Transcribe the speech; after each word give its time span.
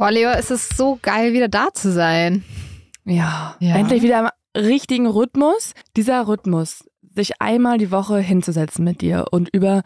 Boah, 0.00 0.10
Leo, 0.10 0.30
es 0.30 0.50
ist 0.50 0.78
so 0.78 0.98
geil, 1.02 1.34
wieder 1.34 1.48
da 1.48 1.68
zu 1.74 1.92
sein. 1.92 2.42
Ja, 3.04 3.54
Ja. 3.60 3.76
endlich 3.76 4.02
wieder 4.02 4.20
im 4.54 4.60
richtigen 4.62 5.06
Rhythmus. 5.06 5.74
Dieser 5.94 6.26
Rhythmus, 6.26 6.88
sich 7.14 7.42
einmal 7.42 7.76
die 7.76 7.90
Woche 7.90 8.18
hinzusetzen 8.18 8.82
mit 8.82 9.02
dir 9.02 9.26
und 9.30 9.50
über 9.52 9.82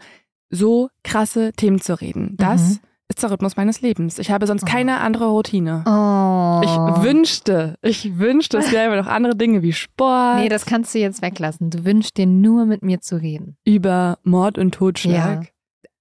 so 0.49 0.87
krasse 1.03 1.51
Themen 1.51 1.81
zu 1.81 1.99
reden, 1.99 2.35
das 2.37 2.61
Mhm. 2.61 2.79
ist 3.09 3.23
der 3.23 3.31
Rhythmus 3.31 3.57
meines 3.57 3.81
Lebens. 3.81 4.17
Ich 4.17 4.31
habe 4.31 4.47
sonst 4.47 4.63
Oh. 4.63 4.67
keine 4.71 5.01
andere 5.01 5.25
Routine. 5.27 5.83
Oh. 5.85 6.61
Ich 6.63 7.03
wünschte, 7.03 7.75
ich 7.81 8.17
wünschte, 8.17 8.59
es 8.59 8.69
gäbe 8.69 8.95
noch 8.95 9.07
andere 9.07 9.35
Dinge 9.35 9.63
wie 9.63 9.73
Sport, 9.73 10.37
Nee, 10.37 10.47
das 10.47 10.65
kannst 10.65 10.95
du 10.95 10.99
jetzt 10.99 11.21
weglassen. 11.23 11.71
Du 11.71 11.83
wünschst 11.83 12.15
dir 12.15 12.25
nur 12.25 12.65
mit 12.65 12.83
mir 12.83 13.01
zu 13.01 13.17
reden. 13.21 13.57
über 13.65 14.17
Mord 14.23 14.57
und 14.57 14.73
Totschlag. 14.75 15.51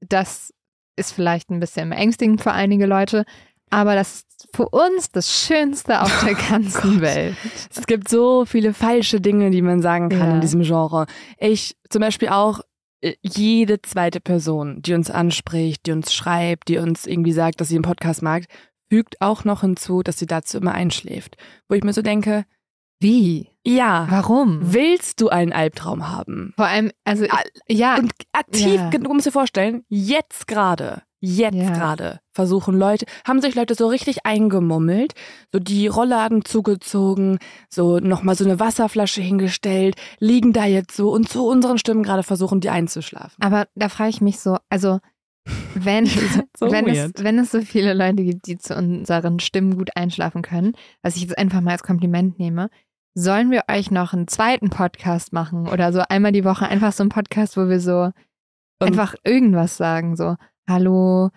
Das 0.01 0.55
ist 0.95 1.11
vielleicht 1.11 1.51
ein 1.51 1.59
bisschen 1.59 1.91
beängstigend 1.91 2.41
für 2.43 2.53
einige 2.53 2.87
Leute, 2.87 3.25
aber 3.71 3.95
das 3.95 4.15
ist 4.21 4.49
für 4.55 4.69
uns 4.69 5.11
das 5.11 5.31
Schönste 5.33 6.01
auf 6.03 6.25
der 6.25 6.35
ganzen 6.35 6.93
Gott. 6.95 7.01
Welt. 7.01 7.37
Es 7.75 7.87
gibt 7.87 8.09
so 8.09 8.45
viele 8.45 8.73
falsche 8.75 9.21
Dinge, 9.21 9.51
die 9.51 9.63
man 9.63 9.83
sagen 9.83 10.09
kann 10.09 10.29
Ja. 10.29 10.35
in 10.37 10.41
diesem 10.41 10.63
Genre. 10.63 11.07
Ich 11.39 11.77
zum 11.91 12.01
Beispiel 12.01 12.29
auch 12.29 12.61
äh, 13.01 13.15
jede 13.23 13.83
zweite 13.83 14.21
Person, 14.21 14.81
die 14.83 14.95
uns 14.95 15.11
anspricht, 15.11 15.87
die 15.87 15.93
uns 15.93 16.13
schreibt, 16.15 16.69
die 16.69 16.79
uns 16.79 17.07
irgendwie 17.07 17.33
sagt, 17.33 17.61
dass 17.61 17.69
sie 17.69 17.75
den 17.75 17.83
Podcast 17.83 18.23
mag, 18.23 18.45
fügt 18.91 19.21
auch 19.21 19.45
noch 19.45 19.63
hinzu, 19.63 20.03
dass 20.03 20.19
sie 20.19 20.27
dazu 20.27 20.59
immer 20.59 20.73
einschläft. 20.73 21.37
Wo 21.69 21.75
ich 21.75 21.83
mir 21.83 21.93
so 21.93 22.03
denke, 22.03 22.45
Wie? 23.01 23.49
ja, 23.67 24.07
Warum? 24.09 24.61
willst 24.63 25.21
du 25.21 25.31
einen 25.31 25.53
Albtraum 25.53 26.09
haben? 26.11 26.53
Vor 26.57 26.67
allem, 26.67 26.93
also, 27.05 27.25
Ja, 27.25 27.41
ja, 27.69 27.97
Und 27.97 28.13
aktiv, 28.33 28.75
Ja. 28.77 28.91
du 28.91 29.13
musst 29.13 29.27
dir 29.27 29.33
vorstellen, 29.33 29.85
jetzt 29.89 30.47
gerade, 30.47 31.03
jetzt 31.25 31.55
Ja. 31.57 31.71
gerade 31.71 32.21
versuchen 32.33 32.77
Leute, 32.79 33.07
haben 33.27 33.41
sich 33.41 33.55
Leute 33.55 33.75
so 33.75 33.87
richtig 33.87 34.27
eingemummelt, 34.27 35.15
so 35.53 35.59
die 35.59 35.87
Rollladen 35.87 36.45
zugezogen, 36.45 37.39
so 37.69 37.99
nochmal 37.99 38.35
so 38.35 38.45
eine 38.45 38.61
Wasserflasche 38.61 39.21
hingestellt, 39.23 39.97
liegen 40.19 40.53
da 40.53 40.65
jetzt 40.67 40.97
so 40.97 41.11
und 41.13 41.29
zu 41.29 41.47
unseren 41.47 41.79
Stimmen 41.79 42.03
gerade 42.03 42.23
versuchen, 42.23 42.61
die 42.61 42.71
einzuschlafen. 42.71 43.43
aber 43.43 43.67
da 43.75 43.89
frage 43.89 44.11
ich 44.11 44.21
mich 44.21 44.39
so, 44.41 44.59
also, 44.69 44.99
wenn, 45.75 46.07
so 46.57 46.71
wenn, 46.71 46.89
es, 46.89 47.13
wenn 47.19 47.39
es 47.39 47.51
so 47.53 47.61
viele 47.61 47.95
Leute 47.95 48.25
gibt, 48.25 48.47
die 48.47 48.59
zu 48.59 48.75
unseren 48.77 49.41
Stimmen 49.41 49.77
gut 49.77 49.91
einschlafen 49.97 50.43
können, 50.43 50.73
was 51.03 51.17
ich 51.17 51.23
jetzt 51.23 51.37
einfach 51.39 51.61
mal 51.61 51.73
als 51.73 51.83
Kompliment 51.83 52.39
nehme, 52.39 52.69
sollen 53.17 53.51
wir 53.53 53.63
euch 53.71 53.91
noch 53.91 54.13
einen 54.13 54.27
zweiten 54.27 54.71
Podcast 54.71 55.33
machen 55.33 55.69
oder 55.69 55.93
so 55.93 56.03
einmal 56.09 56.33
die 56.33 56.45
Woche 56.45 56.67
einfach 56.67 56.93
so 56.93 57.03
einen 57.05 57.11
Podcast, 57.11 57.57
wo 57.57 57.69
wir 57.69 57.79
so 57.79 58.11
Und- 58.81 58.89
einfach 58.89 59.15
irgendwas 59.23 59.77
sagen, 59.77 60.17
so 60.17 60.35
Hallo, 60.69 61.31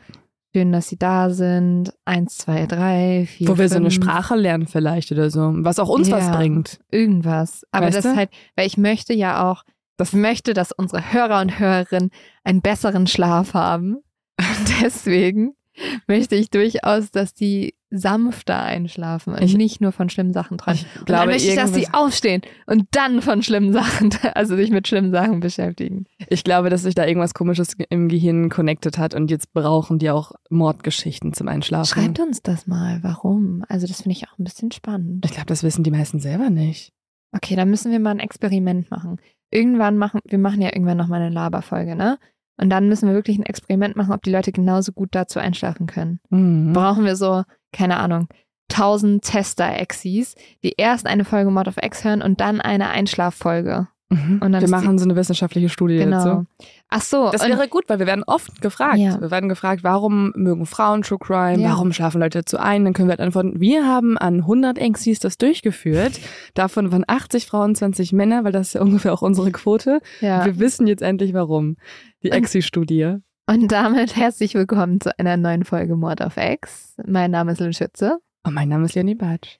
schön, 0.55 0.71
dass 0.71 0.87
Sie 0.87 0.97
da 0.97 1.29
sind, 1.29 1.93
eins, 2.05 2.37
zwei, 2.37 2.65
drei, 2.65 3.25
vier, 3.27 3.49
Wo 3.49 3.57
wir 3.57 3.67
so 3.67 3.75
eine 3.75 3.91
fünf, 3.91 4.03
Sprache 4.05 4.35
lernen 4.35 4.67
vielleicht 4.67 5.11
oder 5.11 5.29
so, 5.29 5.51
was 5.57 5.79
auch 5.79 5.89
uns 5.89 6.09
was 6.11 6.25
Ja. 6.27 6.35
bringt. 6.37 6.79
irgendwas. 6.91 7.63
Aber 7.71 7.87
Weißt 7.87 7.97
das 7.97 8.03
du? 8.05 8.11
ist 8.11 8.15
halt, 8.17 8.29
weil 8.55 8.67
ich 8.67 8.77
möchte 8.77 9.13
ja 9.13 9.49
auch, 9.51 9.63
das 9.97 10.13
möchte, 10.13 10.53
dass 10.53 10.71
unsere 10.71 11.11
Hörer 11.11 11.41
und 11.41 11.59
Hörerinnen 11.59 12.11
einen 12.43 12.61
besseren 12.61 13.07
Schlaf 13.07 13.53
haben. 13.53 13.97
Und 14.39 14.81
deswegen 14.83 15.53
möchte 16.07 16.35
ich 16.35 16.49
durchaus, 16.49 17.11
dass 17.11 17.33
die 17.33 17.73
sanfter 17.89 18.61
einschlafen 18.61 19.33
und 19.33 19.41
Ich- 19.41 19.55
nicht 19.55 19.79
nur 19.79 19.93
von 19.93 20.09
schlimmen 20.09 20.33
Sachen 20.33 20.57
träumen. 20.57 20.79
Ich 20.81 20.99
Und 20.99 21.09
dann 21.09 21.15
glaube, 21.17 21.31
möchte 21.31 21.47
ich, 21.49 21.55
dass 21.55 21.73
sie 21.73 21.81
irgendwas- 21.83 22.01
aufstehen 22.03 22.41
und 22.65 22.85
dann 22.91 23.21
von 23.21 23.41
schlimmen 23.43 23.71
Sachen, 23.71 24.09
also 24.35 24.57
sich 24.57 24.71
mit 24.71 24.87
schlimmen 24.87 25.11
Sachen 25.11 25.39
beschäftigen. 25.39 26.05
ich 26.27 26.43
glaube, 26.43 26.69
dass 26.69 26.81
sich 26.83 26.95
da 26.95 27.05
irgendwas 27.05 27.33
komisches 27.33 27.75
im 27.89 28.09
Gehirn 28.09 28.49
connected 28.49 28.97
hat 28.97 29.13
und 29.13 29.31
jetzt 29.31 29.53
brauchen 29.53 29.99
die 29.99 30.09
auch 30.09 30.33
Mordgeschichten 30.49 31.31
zum 31.31 31.47
Einschlafen. 31.47 31.85
Schreibt 31.87 32.19
uns 32.19 32.41
das 32.41 32.67
mal, 32.67 32.99
warum? 33.03 33.63
Also 33.69 33.87
das 33.87 34.01
finde 34.01 34.17
ich 34.17 34.27
auch 34.27 34.37
ein 34.37 34.43
bisschen 34.43 34.71
spannend. 34.71 35.25
Ich 35.25 35.31
glaube, 35.31 35.47
das 35.47 35.63
wissen 35.63 35.83
die 35.83 35.91
meisten 35.91 36.19
selber 36.19 36.49
nicht. 36.49 36.91
Okay, 37.33 37.55
dann 37.55 37.69
müssen 37.69 37.91
wir 37.91 37.99
mal 37.99 38.11
ein 38.11 38.19
Experiment 38.19 38.91
machen. 38.91 39.17
Irgendwann 39.49 39.97
machen, 39.97 40.19
wir 40.27 40.39
machen 40.39 40.61
ja 40.61 40.73
irgendwann 40.73 40.97
nochmal 40.97 41.21
eine 41.21 41.33
Laberfolge, 41.33 41.95
ne? 41.95 42.17
Und 42.59 42.69
dann 42.69 42.89
müssen 42.89 43.07
wir 43.07 43.15
wirklich 43.15 43.37
ein 43.37 43.45
Experiment 43.45 43.95
machen, 43.95 44.13
ob 44.13 44.23
die 44.23 44.31
Leute 44.31 44.51
genauso 44.51 44.91
gut 44.91 45.09
dazu 45.11 45.39
einschlafen 45.39 45.85
können. 45.85 46.19
Mhm. 46.29 46.73
Brauchen 46.73 47.05
wir 47.05 47.15
so, 47.15 47.43
keine 47.71 47.97
Ahnung, 47.97 48.27
1000 48.71 49.23
Tester-Exis, 49.23 50.35
die 50.63 50.73
erst 50.77 51.05
eine 51.07 51.23
Folge 51.25 51.51
Mod 51.51 51.67
of 51.67 51.77
X 51.81 52.03
hören 52.03 52.21
und 52.21 52.41
dann 52.41 52.59
eine 52.61 52.89
Einschlaffolge. 52.89 53.87
Mhm. 54.09 54.39
Wir 54.41 54.69
machen 54.69 54.97
so 54.97 55.05
eine 55.05 55.15
wissenschaftliche 55.15 55.69
Studie 55.69 55.97
Genau. 55.97 56.17
dazu. 56.23 56.45
Ach 56.89 57.01
so, 57.01 57.29
Das 57.31 57.45
wäre 57.45 57.67
gut, 57.67 57.83
weil 57.87 57.99
wir 57.99 58.07
werden 58.07 58.23
oft 58.25 58.61
gefragt. 58.61 58.97
Ja. 58.97 59.19
Wir 59.19 59.29
werden 59.29 59.49
gefragt, 59.49 59.83
warum 59.83 60.31
mögen 60.35 60.65
Frauen 60.65 61.01
True 61.01 61.19
Crime? 61.19 61.61
Ja. 61.61 61.71
Warum 61.71 61.91
schlafen 61.91 62.21
Leute 62.21 62.39
dazu 62.39 62.57
ein? 62.57 62.85
Dann 62.85 62.93
können 62.93 63.09
wir 63.09 63.11
halt 63.11 63.19
antworten, 63.19 63.59
wir 63.59 63.85
haben 63.85 64.17
an 64.17 64.35
100 64.41 64.77
Exis 64.77 65.19
das 65.19 65.37
durchgeführt. 65.37 66.19
Davon 66.53 66.91
waren 66.93 67.03
80 67.05 67.45
Frauen, 67.45 67.75
20 67.75 68.13
Männer, 68.13 68.45
weil 68.45 68.53
das 68.53 68.67
ist 68.67 68.73
ja 68.73 68.81
ungefähr 68.81 69.11
auch 69.13 69.21
unsere 69.21 69.51
Quote. 69.51 69.99
ja. 70.21 70.45
Wir 70.45 70.59
wissen 70.59 70.87
jetzt 70.87 71.01
endlich 71.01 71.33
warum. 71.33 71.75
Die 72.23 72.31
Exi-Studie. 72.31 73.17
und 73.49 73.71
damit 73.71 74.15
herzlich 74.15 74.53
willkommen 74.53 75.01
zu 75.01 75.17
einer 75.19 75.35
neuen 75.35 75.65
Folge 75.65 75.95
Mod 75.97 76.21
of 76.21 76.37
X. 76.37 76.95
Mein 77.05 77.31
Name 77.31 77.51
ist 77.51 77.59
Lynn 77.59 77.73
Schütze. 77.73 78.19
Und 78.43 78.53
mein 78.53 78.69
Name 78.69 78.85
ist 78.85 78.95
Leonie 78.95 79.15
Batsch. 79.15 79.57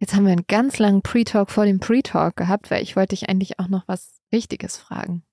Jetzt 0.00 0.14
haben 0.14 0.24
wir 0.26 0.32
einen 0.32 0.46
ganz 0.46 0.78
langen 0.78 1.02
Pre-Talk 1.02 1.50
vor 1.50 1.64
dem 1.64 1.80
Pre-Talk 1.80 2.36
gehabt, 2.36 2.70
weil 2.70 2.84
ich 2.84 2.94
wollte 2.94 3.16
dich 3.16 3.28
eigentlich 3.28 3.58
auch 3.58 3.66
noch 3.66 3.82
was 3.88 4.20
Wichtiges 4.30 4.76
fragen. 4.76 5.24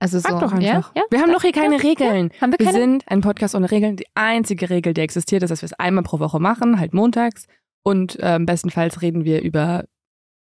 Also 0.00 0.18
so, 0.18 0.28
Sag 0.28 0.40
doch 0.40 0.52
einfach. 0.52 0.62
Ja? 0.94 1.02
Ja? 1.02 1.02
Wir 1.10 1.20
haben 1.20 1.32
doch 1.32 1.42
hier 1.42 1.52
keine 1.52 1.82
Regeln. 1.82 2.30
Haben 2.40 2.52
wir 2.52 2.58
Wir 2.60 2.66
keine? 2.66 2.78
sind 2.78 3.08
ein 3.08 3.20
Podcast 3.20 3.54
ohne 3.54 3.70
Regeln. 3.70 3.96
Die 3.96 4.06
einzige 4.14 4.70
Regel, 4.70 4.94
die 4.94 5.00
existiert, 5.00 5.42
ist, 5.42 5.50
dass 5.50 5.62
wir 5.62 5.66
es 5.66 5.72
einmal 5.72 6.04
pro 6.04 6.20
Woche 6.20 6.38
machen, 6.38 6.78
halt 6.78 6.94
montags. 6.94 7.46
Und 7.82 8.16
ähm, 8.20 8.46
bestenfalls 8.46 9.02
reden 9.02 9.24
wir 9.24 9.42
über, 9.42 9.84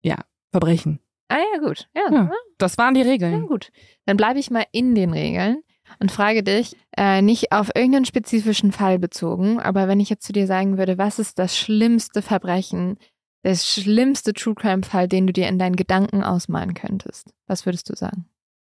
ja, 0.03 0.17
Verbrechen. 0.51 0.99
Ah 1.29 1.37
ja, 1.55 1.59
gut. 1.65 1.87
Ja, 1.95 2.01
Ja. 2.11 2.23
ja. 2.23 2.31
Das 2.57 2.77
waren 2.77 2.93
die 2.93 3.01
ja 3.01 3.07
Regeln. 3.07 3.47
gut. 3.47 3.71
Dann 4.05 4.17
bleibe 4.17 4.37
ich 4.37 4.51
mal 4.51 4.65
in 4.71 4.93
den 4.93 5.11
Regeln 5.13 5.63
und 5.99 6.11
frage 6.11 6.43
dich, 6.43 6.75
äh, 6.95 7.21
nicht 7.23 7.51
auf 7.51 7.69
irgendeinen 7.73 8.05
spezifischen 8.05 8.71
Fall 8.71 8.99
bezogen, 8.99 9.59
aber 9.59 9.87
wenn 9.87 9.99
ich 9.99 10.09
jetzt 10.09 10.25
zu 10.25 10.33
dir 10.33 10.45
sagen 10.45 10.77
würde, 10.77 10.97
was 10.99 11.17
ist 11.19 11.39
das 11.39 11.57
schlimmste 11.57 12.21
Verbrechen, 12.21 12.97
der 13.43 13.55
schlimmste 13.55 14.33
True 14.33 14.53
Crime 14.53 14.83
Fall, 14.83 15.07
den 15.07 15.25
du 15.25 15.33
dir 15.33 15.47
in 15.47 15.57
deinen 15.57 15.75
Gedanken 15.75 16.21
ausmalen 16.23 16.75
könntest, 16.75 17.33
was 17.47 17.65
würdest 17.65 17.89
du 17.89 17.95
sagen? 17.95 18.25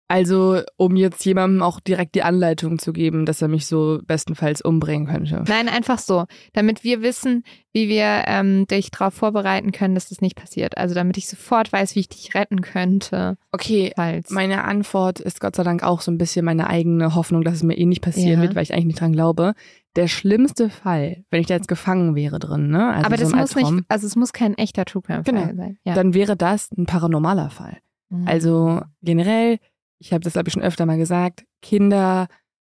Also, 0.09 0.62
um 0.77 0.95
jetzt 0.95 1.25
jemandem 1.25 1.62
auch 1.62 1.81
direkt 1.81 2.15
die 2.15 2.24
Anleitung 2.24 2.80
zu 2.80 2.94
geben, 2.94 3.25
dass 3.25 3.42
er 3.42 3.50
mich 3.50 3.65
so 3.65 4.00
bestenfalls 4.06 4.62
umbringen 4.62 5.07
könnte. 5.07 5.44
Nein, 5.48 5.68
einfach 5.68 6.00
so, 6.00 6.25
damit 6.54 6.86
wir 6.86 7.01
wissen, 7.01 7.44
wie 7.74 7.89
wir 7.89 8.24
ähm, 8.25 8.65
dich 8.68 8.89
darauf 8.89 9.13
vorbereiten 9.13 9.74
können, 9.74 9.95
dass 9.95 10.07
das 10.09 10.21
nicht 10.21 10.36
passiert. 10.38 10.77
Also 10.77 10.95
damit 10.95 11.18
ich 11.18 11.27
sofort 11.27 11.74
weiß, 11.74 11.95
wie 11.95 12.00
ich 12.00 12.07
dich 12.09 12.33
retten 12.36 12.62
könnte, 12.62 13.38
Okay, 13.51 13.92
falls. 13.98 14.30
meine 14.30 14.63
Antwort 14.63 15.19
ist 15.19 15.42
Gott 15.42 15.57
sei 15.57 15.63
Dank 15.63 15.83
auch 15.83 16.00
so 16.00 16.10
ein 16.10 16.18
bisschen 16.18 16.45
meine 16.45 16.68
eigene 16.68 17.13
Hoffnung, 17.13 17.44
dass 17.44 17.56
es 17.56 17.63
mir 17.63 17.77
eh 17.77 17.86
nicht 17.86 18.01
passieren 18.01 18.39
Ja. 18.39 18.42
wird, 18.44 18.56
weil 18.56 18.63
ich 18.63 18.74
eigentlich 18.74 18.86
nicht 18.86 19.01
dran 19.01 19.12
glaube. 19.13 19.53
der 19.98 20.07
schlimmste 20.07 20.69
Fall, 20.69 21.24
wenn 21.31 21.42
ich 21.42 21.48
da 21.48 21.56
jetzt 21.56 21.68
gefangen 21.68 22.13
wäre 22.15 22.38
drin, 22.38 22.69
ne? 22.69 22.94
Also 22.94 23.06
Aber 23.07 23.18
das 23.18 23.33
muss 23.33 23.56
nicht, 23.56 23.83
also 23.89 24.06
es 24.06 24.15
muss 24.15 24.31
kein 24.31 24.53
echter 24.56 24.86
True 24.86 25.01
Crime 25.01 25.24
Fall 25.24 25.33
Genau. 25.33 25.56
sein. 25.56 25.80
Ja. 25.86 25.95
Dann 25.95 26.13
wäre 26.13 26.38
das 26.38 26.69
ein 26.77 26.86
paranormaler 26.86 27.50
Fall. 27.50 27.77
Mhm. 28.10 28.27
Also 28.27 28.81
generell, 29.01 29.57
ich 30.00 30.14
habe 30.14 30.22
das 30.22 30.34
glaube 30.34 30.48
ich 30.50 30.54
schon 30.54 30.64
öfter 30.64 30.86
mal 30.86 30.98
gesagt, 30.98 31.46
Kinder, 31.62 32.28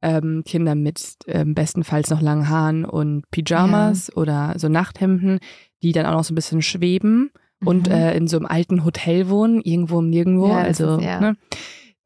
ähm, 0.02 0.42
Kinder 0.46 0.74
mit 0.74 1.16
ähm, 1.26 1.54
bestenfalls 1.54 2.08
noch 2.10 2.20
langen 2.22 2.48
Haaren 2.48 2.84
und 2.84 3.24
Pyjamas 3.30 4.14
oder 4.16 4.54
so 4.56 4.68
Nachthemden, 4.68 5.38
die 5.82 5.92
dann 5.92 6.06
auch 6.06 6.14
noch 6.14 6.24
so 6.24 6.32
ein 6.32 6.36
bisschen 6.36 6.62
schweben 6.62 7.30
und 7.64 7.88
Mhm. 7.88 7.92
äh, 7.94 8.16
in 8.16 8.26
so 8.26 8.38
einem 8.38 8.46
alten 8.46 8.84
Hotel 8.84 9.28
wohnen, 9.28 9.60
irgendwo 9.60 9.98
im 9.98 10.08
Nirgendwo. 10.08 10.48
Ja, 10.48 10.58
also, 10.62 10.96
ist- 10.96 11.04
ja. 11.04 11.20
ne? 11.20 11.36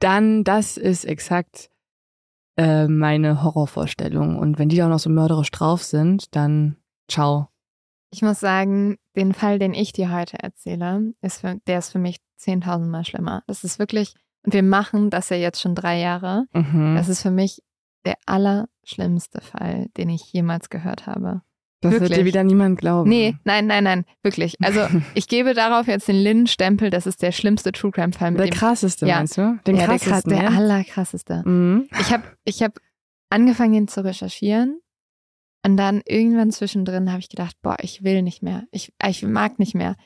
Dann, 0.00 0.42
das 0.44 0.76
ist 0.76 1.04
exakt 1.04 1.70
äh, 2.56 2.88
meine 2.88 3.42
Horrorvorstellung. 3.42 4.36
Und 4.38 4.58
wenn 4.58 4.68
die 4.68 4.76
da 4.76 4.86
auch 4.86 4.90
noch 4.90 4.98
so 4.98 5.10
mörderisch 5.10 5.50
drauf 5.50 5.82
sind, 5.82 6.34
dann 6.36 6.76
ciao. 7.08 7.48
Ich 8.12 8.22
muss 8.22 8.38
sagen, 8.40 8.96
den 9.16 9.32
Fall, 9.34 9.58
den 9.58 9.74
ich 9.74 9.92
dir 9.92 10.12
heute 10.12 10.38
erzähle, 10.40 11.14
ist 11.20 11.40
für, 11.40 11.56
der 11.66 11.78
ist 11.78 11.90
für 11.90 11.98
mich 11.98 12.18
10.000 12.40 12.86
Mal 12.90 13.04
schlimmer. 13.04 13.42
Das 13.46 13.64
ist 13.64 13.78
wirklich, 13.78 14.14
und 14.44 14.52
wir 14.52 14.62
machen 14.62 15.10
das 15.10 15.28
ja 15.30 15.36
jetzt 15.36 15.60
schon 15.60 15.74
drei 15.74 15.98
Jahre. 15.98 16.46
Mhm. 16.52 16.94
Das 16.96 17.08
ist 17.08 17.22
für 17.22 17.30
mich 17.30 17.62
der 18.04 18.16
allerschlimmste 18.26 19.40
Fall, 19.40 19.86
den 19.96 20.10
ich 20.10 20.32
jemals 20.32 20.68
gehört 20.68 21.06
habe. 21.06 21.40
das 21.80 21.92
wird 21.92 22.02
wirklich. 22.02 22.18
dir 22.18 22.24
wieder 22.26 22.44
niemand 22.44 22.78
glauben. 22.78 23.08
Nee, 23.08 23.36
nein, 23.44 23.66
nein, 23.66 23.84
nein, 23.84 24.04
wirklich. 24.22 24.56
Also 24.62 24.80
ich 25.14 25.28
gebe 25.28 25.54
darauf 25.54 25.86
jetzt 25.86 26.08
den 26.08 26.22
Lynn-Stempel, 26.22 26.90
das 26.90 27.06
ist 27.06 27.22
der 27.22 27.32
schlimmste 27.32 27.72
True 27.72 27.90
Crime-Fall 27.90 28.34
Der 28.34 28.46
dem 28.46 28.50
krasseste, 28.52 29.06
Ja. 29.06 29.16
meinst 29.16 29.38
du? 29.38 29.58
Den 29.66 29.76
ja, 29.76 29.86
der, 29.86 29.88
krass, 29.88 30.02
krassesten, 30.02 30.32
der 30.32 30.42
ja? 30.42 30.48
allerkrasseste. 30.50 31.42
Mhm. 31.48 31.88
Ich 32.00 32.12
habe 32.12 32.24
ich 32.44 32.62
hab 32.62 32.78
angefangen, 33.30 33.74
ihn 33.74 33.88
zu 33.88 34.04
recherchieren. 34.04 34.80
Und 35.66 35.78
dann 35.78 36.02
irgendwann 36.04 36.50
zwischendrin 36.52 37.10
habe 37.10 37.20
ich 37.20 37.30
gedacht, 37.30 37.56
boah, 37.62 37.76
ich 37.80 38.04
will 38.04 38.20
nicht 38.20 38.42
mehr. 38.42 38.64
Ich, 38.70 38.92
ich 39.02 39.22
mag 39.22 39.58
nicht 39.58 39.74
mehr. 39.74 39.96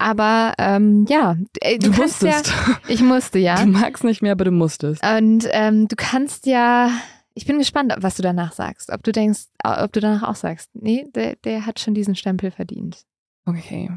Aber 0.00 0.54
ähm, 0.58 1.04
ja, 1.10 1.36
ey, 1.60 1.78
du, 1.78 1.90
Du 1.90 1.96
kannst 1.98 2.22
musstest. 2.22 2.48
ja, 2.48 2.78
ich 2.88 3.02
musste 3.02 3.38
ja. 3.38 3.56
Du 3.62 3.66
magst 3.66 4.02
nicht 4.02 4.22
mehr, 4.22 4.32
aber 4.32 4.44
du 4.44 4.50
musstest. 4.50 5.02
Und 5.04 5.46
ähm, 5.50 5.88
du 5.88 5.94
kannst 5.96 6.46
ja, 6.46 6.90
ich 7.34 7.44
bin 7.44 7.58
gespannt, 7.58 7.92
was 7.98 8.16
du 8.16 8.22
danach 8.22 8.52
sagst. 8.52 8.90
Ob 8.90 9.02
du 9.02 9.12
denkst, 9.12 9.42
ob 9.62 9.92
du 9.92 10.00
danach 10.00 10.22
auch 10.28 10.36
sagst, 10.36 10.70
nee, 10.72 11.06
der, 11.14 11.36
der 11.36 11.66
hat 11.66 11.80
schon 11.80 11.92
diesen 11.92 12.14
Stempel 12.14 12.50
verdient. 12.50 13.04
Okay. 13.44 13.90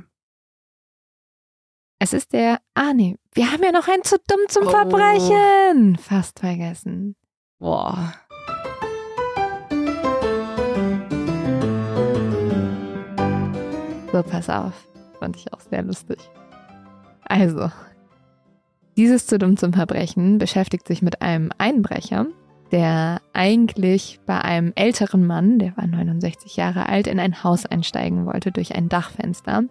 Es 2.00 2.12
ist 2.12 2.34
der, 2.34 2.60
ah 2.74 2.92
nee, 2.94 3.16
wir 3.34 3.50
haben 3.52 3.64
ja 3.64 3.72
noch 3.72 3.88
einen 3.88 4.04
zu 4.04 4.18
dumm 4.28 4.40
zum 4.50 4.68
Oh. 4.68 4.70
Verbrechen. 4.72 5.96
Fast 5.98 6.40
vergessen. 6.42 7.16
Boah. 7.60 8.14
So, 14.12 14.22
pass 14.22 14.50
auf. 14.50 14.74
Fand 15.24 15.38
ich 15.38 15.54
auch 15.54 15.62
sehr 15.62 15.84
lustig. 15.84 16.18
Also, 17.24 17.72
dieses 18.98 19.26
zu 19.26 19.40
dumm 19.40 19.56
zum 19.56 19.72
Verbrechen 19.72 20.38
beschäftigt 20.38 20.86
sich 20.86 21.02
mit 21.02 21.22
einem 21.22 21.50
Einbrecher, 21.58 22.26
der 22.74 23.22
eigentlich 23.32 24.20
bei 24.26 24.42
einem 24.42 24.74
älteren 24.76 25.26
Mann, 25.26 25.60
der 25.60 25.78
war 25.78 25.88
69 25.88 26.58
Jahre 26.58 26.90
alt, 26.90 27.08
in 27.08 27.22
ein 27.22 27.42
Haus 27.42 27.66
einsteigen 27.66 28.26
wollte 28.26 28.52
durch 28.52 28.76
ein 28.76 28.90
Dachfenster. 28.90 29.64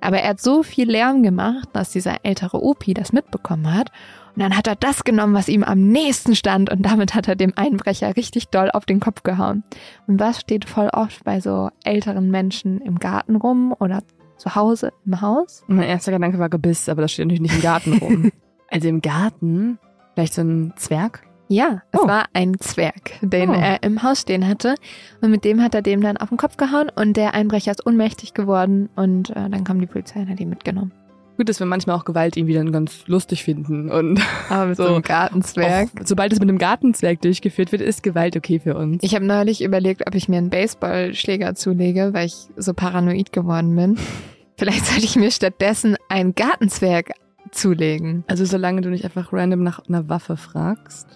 Aber 0.00 0.18
er 0.18 0.30
hat 0.30 0.40
so 0.40 0.64
viel 0.64 0.90
Lärm 0.90 1.22
gemacht, 1.22 1.68
dass 1.74 1.92
dieser 1.92 2.24
ältere 2.24 2.60
Opi 2.60 2.92
das 2.92 3.12
mitbekommen 3.12 3.72
hat. 3.72 3.92
Und 4.34 4.42
dann 4.42 4.56
hat 4.56 4.66
er 4.66 4.74
das 4.74 5.04
genommen, 5.04 5.34
was 5.34 5.48
ihm 5.48 5.62
am 5.62 5.86
nächsten 5.92 6.34
stand. 6.34 6.72
Und 6.72 6.82
damit 6.82 7.14
hat 7.14 7.28
er 7.28 7.36
dem 7.36 7.52
Einbrecher 7.54 8.16
richtig 8.16 8.48
doll 8.48 8.72
auf 8.72 8.84
den 8.84 8.98
Kopf 8.98 9.22
gehauen. 9.22 9.62
Und 10.08 10.18
was 10.18 10.40
steht 10.40 10.64
voll 10.64 10.88
oft 10.88 11.22
bei 11.22 11.38
so 11.38 11.70
älteren 11.84 12.32
Menschen 12.32 12.80
im 12.80 12.98
Garten 12.98 13.36
rum 13.36 13.72
oder 13.78 14.02
zu 14.38 14.54
Hause 14.54 14.92
im 15.04 15.20
Haus? 15.20 15.62
Mein 15.66 15.88
erster 15.88 16.12
Gedanke 16.12 16.38
war 16.38 16.48
Gebiss, 16.48 16.88
aber 16.88 17.02
das 17.02 17.12
steht 17.12 17.26
natürlich 17.26 17.42
nicht 17.42 17.56
im 17.56 17.62
Garten 17.62 17.92
rum. 17.98 18.32
also 18.70 18.88
im 18.88 19.02
Garten? 19.02 19.78
Vielleicht 20.14 20.34
so 20.34 20.42
ein 20.42 20.72
Zwerg? 20.76 21.22
Ja, 21.50 21.82
es 21.92 22.00
Oh. 22.00 22.06
war 22.06 22.26
ein 22.34 22.58
Zwerg, 22.60 23.12
den 23.22 23.50
Oh. 23.50 23.54
er 23.54 23.82
im 23.82 24.02
Haus 24.02 24.20
stehen 24.20 24.46
hatte. 24.46 24.74
Und 25.22 25.30
mit 25.30 25.44
dem 25.44 25.62
hat 25.62 25.74
er 25.74 25.80
dem 25.82 26.00
dann 26.02 26.16
auf 26.18 26.28
den 26.28 26.36
Kopf 26.38 26.56
gehauen 26.58 26.90
und 26.94 27.16
der 27.16 27.34
Einbrecher 27.34 27.70
ist 27.70 27.86
ohnmächtig 27.86 28.34
geworden 28.34 28.90
und 28.96 29.30
äh, 29.30 29.48
dann 29.48 29.64
kam 29.64 29.80
die 29.80 29.86
Polizei 29.86 30.20
und 30.20 30.28
hat 30.28 30.40
ihn 30.40 30.50
mitgenommen. 30.50 30.92
Gut, 31.38 31.48
dass 31.48 31.60
wir 31.60 31.66
manchmal 31.66 31.96
auch 31.96 32.04
Gewalt 32.04 32.36
irgendwie 32.36 32.52
dann 32.54 32.70
ganz 32.72 33.06
lustig 33.06 33.44
finden. 33.44 33.90
Und 33.90 34.20
Aber 34.50 34.66
mit 34.66 34.76
So. 34.76 34.82
so 34.84 34.92
einem 34.94 35.02
Gartenzwerg. 35.02 35.88
auch, 35.98 36.02
sobald 36.04 36.32
es 36.32 36.40
mit 36.40 36.48
einem 36.48 36.58
Gartenzwerg 36.58 37.22
durchgeführt 37.22 37.72
wird, 37.72 37.80
ist 37.80 38.02
Gewalt 38.02 38.36
okay 38.36 38.58
für 38.58 38.76
uns. 38.76 39.02
Ich 39.02 39.14
habe 39.14 39.24
neulich 39.24 39.62
überlegt, 39.64 40.06
ob 40.06 40.14
ich 40.14 40.28
mir 40.28 40.36
einen 40.38 40.50
Baseballschläger 40.50 41.54
zulege, 41.54 42.10
weil 42.12 42.26
ich 42.26 42.34
so 42.56 42.74
paranoid 42.74 43.32
geworden 43.32 43.74
bin. 43.74 43.96
Vielleicht 44.58 44.84
sollte 44.84 45.04
ich 45.04 45.14
mir 45.16 45.30
stattdessen 45.30 45.96
einen 46.10 46.34
Gartenzwerg 46.34 47.12
zulegen. 47.52 48.24
also 48.26 48.44
solange 48.44 48.80
du 48.82 48.90
nicht 48.90 49.04
einfach 49.04 49.32
random 49.32 49.62
nach 49.62 49.80
einer 49.88 50.08
Waffe 50.08 50.36
fragst, 50.36 51.06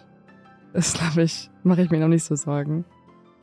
das 0.73 0.95
glaube 0.95 1.25
ich, 1.25 1.51
mache 1.65 1.83
ich 1.83 1.91
mir 1.91 1.99
noch 2.01 2.09
nicht 2.09 2.25
so 2.25 2.37
Sorgen. 2.37 2.85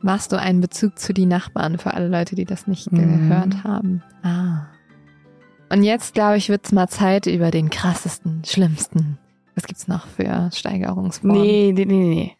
Machst 0.00 0.32
du 0.32 0.36
einen 0.40 0.60
Bezug 0.62 0.98
zu 0.98 1.12
die 1.12 1.26
Nachbarn 1.26 1.76
für 1.78 1.92
alle 1.94 2.08
Leute, 2.08 2.34
die 2.34 2.46
das 2.46 2.66
nicht 2.66 2.90
Mhm. 2.90 3.28
gehört 3.28 3.62
haben? 3.64 4.02
Ah. 4.22 4.66
Und 5.72 5.82
jetzt, 5.84 6.14
glaube 6.14 6.36
ich, 6.36 6.48
wird's 6.48 6.72
mal 6.72 6.88
Zeit 6.88 7.26
über 7.26 7.50
den 7.50 7.70
krassesten, 7.70 8.42
schlimmsten. 8.44 9.18
Was 9.54 9.64
gibt's 9.64 9.88
noch 9.88 10.06
für 10.06 10.50
Steigerungsformen? 10.52 11.40
Nee, 11.40 11.72
nee, 11.74 11.84
nee, 11.84 12.08
nee. 12.14 12.36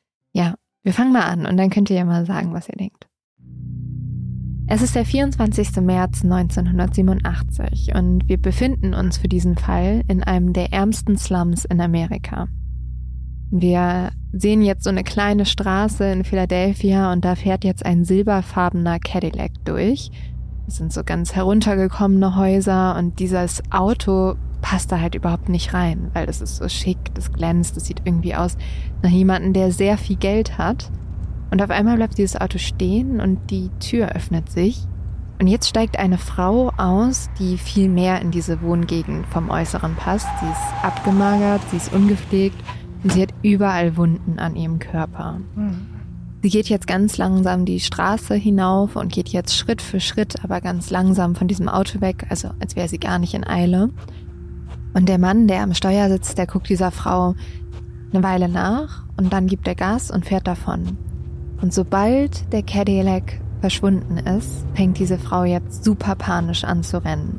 Wir 0.83 0.95
fangen 0.95 1.13
mal 1.13 1.25
an 1.25 1.45
und 1.45 1.59
dann 1.59 1.69
könnt 1.69 1.91
ihr 1.91 1.97
ja 1.97 2.05
mal 2.05 2.25
sagen, 2.25 2.55
was 2.55 2.69
ihr 2.69 2.77
denkt. 2.77 3.07
Es 4.67 4.83
ist 4.83 4.95
der 4.95 5.05
24. 5.05 5.77
März 5.83 6.23
1987 6.23 7.95
und 7.95 8.29
wir 8.29 8.41
befinden 8.41 8.95
uns 8.95 9.19
für 9.19 9.29
diesen 9.29 9.57
Fall 9.57 10.03
in 10.09 10.23
einem 10.23 10.53
der 10.53 10.73
ärmsten 10.73 11.19
Slums 11.19 11.65
in 11.67 11.81
Amerika. 11.81 12.49
Wir 13.51 14.13
sehen 14.33 14.63
jetzt 14.63 14.85
so 14.85 14.91
eine 14.91 15.03
kleine 15.03 15.45
Straße 15.45 16.05
in 16.05 16.25
Philadelphia 16.25 17.13
und 17.13 17.25
da 17.25 17.35
fährt 17.35 17.65
jetzt 17.65 17.85
ein 17.85 18.05
silberfarbener 18.05 19.01
Cadillac 19.01 19.51
durch. 19.65 20.11
Es 20.71 20.77
sind 20.77 20.93
so 20.93 21.03
ganz 21.03 21.35
heruntergekommene 21.35 22.37
Häuser 22.37 22.95
und 22.97 23.19
dieses 23.19 23.61
Auto 23.71 24.37
passt 24.63 24.93
da 24.93 25.01
halt 25.01 25.17
überhaupt 25.17 25.49
nicht 25.49 25.75
rein, 25.75 26.13
weil 26.15 26.27
das 26.27 26.41
ist 26.41 26.59
so 26.59 26.69
schick, 26.69 27.13
das 27.15 27.33
glänzt, 27.33 27.77
das 27.77 27.87
sieht 27.87 28.03
irgendwie 28.05 28.37
aus 28.37 28.57
nach 29.03 29.11
jemandem, 29.11 29.53
der 29.53 29.73
sehr 29.73 29.99
viel 29.99 30.15
Geld 30.15 30.59
hat. 30.59 30.93
Und 31.51 31.61
auf 31.61 31.71
einmal 31.71 31.97
bleibt 31.97 32.19
dieses 32.19 32.41
Auto 32.41 32.59
stehen 32.59 33.21
und 33.21 33.51
die 33.51 33.71
Tür 33.81 34.15
öffnet 34.15 34.49
sich. 34.49 34.87
Und 35.41 35.49
jetzt 35.49 35.69
steigt 35.69 35.99
eine 35.99 36.19
Frau 36.19 36.71
aus, 36.77 37.31
die 37.41 37.59
viel 37.59 37.89
mehr 37.89 38.21
in 38.23 38.31
diese 38.31 38.63
Wohngegend 38.63 39.27
vom 39.27 39.51
Äußeren 39.51 39.97
passt. 39.97 40.29
Sie 40.39 40.47
ist 40.47 40.85
abgemagert, 40.85 41.63
sie 41.73 41.79
ist 41.79 41.93
ungepflegt 41.93 42.63
und 43.03 43.11
sie 43.11 43.23
hat 43.23 43.35
überall 43.43 43.97
Wunden 43.97 44.39
an 44.39 44.55
ihrem 44.55 44.79
Körper. 44.79 45.41
Sie 46.43 46.49
geht 46.49 46.71
jetzt 46.71 46.87
ganz 46.87 47.19
langsam 47.19 47.67
die 47.67 47.81
Straße 47.81 48.35
hinauf 48.35 48.97
und 48.97 49.13
geht 49.13 49.29
jetzt 49.29 49.55
Schritt 49.55 49.83
für 49.83 50.01
Schritt, 50.01 50.43
aber 50.43 50.63
ganz 50.63 50.91
langsam 50.91 51.35
von 51.35 51.49
diesem 51.49 51.69
Auto 51.69 52.01
weg, 52.01 52.27
also 52.31 52.49
als 52.61 52.77
wäre 52.77 52.89
sie 52.89 52.99
gar 52.99 53.19
nicht 53.19 53.35
in 53.35 53.47
Eile. 53.47 53.91
Und 54.95 55.09
der 55.09 55.19
Mann, 55.19 55.47
der 55.49 55.63
am 55.63 55.75
Steuer 55.75 56.09
sitzt, 56.09 56.39
der 56.39 56.47
guckt 56.47 56.71
dieser 56.71 56.91
Frau 56.91 57.35
eine 58.13 58.23
Weile 58.23 58.49
nach 58.49 59.05
und 59.19 59.33
dann 59.33 59.47
gibt 59.49 59.69
er 59.69 59.75
Gas 59.75 60.11
und 60.11 60.25
fährt 60.25 60.47
davon. 60.47 60.97
Und 61.61 61.75
sobald 61.75 62.51
der 62.53 62.63
Cadillac 62.63 63.39
verschwunden 63.61 64.17
ist, 64.17 64.65
fängt 64.75 64.99
diese 64.99 65.19
Frau 65.19 65.45
jetzt 65.45 65.85
super 65.85 66.15
panisch 66.15 66.65
an 66.65 66.83
zu 66.83 67.05
rennen. 67.05 67.39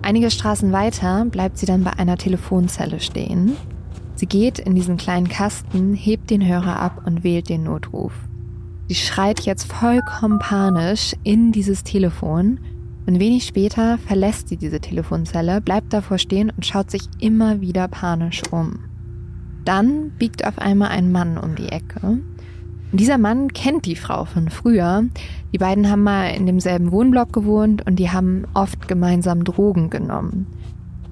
Einige 0.00 0.30
Straßen 0.30 0.72
weiter 0.72 1.26
bleibt 1.26 1.58
sie 1.58 1.66
dann 1.66 1.84
bei 1.84 1.92
einer 1.92 2.16
Telefonzelle 2.16 2.98
stehen. 2.98 3.52
Sie 4.16 4.26
geht 4.26 4.58
in 4.58 4.74
diesen 4.74 4.96
kleinen 4.96 5.28
Kasten, 5.28 5.94
hebt 5.94 6.30
den 6.30 6.46
Hörer 6.46 6.80
ab 6.80 7.02
und 7.06 7.22
wählt 7.22 7.48
den 7.50 7.64
Notruf. 7.64 8.12
Sie 8.88 8.94
schreit 8.94 9.40
jetzt 9.40 9.70
vollkommen 9.70 10.38
panisch 10.38 11.14
in 11.22 11.52
dieses 11.52 11.84
Telefon 11.84 12.60
und 13.06 13.20
wenig 13.20 13.44
später 13.44 13.98
verlässt 13.98 14.48
sie 14.48 14.56
diese 14.56 14.80
Telefonzelle, 14.80 15.60
bleibt 15.60 15.92
davor 15.92 16.18
stehen 16.18 16.50
und 16.50 16.64
schaut 16.64 16.90
sich 16.90 17.02
immer 17.20 17.60
wieder 17.60 17.88
panisch 17.88 18.42
um. 18.50 18.80
Dann 19.64 20.12
biegt 20.18 20.46
auf 20.46 20.58
einmal 20.58 20.88
ein 20.88 21.12
Mann 21.12 21.36
um 21.36 21.54
die 21.54 21.68
Ecke. 21.68 22.00
Und 22.00 23.00
dieser 23.00 23.18
Mann 23.18 23.52
kennt 23.52 23.84
die 23.84 23.96
Frau 23.96 24.24
von 24.24 24.48
früher. 24.48 25.04
Die 25.52 25.58
beiden 25.58 25.90
haben 25.90 26.04
mal 26.04 26.28
in 26.28 26.46
demselben 26.46 26.92
Wohnblock 26.92 27.32
gewohnt 27.32 27.86
und 27.86 27.96
die 27.96 28.10
haben 28.10 28.46
oft 28.54 28.88
gemeinsam 28.88 29.44
Drogen 29.44 29.90
genommen. 29.90 30.46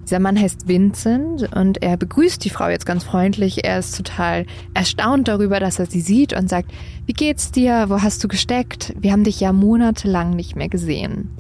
Dieser 0.05 0.21
Mann 0.21 0.39
heißt 0.39 0.69
Vincent 0.69 1.55
und 1.57 1.83
er 1.83 1.97
begrüßt 1.97 2.45
die 2.45 2.51
Frau 2.51 2.69
jetzt 2.69 2.87
ganz 2.87 3.05
freundlich. 3.05 3.65
Er 3.65 3.79
ist 3.79 3.97
total 3.97 4.47
erstaunt 4.75 5.29
darüber, 5.29 5.61
dass 5.61 5.79
er 5.79 5.87
sie 5.87 6.01
sieht 6.01 6.33
und 6.35 6.49
sagt, 6.49 6.71
wie 7.07 7.13
geht's 7.13 7.51
dir? 7.51 7.87
Wo 7.89 8.03
hast 8.03 8.23
du 8.23 8.29
gesteckt? 8.29 8.95
Wir 8.99 9.13
haben 9.13 9.25
dich 9.25 9.41
ja 9.41 9.53
monatelang 9.53 10.37
nicht 10.37 10.57
mehr 10.57 10.69
gesehen. 10.69 11.31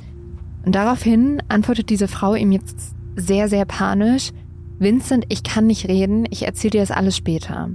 Und 0.64 0.74
daraufhin 0.74 1.42
antwortet 1.48 1.90
diese 1.90 2.08
Frau 2.08 2.34
ihm 2.34 2.52
jetzt 2.52 2.94
sehr, 3.16 3.48
sehr 3.48 3.66
panisch, 3.66 4.32
Vincent, 4.78 5.26
ich 5.28 5.42
kann 5.44 5.66
nicht 5.66 5.88
reden, 5.88 6.26
ich 6.30 6.44
erzähle 6.44 6.72
dir 6.72 6.80
das 6.80 6.90
alles 6.90 7.16
später. 7.16 7.70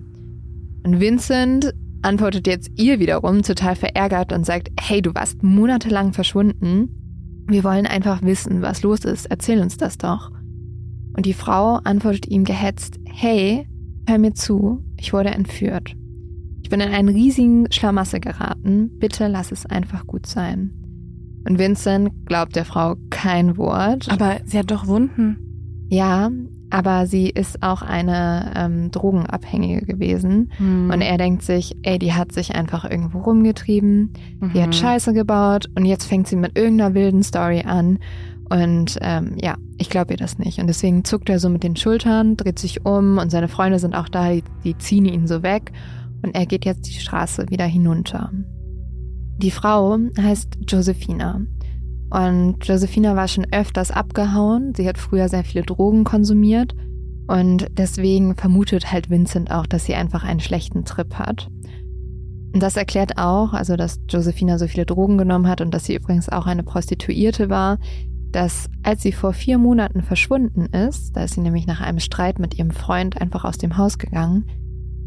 Und 0.84 1.00
Vincent 1.00 1.74
antwortet 2.02 2.48
jetzt 2.48 2.72
ihr 2.76 3.00
wiederum 3.00 3.42
total 3.42 3.76
verärgert 3.76 4.34
und 4.34 4.46
sagt, 4.46 4.70
hey, 4.80 5.02
du 5.02 5.14
warst 5.16 5.42
monatelang 5.44 6.14
verschwunden. 6.14 7.46
Wir 7.48 7.64
wollen 7.64 7.88
einfach 7.88 8.22
wissen, 8.22 8.62
was 8.62 8.84
los 8.84 9.06
ist. 9.06 9.26
Erzähl 9.28 9.62
uns 9.62 9.78
das 9.78 9.98
doch. 9.98 10.32
Und 11.20 11.26
die 11.26 11.34
Frau 11.34 11.82
antwortet 11.84 12.30
ihm 12.30 12.46
gehetzt, 12.46 12.98
hey, 13.06 13.68
hör 14.08 14.18
mir 14.18 14.36
zu, 14.36 14.86
ich 14.96 15.12
wurde 15.12 15.32
entführt. 15.32 15.94
Ich 16.64 16.70
bin 16.70 16.80
in 16.80 16.94
einen 16.94 17.10
riesigen 17.10 17.70
Schlamassel 17.74 18.22
geraten. 18.22 18.90
Bitte 19.00 19.28
lass 19.28 19.52
es 19.52 19.66
einfach 19.66 20.08
gut 20.08 20.28
sein. 20.28 20.72
Und 21.46 21.60
Vincent 21.60 22.26
glaubt 22.26 22.56
der 22.56 22.64
Frau 22.64 22.96
kein 23.10 23.58
Wort. 23.58 24.10
Aber 24.10 24.38
sie 24.46 24.60
hat 24.60 24.72
doch 24.72 24.88
Wunden. 24.88 25.88
Ja, 25.90 26.32
aber 26.70 27.06
sie 27.06 27.30
ist 27.30 27.64
auch 27.64 27.82
eine 27.82 28.54
ähm, 28.56 28.90
Drogenabhängige 28.92 29.86
gewesen. 29.86 30.54
Hm. 30.56 30.90
Und 30.90 31.02
er 31.02 31.18
denkt 31.18 31.42
sich, 31.42 31.76
ey, 31.82 32.00
die 32.00 32.14
hat 32.14 32.32
sich 32.32 32.56
einfach 32.56 32.90
irgendwo 32.90 33.20
rumgetrieben, 33.20 34.14
die 34.54 34.62
hat 34.62 34.70
Mhm. 34.70 34.74
Scheiße 34.74 35.12
gebaut 35.12 35.70
und 35.76 35.84
jetzt 35.84 36.06
fängt 36.06 36.28
sie 36.30 36.38
mit 36.38 36.58
irgendeiner 36.58 36.94
wilden 36.94 37.24
Story 37.24 37.64
an. 37.66 38.00
Und 38.50 38.98
ähm, 39.02 39.38
ja, 39.42 39.56
ich 39.78 39.90
glaube 39.90 40.14
ihr 40.14 40.18
das 40.18 40.40
nicht. 40.40 40.60
Und 40.60 40.68
deswegen 40.68 41.04
zuckt 41.06 41.30
er 41.30 41.40
so 41.40 41.50
mit 41.50 41.64
den 41.64 41.76
Schultern, 41.76 42.36
dreht 42.36 42.58
sich 42.58 42.86
um 42.86 43.18
und 43.20 43.30
seine 43.30 43.48
Freunde 43.48 43.80
sind 43.80 43.96
auch 43.96 44.10
da, 44.10 44.32
die, 44.32 44.44
die 44.64 44.78
ziehen 44.78 45.06
ihn 45.06 45.28
so 45.28 45.44
weg. 45.44 45.72
Und 46.24 46.36
er 46.36 46.46
geht 46.46 46.66
jetzt 46.66 46.88
die 46.88 47.00
Straße 47.00 47.46
wieder 47.50 47.66
hinunter. 47.66 48.32
Die 49.38 49.52
Frau 49.52 49.98
heißt 50.20 50.58
Josephina. 50.68 51.42
Und 52.10 52.66
Josephina 52.66 53.16
war 53.16 53.28
schon 53.28 53.46
öfters 53.52 53.92
abgehauen. 53.92 54.74
Sie 54.76 54.88
hat 54.88 54.98
früher 54.98 55.30
sehr 55.30 55.44
viele 55.44 55.64
Drogen 55.64 56.04
konsumiert. 56.04 56.76
Und 57.28 57.68
deswegen 57.78 58.36
vermutet 58.36 58.92
halt 58.92 59.12
Vincent 59.12 59.52
auch, 59.52 59.68
dass 59.68 59.86
sie 59.86 59.94
einfach 59.94 60.24
einen 60.24 60.40
schlechten 60.40 60.84
Trip 60.84 61.14
hat. 61.14 61.48
Und 62.54 62.64
das 62.64 62.76
erklärt 62.76 63.20
auch, 63.20 63.54
also 63.54 63.76
dass 63.76 64.00
Josephina 64.10 64.58
so 64.58 64.68
viele 64.68 64.88
Drogen 64.88 65.20
genommen 65.20 65.48
hat 65.48 65.62
und 65.62 65.72
dass 65.72 65.86
sie 65.86 65.96
übrigens 65.96 66.30
auch 66.30 66.48
eine 66.48 66.64
Prostituierte 66.64 67.50
war, 67.50 67.78
dass 68.32 68.70
als 68.84 69.02
sie 69.02 69.12
vor 69.12 69.34
vier 69.34 69.58
Monaten 69.58 70.02
verschwunden 70.02 70.66
ist, 70.68 71.16
da 71.16 71.24
ist 71.24 71.34
sie 71.36 71.42
nämlich 71.42 71.68
nach 71.68 71.82
einem 71.82 72.00
Streit 72.00 72.40
mit 72.40 72.58
ihrem 72.58 72.72
Freund 72.72 73.20
einfach 73.20 73.44
aus 73.46 73.58
dem 73.58 73.78
Haus 73.78 73.98
gegangen, 73.98 74.46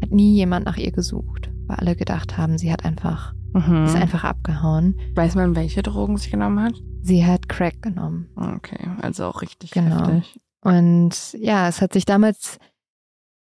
hat 0.01 0.11
nie 0.11 0.35
jemand 0.35 0.65
nach 0.65 0.77
ihr 0.77 0.91
gesucht, 0.91 1.49
weil 1.67 1.77
alle 1.77 1.95
gedacht 1.95 2.37
haben, 2.37 2.57
sie 2.57 2.71
hat 2.71 2.83
einfach, 2.85 3.33
Mhm. 3.53 3.85
ist 3.85 3.95
einfach 3.95 4.23
abgehauen. 4.23 4.99
Weiß 5.15 5.35
man, 5.35 5.55
welche 5.55 5.83
Drogen 5.83 6.17
sie 6.17 6.29
genommen 6.31 6.59
hat? 6.61 6.73
Sie 7.01 7.25
hat 7.25 7.47
Crack 7.49 7.81
genommen. 7.81 8.27
Okay, 8.35 8.89
also 9.01 9.25
auch 9.25 9.41
richtig 9.41 9.71
Genau. 9.71 10.07
heftig. 10.07 10.39
Und 10.61 11.33
ja, 11.39 11.67
es 11.67 11.81
hat 11.81 11.93
sich 11.93 12.05
damals 12.05 12.57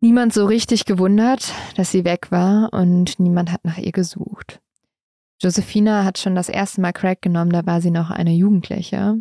niemand 0.00 0.32
so 0.32 0.46
richtig 0.46 0.84
gewundert, 0.87 1.52
dass 1.76 1.90
sie 1.90 2.04
weg 2.04 2.30
war 2.30 2.72
und 2.72 3.20
niemand 3.20 3.52
hat 3.52 3.64
nach 3.64 3.76
ihr 3.78 3.92
gesucht. 3.92 4.60
Josephina 5.42 6.04
hat 6.04 6.18
schon 6.18 6.34
das 6.34 6.49
erste 6.49 6.80
Mal 6.80 6.92
Crack 6.92 7.22
genommen, 7.22 7.50
da 7.52 7.64
war 7.66 7.80
sie 7.80 7.90
noch 7.90 8.10
eine 8.10 8.32
Jugendliche. 8.32 9.16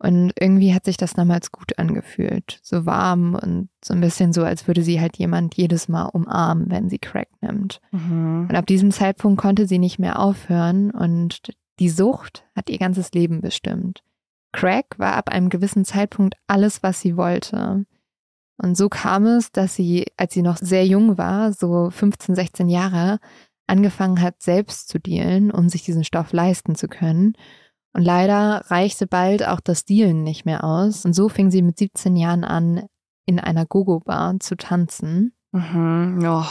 Und 0.00 0.32
irgendwie 0.38 0.74
hat 0.74 0.84
sich 0.84 0.96
das 0.96 1.14
damals 1.14 1.50
gut 1.50 1.76
angefühlt. 1.76 2.60
So 2.62 2.86
warm 2.86 3.34
und 3.34 3.68
so 3.84 3.94
ein 3.94 4.00
bisschen 4.00 4.32
so, 4.32 4.44
als 4.44 4.68
würde 4.68 4.82
sie 4.82 5.00
halt 5.00 5.16
jemand 5.16 5.56
jedes 5.56 5.88
Mal 5.88 6.04
umarmen, 6.04 6.70
wenn 6.70 6.88
sie 6.88 6.98
Crack 6.98 7.28
nimmt. 7.40 7.80
Mhm. 7.90 8.46
Und 8.48 8.54
ab 8.54 8.66
diesem 8.66 8.92
Zeitpunkt 8.92 9.40
konnte 9.40 9.66
sie 9.66 9.78
nicht 9.78 9.98
mehr 9.98 10.20
aufhören 10.20 10.92
und 10.92 11.52
die 11.80 11.88
Sucht 11.90 12.44
hat 12.54 12.70
ihr 12.70 12.78
ganzes 12.78 13.12
Leben 13.12 13.40
bestimmt. 13.40 14.02
Crack 14.52 14.98
war 14.98 15.14
ab 15.14 15.30
einem 15.30 15.48
gewissen 15.48 15.84
Zeitpunkt 15.84 16.36
alles, 16.46 16.82
was 16.82 17.00
sie 17.00 17.16
wollte. 17.16 17.84
Und 18.56 18.76
so 18.76 18.88
kam 18.88 19.26
es, 19.26 19.52
dass 19.52 19.74
sie, 19.74 20.06
als 20.16 20.34
sie 20.34 20.42
noch 20.42 20.56
sehr 20.56 20.86
jung 20.86 21.18
war, 21.18 21.52
so 21.52 21.90
15, 21.90 22.34
16 22.34 22.68
Jahre, 22.68 23.18
angefangen 23.66 24.20
hat, 24.20 24.42
selbst 24.42 24.88
zu 24.88 24.98
dealen, 24.98 25.50
um 25.50 25.68
sich 25.68 25.82
diesen 25.82 26.02
Stoff 26.02 26.32
leisten 26.32 26.74
zu 26.74 26.88
können. 26.88 27.34
Und 27.94 28.04
leider 28.04 28.62
reichte 28.66 29.06
bald 29.06 29.46
auch 29.46 29.60
das 29.60 29.84
Dealen 29.84 30.22
nicht 30.22 30.44
mehr 30.44 30.64
aus. 30.64 31.04
Und 31.04 31.14
so 31.14 31.28
fing 31.28 31.50
sie 31.50 31.62
mit 31.62 31.78
17 31.78 32.16
Jahren 32.16 32.44
an, 32.44 32.84
in 33.26 33.38
einer 33.40 33.66
Gogo-Bar 33.66 34.40
zu 34.40 34.56
tanzen. 34.56 35.32
Mhm. 35.52 36.22
Oh. 36.24 36.44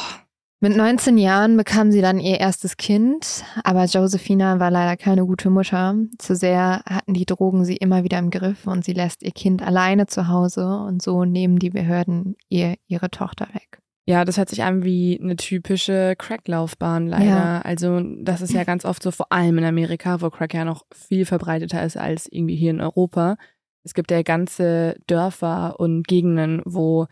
Mit 0.60 0.76
19 0.76 1.20
Jahren 1.20 1.56
bekam 1.56 1.92
sie 1.92 2.02
dann 2.02 2.20
ihr 2.20 2.40
erstes 2.40 2.78
Kind, 2.78 3.44
aber 3.64 3.86
Josephina 3.86 4.60
war 4.60 4.72
leider 4.72 4.98
keine 4.98 5.24
gute 5.24 5.52
Mutter. 5.52 5.96
Zu 6.18 6.36
sehr 6.36 6.82
hatten 6.88 7.14
die 7.14 7.28
Drogen 7.28 7.64
sie 7.64 7.78
immer 7.78 8.04
wieder 8.04 8.18
im 8.18 8.32
Griff 8.32 8.66
und 8.66 8.84
sie 8.84 8.94
lässt 8.94 9.22
ihr 9.22 9.32
Kind 9.32 9.62
alleine 9.62 10.08
zu 10.08 10.30
Hause 10.30 10.66
und 10.66 11.04
so 11.04 11.26
nehmen 11.26 11.60
die 11.60 11.70
Behörden 11.70 12.36
ihr 12.50 12.74
ihre 12.88 13.12
Tochter 13.12 13.48
weg. 13.54 13.84
Ja, 14.10 14.24
das 14.24 14.38
hört 14.38 14.48
sich 14.50 14.64
an 14.64 14.84
wie 14.86 15.20
eine 15.22 15.36
typische 15.36 16.16
Crack-Laufbahn 16.18 17.08
leider. 17.08 17.26
Ja. 17.26 17.62
Also 17.62 18.00
das 18.22 18.42
ist 18.42 18.54
ja 18.54 18.64
ganz 18.64 18.86
oft 18.86 19.04
so, 19.04 19.12
vor 19.12 19.32
allem 19.34 19.58
in 19.58 19.66
Amerika, 19.66 20.22
wo 20.22 20.30
Crack 20.30 20.54
ja 20.54 20.64
noch 20.64 20.86
viel 20.94 21.26
verbreiteter 21.26 21.84
ist 21.84 21.98
als 21.98 22.26
irgendwie 22.32 22.56
hier 22.56 22.72
in 22.72 22.80
Europa. 22.80 23.36
Es 23.84 23.94
gibt 23.94 24.10
ja 24.12 24.22
ganze 24.22 24.96
Dörfer 25.08 25.78
und 25.80 26.08
Gegenden, 26.08 26.62
wo 26.66 27.08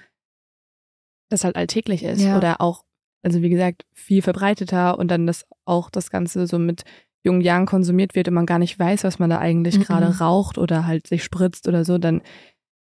das 1.30 1.44
halt 1.44 1.56
alltäglich 1.58 2.04
ist 2.04 2.22
Ja. 2.22 2.38
oder 2.38 2.62
auch, 2.62 2.86
also 3.24 3.42
wie 3.42 3.50
gesagt, 3.50 3.86
viel 3.94 4.22
verbreiteter 4.22 4.98
und 4.98 5.10
dann 5.12 5.28
das 5.28 5.46
auch 5.66 5.90
das 5.90 6.10
Ganze 6.12 6.48
so 6.48 6.60
mit 6.60 6.84
jungen 7.26 7.42
Jahren 7.42 7.66
konsumiert 7.66 8.16
wird 8.16 8.28
und 8.30 8.36
man 8.36 8.46
gar 8.46 8.60
nicht 8.60 8.78
weiß, 8.80 9.04
was 9.04 9.20
man 9.20 9.30
da 9.30 9.40
eigentlich 9.40 9.80
Mhm. 9.80 9.84
gerade 9.84 10.20
raucht 10.20 10.58
oder 10.58 10.86
halt 10.86 11.08
sich 11.08 11.24
spritzt 11.24 11.68
oder 11.68 11.84
so, 11.84 11.98
dann 11.98 12.22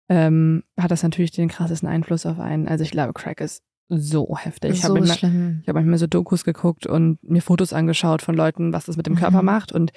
ähm, 0.09 0.63
hat 0.77 0.91
das 0.91 1.03
natürlich 1.03 1.31
den 1.31 1.47
krassesten 1.47 1.87
Einfluss 1.87 2.25
auf 2.25 2.39
einen. 2.39 2.67
Also 2.67 2.83
ich 2.83 2.91
glaube, 2.91 3.13
Crack 3.13 3.39
ist 3.39 3.63
so 3.99 4.35
heftig. 4.37 4.71
Ich 4.71 4.81
so 4.81 4.89
habe 4.95 4.99
manchmal, 5.05 5.59
ich 5.61 5.67
hab 5.67 5.75
manchmal 5.75 5.97
so 5.97 6.07
Dokus 6.07 6.43
geguckt 6.43 6.87
und 6.87 7.17
mir 7.23 7.41
Fotos 7.41 7.73
angeschaut 7.73 8.21
von 8.21 8.35
Leuten, 8.35 8.73
was 8.73 8.85
das 8.85 8.97
mit 8.97 9.05
dem 9.07 9.15
Körper 9.15 9.41
Mhm. 9.41 9.45
macht 9.45 9.71
und 9.71 9.91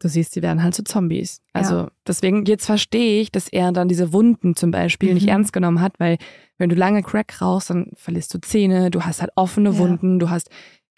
du 0.00 0.08
siehst, 0.08 0.34
die 0.36 0.42
werden 0.42 0.62
halt 0.62 0.74
zu 0.74 0.84
Zombies. 0.84 1.40
Also 1.52 1.74
Ja. 1.76 1.90
deswegen, 2.06 2.44
jetzt 2.44 2.66
verstehe 2.66 3.20
ich, 3.22 3.30
dass 3.32 3.48
er 3.48 3.72
dann 3.72 3.88
diese 3.88 4.12
Wunden 4.12 4.56
zum 4.56 4.70
Beispiel 4.70 5.14
nicht 5.14 5.22
Mhm. 5.24 5.28
ernst 5.30 5.52
genommen 5.52 5.80
hat, 5.80 5.94
weil 5.98 6.18
wenn 6.58 6.68
du 6.68 6.74
lange 6.74 7.02
Crack 7.02 7.40
rauchst, 7.40 7.70
dann 7.70 7.90
verlierst 7.94 8.34
du 8.34 8.40
Zähne, 8.40 8.90
du 8.90 9.02
hast 9.02 9.20
halt 9.22 9.30
offene 9.36 9.70
Ja. 9.70 9.78
Wunden, 9.78 10.18
du 10.18 10.28
hast 10.30 10.50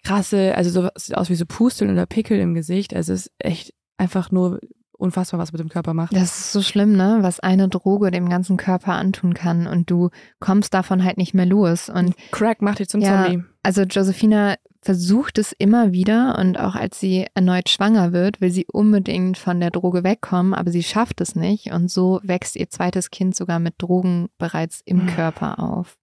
krasse, 0.02 0.54
also 0.56 0.70
so 0.70 0.88
es 0.94 1.06
sieht 1.06 1.16
aus 1.16 1.30
wie 1.30 1.34
so 1.34 1.44
Pusteln 1.46 1.90
oder 1.90 2.06
Pickel 2.06 2.38
im 2.40 2.54
Gesicht. 2.54 2.94
Also 2.94 3.12
es 3.12 3.26
ist 3.26 3.32
echt 3.38 3.74
einfach 3.98 4.30
nur 4.30 4.60
unfassbar, 4.98 5.38
was 5.40 5.52
mit 5.52 5.60
dem 5.60 5.68
Körper 5.68 5.94
macht. 5.94 6.14
Das 6.14 6.38
ist 6.38 6.52
so 6.52 6.62
schlimm, 6.62 6.96
ne? 6.96 7.18
Was 7.20 7.40
eine 7.40 7.68
Droge 7.68 8.10
dem 8.10 8.28
ganzen 8.28 8.56
Körper 8.56 8.92
antun 8.94 9.34
kann 9.34 9.66
und 9.66 9.90
du 9.90 10.10
kommst 10.40 10.74
davon 10.74 11.04
halt 11.04 11.18
nicht 11.18 11.34
mehr 11.34 11.46
los. 11.46 11.88
Und 11.88 12.14
Crack 12.32 12.62
macht 12.62 12.78
dich 12.78 12.88
zum 12.88 13.00
Ja. 13.00 13.24
Zombie. 13.24 13.44
Also 13.62 13.82
Josephina 13.82 14.54
versucht 14.82 15.38
es 15.38 15.52
immer 15.58 15.90
wieder 15.92 16.38
und 16.38 16.60
auch 16.60 16.76
als 16.76 17.00
sie 17.00 17.26
erneut 17.34 17.68
schwanger 17.68 18.12
wird, 18.12 18.40
will 18.40 18.52
sie 18.52 18.66
unbedingt 18.72 19.36
von 19.36 19.58
der 19.58 19.72
Droge 19.72 20.04
wegkommen, 20.04 20.54
aber 20.54 20.70
sie 20.70 20.84
schafft 20.84 21.20
es 21.20 21.34
nicht 21.34 21.72
und 21.72 21.90
so 21.90 22.20
wächst 22.22 22.54
ihr 22.54 22.70
zweites 22.70 23.10
Kind 23.10 23.34
sogar 23.34 23.58
mit 23.58 23.74
Drogen 23.78 24.28
bereits 24.38 24.82
im 24.84 24.98
Mhm. 25.04 25.06
Körper 25.08 25.58
auf. 25.58 25.96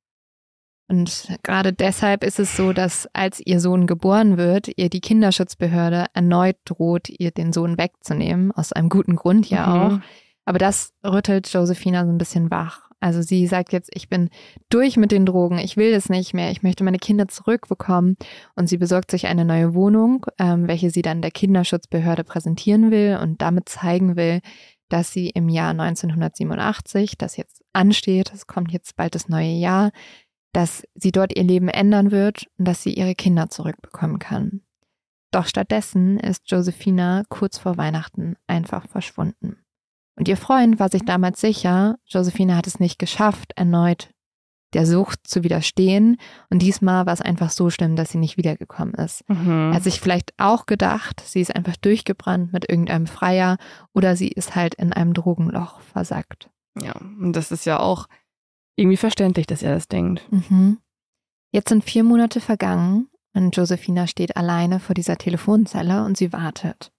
Und 0.88 1.28
gerade 1.44 1.74
deshalb 1.74 2.24
ist 2.24 2.40
es 2.40 2.56
so, 2.58 2.74
dass 2.74 3.08
als 3.14 3.40
ihr 3.44 3.60
Sohn 3.60 3.88
geboren 3.88 4.38
wird, 4.38 4.70
ihr 4.76 4.90
die 4.90 5.02
Kinderschutzbehörde 5.02 6.06
erneut 6.14 6.58
droht, 6.66 7.10
ihr 7.10 7.32
den 7.32 7.54
Sohn 7.54 7.78
wegzunehmen, 7.78 8.52
aus 8.52 8.74
einem 8.74 8.90
guten 8.90 9.16
Grund 9.16 9.50
ja 9.50 9.66
Mhm. 9.68 9.82
auch. 9.82 10.00
Aber 10.46 10.60
das 10.60 10.92
rüttelt 11.06 11.48
Josephina 11.48 12.06
so 12.06 12.12
ein 12.12 12.18
bisschen 12.18 12.52
wach. 12.52 12.90
Also 13.00 13.22
sie 13.22 13.48
sagt 13.48 13.74
jetzt, 13.74 13.90
ich 13.94 14.08
bin 14.10 14.30
durch 14.70 14.96
mit 14.98 15.12
den 15.12 15.26
Drogen, 15.26 15.58
ich 15.58 15.76
will 15.76 15.92
das 15.92 16.10
nicht 16.10 16.34
mehr, 16.34 16.52
ich 16.52 16.64
möchte 16.64 16.84
meine 16.86 17.00
Kinder 17.00 17.28
zurückbekommen. 17.28 18.16
Und 18.56 18.68
sie 18.68 18.78
besorgt 18.78 19.12
sich 19.12 19.28
eine 19.28 19.46
neue 19.46 19.74
Wohnung, 19.74 20.26
ähm, 20.38 20.68
welche 20.68 20.90
sie 20.90 21.02
dann 21.02 21.22
der 21.22 21.32
Kinderschutzbehörde 21.32 22.24
präsentieren 22.24 22.92
will 22.92 23.20
und 23.22 23.42
damit 23.42 23.68
zeigen 23.68 24.16
will, 24.16 24.40
dass 24.90 25.12
sie 25.12 25.30
im 25.30 25.50
Jahr 25.50 25.74
1987, 25.74 27.18
das 27.18 27.36
jetzt 27.36 27.62
ansteht, 27.74 28.32
es 28.34 28.48
kommt 28.48 28.72
jetzt 28.72 28.96
bald 28.96 29.16
das 29.16 29.28
neue 29.28 29.52
Jahr, 29.52 29.92
dass 30.54 30.84
sie 30.96 31.12
dort 31.12 31.36
ihr 31.36 31.44
Leben 31.44 31.68
ändern 31.68 32.12
wird 32.12 32.48
und 32.58 32.68
dass 32.68 32.84
sie 32.84 32.94
ihre 32.94 33.16
Kinder 33.16 33.50
zurückbekommen 33.50 34.20
kann. 34.20 34.62
Doch 35.32 35.48
stattdessen 35.48 36.20
ist 36.20 36.50
Josephina 36.50 37.24
kurz 37.28 37.58
vor 37.58 37.78
Weihnachten 37.78 38.36
einfach 38.48 38.88
verschwunden. 38.88 39.58
Und 40.16 40.28
ihr 40.28 40.38
Freund 40.38 40.80
war 40.80 40.90
sich 40.90 41.04
damals 41.06 41.42
sicher, 41.42 41.98
Josephina 42.06 42.56
hat 42.56 42.68
es 42.68 42.80
nicht 42.80 43.00
geschafft, 43.00 43.54
erneut 43.56 44.14
der 44.74 44.86
Sucht 44.86 45.28
zu 45.28 45.44
widerstehen. 45.44 46.18
Und 46.50 46.62
diesmal 46.62 47.06
war 47.06 47.14
es 47.14 47.22
einfach 47.22 47.50
so 47.50 47.70
schlimm, 47.70 47.96
dass 47.96 48.12
sie 48.12 48.18
nicht 48.18 48.38
wiedergekommen 48.38 48.94
ist. 48.96 49.28
Mhm. 49.30 49.72
Er 49.72 49.76
hat 49.76 49.84
sich 49.84 50.02
vielleicht 50.02 50.34
auch 50.38 50.66
gedacht, 50.66 51.22
sie 51.26 51.42
ist 51.42 51.56
einfach 51.56 51.78
durchgebrannt 51.78 52.54
mit 52.54 52.70
irgendeinem 52.70 53.08
Freier 53.08 53.58
oder 53.94 54.16
sie 54.16 54.30
ist 54.30 54.56
halt 54.56 54.76
in 54.76 54.94
einem 54.94 55.14
Drogenloch 55.14 55.80
versackt. 55.82 56.50
Ja, 56.80 56.94
und 56.94 57.34
das 57.34 57.52
ist 57.52 57.66
ja 57.66 57.80
auch 57.80 58.08
irgendwie 58.76 58.98
verständlich, 58.98 59.48
dass 59.48 59.64
er 59.64 59.74
das 59.74 59.88
denkt. 59.88 60.26
Mhm. 60.32 60.80
Jetzt 61.52 61.70
sind 61.70 61.84
vier 61.84 62.04
Monate 62.04 62.40
vergangen 62.42 63.10
und 63.34 63.56
Josephina 63.56 64.08
steht 64.08 64.38
alleine 64.38 64.80
vor 64.80 64.96
dieser 64.96 65.18
Telefonzelle 65.18 66.04
und 66.04 66.18
sie 66.18 66.34
wartet. 66.34 66.92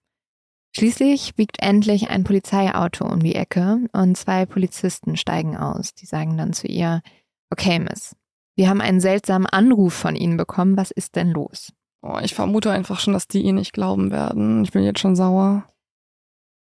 Schließlich 0.75 1.35
biegt 1.35 1.61
endlich 1.61 2.09
ein 2.09 2.25
Polizeiauto 2.25 3.05
um 3.05 3.21
die 3.21 3.35
Ecke 3.35 3.79
und 3.93 4.17
zwei 4.17 4.45
Polizisten 4.45 5.15
steigen 5.15 5.55
aus. 5.55 5.93
Die 5.93 6.05
sagen 6.05 6.37
dann 6.37 6.51
zu 6.51 6.67
ihr, 6.67 7.01
okay, 7.49 7.79
Miss, 7.79 8.15
wir 8.57 8.69
haben 8.69 8.81
einen 8.81 8.99
seltsamen 8.99 9.47
Anruf 9.47 9.93
von 9.93 10.15
Ihnen 10.15 10.35
bekommen, 10.35 10.75
was 10.75 10.91
ist 10.91 11.15
denn 11.15 11.31
los? 11.31 11.71
Oh, 12.01 12.19
ich 12.21 12.35
vermute 12.35 12.71
einfach 12.71 12.99
schon, 12.99 13.13
dass 13.13 13.27
die 13.27 13.41
ihr 13.41 13.53
nicht 13.53 13.73
glauben 13.73 14.11
werden. 14.11 14.63
Ich 14.63 14.71
bin 14.71 14.83
jetzt 14.83 14.99
schon 14.99 15.15
sauer. 15.15 15.67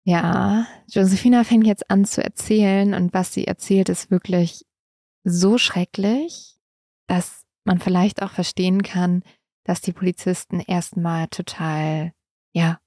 Ja, 0.05 0.67
Josephina 0.89 1.45
fängt 1.45 1.67
jetzt 1.67 1.91
an 1.91 2.07
zu 2.07 2.25
erzählen 2.25 2.95
und 2.95 3.13
was 3.13 3.35
sie 3.35 3.47
erzählt 3.47 3.91
ist 3.91 4.11
wirklich 4.11 4.65
so 5.25 5.59
schrecklich, 5.59 6.59
dass 7.07 7.45
man 7.65 7.79
vielleicht 7.79 8.23
auch 8.23 8.31
verstehen 8.31 8.83
kann, 8.83 9.23
dass 9.65 9.81
die 9.81 9.93
Polizisten 9.93 10.61
erstmal 10.61 11.29
total, 11.29 12.13
ja, 12.53 12.79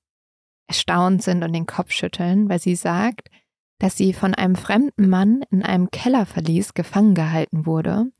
erstaunt 0.68 1.22
sind 1.22 1.44
und 1.44 1.54
den 1.54 1.66
Kopf 1.66 1.92
schütteln, 1.92 2.50
weil 2.50 2.60
sie 2.60 2.76
sagt, 2.76 3.30
dass 3.78 3.98
sie 3.98 4.14
von 4.14 4.34
einem 4.34 4.56
fremden 4.56 5.10
Mann 5.10 5.44
in 5.52 5.64
einem 5.64 5.92
Kellerverlies 5.92 6.74
gefangen 6.74 7.14
gehalten 7.14 7.66
wurde. 7.66 8.12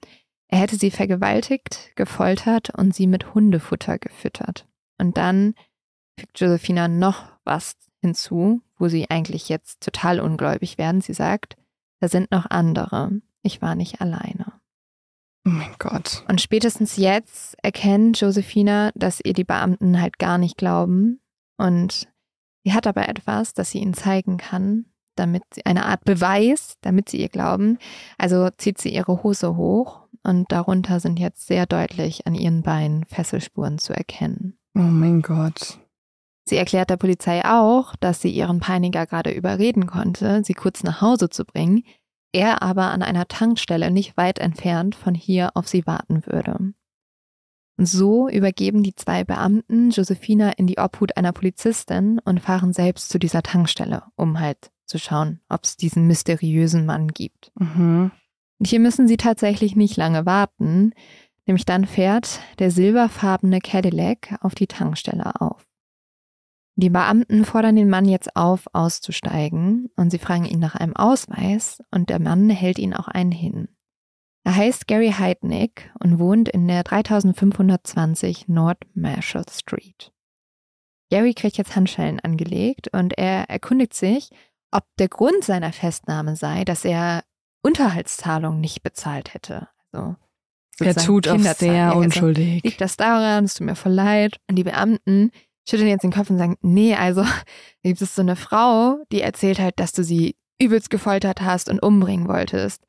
Er 0.48 0.60
hätte 0.60 0.76
sie 0.76 0.92
vergewaltigt, 0.92 1.92
gefoltert 1.96 2.72
und 2.72 2.94
sie 2.94 3.08
mit 3.08 3.34
Hundefutter 3.34 3.98
gefüttert. 3.98 4.68
Und 4.98 5.18
dann 5.18 5.56
fügt 6.20 6.40
Josephina 6.40 6.88
noch 6.88 7.32
was 7.46 7.76
hinzu, 8.02 8.62
wo 8.78 8.88
sie 8.88 9.10
eigentlich 9.10 9.50
jetzt 9.50 9.82
total 9.82 10.20
ungläubig 10.20 10.78
werden. 10.78 11.02
Sie 11.02 11.14
sagt, 11.14 11.56
da 12.00 12.08
sind 12.08 12.32
noch 12.32 12.48
andere. 12.50 13.12
Ich 13.44 13.62
war 13.62 13.76
nicht 13.76 14.02
alleine. 14.02 14.54
Oh 15.46 15.50
mein 15.50 15.74
Gott. 15.80 16.24
Und 16.28 16.40
spätestens 16.40 16.98
jetzt 16.98 17.56
erkennt 17.64 18.20
Josephina, 18.20 18.92
dass 18.94 19.22
ihr 19.24 19.34
die 19.34 19.44
Beamten 19.44 20.00
halt 20.00 20.20
gar 20.20 20.38
nicht 20.38 20.58
glauben. 20.58 21.20
Und 21.58 22.08
sie 22.64 22.74
hat 22.74 22.86
aber 22.86 23.10
etwas, 23.10 23.54
das 23.54 23.72
sie 23.72 23.80
ihnen 23.80 23.96
zeigen 23.96 24.38
kann, 24.38 24.86
damit 25.16 25.44
sie 25.54 25.66
eine 25.66 25.86
Art 25.86 26.06
Beweis, 26.06 26.76
damit 26.82 27.10
sie 27.10 27.20
ihr 27.20 27.30
glauben. 27.30 27.80
Also 28.20 28.50
zieht 28.58 28.80
sie 28.80 28.94
ihre 28.94 29.24
Hose 29.24 29.56
hoch 29.56 30.08
und 30.24 30.52
darunter 30.52 31.00
sind 31.00 31.20
jetzt 31.20 31.48
sehr 31.48 31.66
deutlich 31.66 32.28
an 32.28 32.36
ihren 32.36 32.62
Beinen 32.62 33.06
Fesselspuren 33.06 33.80
zu 33.80 33.94
erkennen. 33.94 34.58
Oh 34.76 34.80
mein 34.80 35.22
Gott. 35.24 35.80
Sie 36.46 36.58
erklärt 36.58 36.90
der 36.90 36.98
Polizei 36.98 37.44
auch, 37.46 37.96
dass 37.98 38.22
sie 38.22 38.30
ihren 38.30 38.60
Peiniger 38.60 39.06
gerade 39.06 39.32
überreden 39.32 39.88
konnte, 39.88 40.44
sie 40.44 40.54
kurz 40.54 40.84
nach 40.84 41.02
Hause 41.02 41.30
zu 41.30 41.46
bringen, 41.46 41.84
er 42.32 42.62
aber 42.62 42.92
an 42.92 43.02
einer 43.02 43.28
Tankstelle 43.28 43.92
nicht 43.92 44.18
weit 44.18 44.40
entfernt 44.40 44.96
von 44.96 45.16
hier 45.16 45.52
auf 45.56 45.68
sie 45.68 45.86
warten 45.86 46.26
würde. 46.26 46.74
Und 47.78 47.86
so 47.86 48.30
übergeben 48.30 48.84
die 48.84 48.96
zwei 48.96 49.24
Beamten 49.24 49.90
Josephina 49.90 50.52
in 50.52 50.68
die 50.68 50.78
Obhut 50.78 51.18
einer 51.18 51.32
Polizistin 51.32 52.20
und 52.24 52.40
fahren 52.40 52.74
selbst 52.74 53.10
zu 53.10 53.18
dieser 53.18 53.42
Tankstelle, 53.42 54.04
um 54.16 54.40
halt 54.40 54.72
zu 54.86 55.00
schauen, 55.00 55.40
ob 55.50 55.64
es 55.64 55.78
diesen 55.78 56.06
mysteriösen 56.06 56.86
Mann 56.86 57.08
gibt. 57.08 57.52
Mhm. 57.56 58.12
Und 58.60 58.68
hier 58.68 58.80
müssen 58.80 59.08
sie 59.08 59.18
tatsächlich 59.18 59.76
nicht 59.76 59.98
lange 59.98 60.26
warten, 60.28 60.94
nämlich 61.48 61.66
dann 61.66 61.86
fährt 61.86 62.42
der 62.60 62.70
silberfarbene 62.70 63.60
Cadillac 63.60 64.38
auf 64.42 64.54
die 64.54 64.68
Tankstelle 64.68 65.42
auf. 65.42 65.66
Die 66.76 66.90
Beamten 66.90 67.46
fordern 67.46 67.76
den 67.76 67.90
Mann 67.90 68.06
jetzt 68.06 68.36
auf, 68.36 68.68
auszusteigen 68.74 69.90
und 69.98 70.10
sie 70.10 70.20
fragen 70.20 70.46
ihn 70.46 70.60
nach 70.60 70.76
einem 70.76 70.96
Ausweis 70.96 71.82
und 71.92 72.10
der 72.10 72.20
Mann 72.20 72.50
hält 72.50 72.80
ihn 72.80 72.94
auch 72.94 73.08
einen 73.08 73.32
hin. 73.32 73.68
Er 74.44 74.56
heißt 74.56 74.88
Gary 74.88 75.14
Heidnick 75.18 75.92
und 76.00 76.18
wohnt 76.18 76.50
in 76.50 76.68
der 76.68 76.84
3520 76.84 78.48
North 78.48 78.80
Marshall 78.96 79.46
Street. 79.50 80.12
Gary 81.12 81.34
kriegt 81.34 81.58
jetzt 81.58 81.76
Handschellen 81.76 82.20
angelegt 82.20 82.88
und 82.94 83.18
er 83.18 83.50
erkundigt 83.50 83.94
sich, 83.94 84.30
ob 84.72 84.86
der 84.98 85.10
Grund 85.10 85.44
seiner 85.44 85.74
Festnahme 85.74 86.36
sei, 86.36 86.64
dass 86.64 86.86
er 86.86 87.24
Unterhaltszahlungen 87.62 88.62
nicht 88.62 88.82
bezahlt 88.82 89.34
hätte. 89.34 89.68
Also 89.92 90.16
er 90.80 90.96
tut 90.96 91.28
auch 91.28 91.38
sehr 91.38 91.90
also, 91.90 92.00
unschuldig. 92.00 92.64
Liegt 92.64 92.82
das 92.82 92.98
daran? 92.98 93.44
Es 93.44 93.54
tut 93.56 93.68
mir 93.68 93.76
voll 93.76 93.92
leid. 93.92 94.40
Und 94.48 94.56
die 94.56 94.64
Beamten 94.64 95.32
schütteln 95.68 95.90
jetzt 95.90 96.04
den 96.04 96.12
Kopf 96.12 96.30
und 96.30 96.38
sagen, 96.38 96.58
nee, 96.62 96.96
also 96.96 97.24
gibt 97.84 98.02
es 98.02 98.16
so 98.16 98.22
eine 98.22 98.36
Frau, 98.36 99.04
die 99.12 99.22
erzählt 99.22 99.60
halt, 99.60 99.80
dass 99.80 99.92
du 99.92 100.04
sie 100.04 100.36
übelst 100.60 100.90
gefoltert 100.90 101.42
hast 101.42 101.70
und 101.70 101.82
umbringen 101.82 102.28
wolltest. 102.28 102.84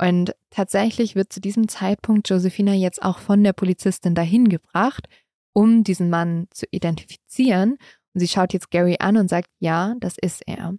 Und 0.00 0.34
tatsächlich 0.50 1.14
wird 1.14 1.32
zu 1.32 1.40
diesem 1.40 1.68
Zeitpunkt 1.68 2.28
Josephina 2.28 2.74
jetzt 2.74 3.02
auch 3.02 3.18
von 3.18 3.44
der 3.44 3.52
Polizistin 3.52 4.14
dahin 4.14 4.48
gebracht, 4.48 5.08
um 5.52 5.84
diesen 5.84 6.10
Mann 6.10 6.48
zu 6.50 6.66
identifizieren. 6.70 7.78
Und 8.12 8.20
sie 8.20 8.28
schaut 8.28 8.52
jetzt 8.52 8.70
Gary 8.70 8.96
an 8.98 9.16
und 9.16 9.30
sagt, 9.30 9.48
ja, 9.60 9.94
das 10.00 10.16
ist 10.18 10.42
er. 10.46 10.74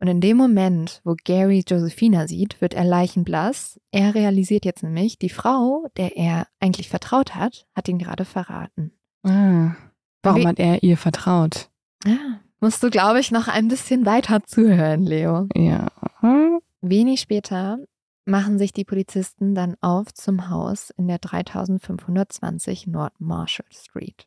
Und 0.00 0.08
in 0.08 0.20
dem 0.20 0.36
Moment, 0.36 1.00
wo 1.04 1.14
Gary 1.24 1.64
Josephina 1.66 2.26
sieht, 2.26 2.60
wird 2.60 2.74
er 2.74 2.84
leichenblass. 2.84 3.80
Er 3.90 4.14
realisiert 4.14 4.64
jetzt 4.64 4.82
nämlich, 4.82 5.18
die 5.18 5.30
Frau, 5.30 5.86
der 5.96 6.16
er 6.16 6.46
eigentlich 6.60 6.88
vertraut 6.88 7.34
hat, 7.34 7.66
hat 7.74 7.88
ihn 7.88 7.98
gerade 7.98 8.24
verraten. 8.24 8.92
Ah. 9.22 9.76
Warum 10.24 10.42
Wie, 10.42 10.46
hat 10.46 10.58
er 10.58 10.82
ihr 10.82 10.96
vertraut? 10.96 11.70
Ja, 12.04 12.40
musst 12.60 12.82
du, 12.82 12.90
glaube 12.90 13.20
ich, 13.20 13.30
noch 13.30 13.48
ein 13.48 13.68
bisschen 13.68 14.06
weiter 14.06 14.42
zuhören, 14.44 15.04
Leo. 15.04 15.48
Ja. 15.54 15.88
Wenig 16.80 17.20
später 17.20 17.78
machen 18.24 18.58
sich 18.58 18.72
die 18.72 18.84
Polizisten 18.84 19.54
dann 19.54 19.76
auf 19.80 20.12
zum 20.14 20.48
Haus 20.48 20.90
in 20.96 21.08
der 21.08 21.18
3520 21.18 22.86
North 22.86 23.20
Marshall 23.20 23.66
Street. 23.70 24.26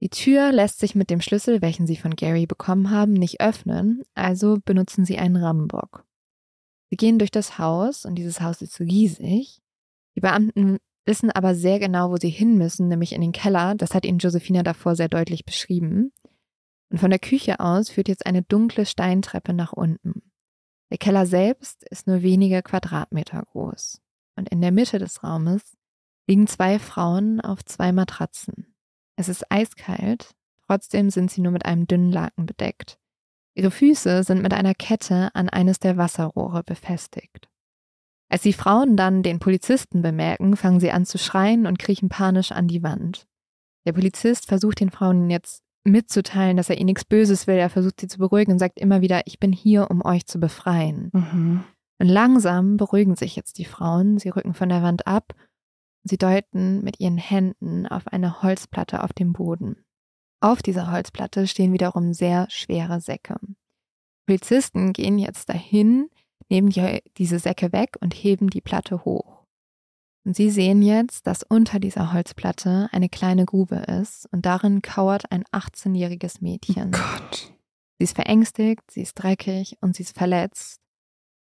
Die 0.00 0.10
Tür 0.10 0.52
lässt 0.52 0.78
sich 0.78 0.94
mit 0.94 1.10
dem 1.10 1.20
Schlüssel, 1.20 1.60
welchen 1.62 1.86
sie 1.86 1.96
von 1.96 2.14
Gary 2.14 2.46
bekommen 2.46 2.90
haben, 2.90 3.12
nicht 3.12 3.40
öffnen, 3.40 4.02
also 4.14 4.58
benutzen 4.64 5.04
sie 5.04 5.18
einen 5.18 5.36
Rambock. 5.36 6.04
Sie 6.90 6.96
gehen 6.96 7.18
durch 7.18 7.30
das 7.30 7.58
Haus 7.58 8.04
und 8.04 8.14
dieses 8.14 8.40
Haus 8.40 8.62
ist 8.62 8.80
riesig. 8.80 9.60
Die 10.16 10.20
Beamten 10.20 10.78
wissen 11.08 11.32
aber 11.32 11.56
sehr 11.56 11.80
genau, 11.80 12.10
wo 12.10 12.16
sie 12.16 12.30
hin 12.30 12.56
müssen, 12.56 12.86
nämlich 12.86 13.12
in 13.12 13.20
den 13.20 13.32
Keller. 13.32 13.74
Das 13.74 13.94
hat 13.94 14.04
ihnen 14.04 14.18
Josephina 14.18 14.62
davor 14.62 14.94
sehr 14.94 15.08
deutlich 15.08 15.44
beschrieben. 15.44 16.12
Und 16.90 16.98
von 16.98 17.10
der 17.10 17.18
Küche 17.18 17.58
aus 17.58 17.90
führt 17.90 18.06
jetzt 18.06 18.26
eine 18.26 18.42
dunkle 18.42 18.86
Steintreppe 18.86 19.52
nach 19.52 19.72
unten. 19.72 20.22
Der 20.90 20.98
Keller 20.98 21.26
selbst 21.26 21.82
ist 21.90 22.06
nur 22.06 22.22
wenige 22.22 22.62
Quadratmeter 22.62 23.42
groß. 23.50 24.00
Und 24.36 24.48
in 24.50 24.60
der 24.60 24.70
Mitte 24.70 24.98
des 24.98 25.24
Raumes 25.24 25.76
liegen 26.28 26.46
zwei 26.46 26.78
Frauen 26.78 27.40
auf 27.40 27.64
zwei 27.64 27.90
Matratzen. 27.90 28.74
Es 29.16 29.28
ist 29.28 29.50
eiskalt, 29.50 30.34
trotzdem 30.66 31.10
sind 31.10 31.30
sie 31.30 31.40
nur 31.40 31.52
mit 31.52 31.66
einem 31.66 31.86
dünnen 31.86 32.12
Laken 32.12 32.46
bedeckt. 32.46 32.98
Ihre 33.54 33.70
Füße 33.70 34.22
sind 34.22 34.42
mit 34.42 34.54
einer 34.54 34.74
Kette 34.74 35.34
an 35.34 35.48
eines 35.48 35.80
der 35.80 35.96
Wasserrohre 35.96 36.62
befestigt. 36.62 37.48
Als 38.30 38.42
die 38.42 38.52
Frauen 38.52 38.96
dann 38.96 39.22
den 39.22 39.38
Polizisten 39.38 40.02
bemerken, 40.02 40.56
fangen 40.56 40.80
sie 40.80 40.90
an 40.90 41.06
zu 41.06 41.18
schreien 41.18 41.66
und 41.66 41.78
kriechen 41.78 42.08
panisch 42.08 42.52
an 42.52 42.68
die 42.68 42.82
Wand. 42.82 43.26
Der 43.86 43.92
Polizist 43.92 44.46
versucht 44.46 44.80
den 44.80 44.90
Frauen 44.90 45.30
jetzt 45.30 45.62
mitzuteilen, 45.84 46.56
dass 46.56 46.68
er 46.68 46.76
ihnen 46.76 46.86
nichts 46.86 47.04
Böses 47.04 47.46
will. 47.46 47.56
Er 47.56 47.70
versucht 47.70 48.00
sie 48.00 48.08
zu 48.08 48.18
beruhigen 48.18 48.52
und 48.52 48.58
sagt 48.58 48.78
immer 48.78 49.00
wieder, 49.00 49.22
ich 49.26 49.38
bin 49.38 49.52
hier, 49.52 49.90
um 49.90 50.04
euch 50.04 50.26
zu 50.26 50.38
befreien. 50.38 51.10
Mhm. 51.12 51.64
Und 52.00 52.06
langsam 52.06 52.76
beruhigen 52.76 53.16
sich 53.16 53.34
jetzt 53.34 53.58
die 53.58 53.64
Frauen. 53.64 54.18
Sie 54.18 54.28
rücken 54.28 54.54
von 54.54 54.68
der 54.68 54.82
Wand 54.82 55.06
ab 55.06 55.34
und 55.34 56.10
sie 56.10 56.18
deuten 56.18 56.84
mit 56.84 57.00
ihren 57.00 57.16
Händen 57.16 57.86
auf 57.86 58.06
eine 58.08 58.42
Holzplatte 58.42 59.02
auf 59.02 59.12
dem 59.12 59.32
Boden. 59.32 59.84
Auf 60.40 60.62
dieser 60.62 60.92
Holzplatte 60.92 61.46
stehen 61.46 61.72
wiederum 61.72 62.12
sehr 62.12 62.46
schwere 62.50 63.00
Säcke. 63.00 63.36
Polizisten 64.26 64.92
gehen 64.92 65.18
jetzt 65.18 65.48
dahin, 65.48 66.10
nehmen 66.50 66.70
die, 66.70 67.02
diese 67.16 67.38
Säcke 67.38 67.72
weg 67.72 67.96
und 68.00 68.14
heben 68.14 68.50
die 68.50 68.60
Platte 68.60 69.04
hoch. 69.04 69.44
Und 70.24 70.36
sie 70.36 70.50
sehen 70.50 70.82
jetzt, 70.82 71.26
dass 71.26 71.42
unter 71.42 71.80
dieser 71.80 72.12
Holzplatte 72.12 72.88
eine 72.92 73.08
kleine 73.08 73.46
Grube 73.46 73.76
ist 73.76 74.26
und 74.30 74.44
darin 74.44 74.82
kauert 74.82 75.30
ein 75.32 75.44
18-jähriges 75.52 76.42
Mädchen. 76.42 76.94
Oh 76.94 76.98
Gott. 76.98 77.52
Sie 77.98 78.04
ist 78.04 78.14
verängstigt, 78.14 78.90
sie 78.90 79.02
ist 79.02 79.14
dreckig 79.14 79.76
und 79.80 79.96
sie 79.96 80.02
ist 80.02 80.16
verletzt. 80.16 80.80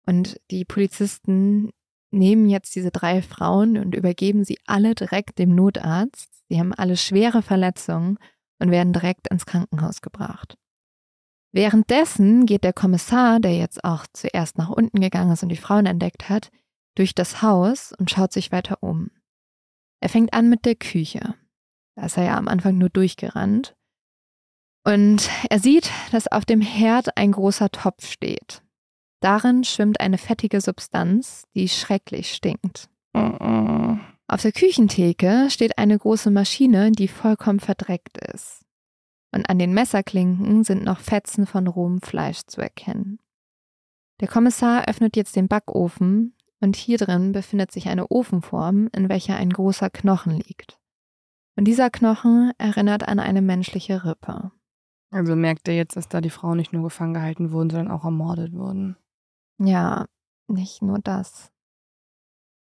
Und 0.06 0.40
die 0.50 0.64
Polizisten 0.64 1.70
nehmen 2.10 2.48
jetzt 2.48 2.74
diese 2.74 2.90
drei 2.90 3.22
Frauen 3.22 3.78
und 3.78 3.94
übergeben 3.94 4.44
sie 4.44 4.58
alle 4.66 4.94
direkt 4.94 5.38
dem 5.38 5.54
Notarzt. 5.54 6.30
Sie 6.48 6.58
haben 6.58 6.74
alle 6.74 6.96
schwere 6.96 7.42
Verletzungen 7.42 8.18
und 8.58 8.70
werden 8.70 8.92
direkt 8.92 9.28
ins 9.28 9.46
Krankenhaus 9.46 10.00
gebracht. 10.00 10.56
Währenddessen 11.54 12.46
geht 12.46 12.64
der 12.64 12.72
Kommissar, 12.72 13.38
der 13.38 13.56
jetzt 13.56 13.84
auch 13.84 14.06
zuerst 14.12 14.58
nach 14.58 14.70
unten 14.70 15.00
gegangen 15.00 15.30
ist 15.30 15.44
und 15.44 15.50
die 15.50 15.56
Frauen 15.56 15.86
entdeckt 15.86 16.28
hat, 16.28 16.50
durch 16.96 17.14
das 17.14 17.42
Haus 17.42 17.92
und 17.96 18.10
schaut 18.10 18.32
sich 18.32 18.50
weiter 18.50 18.78
um. 18.80 19.12
Er 20.00 20.08
fängt 20.08 20.34
an 20.34 20.50
mit 20.50 20.64
der 20.64 20.74
Küche. 20.74 21.36
Da 21.94 22.06
ist 22.06 22.16
er 22.16 22.24
ja 22.24 22.36
am 22.36 22.48
Anfang 22.48 22.76
nur 22.76 22.88
durchgerannt. 22.88 23.76
Und 24.84 25.30
er 25.48 25.60
sieht, 25.60 25.92
dass 26.10 26.26
auf 26.26 26.44
dem 26.44 26.60
Herd 26.60 27.16
ein 27.16 27.30
großer 27.30 27.70
Topf 27.70 28.04
steht. 28.04 28.64
Darin 29.20 29.62
schwimmt 29.62 30.00
eine 30.00 30.18
fettige 30.18 30.60
Substanz, 30.60 31.44
die 31.54 31.68
schrecklich 31.68 32.34
stinkt. 32.34 32.88
Auf 33.12 34.42
der 34.42 34.52
Küchentheke 34.52 35.46
steht 35.50 35.78
eine 35.78 35.96
große 35.96 36.32
Maschine, 36.32 36.90
die 36.90 37.06
vollkommen 37.06 37.60
verdreckt 37.60 38.18
ist 38.18 38.63
und 39.34 39.50
an 39.50 39.58
den 39.58 39.74
Messerklinken 39.74 40.64
sind 40.64 40.84
noch 40.84 41.00
Fetzen 41.00 41.46
von 41.46 41.66
rohem 41.66 42.00
Fleisch 42.00 42.42
zu 42.46 42.60
erkennen. 42.60 43.18
Der 44.20 44.28
Kommissar 44.28 44.88
öffnet 44.88 45.16
jetzt 45.16 45.34
den 45.34 45.48
Backofen 45.48 46.36
und 46.60 46.76
hier 46.76 46.98
drin 46.98 47.32
befindet 47.32 47.72
sich 47.72 47.88
eine 47.88 48.06
Ofenform, 48.08 48.88
in 48.94 49.08
welcher 49.08 49.36
ein 49.36 49.50
großer 49.50 49.90
Knochen 49.90 50.32
liegt. 50.32 50.78
Und 51.56 51.66
dieser 51.66 51.90
Knochen 51.90 52.52
erinnert 52.58 53.06
an 53.08 53.18
eine 53.18 53.42
menschliche 53.42 54.04
Rippe. 54.04 54.52
Also 55.10 55.36
merkt 55.36 55.68
er 55.68 55.74
jetzt, 55.74 55.96
dass 55.96 56.08
da 56.08 56.20
die 56.20 56.30
Frauen 56.30 56.56
nicht 56.56 56.72
nur 56.72 56.82
gefangen 56.82 57.14
gehalten 57.14 57.52
wurden, 57.52 57.70
sondern 57.70 57.90
auch 57.90 58.04
ermordet 58.04 58.52
wurden. 58.52 58.96
Ja, 59.58 60.06
nicht 60.48 60.82
nur 60.82 60.98
das. 60.98 61.52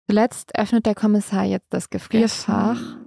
Zuletzt 0.09 0.57
öffnet 0.57 0.85
der 0.85 0.95
Kommissar 0.95 1.45
jetzt 1.45 1.71
das 1.71 1.89
Gefrierfach 1.89 2.97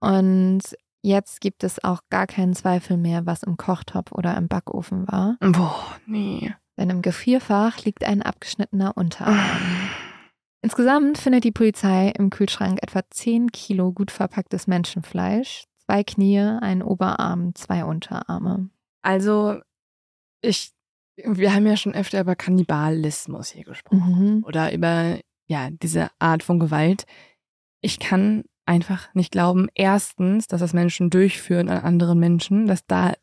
und 0.00 0.60
jetzt 1.02 1.40
gibt 1.40 1.64
es 1.64 1.82
auch 1.82 2.02
gar 2.10 2.26
keinen 2.26 2.54
Zweifel 2.54 2.96
mehr, 2.96 3.26
was 3.26 3.42
im 3.42 3.56
Kochtopf 3.56 4.12
oder 4.12 4.36
im 4.36 4.48
Backofen 4.48 5.06
war. 5.08 5.36
Boah, 5.40 5.96
nee. 6.06 6.54
Denn 6.76 6.90
im 6.90 7.02
Gefrierfach 7.02 7.84
liegt 7.84 8.04
ein 8.04 8.22
abgeschnittener 8.22 8.96
Unterarm. 8.96 9.36
Insgesamt 10.62 11.18
findet 11.18 11.44
die 11.44 11.52
Polizei 11.52 12.12
im 12.18 12.28
Kühlschrank 12.30 12.80
etwa 12.82 13.00
10 13.08 13.50
Kilo 13.50 13.92
gut 13.92 14.10
verpacktes 14.10 14.66
Menschenfleisch, 14.66 15.64
zwei 15.86 16.04
Knie, 16.04 16.38
einen 16.38 16.82
Oberarm, 16.82 17.54
zwei 17.54 17.84
Unterarme. 17.84 18.68
Also, 19.02 19.60
ich, 20.42 20.72
wir 21.16 21.54
haben 21.54 21.66
ja 21.66 21.76
schon 21.76 21.94
öfter 21.94 22.20
über 22.20 22.36
Kannibalismus 22.36 23.50
hier 23.50 23.64
gesprochen. 23.64 24.36
Mhm. 24.36 24.44
Oder 24.44 24.72
über, 24.72 25.18
ja, 25.48 25.70
diese 25.70 26.10
Art 26.18 26.42
von 26.42 26.60
Gewalt. 26.60 27.06
Ich 27.80 27.98
kann 27.98 28.44
einfach 28.70 29.12
nicht 29.14 29.32
glauben, 29.32 29.68
erstens, 29.74 30.46
dass 30.46 30.60
das 30.60 30.72
Menschen 30.72 31.10
durchführen 31.10 31.68
an 31.68 31.82
anderen 31.82 32.18
Menschen, 32.20 32.66
dass 32.66 32.86
da 32.86 33.14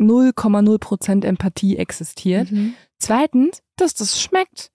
0,0% 0.00 1.24
Empathie 1.24 1.76
existiert. 1.76 2.50
Mhm. 2.50 2.74
Zweitens, 2.98 3.62
dass 3.76 3.94
das 3.94 4.20
schmeckt. 4.20 4.70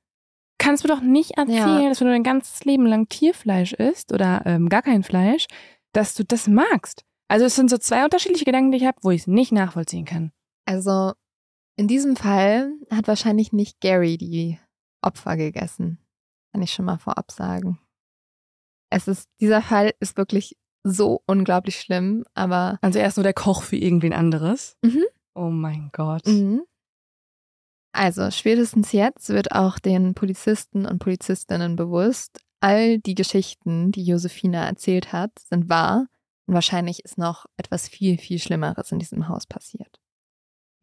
Kannst 0.58 0.84
du 0.84 0.88
doch 0.88 1.02
nicht 1.02 1.32
erzählen, 1.32 1.84
Ja. 1.84 1.90
dass 1.90 2.00
wenn 2.00 2.08
du 2.08 2.14
dein 2.14 2.24
ganzes 2.24 2.64
Leben 2.64 2.86
lang 2.86 3.10
Tierfleisch 3.10 3.74
isst 3.74 4.14
oder 4.14 4.44
ähm, 4.46 4.70
gar 4.70 4.82
kein 4.82 5.04
Fleisch, 5.04 5.48
dass 5.94 6.14
du 6.16 6.24
das 6.24 6.48
magst. 6.48 7.04
Also 7.28 7.46
es 7.46 7.56
sind 7.56 7.70
so 7.70 7.78
zwei 7.78 8.04
unterschiedliche 8.06 8.46
Gedanken, 8.46 8.72
die 8.72 8.78
ich 8.78 8.86
habe, 8.86 8.98
wo 9.02 9.12
ich 9.12 9.22
es 9.22 9.28
nicht 9.28 9.52
nachvollziehen 9.52 10.06
kann. 10.06 10.32
Also 10.66 11.14
in 11.76 11.88
diesem 11.88 12.16
Fall 12.16 12.72
hat 12.90 13.08
wahrscheinlich 13.08 13.52
nicht 13.52 13.82
Gary 13.82 14.18
die 14.18 14.60
Opfer 15.02 15.36
gegessen. 15.36 16.00
Kann 16.54 16.62
ich 16.62 16.72
schon 16.72 16.86
mal 16.86 16.98
vorab 17.00 17.32
sagen. 17.32 17.80
Es 18.96 19.10
ist, 19.10 19.30
dieser 19.42 19.62
Fall 19.62 19.94
ist 20.00 20.16
wirklich 20.16 20.56
so 20.84 21.22
unglaublich 21.26 21.82
schlimm, 21.82 22.24
aber 22.34 22.80
Also 22.82 22.98
er 22.98 23.08
ist 23.08 23.18
nur 23.18 23.26
der 23.26 23.34
Koch 23.34 23.62
für 23.62 23.76
irgendwen 23.76 24.14
anderes. 24.14 24.78
Mhm. 24.82 25.04
Oh 25.34 25.50
mein 25.50 25.90
Gott. 25.92 26.26
Mhm. 26.26 26.64
Also, 27.92 28.32
spätestens 28.32 28.94
jetzt 28.94 29.30
wird 29.30 29.52
auch 29.52 29.80
den 29.80 30.14
Polizisten 30.14 30.86
und 30.86 31.00
Polizistinnen 31.00 31.76
bewusst, 31.76 32.40
all 32.62 33.00
die 33.00 33.16
Geschichten, 33.16 33.92
die 33.92 34.06
Josefina 34.06 34.66
erzählt 34.66 35.12
hat, 35.12 35.32
sind 35.40 35.68
wahr 35.68 36.08
und 36.46 36.54
wahrscheinlich 36.54 37.04
ist 37.04 37.18
noch 37.18 37.48
etwas 37.58 37.90
viel, 37.90 38.18
viel 38.18 38.40
Schlimmeres 38.40 38.94
in 38.94 39.00
diesem 39.00 39.28
Haus 39.28 39.46
passiert. 39.46 40.00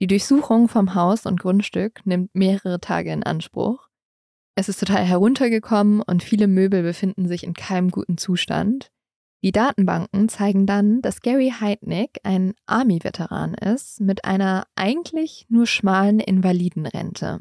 Die 0.03 0.07
Durchsuchung 0.07 0.69
vom 0.69 0.95
Haus 0.95 1.25
und 1.25 1.41
Grundstück 1.41 2.05
nimmt 2.05 2.35
mehrere 2.35 2.79
Tage 2.79 3.11
in 3.11 3.23
Anspruch. 3.23 3.89
Es 4.55 4.69
ist 4.69 4.81
total 4.81 5.05
heruntergekommen 5.05 6.03
und 6.03 6.23
viele 6.23 6.47
Möbel 6.47 6.83
befinden 6.83 7.27
sich 7.27 7.45
in 7.45 7.55
keinem 7.55 7.91
guten 7.91 8.19
Zustand. 8.19 8.91
Die 9.43 9.51
Datenbanken 9.51 10.29
zeigen 10.29 10.67
dann, 10.67 11.01
dass 11.03 11.21
Gary 11.21 11.53
Heidnick 11.59 12.21
ein 12.23 12.55
Army-Veteran 12.67 13.55
ist 13.55 14.01
mit 14.01 14.25
einer 14.25 14.67
eigentlich 14.77 15.47
nur 15.49 15.67
schmalen 15.67 16.21
Invalidenrente. 16.21 17.41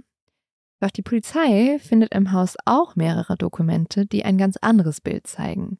Doch 0.80 0.90
die 0.90 1.04
Polizei 1.04 1.78
findet 1.80 2.14
im 2.16 2.32
Haus 2.32 2.56
auch 2.66 2.96
mehrere 2.96 3.38
Dokumente, 3.38 4.08
die 4.08 4.26
ein 4.26 4.40
ganz 4.40 4.58
anderes 4.58 5.00
Bild 5.00 5.28
zeigen. 5.28 5.78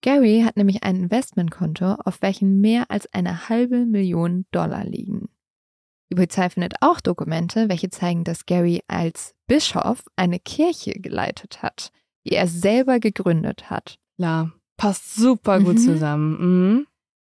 Gary 0.00 0.42
hat 0.44 0.56
nämlich 0.56 0.84
ein 0.84 0.96
Investmentkonto, 0.96 1.96
auf 2.04 2.22
welchem 2.22 2.60
mehr 2.60 2.86
als 2.88 3.12
eine 3.12 3.48
halbe 3.48 3.84
Million 3.84 4.46
Dollar 4.52 4.84
liegen. 4.84 5.28
Die 6.10 6.14
Polizei 6.14 6.48
findet 6.48 6.74
auch 6.80 7.00
Dokumente, 7.00 7.68
welche 7.68 7.90
zeigen, 7.90 8.24
dass 8.24 8.46
Gary 8.46 8.82
als 8.88 9.34
Bischof 9.46 10.04
eine 10.16 10.38
Kirche 10.38 10.92
geleitet 10.92 11.62
hat, 11.62 11.90
die 12.26 12.32
er 12.32 12.46
selber 12.46 12.98
gegründet 12.98 13.70
hat. 13.70 13.98
Klar. 14.16 14.52
Passt 14.76 15.16
super 15.16 15.58
gut 15.60 15.74
Mhm. 15.74 15.78
zusammen. 15.78 16.38
Mhm. 16.40 16.86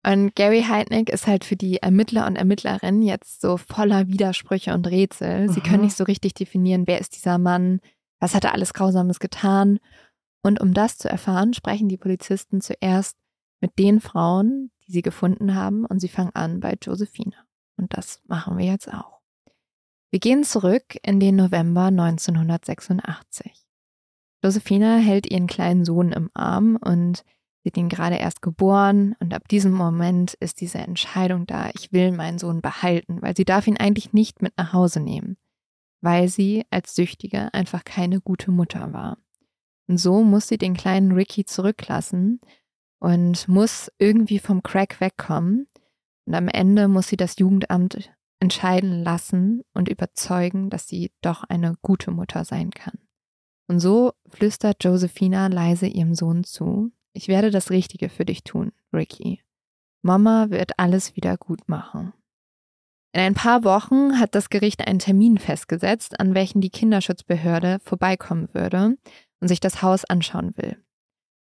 Und 0.05 0.35
Gary 0.35 0.63
Heidnick 0.63 1.09
ist 1.09 1.27
halt 1.27 1.45
für 1.45 1.55
die 1.55 1.77
Ermittler 1.77 2.25
und 2.27 2.35
Ermittlerinnen 2.35 3.01
jetzt 3.03 3.41
so 3.41 3.57
voller 3.57 4.07
Widersprüche 4.07 4.73
und 4.73 4.87
Rätsel. 4.87 5.49
Sie 5.49 5.59
Mhm. 5.59 5.63
können 5.63 5.81
nicht 5.83 5.95
so 5.97 6.03
richtig 6.03 6.33
definieren, 6.33 6.87
wer 6.87 6.99
ist 6.99 7.15
dieser 7.15 7.37
Mann, 7.37 7.79
was 8.19 8.33
hat 8.35 8.43
er 8.43 8.53
alles 8.53 8.73
Grausames 8.73 9.19
getan. 9.19 9.79
Und 10.41 10.59
um 10.61 10.73
das 10.73 10.97
zu 10.97 11.09
erfahren, 11.09 11.53
sprechen 11.53 11.87
die 11.89 11.97
Polizisten 11.97 12.59
zuerst 12.59 13.17
mit 13.61 13.77
den 13.79 14.01
Frauen, 14.01 14.71
die 14.87 14.91
sie 14.91 15.01
gefunden 15.01 15.55
haben, 15.55 15.85
und 15.85 15.99
sie 15.99 16.09
fangen 16.09 16.31
an 16.33 16.59
bei 16.59 16.75
Josephina. 16.81 17.37
Und 17.77 17.97
das 17.97 18.21
machen 18.27 18.57
wir 18.57 18.65
jetzt 18.65 18.93
auch. 18.93 19.19
Wir 20.11 20.19
gehen 20.19 20.43
zurück 20.43 20.97
in 21.01 21.19
den 21.19 21.35
November 21.35 21.85
1986. 21.85 23.65
Josephina 24.43 24.97
hält 24.97 25.31
ihren 25.31 25.47
kleinen 25.47 25.85
Sohn 25.85 26.11
im 26.11 26.29
Arm 26.33 26.77
und 26.77 27.23
hat 27.65 27.77
ihn 27.77 27.89
gerade 27.89 28.17
erst 28.17 28.41
geboren 28.41 29.15
und 29.19 29.33
ab 29.33 29.47
diesem 29.47 29.71
Moment 29.71 30.33
ist 30.35 30.59
diese 30.61 30.79
Entscheidung 30.79 31.45
da, 31.45 31.69
ich 31.73 31.93
will 31.93 32.11
meinen 32.11 32.39
Sohn 32.39 32.61
behalten, 32.61 33.21
weil 33.21 33.35
sie 33.35 33.45
darf 33.45 33.67
ihn 33.67 33.77
eigentlich 33.77 34.13
nicht 34.13 34.41
mit 34.41 34.57
nach 34.57 34.73
Hause 34.73 34.99
nehmen, 34.99 35.37
weil 36.01 36.27
sie 36.27 36.65
als 36.71 36.93
Süchtige 36.95 37.53
einfach 37.53 37.83
keine 37.85 38.19
gute 38.19 38.51
Mutter 38.51 38.91
war. 38.91 39.17
Und 39.87 39.97
so 39.97 40.23
muss 40.23 40.47
sie 40.47 40.57
den 40.57 40.73
kleinen 40.73 41.13
Ricky 41.13 41.45
zurücklassen 41.45 42.41
und 42.99 43.47
muss 43.47 43.91
irgendwie 43.97 44.39
vom 44.39 44.63
Crack 44.63 44.99
wegkommen. 44.99 45.67
Und 46.25 46.35
am 46.35 46.47
Ende 46.47 46.87
muss 46.87 47.07
sie 47.07 47.17
das 47.17 47.37
Jugendamt 47.37 48.11
entscheiden 48.39 49.03
lassen 49.03 49.61
und 49.73 49.89
überzeugen, 49.89 50.69
dass 50.69 50.87
sie 50.87 51.11
doch 51.21 51.43
eine 51.45 51.75
gute 51.81 52.11
Mutter 52.11 52.45
sein 52.45 52.71
kann. 52.71 52.99
Und 53.67 53.79
so 53.79 54.13
flüstert 54.29 54.83
Josephina 54.83 55.47
leise 55.47 55.87
ihrem 55.87 56.13
Sohn 56.13 56.43
zu, 56.43 56.91
ich 57.13 57.27
werde 57.27 57.51
das 57.51 57.69
Richtige 57.69 58.09
für 58.09 58.25
dich 58.25 58.43
tun, 58.43 58.71
Ricky. 58.91 59.41
Mama 60.01 60.49
wird 60.49 60.77
alles 60.77 61.15
wieder 61.15 61.37
gut 61.37 61.69
machen. 61.69 62.13
In 63.13 63.21
ein 63.21 63.35
paar 63.35 63.63
Wochen 63.63 64.19
hat 64.19 64.35
das 64.35 64.49
Gericht 64.49 64.85
einen 64.85 64.99
Termin 64.99 65.37
festgesetzt, 65.37 66.19
an 66.19 66.33
welchen 66.33 66.61
die 66.61 66.71
Kinderschutzbehörde 66.71 67.79
vorbeikommen 67.83 68.49
würde 68.53 68.97
und 69.39 69.47
sich 69.47 69.59
das 69.59 69.81
Haus 69.81 70.03
anschauen 70.03 70.57
will. 70.57 70.82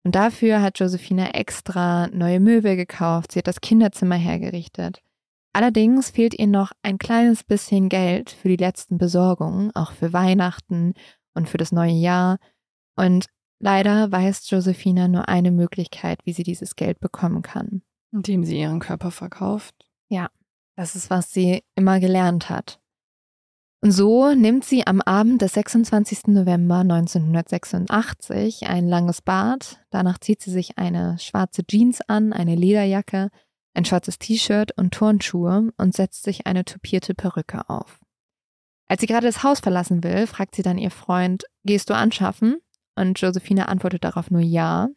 Und 0.04 0.16
dafür 0.16 0.62
hat 0.62 0.80
Josephina 0.80 1.32
extra 1.32 2.08
neue 2.08 2.40
Möbel 2.40 2.76
gekauft, 2.76 3.32
sie 3.32 3.40
hat 3.40 3.48
das 3.48 3.62
Kinderzimmer 3.62 4.16
hergerichtet. 4.16 5.02
Allerdings 5.54 6.12
fehlt 6.12 6.34
ihr 6.38 6.48
noch 6.48 6.72
ein 6.84 6.98
kleines 6.98 7.44
bisschen 7.44 7.90
Geld 7.90 8.30
für 8.30 8.48
die 8.48 8.58
letzten 8.58 8.98
Besorgungen, 8.98 9.76
auch 9.76 9.92
für 9.92 10.14
Weihnachten 10.14 10.94
und 11.34 11.50
für 11.50 11.58
das 11.58 11.72
neue 11.72 11.94
Jahr. 11.94 12.38
Und 12.96 13.26
leider 13.60 14.12
weiß 14.12 14.50
Josephina 14.50 15.08
nur 15.08 15.28
eine 15.28 15.52
Möglichkeit, 15.52 16.20
wie 16.26 16.34
sie 16.34 16.44
dieses 16.44 16.76
Geld 16.76 17.00
bekommen 17.00 17.42
kann. 17.42 17.82
Indem 18.12 18.44
sie 18.44 18.60
ihren 18.60 18.80
Körper 18.80 19.12
verkauft. 19.12 19.76
Das 20.78 20.96
ist, 20.96 21.10
was 21.10 21.34
sie 21.34 21.64
immer 21.76 22.00
gelernt 22.00 22.50
hat. 22.50 22.80
Und 23.82 23.92
so 23.92 24.34
nimmt 24.34 24.66
sie 24.66 24.88
am 24.88 25.02
Abend 25.02 25.42
des 25.44 25.54
26. 25.54 26.28
November 26.28 26.78
1986 26.78 28.68
ein 28.68 28.88
langes 28.88 29.22
Bad. 29.22 29.80
Danach 29.92 30.18
zieht 30.18 30.42
sie 30.42 30.50
sich 30.50 30.80
eine 30.80 31.20
schwarze 31.20 31.64
Jeans 31.64 32.02
an, 32.02 32.34
eine 32.34 32.56
Lederjacke, 32.56 33.30
ein 33.76 33.86
schwarzes 33.86 34.18
T-Shirt 34.18 34.72
und 34.78 34.96
Turnschuhe 34.96 35.72
und 35.78 35.94
setzt 35.94 36.24
sich 36.24 36.48
eine 36.48 36.66
tupierte 36.66 37.14
Perücke 37.14 37.70
auf. 37.70 38.00
Als 38.88 39.02
sie 39.02 39.08
gerade 39.08 39.28
das 39.28 39.44
Haus 39.44 39.60
verlassen 39.60 40.04
will, 40.04 40.26
fragt 40.26 40.56
sie 40.56 40.64
dann 40.64 40.80
ihr 40.80 40.92
Freund, 40.92 41.44
gehst 41.64 41.90
du 41.90 41.96
anschaffen? 41.96 42.58
Und 42.96 43.20
Josephina 43.22 43.66
antwortet 43.66 44.04
darauf 44.04 44.32
nur 44.32 44.42
ja. 44.42 44.88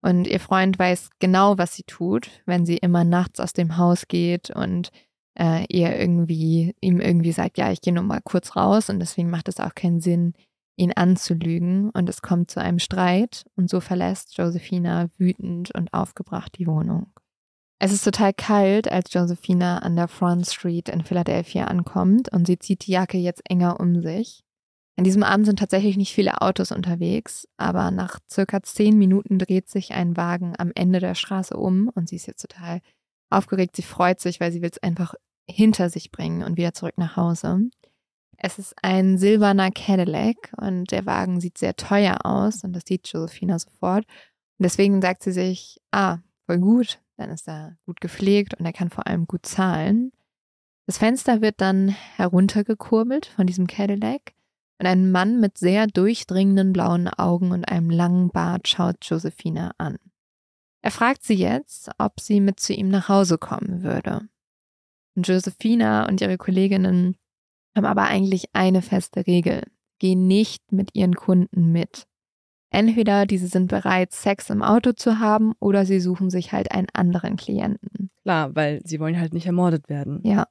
Und 0.00 0.26
ihr 0.26 0.40
Freund 0.40 0.78
weiß 0.78 1.10
genau, 1.18 1.58
was 1.58 1.74
sie 1.74 1.82
tut, 1.82 2.30
wenn 2.46 2.64
sie 2.64 2.78
immer 2.78 3.04
nachts 3.04 3.40
aus 3.40 3.52
dem 3.52 3.76
Haus 3.76 4.08
geht 4.08 4.48
und 4.50 4.90
äh, 5.38 5.64
ihr 5.68 5.98
irgendwie, 5.98 6.74
ihm 6.80 7.00
irgendwie 7.00 7.32
sagt, 7.32 7.58
ja, 7.58 7.70
ich 7.70 7.80
gehe 7.80 7.92
nur 7.92 8.02
mal 8.02 8.20
kurz 8.22 8.56
raus 8.56 8.90
und 8.90 8.98
deswegen 9.00 9.30
macht 9.30 9.48
es 9.48 9.60
auch 9.60 9.74
keinen 9.74 10.00
Sinn, 10.00 10.34
ihn 10.76 10.92
anzulügen. 10.92 11.90
Und 11.90 12.08
es 12.08 12.22
kommt 12.22 12.50
zu 12.50 12.60
einem 12.60 12.78
Streit 12.78 13.44
und 13.56 13.70
so 13.70 13.80
verlässt 13.80 14.36
Josephina 14.36 15.08
wütend 15.16 15.74
und 15.74 15.92
aufgebracht 15.92 16.56
die 16.58 16.66
Wohnung. 16.66 17.12
Es 17.80 17.92
ist 17.92 18.02
total 18.02 18.32
kalt, 18.34 18.90
als 18.90 19.12
Josephina 19.12 19.78
an 19.78 19.94
der 19.94 20.08
Front 20.08 20.48
Street 20.48 20.88
in 20.88 21.04
Philadelphia 21.04 21.66
ankommt 21.66 22.28
und 22.32 22.46
sie 22.46 22.58
zieht 22.58 22.86
die 22.86 22.92
Jacke 22.92 23.18
jetzt 23.18 23.42
enger 23.48 23.78
um 23.78 24.02
sich. 24.02 24.42
An 24.96 25.04
diesem 25.04 25.22
Abend 25.22 25.46
sind 25.46 25.60
tatsächlich 25.60 25.96
nicht 25.96 26.12
viele 26.12 26.42
Autos 26.42 26.72
unterwegs, 26.72 27.46
aber 27.56 27.92
nach 27.92 28.18
circa 28.28 28.64
zehn 28.64 28.98
Minuten 28.98 29.38
dreht 29.38 29.68
sich 29.68 29.92
ein 29.92 30.16
Wagen 30.16 30.54
am 30.58 30.72
Ende 30.74 30.98
der 30.98 31.14
Straße 31.14 31.56
um 31.56 31.88
und 31.94 32.08
sie 32.08 32.16
ist 32.16 32.26
jetzt 32.26 32.42
total 32.42 32.80
aufgeregt. 33.30 33.76
Sie 33.76 33.82
freut 33.82 34.18
sich, 34.18 34.40
weil 34.40 34.50
sie 34.50 34.60
will 34.60 34.70
es 34.72 34.82
einfach 34.82 35.14
hinter 35.48 35.90
sich 35.90 36.10
bringen 36.10 36.42
und 36.42 36.56
wieder 36.56 36.74
zurück 36.74 36.96
nach 36.96 37.16
Hause. 37.16 37.68
Es 38.36 38.58
ist 38.58 38.74
ein 38.82 39.18
silberner 39.18 39.70
Cadillac 39.70 40.52
und 40.56 40.92
der 40.92 41.06
Wagen 41.06 41.40
sieht 41.40 41.58
sehr 41.58 41.74
teuer 41.74 42.24
aus 42.24 42.62
und 42.62 42.72
das 42.72 42.84
sieht 42.86 43.08
Josephina 43.08 43.58
sofort. 43.58 44.04
Und 44.58 44.64
deswegen 44.64 45.02
sagt 45.02 45.24
sie 45.24 45.32
sich, 45.32 45.80
ah, 45.90 46.18
voll 46.46 46.58
gut, 46.58 47.00
dann 47.16 47.30
ist 47.30 47.48
er 47.48 47.76
gut 47.84 48.00
gepflegt 48.00 48.54
und 48.54 48.64
er 48.64 48.72
kann 48.72 48.90
vor 48.90 49.06
allem 49.08 49.26
gut 49.26 49.44
zahlen. 49.44 50.12
Das 50.86 50.98
Fenster 50.98 51.42
wird 51.42 51.60
dann 51.60 51.88
heruntergekurbelt 51.88 53.26
von 53.26 53.46
diesem 53.46 53.66
Cadillac 53.66 54.32
und 54.78 54.86
ein 54.86 55.10
Mann 55.10 55.40
mit 55.40 55.58
sehr 55.58 55.88
durchdringenden 55.88 56.72
blauen 56.72 57.08
Augen 57.08 57.50
und 57.50 57.64
einem 57.64 57.90
langen 57.90 58.30
Bart 58.30 58.68
schaut 58.68 59.04
Josephine 59.04 59.72
an. 59.78 59.98
Er 60.80 60.92
fragt 60.92 61.24
sie 61.24 61.34
jetzt, 61.34 61.90
ob 61.98 62.20
sie 62.20 62.40
mit 62.40 62.60
zu 62.60 62.72
ihm 62.72 62.88
nach 62.88 63.08
Hause 63.08 63.36
kommen 63.36 63.82
würde. 63.82 64.28
Und 65.18 65.26
Josephina 65.26 66.06
und 66.08 66.20
ihre 66.20 66.38
Kolleginnen 66.38 67.16
haben 67.76 67.86
aber 67.86 68.04
eigentlich 68.04 68.50
eine 68.52 68.82
feste 68.82 69.26
Regel. 69.26 69.64
Gehen 69.98 70.28
nicht 70.28 70.70
mit 70.70 70.90
ihren 70.94 71.16
Kunden 71.16 71.72
mit. 71.72 72.06
Entweder 72.70 73.26
diese 73.26 73.48
sind 73.48 73.66
bereit, 73.66 74.12
Sex 74.12 74.48
im 74.48 74.62
Auto 74.62 74.92
zu 74.92 75.18
haben 75.18 75.54
oder 75.58 75.84
sie 75.86 75.98
suchen 75.98 76.30
sich 76.30 76.52
halt 76.52 76.70
einen 76.70 76.86
anderen 76.92 77.34
Klienten. 77.34 78.12
Klar, 78.22 78.54
weil 78.54 78.80
sie 78.84 79.00
wollen 79.00 79.18
halt 79.18 79.34
nicht 79.34 79.46
ermordet 79.46 79.88
werden. 79.88 80.20
Ja. 80.22 80.46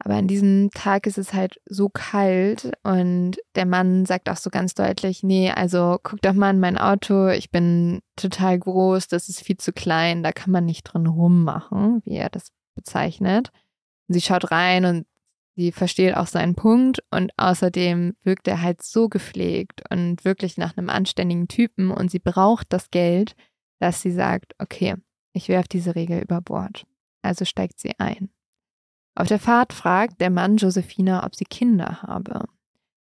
Aber 0.00 0.14
an 0.14 0.26
diesem 0.26 0.70
Tag 0.74 1.06
ist 1.06 1.18
es 1.18 1.32
halt 1.32 1.60
so 1.64 1.90
kalt 1.90 2.72
und 2.82 3.36
der 3.54 3.66
Mann 3.66 4.04
sagt 4.04 4.28
auch 4.30 4.36
so 4.38 4.50
ganz 4.50 4.74
deutlich, 4.74 5.22
nee, 5.22 5.52
also 5.52 6.00
guck 6.02 6.20
doch 6.22 6.32
mal 6.32 6.50
in 6.50 6.58
mein 6.58 6.76
Auto, 6.76 7.28
ich 7.28 7.52
bin 7.52 8.00
total 8.16 8.58
groß, 8.58 9.06
das 9.06 9.28
ist 9.28 9.42
viel 9.42 9.58
zu 9.58 9.72
klein, 9.72 10.24
da 10.24 10.32
kann 10.32 10.50
man 10.50 10.64
nicht 10.64 10.82
drin 10.84 11.06
rummachen, 11.06 12.02
wie 12.04 12.16
er 12.16 12.30
das 12.30 12.50
bezeichnet. 12.80 13.50
Sie 14.08 14.20
schaut 14.20 14.50
rein 14.50 14.84
und 14.84 15.06
sie 15.54 15.72
versteht 15.72 16.16
auch 16.16 16.26
seinen 16.26 16.54
Punkt 16.54 17.02
und 17.10 17.32
außerdem 17.36 18.14
wirkt 18.22 18.48
er 18.48 18.62
halt 18.62 18.82
so 18.82 19.08
gepflegt 19.08 19.82
und 19.90 20.24
wirklich 20.24 20.56
nach 20.56 20.76
einem 20.76 20.88
anständigen 20.88 21.48
Typen 21.48 21.90
und 21.90 22.10
sie 22.10 22.18
braucht 22.18 22.72
das 22.72 22.90
Geld, 22.90 23.36
dass 23.78 24.02
sie 24.02 24.10
sagt, 24.10 24.54
okay, 24.58 24.96
ich 25.32 25.48
werfe 25.48 25.68
diese 25.68 25.94
Regel 25.94 26.20
über 26.20 26.40
Bord. 26.40 26.86
Also 27.22 27.44
steigt 27.44 27.78
sie 27.78 27.92
ein. 27.98 28.30
Auf 29.14 29.28
der 29.28 29.38
Fahrt 29.38 29.72
fragt 29.72 30.20
der 30.20 30.30
Mann 30.30 30.56
Josephina, 30.56 31.24
ob 31.24 31.34
sie 31.34 31.44
Kinder 31.44 32.02
habe. 32.02 32.46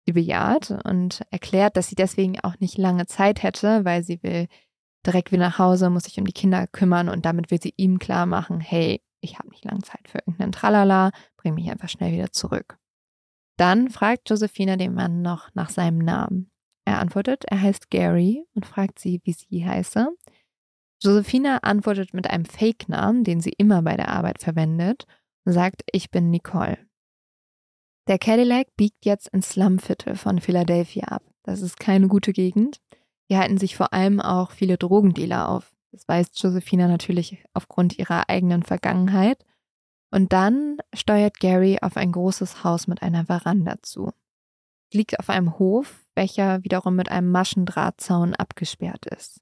Sie 0.07 0.13
bejaht 0.13 0.71
und 0.85 1.23
erklärt, 1.31 1.77
dass 1.77 1.89
sie 1.89 1.97
deswegen 1.97 2.41
auch 2.41 2.59
nicht 2.61 2.79
lange 2.79 3.07
Zeit 3.07 3.43
hätte, 3.43 3.85
weil 3.85 4.05
sie 4.05 4.23
will 4.23 4.47
direkt 5.05 5.33
wieder 5.33 5.43
nach 5.43 5.59
Hause, 5.59 5.91
muss 5.91 6.05
sich 6.05 6.19
um 6.19 6.25
die 6.25 6.33
Kinder 6.33 6.67
kümmern 6.67 7.09
und 7.09 7.27
damit 7.27 7.51
will 7.51 7.61
sie 7.61 7.75
ihm 7.77 7.99
klar 7.99 8.27
machen, 8.27 8.61
hey, 8.61 9.01
ich 9.27 9.39
habe 9.39 9.51
nicht 9.51 9.65
lange 9.65 9.83
Zeit 9.83 10.09
für 10.09 10.19
irgendeinen 10.19 10.53
Tralala, 10.53 11.11
bring 11.37 11.55
mich 11.55 11.71
einfach 11.71 11.89
schnell 11.89 12.13
wieder 12.13 12.33
zurück. 12.33 12.79
Dann 13.59 13.91
fragt 13.91 14.31
Josephina 14.31 14.77
den 14.77 14.95
Mann 14.95 15.23
noch 15.23 15.55
nach 15.55 15.71
seinem 15.71 15.99
Namen. 15.99 16.51
Er 16.85 17.01
antwortet, 17.01 17.45
er 17.47 17.61
heißt 17.61 17.91
Gary 17.91 18.45
und 18.55 18.67
fragt 18.67 18.99
sie, 18.99 19.21
wie 19.25 19.33
sie 19.33 19.67
heiße. 19.67 20.09
Josephina 21.03 21.59
antwortet 21.59 22.15
mit 22.15 22.29
einem 22.31 22.45
Fake-Namen, 22.45 23.25
den 23.25 23.41
sie 23.41 23.53
immer 23.57 23.83
bei 23.83 23.97
der 23.97 24.09
Arbeit 24.09 24.41
verwendet 24.41 25.07
sagt, 25.47 25.83
ich 25.93 26.11
bin 26.11 26.31
Nicole. 26.31 26.79
Der 28.09 28.19
Cadillac 28.19 28.69
biegt 28.77 29.05
jetzt 29.05 29.29
ins 29.29 29.51
Slumviertel 29.51 30.17
von 30.17 30.41
Philadelphia 30.41 31.05
ab. 31.05 31.23
Das 31.43 31.63
ist 31.63 31.79
keine 31.79 32.09
gute 32.09 32.33
Gegend. 32.33 32.81
Hier 33.29 33.39
halten 33.39 33.59
sich 33.59 33.77
vor 33.77 33.93
allem 33.93 34.21
auch 34.21 34.51
viele 34.51 34.77
Drogendealer 34.77 35.49
auf. 35.49 35.76
Das 35.93 36.07
weiß 36.07 36.31
Josephina 36.35 36.89
natürlich 36.89 37.45
aufgrund 37.55 37.99
ihrer 37.99 38.29
eigenen 38.29 38.63
Vergangenheit. 38.63 39.45
Und 40.11 40.33
dann 40.33 40.79
steuert 40.95 41.41
Gary 41.41 41.79
auf 41.81 41.97
ein 41.97 42.13
großes 42.13 42.65
Haus 42.65 42.87
mit 42.87 43.03
einer 43.03 43.27
Veranda 43.27 43.77
zu. 43.83 44.13
Liegt 44.93 45.19
auf 45.19 45.31
einem 45.31 45.59
Hof, 45.59 46.05
welcher 46.15 46.63
wiederum 46.65 46.97
mit 46.97 47.11
einem 47.11 47.31
Maschendrahtzaun 47.31 48.35
abgesperrt 48.35 49.07
ist. 49.07 49.41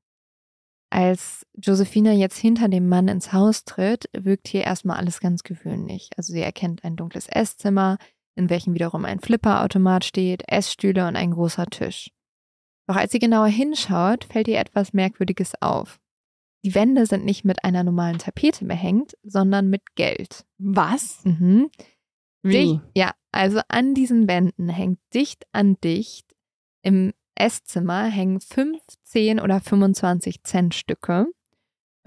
Als 0.90 1.44
Josephina 1.54 2.12
jetzt 2.12 2.38
hinter 2.38 2.68
dem 2.68 2.88
Mann 2.88 3.08
ins 3.08 3.32
Haus 3.32 3.64
tritt, 3.64 4.08
wirkt 4.12 4.48
hier 4.48 4.62
erstmal 4.62 4.96
alles 4.96 5.20
ganz 5.20 5.42
gewöhnlich. 5.42 6.10
Also 6.16 6.32
sie 6.32 6.40
erkennt 6.40 6.84
ein 6.84 6.96
dunkles 6.96 7.26
Esszimmer, 7.28 7.98
in 8.36 8.48
welchem 8.48 8.74
wiederum 8.74 9.04
ein 9.04 9.20
Flipperautomat 9.20 10.04
steht, 10.04 10.44
Essstühle 10.46 11.06
und 11.08 11.16
ein 11.16 11.32
großer 11.32 11.66
Tisch. 11.66 12.10
Doch 12.86 12.96
als 12.96 13.12
sie 13.12 13.18
genauer 13.18 13.48
hinschaut, 13.48 14.24
fällt 14.24 14.48
ihr 14.48 14.58
etwas 14.58 14.92
Merkwürdiges 14.92 15.60
auf. 15.60 16.00
Die 16.64 16.74
Wände 16.74 17.06
sind 17.06 17.24
nicht 17.24 17.44
mit 17.44 17.62
einer 17.62 17.84
normalen 17.84 18.18
Tapete 18.18 18.64
behängt, 18.64 19.16
sondern 19.22 19.68
mit 19.68 19.94
Geld. 19.96 20.46
Was? 20.58 21.24
Mhm. 21.24 21.70
Wie? 22.42 22.52
Dicht, 22.52 22.80
ja, 22.94 23.12
also 23.32 23.60
an 23.68 23.94
diesen 23.94 24.28
Wänden 24.28 24.68
hängt 24.68 24.98
dicht 25.12 25.46
an 25.52 25.76
dicht 25.82 26.34
im 26.82 27.12
Esszimmer 27.34 28.04
hängen 28.04 28.40
15 28.40 29.40
oder 29.40 29.60
25 29.60 30.44
Cent 30.44 30.74
Stücke. 30.74 31.26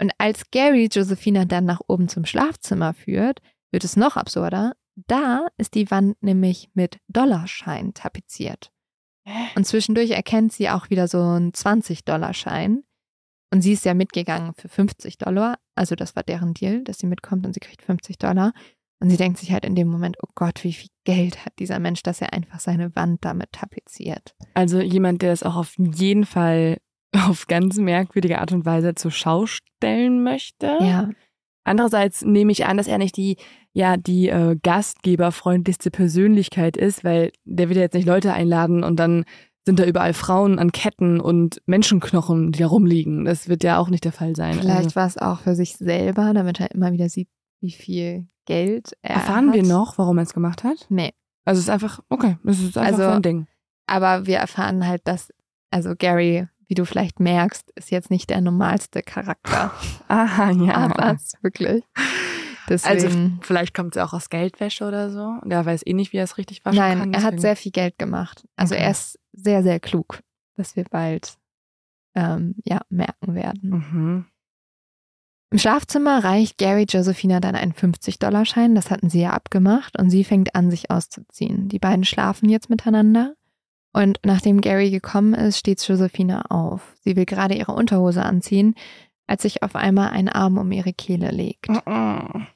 Und 0.00 0.12
als 0.18 0.50
Gary 0.50 0.88
Josephina 0.90 1.44
dann 1.44 1.64
nach 1.64 1.80
oben 1.86 2.08
zum 2.08 2.24
Schlafzimmer 2.24 2.94
führt, 2.94 3.40
wird 3.70 3.84
es 3.84 3.96
noch 3.96 4.16
absurder. 4.16 4.74
Da 4.94 5.46
ist 5.58 5.74
die 5.74 5.90
Wand 5.90 6.22
nämlich 6.22 6.70
mit 6.74 6.98
Dollarschein 7.08 7.94
tapeziert. 7.94 8.72
Und 9.54 9.66
zwischendurch 9.66 10.10
erkennt 10.10 10.52
sie 10.52 10.70
auch 10.70 10.88
wieder 10.88 11.06
so 11.06 11.20
einen 11.20 11.52
20-Dollar-Schein. 11.52 12.84
Und 13.50 13.62
sie 13.62 13.72
ist 13.72 13.84
ja 13.84 13.94
mitgegangen 13.94 14.52
für 14.56 14.68
50 14.68 15.18
Dollar. 15.18 15.58
Also 15.74 15.94
das 15.94 16.16
war 16.16 16.22
deren 16.22 16.54
Deal, 16.54 16.84
dass 16.84 16.98
sie 16.98 17.06
mitkommt 17.06 17.46
und 17.46 17.54
sie 17.54 17.60
kriegt 17.60 17.82
50 17.82 18.18
Dollar. 18.18 18.52
Und 19.00 19.10
sie 19.10 19.16
denkt 19.16 19.38
sich 19.38 19.52
halt 19.52 19.64
in 19.64 19.76
dem 19.76 19.88
Moment, 19.88 20.16
oh 20.22 20.30
Gott, 20.34 20.64
wie 20.64 20.72
viel 20.72 20.90
Geld 21.04 21.44
hat 21.44 21.52
dieser 21.58 21.78
Mensch, 21.78 22.02
dass 22.02 22.20
er 22.20 22.32
einfach 22.32 22.60
seine 22.60 22.94
Wand 22.96 23.24
damit 23.24 23.52
tapeziert. 23.52 24.34
Also 24.54 24.80
jemand, 24.80 25.22
der 25.22 25.32
es 25.32 25.44
auch 25.44 25.56
auf 25.56 25.74
jeden 25.78 26.26
Fall 26.26 26.78
auf 27.28 27.46
ganz 27.46 27.76
merkwürdige 27.76 28.40
Art 28.40 28.52
und 28.52 28.66
Weise 28.66 28.94
zur 28.94 29.12
Schau 29.12 29.46
stellen 29.46 30.22
möchte. 30.22 30.78
Ja. 30.80 31.10
Andererseits 31.64 32.22
nehme 32.22 32.50
ich 32.50 32.66
an, 32.66 32.78
dass 32.78 32.88
er 32.88 32.98
nicht 32.98 33.16
die, 33.16 33.36
ja, 33.72 33.96
die 33.96 34.28
äh, 34.28 34.56
gastgeberfreundlichste 34.62 35.90
Persönlichkeit 35.90 36.76
ist, 36.76 37.04
weil 37.04 37.30
der 37.44 37.68
wird 37.68 37.76
ja 37.76 37.82
jetzt 37.82 37.94
nicht 37.94 38.06
Leute 38.06 38.32
einladen 38.32 38.82
und 38.82 38.96
dann 38.96 39.24
sind 39.68 39.78
da 39.80 39.84
überall 39.84 40.14
Frauen 40.14 40.58
an 40.58 40.72
Ketten 40.72 41.20
und 41.20 41.60
Menschenknochen, 41.66 42.52
die 42.52 42.60
da 42.60 42.68
rumliegen. 42.68 43.26
Das 43.26 43.50
wird 43.50 43.62
ja 43.62 43.76
auch 43.76 43.90
nicht 43.90 44.02
der 44.02 44.12
Fall 44.12 44.34
sein. 44.34 44.54
Vielleicht 44.54 44.76
also. 44.84 44.96
war 44.96 45.06
es 45.06 45.18
auch 45.18 45.40
für 45.40 45.54
sich 45.54 45.76
selber, 45.76 46.32
damit 46.32 46.58
er 46.58 46.70
immer 46.70 46.90
wieder 46.92 47.10
sieht, 47.10 47.28
wie 47.60 47.70
viel 47.72 48.26
Geld 48.46 48.92
er 49.02 49.16
Erfahren 49.16 49.48
hat. 49.48 49.54
wir 49.56 49.62
noch, 49.64 49.98
warum 49.98 50.16
er 50.16 50.22
es 50.22 50.32
gemacht 50.32 50.64
hat? 50.64 50.86
Nee. 50.88 51.12
Also 51.44 51.58
es 51.58 51.64
ist 51.64 51.70
einfach, 51.70 52.00
okay, 52.08 52.38
es 52.44 52.60
ist 52.62 52.78
einfach 52.78 52.92
Also- 52.98 53.12
sein 53.12 53.20
Ding. 53.22 53.46
Aber 53.86 54.24
wir 54.26 54.38
erfahren 54.38 54.86
halt, 54.86 55.02
dass, 55.06 55.28
also 55.70 55.92
Gary, 55.98 56.48
wie 56.66 56.74
du 56.74 56.86
vielleicht 56.86 57.20
merkst, 57.20 57.70
ist 57.74 57.90
jetzt 57.90 58.10
nicht 58.10 58.30
der 58.30 58.40
normalste 58.40 59.02
Charakter. 59.02 59.70
Aha, 60.08 60.50
ja. 60.50 60.74
Aber 60.76 61.14
es 61.14 61.24
ist 61.34 61.42
wirklich. 61.42 61.82
also 62.66 62.86
Deswegen. 63.06 63.40
vielleicht 63.42 63.74
kommt 63.74 63.94
es 63.94 63.98
ja 63.98 64.06
auch 64.06 64.14
aus 64.14 64.30
Geldwäsche 64.30 64.86
oder 64.88 65.10
so. 65.10 65.24
Und 65.42 65.50
er 65.50 65.64
weiß 65.66 65.82
eh 65.86 65.92
nicht, 65.92 66.14
wie 66.14 66.18
er 66.18 66.24
es 66.24 66.38
richtig 66.38 66.64
waschen 66.64 66.78
nein, 66.78 66.98
kann. 66.98 67.12
er 67.14 67.22
hat 67.22 67.38
sehr 67.38 67.54
viel 67.56 67.72
Geld 67.72 67.98
gemacht. 67.98 68.46
Also 68.56 68.74
Okay. 68.74 68.84
er 68.84 68.90
ist 68.92 69.18
sehr, 69.42 69.62
sehr 69.62 69.80
klug, 69.80 70.20
was 70.56 70.76
wir 70.76 70.84
bald 70.84 71.36
ähm, 72.14 72.54
ja, 72.64 72.80
merken 72.88 73.34
werden. 73.34 73.70
Mhm. 73.70 74.26
Im 75.50 75.58
Schlafzimmer 75.58 76.22
reicht 76.24 76.58
Gary 76.58 76.84
Josephina 76.86 77.40
dann 77.40 77.54
einen 77.54 77.72
50-Dollar-Schein, 77.72 78.74
das 78.74 78.90
hatten 78.90 79.08
sie 79.08 79.22
ja 79.22 79.30
abgemacht, 79.30 79.98
und 79.98 80.10
sie 80.10 80.24
fängt 80.24 80.54
an, 80.54 80.70
sich 80.70 80.90
auszuziehen. 80.90 81.68
Die 81.68 81.78
beiden 81.78 82.04
schlafen 82.04 82.50
jetzt 82.50 82.68
miteinander. 82.68 83.34
Und 83.94 84.20
nachdem 84.24 84.60
Gary 84.60 84.90
gekommen 84.90 85.32
ist, 85.32 85.58
steht 85.58 85.80
Josephina 85.80 86.42
auf. 86.50 86.94
Sie 87.02 87.16
will 87.16 87.24
gerade 87.24 87.54
ihre 87.54 87.72
Unterhose 87.72 88.22
anziehen, 88.22 88.74
als 89.26 89.42
sich 89.42 89.62
auf 89.62 89.74
einmal 89.74 90.10
ein 90.10 90.28
Arm 90.28 90.58
um 90.58 90.70
ihre 90.70 90.92
Kehle 90.92 91.30
legt. 91.30 91.68
Mhm. 91.70 92.46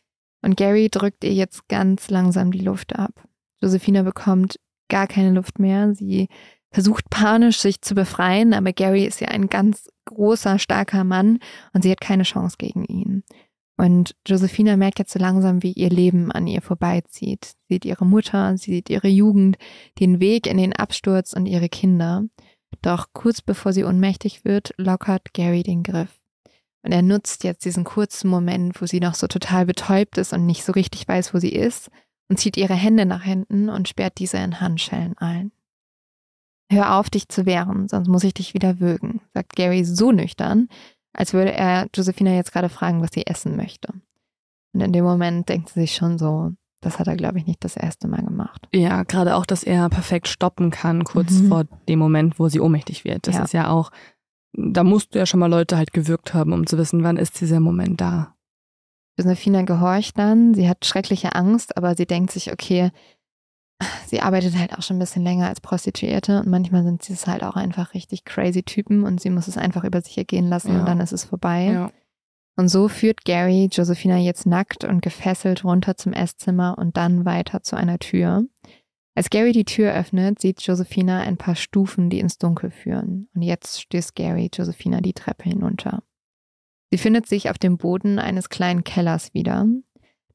Und 0.42 0.56
Gary 0.56 0.90
drückt 0.90 1.24
ihr 1.24 1.32
jetzt 1.32 1.68
ganz 1.68 2.10
langsam 2.10 2.52
die 2.52 2.58
Luft 2.58 2.94
ab. 2.96 3.26
Josephina 3.62 4.02
bekommt 4.02 4.58
gar 4.88 5.06
keine 5.06 5.30
Luft 5.30 5.58
mehr. 5.58 5.94
Sie 5.94 6.28
versucht 6.72 7.10
panisch, 7.10 7.58
sich 7.58 7.82
zu 7.82 7.94
befreien, 7.94 8.54
aber 8.54 8.72
Gary 8.72 9.04
ist 9.04 9.20
ja 9.20 9.28
ein 9.28 9.48
ganz 9.48 9.88
großer, 10.06 10.58
starker 10.58 11.04
Mann 11.04 11.38
und 11.72 11.82
sie 11.82 11.90
hat 11.90 12.00
keine 12.00 12.24
Chance 12.24 12.56
gegen 12.58 12.84
ihn. 12.84 13.22
Und 13.76 14.14
Josephina 14.26 14.76
merkt 14.76 14.98
jetzt 14.98 15.12
so 15.12 15.18
langsam, 15.18 15.62
wie 15.62 15.72
ihr 15.72 15.90
Leben 15.90 16.30
an 16.30 16.46
ihr 16.46 16.62
vorbeizieht. 16.62 17.44
Sie 17.44 17.74
sieht 17.74 17.84
ihre 17.84 18.04
Mutter, 18.04 18.56
sie 18.56 18.72
sieht 18.72 18.90
ihre 18.90 19.08
Jugend, 19.08 19.56
den 19.98 20.20
Weg 20.20 20.46
in 20.46 20.56
den 20.56 20.72
Absturz 20.72 21.32
und 21.32 21.46
ihre 21.46 21.68
Kinder. 21.68 22.24
Doch 22.80 23.08
kurz 23.12 23.42
bevor 23.42 23.72
sie 23.72 23.84
ohnmächtig 23.84 24.44
wird, 24.44 24.74
lockert 24.76 25.34
Gary 25.34 25.62
den 25.62 25.82
Griff. 25.82 26.22
Und 26.82 26.92
er 26.92 27.02
nutzt 27.02 27.44
jetzt 27.44 27.64
diesen 27.64 27.84
kurzen 27.84 28.28
Moment, 28.28 28.80
wo 28.80 28.86
sie 28.86 29.00
noch 29.00 29.14
so 29.14 29.26
total 29.26 29.66
betäubt 29.66 30.18
ist 30.18 30.32
und 30.32 30.46
nicht 30.46 30.64
so 30.64 30.72
richtig 30.72 31.06
weiß, 31.06 31.32
wo 31.32 31.38
sie 31.38 31.52
ist, 31.52 31.90
und 32.28 32.38
zieht 32.38 32.56
ihre 32.56 32.74
Hände 32.74 33.04
nach 33.04 33.22
hinten 33.22 33.68
und 33.68 33.88
sperrt 33.88 34.18
diese 34.18 34.38
in 34.38 34.60
Handschellen 34.60 35.16
ein. 35.18 35.52
Hör 36.72 36.96
auf, 36.98 37.10
dich 37.10 37.28
zu 37.28 37.44
wehren, 37.46 37.86
sonst 37.88 38.08
muss 38.08 38.24
ich 38.24 38.34
dich 38.34 38.54
wieder 38.54 38.80
würgen, 38.80 39.20
sagt 39.34 39.54
Gary 39.56 39.84
so 39.84 40.10
nüchtern, 40.10 40.68
als 41.12 41.32
würde 41.34 41.52
er 41.52 41.88
Josephina 41.94 42.32
jetzt 42.34 42.52
gerade 42.52 42.68
fragen, 42.70 43.02
was 43.02 43.10
sie 43.12 43.26
essen 43.26 43.56
möchte. 43.56 43.92
Und 44.74 44.80
in 44.80 44.92
dem 44.92 45.04
Moment 45.04 45.48
denkt 45.50 45.68
sie 45.68 45.80
sich 45.80 45.94
schon 45.94 46.18
so, 46.18 46.52
das 46.80 46.98
hat 46.98 47.06
er, 47.06 47.16
glaube 47.16 47.38
ich, 47.38 47.46
nicht 47.46 47.62
das 47.62 47.76
erste 47.76 48.08
Mal 48.08 48.22
gemacht. 48.24 48.66
Ja, 48.72 49.02
gerade 49.02 49.36
auch, 49.36 49.44
dass 49.46 49.62
er 49.64 49.88
perfekt 49.90 50.28
stoppen 50.28 50.70
kann, 50.70 51.04
kurz 51.04 51.30
Mhm. 51.32 51.48
vor 51.48 51.64
dem 51.88 51.98
Moment, 51.98 52.38
wo 52.38 52.48
sie 52.48 52.58
ohnmächtig 52.60 53.04
wird. 53.04 53.26
Das 53.28 53.36
Ja. 53.36 53.44
ist 53.44 53.52
ja 53.52 53.68
auch, 53.70 53.90
da 54.54 54.82
musst 54.82 55.14
du 55.14 55.18
ja 55.18 55.26
schon 55.26 55.40
mal 55.40 55.50
Leute 55.50 55.76
halt 55.76 55.92
gewürgt 55.92 56.32
haben, 56.34 56.52
um 56.54 56.66
zu 56.66 56.78
wissen, 56.78 57.04
wann 57.04 57.18
ist 57.18 57.40
dieser 57.40 57.60
Moment 57.60 58.00
da. 58.00 58.34
Josephina 59.18 59.62
gehorcht 59.62 60.18
dann, 60.18 60.54
sie 60.54 60.68
hat 60.68 60.86
schreckliche 60.86 61.34
Angst, 61.34 61.76
aber 61.76 61.94
sie 61.94 62.06
denkt 62.06 62.32
sich, 62.32 62.50
okay, 62.50 62.90
sie 64.06 64.20
arbeitet 64.20 64.56
halt 64.58 64.72
auch 64.76 64.82
schon 64.82 64.96
ein 64.96 65.00
bisschen 65.00 65.22
länger 65.22 65.48
als 65.48 65.60
Prostituierte 65.60 66.40
und 66.40 66.48
manchmal 66.48 66.82
sind 66.84 67.02
sie 67.02 67.12
es 67.12 67.26
halt 67.26 67.42
auch 67.42 67.56
einfach 67.56 67.94
richtig 67.94 68.24
crazy 68.24 68.62
Typen 68.62 69.04
und 69.04 69.20
sie 69.20 69.30
muss 69.30 69.48
es 69.48 69.56
einfach 69.56 69.84
über 69.84 70.00
sich 70.00 70.16
ergehen 70.18 70.48
lassen 70.48 70.72
Ja. 70.72 70.80
und 70.80 70.86
dann 70.86 71.00
ist 71.00 71.12
es 71.12 71.24
vorbei. 71.24 71.64
Ja. 71.72 71.92
Und 72.56 72.68
so 72.68 72.88
führt 72.88 73.24
Gary 73.24 73.68
Josephina 73.72 74.18
jetzt 74.18 74.46
nackt 74.46 74.84
und 74.84 75.00
gefesselt 75.00 75.64
runter 75.64 75.96
zum 75.96 76.12
Esszimmer 76.12 76.76
und 76.78 76.96
dann 76.96 77.24
weiter 77.24 77.62
zu 77.62 77.76
einer 77.76 77.98
Tür. 77.98 78.44
Als 79.14 79.30
Gary 79.30 79.52
die 79.52 79.64
Tür 79.64 79.92
öffnet, 79.94 80.40
sieht 80.40 80.62
Josephina 80.62 81.20
ein 81.20 81.36
paar 81.36 81.54
Stufen, 81.54 82.08
die 82.10 82.18
ins 82.20 82.38
Dunkel 82.38 82.70
führen. 82.70 83.28
Und 83.34 83.42
jetzt 83.42 83.80
stößt 83.82 84.14
Gary 84.14 84.50
Josephina 84.52 85.00
die 85.00 85.12
Treppe 85.12 85.44
hinunter. 85.44 86.02
Sie 86.90 86.98
findet 86.98 87.26
sich 87.26 87.48
auf 87.50 87.58
dem 87.58 87.78
Boden 87.78 88.18
eines 88.18 88.48
kleinen 88.50 88.84
Kellers 88.84 89.32
wieder. 89.34 89.66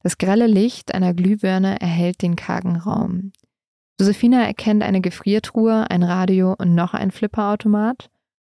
Das 0.08 0.18
grelle 0.18 0.48
Licht 0.48 0.94
einer 0.94 1.14
Glühbirne 1.14 1.82
erhellt 1.82 2.22
den 2.22 2.38
kargen 2.38 2.78
Raum. 2.78 3.34
Josephina 4.00 4.46
erkennt 4.46 4.82
eine 4.82 5.02
Gefriertruhe, 5.02 5.92
ein 5.92 6.02
Radio 6.02 6.56
und 6.58 6.74
noch 6.74 6.94
ein 6.94 7.12
Flipperautomat. 7.12 8.10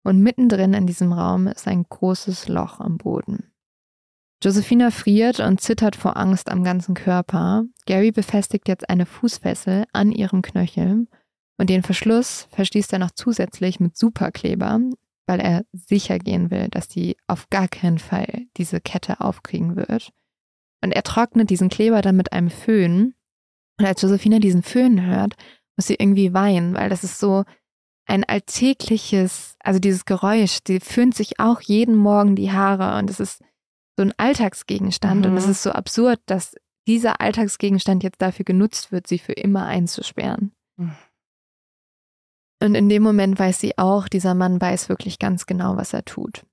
Und 0.04 0.20
mittendrin 0.20 0.74
in 0.74 0.86
diesem 0.86 1.10
Raum 1.10 1.46
ist 1.46 1.66
ein 1.66 1.84
großes 1.88 2.48
Loch 2.48 2.80
am 2.80 2.98
Boden. 2.98 3.50
Josephina 4.44 4.90
friert 4.90 5.40
und 5.40 5.62
zittert 5.62 5.96
vor 5.96 6.18
Angst 6.18 6.50
am 6.50 6.64
ganzen 6.64 6.94
Körper. 6.94 7.64
Gary 7.86 8.12
befestigt 8.12 8.68
jetzt 8.68 8.90
eine 8.90 9.06
Fußfessel 9.06 9.86
an 9.94 10.12
ihrem 10.12 10.42
Knöchel 10.42 11.06
und 11.56 11.70
den 11.70 11.82
Verschluss 11.82 12.46
verschließt 12.50 12.92
er 12.92 12.98
noch 12.98 13.12
zusätzlich 13.12 13.80
mit 13.80 13.96
Superkleber, 13.96 14.80
weil 15.26 15.40
er 15.40 15.64
sicher 15.72 16.18
gehen 16.18 16.50
will, 16.50 16.68
dass 16.68 16.88
die 16.88 17.16
auf 17.26 17.48
gar 17.48 17.68
keinen 17.68 17.98
Fall 17.98 18.42
diese 18.58 18.82
Kette 18.82 19.22
aufkriegen 19.22 19.76
wird. 19.76 20.12
Und 20.82 20.92
er 20.92 21.02
trocknet 21.02 21.50
diesen 21.50 21.68
Kleber 21.68 22.02
dann 22.02 22.16
mit 22.16 22.32
einem 22.32 22.50
Föhn. 22.50 23.14
Und 23.78 23.86
als 23.86 24.02
Josephina 24.02 24.38
diesen 24.38 24.62
Föhn 24.62 25.04
hört, 25.04 25.34
muss 25.76 25.86
sie 25.86 25.96
irgendwie 25.98 26.32
weinen, 26.34 26.74
weil 26.74 26.88
das 26.88 27.04
ist 27.04 27.18
so 27.18 27.44
ein 28.06 28.24
alltägliches, 28.24 29.56
also 29.60 29.78
dieses 29.78 30.04
Geräusch, 30.04 30.60
die 30.66 30.80
föhnt 30.80 31.14
sich 31.14 31.38
auch 31.40 31.60
jeden 31.60 31.94
Morgen 31.94 32.36
die 32.36 32.50
Haare 32.50 32.98
und 32.98 33.10
es 33.10 33.20
ist 33.20 33.42
so 33.96 34.02
ein 34.02 34.14
Alltagsgegenstand 34.16 35.24
Mhm. 35.26 35.32
und 35.32 35.36
es 35.36 35.46
ist 35.46 35.62
so 35.62 35.70
absurd, 35.72 36.20
dass 36.26 36.54
dieser 36.86 37.20
Alltagsgegenstand 37.20 38.02
jetzt 38.02 38.22
dafür 38.22 38.44
genutzt 38.44 38.92
wird, 38.92 39.06
sie 39.06 39.18
für 39.18 39.34
immer 39.34 39.66
einzusperren. 39.66 40.52
Mhm. 40.76 40.96
Und 42.62 42.74
in 42.74 42.88
dem 42.88 43.02
Moment 43.02 43.38
weiß 43.38 43.60
sie 43.60 43.78
auch, 43.78 44.08
dieser 44.08 44.34
Mann 44.34 44.60
weiß 44.60 44.88
wirklich 44.88 45.18
ganz 45.18 45.46
genau, 45.46 45.76
was 45.76 45.92
er 45.92 46.04
tut. 46.04 46.44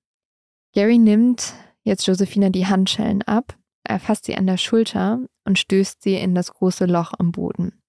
Gary 0.73 0.97
nimmt 0.97 1.53
jetzt 1.83 2.05
Josephina 2.05 2.49
die 2.49 2.67
Handschellen 2.67 3.21
ab, 3.23 3.57
er 3.85 3.99
fasst 3.99 4.25
sie 4.25 4.35
an 4.35 4.47
der 4.47 4.57
Schulter 4.57 5.19
und 5.45 5.59
stößt 5.59 6.01
sie 6.01 6.15
in 6.15 6.35
das 6.35 6.53
große 6.53 6.85
Loch 6.85 7.13
am 7.17 7.31
Boden. 7.31 7.81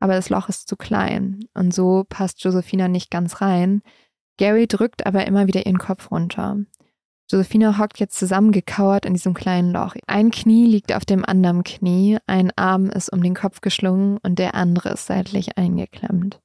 Aber 0.00 0.14
das 0.14 0.28
Loch 0.28 0.48
ist 0.48 0.68
zu 0.68 0.76
klein 0.76 1.46
und 1.54 1.72
so 1.72 2.04
passt 2.08 2.42
Josephina 2.42 2.88
nicht 2.88 3.10
ganz 3.10 3.40
rein. 3.40 3.82
Gary 4.36 4.66
drückt 4.66 5.06
aber 5.06 5.26
immer 5.26 5.46
wieder 5.46 5.64
ihren 5.64 5.78
Kopf 5.78 6.10
runter. 6.10 6.58
Josephina 7.30 7.78
hockt 7.78 7.98
jetzt 8.00 8.18
zusammengekauert 8.18 9.06
in 9.06 9.14
diesem 9.14 9.32
kleinen 9.32 9.72
Loch. 9.72 9.94
Ein 10.06 10.30
Knie 10.30 10.66
liegt 10.66 10.94
auf 10.94 11.04
dem 11.04 11.24
anderen 11.24 11.64
Knie, 11.64 12.18
ein 12.26 12.52
Arm 12.56 12.90
ist 12.90 13.10
um 13.12 13.22
den 13.22 13.34
Kopf 13.34 13.60
geschlungen 13.60 14.18
und 14.22 14.38
der 14.38 14.54
andere 14.54 14.90
ist 14.90 15.06
seitlich 15.06 15.56
eingeklemmt. 15.56 16.40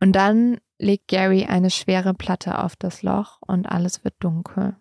Und 0.00 0.12
dann 0.12 0.58
legt 0.78 1.08
Gary 1.08 1.44
eine 1.44 1.70
schwere 1.70 2.12
Platte 2.12 2.58
auf 2.58 2.76
das 2.76 3.02
Loch 3.02 3.38
und 3.46 3.66
alles 3.66 4.04
wird 4.04 4.14
dunkel. 4.18 4.76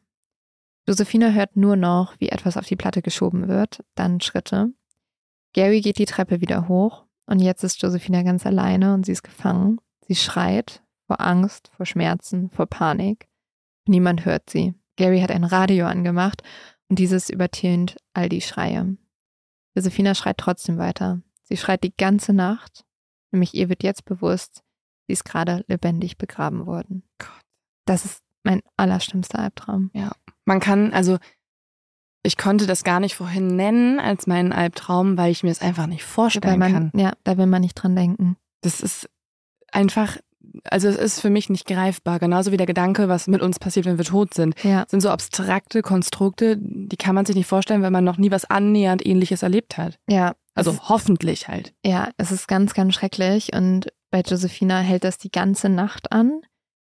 Josephina 0.87 1.29
hört 1.29 1.55
nur 1.55 1.75
noch, 1.75 2.19
wie 2.19 2.29
etwas 2.29 2.57
auf 2.57 2.65
die 2.65 2.75
Platte 2.75 3.01
geschoben 3.01 3.47
wird, 3.47 3.83
dann 3.95 4.19
Schritte. 4.19 4.73
Gary 5.53 5.81
geht 5.81 5.97
die 5.97 6.05
Treppe 6.05 6.41
wieder 6.41 6.67
hoch 6.67 7.05
und 7.25 7.39
jetzt 7.39 7.63
ist 7.63 7.81
Josephina 7.81 8.23
ganz 8.23 8.45
alleine 8.45 8.93
und 8.93 9.05
sie 9.05 9.11
ist 9.11 9.23
gefangen. 9.23 9.79
Sie 10.07 10.15
schreit 10.15 10.81
vor 11.07 11.21
Angst, 11.21 11.71
vor 11.75 11.85
Schmerzen, 11.85 12.49
vor 12.49 12.65
Panik. 12.65 13.27
Niemand 13.85 14.25
hört 14.25 14.49
sie. 14.49 14.73
Gary 14.95 15.21
hat 15.21 15.31
ein 15.31 15.43
Radio 15.43 15.85
angemacht 15.85 16.43
und 16.89 16.99
dieses 16.99 17.29
übertönt 17.29 17.97
all 18.13 18.29
die 18.29 18.41
Schreie. 18.41 18.97
Josephina 19.75 20.15
schreit 20.15 20.37
trotzdem 20.37 20.77
weiter. 20.77 21.21
Sie 21.43 21.57
schreit 21.57 21.83
die 21.83 21.95
ganze 21.95 22.33
Nacht, 22.33 22.85
nämlich 23.31 23.53
ihr 23.53 23.69
wird 23.69 23.83
jetzt 23.83 24.05
bewusst, 24.05 24.63
sie 25.07 25.13
ist 25.13 25.25
gerade 25.25 25.63
lebendig 25.67 26.17
begraben 26.17 26.65
worden. 26.65 27.03
Gott. 27.17 27.29
Das 27.85 28.05
ist 28.05 28.23
mein 28.43 28.61
allerschlimmster 28.77 29.39
Albtraum. 29.39 29.91
Man 30.45 30.59
kann, 30.59 30.93
also 30.93 31.17
ich 32.23 32.37
konnte 32.37 32.67
das 32.67 32.83
gar 32.83 32.99
nicht 32.99 33.15
vorhin 33.15 33.55
nennen 33.55 33.99
als 33.99 34.27
meinen 34.27 34.53
Albtraum, 34.53 35.17
weil 35.17 35.31
ich 35.31 35.43
mir 35.43 35.49
es 35.51 35.61
einfach 35.61 35.87
nicht 35.87 36.03
Weil 36.03 36.07
vorstellen 36.13 36.59
man, 36.59 36.71
kann. 36.71 36.91
ja, 36.95 37.13
da 37.23 37.37
will 37.37 37.47
man 37.47 37.61
nicht 37.61 37.75
dran 37.75 37.95
denken. 37.95 38.37
Das 38.61 38.79
ist 38.81 39.09
einfach, 39.71 40.17
also 40.65 40.87
es 40.87 40.97
ist 40.97 41.19
für 41.21 41.31
mich 41.31 41.49
nicht 41.49 41.65
greifbar. 41.65 42.19
Genauso 42.19 42.51
wie 42.51 42.57
der 42.57 42.67
Gedanke, 42.67 43.07
was 43.07 43.27
mit 43.27 43.41
uns 43.41 43.57
passiert, 43.57 43.85
wenn 43.87 43.97
wir 43.97 44.05
tot 44.05 44.33
sind. 44.35 44.53
Ja, 44.63 44.83
Das 44.83 44.91
sind 44.91 45.01
so 45.01 45.09
abstrakte 45.09 45.81
Konstrukte, 45.81 46.57
die 46.59 46.97
kann 46.97 47.15
man 47.15 47.25
sich 47.25 47.35
nicht 47.35 47.47
vorstellen, 47.47 47.81
wenn 47.81 47.93
man 47.93 48.03
noch 48.03 48.17
nie 48.17 48.29
was 48.29 48.45
annähernd 48.45 49.05
ähnliches 49.05 49.41
erlebt 49.43 49.77
hat. 49.77 49.99
ja. 50.07 50.33
Also 50.53 50.71
es, 50.71 50.89
hoffentlich 50.89 51.47
halt. 51.47 51.73
ja, 51.85 52.09
es 52.17 52.33
ist 52.33 52.45
ganz, 52.49 52.73
ganz 52.73 52.93
schrecklich 52.93 53.53
und 53.53 53.87
bei 54.09 54.19
Josephina 54.19 54.79
hält 54.81 55.05
das 55.05 55.17
die 55.17 55.31
ganze 55.31 55.69
Nacht 55.69 56.11
an 56.11 56.41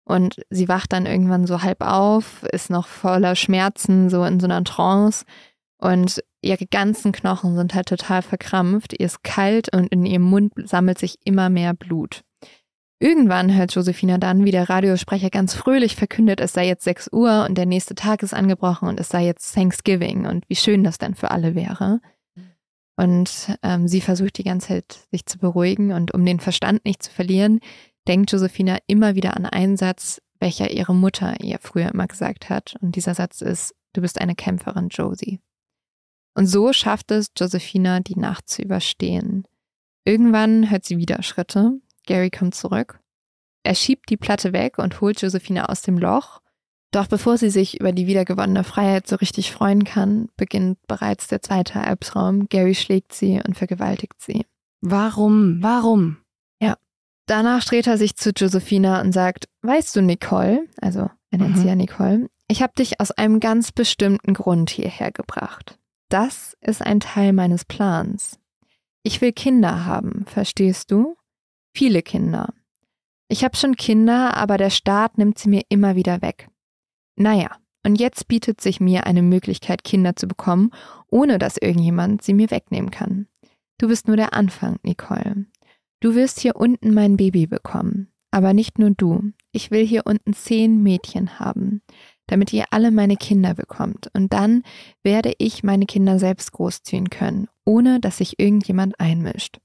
und 0.09 0.41
sie 0.49 0.67
wacht 0.67 0.91
dann 0.91 1.05
irgendwann 1.05 1.45
so 1.45 1.61
halb 1.61 1.81
auf, 1.81 2.43
ist 2.51 2.71
noch 2.71 2.87
voller 2.87 3.35
Schmerzen, 3.35 4.09
so 4.09 4.23
in 4.23 4.39
so 4.39 4.47
einer 4.47 4.63
Trance 4.63 5.23
und 5.77 6.23
ihre 6.41 6.65
ganzen 6.65 7.11
Knochen 7.11 7.55
sind 7.55 7.75
halt 7.75 7.89
total 7.89 8.23
verkrampft, 8.23 8.93
ihr 8.93 9.05
ist 9.05 9.23
kalt 9.23 9.71
und 9.71 9.87
in 9.89 10.07
ihrem 10.07 10.23
Mund 10.23 10.53
sammelt 10.65 10.97
sich 10.97 11.19
immer 11.25 11.49
mehr 11.49 11.75
Blut. 11.75 12.23
Irgendwann 12.99 13.55
hört 13.55 13.75
Josephina 13.75 14.17
dann, 14.17 14.45
wie 14.45 14.51
der 14.51 14.67
Radiosprecher 14.67 15.29
ganz 15.29 15.53
fröhlich 15.53 15.95
verkündet, 15.95 16.41
es 16.41 16.53
sei 16.53 16.65
jetzt 16.65 16.85
6 16.85 17.13
Uhr 17.13 17.45
und 17.47 17.55
der 17.55 17.67
nächste 17.67 17.93
Tag 17.93 18.23
ist 18.23 18.33
angebrochen 18.33 18.89
und 18.89 18.99
es 18.99 19.09
sei 19.09 19.25
jetzt 19.25 19.53
Thanksgiving 19.53 20.25
und 20.25 20.43
wie 20.49 20.55
schön 20.55 20.83
das 20.83 20.97
denn 20.97 21.13
für 21.13 21.29
alle 21.29 21.53
wäre. 21.53 22.01
Und 22.97 23.55
ähm, 23.61 23.87
sie 23.87 24.01
versucht 24.01 24.39
die 24.39 24.43
ganze 24.43 24.67
Zeit, 24.69 25.07
sich 25.11 25.25
zu 25.27 25.37
beruhigen 25.37 25.93
und 25.93 26.13
um 26.15 26.25
den 26.25 26.39
Verstand 26.39 26.83
nicht 26.83 27.03
zu 27.03 27.11
verlieren, 27.11 27.61
denkt 28.09 28.31
Josephina 28.31 28.79
immer 28.87 29.13
wieder 29.13 29.37
an 29.37 29.45
einen 29.45 29.77
Satz, 29.77 30.19
welcher 30.39 30.71
ihre 30.71 30.95
Mutter 30.95 31.39
ihr 31.41 31.59
früher 31.61 31.89
immer 31.89 32.07
gesagt 32.07 32.49
hat. 32.49 32.75
Und 32.81 32.95
dieser 32.95 33.13
Satz 33.13 33.41
ist, 33.41 33.75
du 33.93 34.01
bist 34.01 34.19
eine 34.19 34.35
Kämpferin, 34.35 34.89
Josie. 34.89 35.39
Und 36.33 36.47
so 36.47 36.73
schafft 36.73 37.11
es 37.11 37.27
Josephina, 37.37 37.99
die 37.99 38.17
Nacht 38.17 38.49
zu 38.49 38.63
überstehen. 38.63 39.43
Irgendwann 40.05 40.71
hört 40.71 40.85
sie 40.85 40.97
wieder 40.97 41.21
Schritte. 41.21 41.79
Gary 42.07 42.31
kommt 42.31 42.55
zurück. 42.55 42.99
Er 43.63 43.75
schiebt 43.75 44.09
die 44.09 44.17
Platte 44.17 44.53
weg 44.53 44.79
und 44.79 45.01
holt 45.01 45.21
Josephina 45.21 45.65
aus 45.65 45.83
dem 45.83 45.99
Loch. 45.99 46.39
Doch 46.91 47.05
bevor 47.05 47.37
sie 47.37 47.51
sich 47.51 47.79
über 47.79 47.91
die 47.91 48.07
wiedergewonnene 48.07 48.63
Freiheit 48.63 49.05
so 49.05 49.17
richtig 49.17 49.51
freuen 49.51 49.83
kann, 49.83 50.29
beginnt 50.35 50.79
bereits 50.87 51.27
der 51.27 51.43
zweite 51.43 51.81
Albtraum. 51.81 52.47
Gary 52.49 52.73
schlägt 52.73 53.13
sie 53.13 53.39
und 53.45 53.55
vergewaltigt 53.55 54.19
sie. 54.19 54.45
Warum? 54.81 55.61
Warum? 55.61 56.17
Danach 57.29 57.63
dreht 57.63 57.85
er 57.85 57.99
sich 57.99 58.15
zu 58.15 58.31
Josephina 58.31 59.01
und 59.01 59.11
sagt, 59.11 59.47
weißt 59.61 59.95
du, 59.95 60.01
Nicole, 60.01 60.65
also 60.81 61.11
er 61.29 61.37
nennt 61.37 61.57
Mhm. 61.57 61.61
sie 61.61 61.67
ja 61.67 61.75
Nicole, 61.75 62.27
ich 62.47 62.63
habe 62.63 62.73
dich 62.75 62.99
aus 62.99 63.11
einem 63.11 63.39
ganz 63.39 63.71
bestimmten 63.71 64.33
Grund 64.33 64.71
hierher 64.71 65.11
gebracht. 65.11 65.77
Das 66.09 66.57
ist 66.59 66.81
ein 66.81 66.99
Teil 66.99 67.33
meines 67.33 67.65
Plans. 67.65 68.39
Ich 69.03 69.21
will 69.21 69.31
Kinder 69.31 69.85
haben, 69.85 70.25
verstehst 70.25 70.89
du? 70.89 71.17
Viele 71.71 72.01
Kinder. 72.01 72.51
Ich 73.27 73.43
habe 73.43 73.55
schon 73.55 73.75
Kinder, 73.75 74.35
aber 74.35 74.57
der 74.57 74.71
Staat 74.71 75.19
nimmt 75.19 75.37
sie 75.37 75.49
mir 75.49 75.61
immer 75.69 75.95
wieder 75.95 76.23
weg. 76.23 76.47
Naja, 77.15 77.51
und 77.85 77.99
jetzt 77.99 78.27
bietet 78.27 78.59
sich 78.59 78.79
mir 78.79 79.05
eine 79.05 79.21
Möglichkeit, 79.21 79.83
Kinder 79.83 80.15
zu 80.15 80.27
bekommen, 80.27 80.71
ohne 81.09 81.37
dass 81.37 81.57
irgendjemand 81.57 82.23
sie 82.23 82.33
mir 82.33 82.49
wegnehmen 82.49 82.89
kann. 82.89 83.27
Du 83.77 83.87
bist 83.87 84.07
nur 84.07 84.17
der 84.17 84.33
Anfang, 84.33 84.79
Nicole. 84.81 85.45
Du 85.99 86.15
wirst 86.15 86.39
hier 86.39 86.55
unten 86.55 86.93
mein 86.93 87.17
Baby 87.17 87.47
bekommen. 87.47 88.11
Aber 88.31 88.53
nicht 88.53 88.77
nur 88.77 88.91
du. 88.91 89.31
Ich 89.51 89.71
will 89.71 89.85
hier 89.85 90.05
unten 90.05 90.33
zehn 90.33 90.83
Mädchen 90.83 91.39
haben, 91.39 91.81
damit 92.27 92.53
ihr 92.53 92.65
alle 92.69 92.91
meine 92.91 93.15
Kinder 93.15 93.55
bekommt. 93.55 94.09
Und 94.13 94.33
dann 94.33 94.63
werde 95.03 95.33
ich 95.39 95.63
meine 95.63 95.85
Kinder 95.87 96.19
selbst 96.19 96.51
großziehen 96.51 97.09
können, 97.09 97.47
ohne 97.65 97.99
dass 97.99 98.17
sich 98.17 98.39
irgendjemand 98.39 98.99
einmischt. 98.99 99.59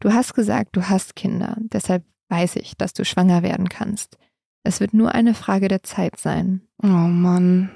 Du 0.00 0.12
hast 0.14 0.34
gesagt, 0.34 0.76
du 0.76 0.88
hast 0.88 1.14
Kinder, 1.14 1.56
deshalb 1.58 2.04
weiß 2.30 2.56
ich, 2.56 2.76
dass 2.76 2.94
du 2.94 3.04
schwanger 3.04 3.42
werden 3.42 3.68
kannst. 3.68 4.16
Es 4.62 4.80
wird 4.80 4.94
nur 4.94 5.14
eine 5.14 5.34
Frage 5.34 5.68
der 5.68 5.82
Zeit 5.82 6.18
sein. 6.18 6.62
Oh 6.82 6.86
Mann. 6.86 7.70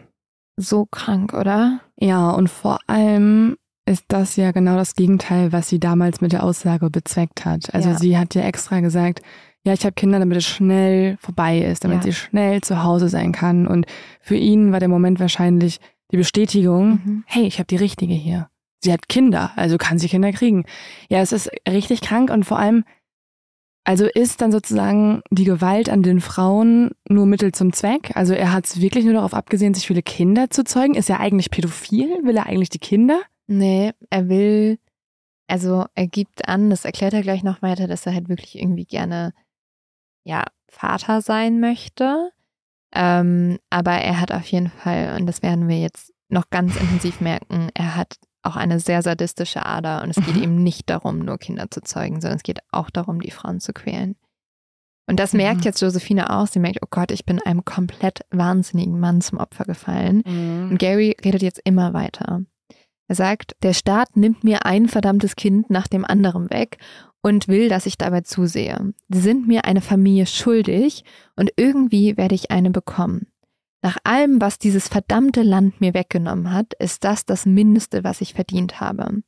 So 0.57 0.87
krank, 0.87 1.35
oder? 1.35 1.81
Ja, 1.97 2.31
und 2.31 2.49
vor 2.49 2.79
allem 2.87 3.57
ist 3.87 4.05
das 4.09 4.37
ja 4.37 4.53
genau 4.53 4.77
das 4.77 4.95
Gegenteil, 4.95 5.53
was 5.53 5.69
sie 5.69 5.79
damals 5.79 6.21
mit 6.21 6.33
der 6.33 6.43
Aussage 6.43 6.89
bezweckt 6.91 7.45
hat. 7.45 7.75
Also 7.75 7.91
Ja. 7.91 7.99
sie 7.99 8.17
hat 8.19 8.35
ja 8.35 8.43
extra 8.43 8.81
gesagt, 8.81 9.21
ja, 9.63 9.73
ich 9.73 9.85
habe 9.85 9.95
Kinder, 9.95 10.19
damit 10.19 10.39
es 10.39 10.45
schnell 10.45 11.17
vorbei 11.21 11.59
ist, 11.59 11.85
damit 11.85 11.99
Ja. 11.99 12.03
sie 12.05 12.13
schnell 12.13 12.61
zu 12.61 12.83
Hause 12.83 13.09
sein 13.09 13.33
kann. 13.33 13.67
Und 13.67 13.87
für 14.21 14.37
ihn 14.37 14.73
war 14.73 14.81
der 14.81 14.89
Moment 14.89 15.21
wahrscheinlich 15.21 15.81
die 16.13 16.17
Bestätigung, 16.17 17.01
mhm. 17.05 17.25
hey, 17.27 17.45
ich 17.47 17.59
habe 17.59 17.67
die 17.67 17.77
richtige 17.77 18.15
hier. 18.15 18.49
Sie 18.83 18.93
hat 18.93 19.09
Kinder, 19.09 19.53
also 19.57 19.79
kann 19.79 19.99
sie 19.99 20.09
Kinder 20.09 20.33
kriegen. 20.33 20.65
Ja, 21.09 21.21
es 21.21 21.33
ist 21.33 21.51
richtig 21.69 22.03
krank 22.03 22.31
und 22.31 22.45
vor 22.45 22.59
allem, 22.59 22.85
also 23.85 24.07
ist 24.07 24.41
dann 24.41 24.53
sozusagen 24.53 25.23
die 25.31 25.45
Gewalt 25.45 25.89
an 25.89 26.03
den 26.03 26.21
Frauen 26.21 26.91
nur 27.09 27.27
Mittel 27.27 27.53
zum 27.53 27.73
Zweck? 27.73 28.13
Also 28.15 28.35
er 28.35 28.53
hat 28.53 28.67
es 28.67 28.81
wirklich 28.81 29.05
nur 29.05 29.15
darauf 29.15 29.35
abgesehen, 29.35 29.75
sich 29.75 29.87
viele 29.87 30.03
Kinder 30.03 30.51
zu 30.51 30.65
zeugen? 30.65 30.95
Ist 30.95 31.11
er 31.11 31.21
eigentlich 31.21 31.51
pädophil? 31.51 32.09
Will 32.25 32.37
er 32.37 32.47
eigentlich 32.47 32.71
die 32.71 32.79
Kinder? 32.79 33.21
Nee, 33.47 33.93
er 34.11 34.29
will, 34.29 34.79
also 35.47 35.87
er 35.95 36.07
gibt 36.07 36.49
an, 36.49 36.71
das 36.71 36.85
erklärt 36.85 37.15
er 37.15 37.23
gleich 37.23 37.43
noch 37.43 37.63
weiter, 37.63 37.87
dass 37.87 38.07
er 38.07 38.15
halt 38.15 38.29
wirklich 38.29 38.59
irgendwie 38.59 38.87
gerne, 38.87 39.33
ja, 40.25 40.45
Vater 40.69 41.21
sein 41.21 41.61
möchte. 41.61 42.31
Ähm, 42.93 43.59
aber 43.71 43.93
er 43.93 44.21
hat 44.21 44.33
auf 44.33 44.47
jeden 44.47 44.71
Fall, 44.71 45.17
und 45.19 45.27
das 45.27 45.43
werden 45.43 45.69
wir 45.69 45.79
jetzt 45.79 46.13
noch 46.29 46.51
ganz 46.51 46.77
intensiv 46.77 47.21
merken, 47.21 47.69
er 47.75 47.97
hat 47.97 48.17
auch 48.43 48.57
eine 48.57 48.79
sehr 48.81 49.03
sadistische 49.03 49.65
Ader 49.65 50.03
und 50.03 50.11
es 50.11 50.17
geht 50.17 50.37
mhm. 50.37 50.43
ihm 50.43 50.63
nicht 50.63 50.91
darum, 50.91 51.21
nur 51.21 51.39
Kinder 51.39 51.71
zu 51.71 51.81
zeugen, 51.81 52.21
sondern 52.21 52.37
es 52.37 52.43
geht 52.43 52.61
auch 52.71 52.91
darum, 52.91 53.21
die 53.21 53.31
Frauen 53.31 53.61
zu 53.61 53.73
quälen. 53.73 54.17
Und 55.07 55.21
das 55.21 55.33
merkt 55.33 55.61
mhm. 55.61 55.65
jetzt 55.65 55.81
Josephine 55.81 56.31
auch. 56.31 56.47
Sie 56.47 56.59
merkt, 56.59 56.79
oh 56.83 56.89
Gott, 56.89 57.11
ich 57.11 57.27
bin 57.27 57.41
einem 57.41 57.65
komplett 57.65 58.21
wahnsinnigen 58.31 58.99
Mann 58.99 59.21
zum 59.21 59.39
Opfer 59.39 59.65
gefallen. 59.65 60.23
Mhm. 60.27 60.71
Und 60.71 60.79
Gary 60.79 61.17
redet 61.23 61.43
jetzt 61.43 61.61
immer 61.65 61.93
weiter. 61.93 62.43
Er 63.09 63.15
sagt, 63.15 63.55
der 63.63 63.75
Staat 63.75 64.17
nimmt 64.17 64.45
mir 64.45 64.65
ein 64.67 64.89
verdammtes 64.89 65.37
Kind 65.37 65.71
nach 65.71 65.89
dem 65.89 66.05
anderen 66.05 66.51
weg 66.51 66.79
und 67.23 67.49
will, 67.49 67.69
dass 67.69 67.87
ich 67.87 67.99
dabei 67.99 68.23
zusehe. 68.23 68.93
Sie 69.09 69.21
sind 69.21 69.47
mir 69.47 69.65
eine 69.65 69.81
Familie 69.81 70.27
schuldig 70.27 71.05
und 71.37 71.51
irgendwie 71.57 72.17
werde 72.17 72.35
ich 72.35 72.51
eine 72.51 72.71
bekommen. 72.71 73.27
Nach 73.83 73.99
allem, 74.05 74.41
was 74.41 74.59
dieses 74.59 74.89
verdammte 74.89 75.43
Land 75.43 75.81
mir 75.81 75.93
weggenommen 75.93 76.53
hat, 76.53 76.73
ist 76.79 77.05
das 77.05 77.27
das 77.27 77.45
Mindeste, 77.45 78.03
was 78.03 78.23
ich 78.23 78.33
verdient 78.33 78.81
habe. 78.81 79.23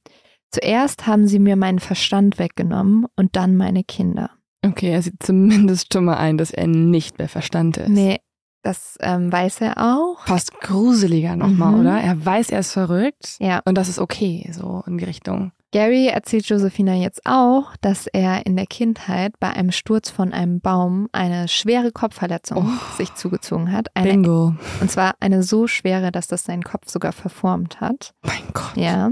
Zuerst 0.50 1.06
haben 1.06 1.26
sie 1.26 1.38
mir 1.38 1.56
meinen 1.56 1.78
Verstand 1.78 2.38
weggenommen 2.38 3.06
und 3.16 3.36
dann 3.36 3.56
meine 3.56 3.84
Kinder. 3.84 4.30
Okay, 4.64 4.90
er 4.90 5.02
sieht 5.02 5.22
zumindest 5.22 5.92
schon 5.92 6.06
mal 6.06 6.16
ein, 6.16 6.38
dass 6.38 6.50
er 6.50 6.66
nicht 6.66 7.18
mehr 7.18 7.28
Verstand 7.28 7.76
ist. 7.76 7.88
Nee, 7.88 8.20
das 8.66 8.98
ähm, 9.00 9.30
weiß 9.30 9.60
er 9.60 9.78
auch. 9.78 10.18
Fast 10.26 10.60
gruseliger 10.60 11.36
nochmal, 11.36 11.72
mhm. 11.72 11.80
oder? 11.80 12.00
Er 12.00 12.24
weiß, 12.24 12.50
er 12.50 12.60
ist 12.60 12.72
verrückt. 12.72 13.36
Ja. 13.38 13.62
Und 13.64 13.78
das 13.78 13.88
ist 13.88 14.00
okay, 14.00 14.50
so 14.52 14.82
in 14.86 14.98
die 14.98 15.04
Richtung. 15.04 15.52
Gary 15.72 16.08
erzählt 16.08 16.46
Josephina 16.46 16.94
jetzt 16.94 17.22
auch, 17.26 17.76
dass 17.80 18.06
er 18.06 18.44
in 18.46 18.56
der 18.56 18.66
Kindheit 18.66 19.38
bei 19.38 19.50
einem 19.50 19.70
Sturz 19.70 20.10
von 20.10 20.32
einem 20.32 20.60
Baum 20.60 21.08
eine 21.12 21.48
schwere 21.48 21.92
Kopfverletzung 21.92 22.66
oh, 22.66 22.96
sich 22.96 23.14
zugezogen 23.14 23.70
hat. 23.70 23.88
Eine, 23.94 24.10
Bingo. 24.10 24.54
Und 24.80 24.90
zwar 24.90 25.14
eine 25.20 25.42
so 25.42 25.66
schwere, 25.66 26.10
dass 26.10 26.26
das 26.26 26.44
seinen 26.44 26.62
Kopf 26.62 26.88
sogar 26.88 27.12
verformt 27.12 27.80
hat. 27.80 28.14
Mein 28.22 28.42
Gott. 28.52 28.76
Ja. 28.76 29.10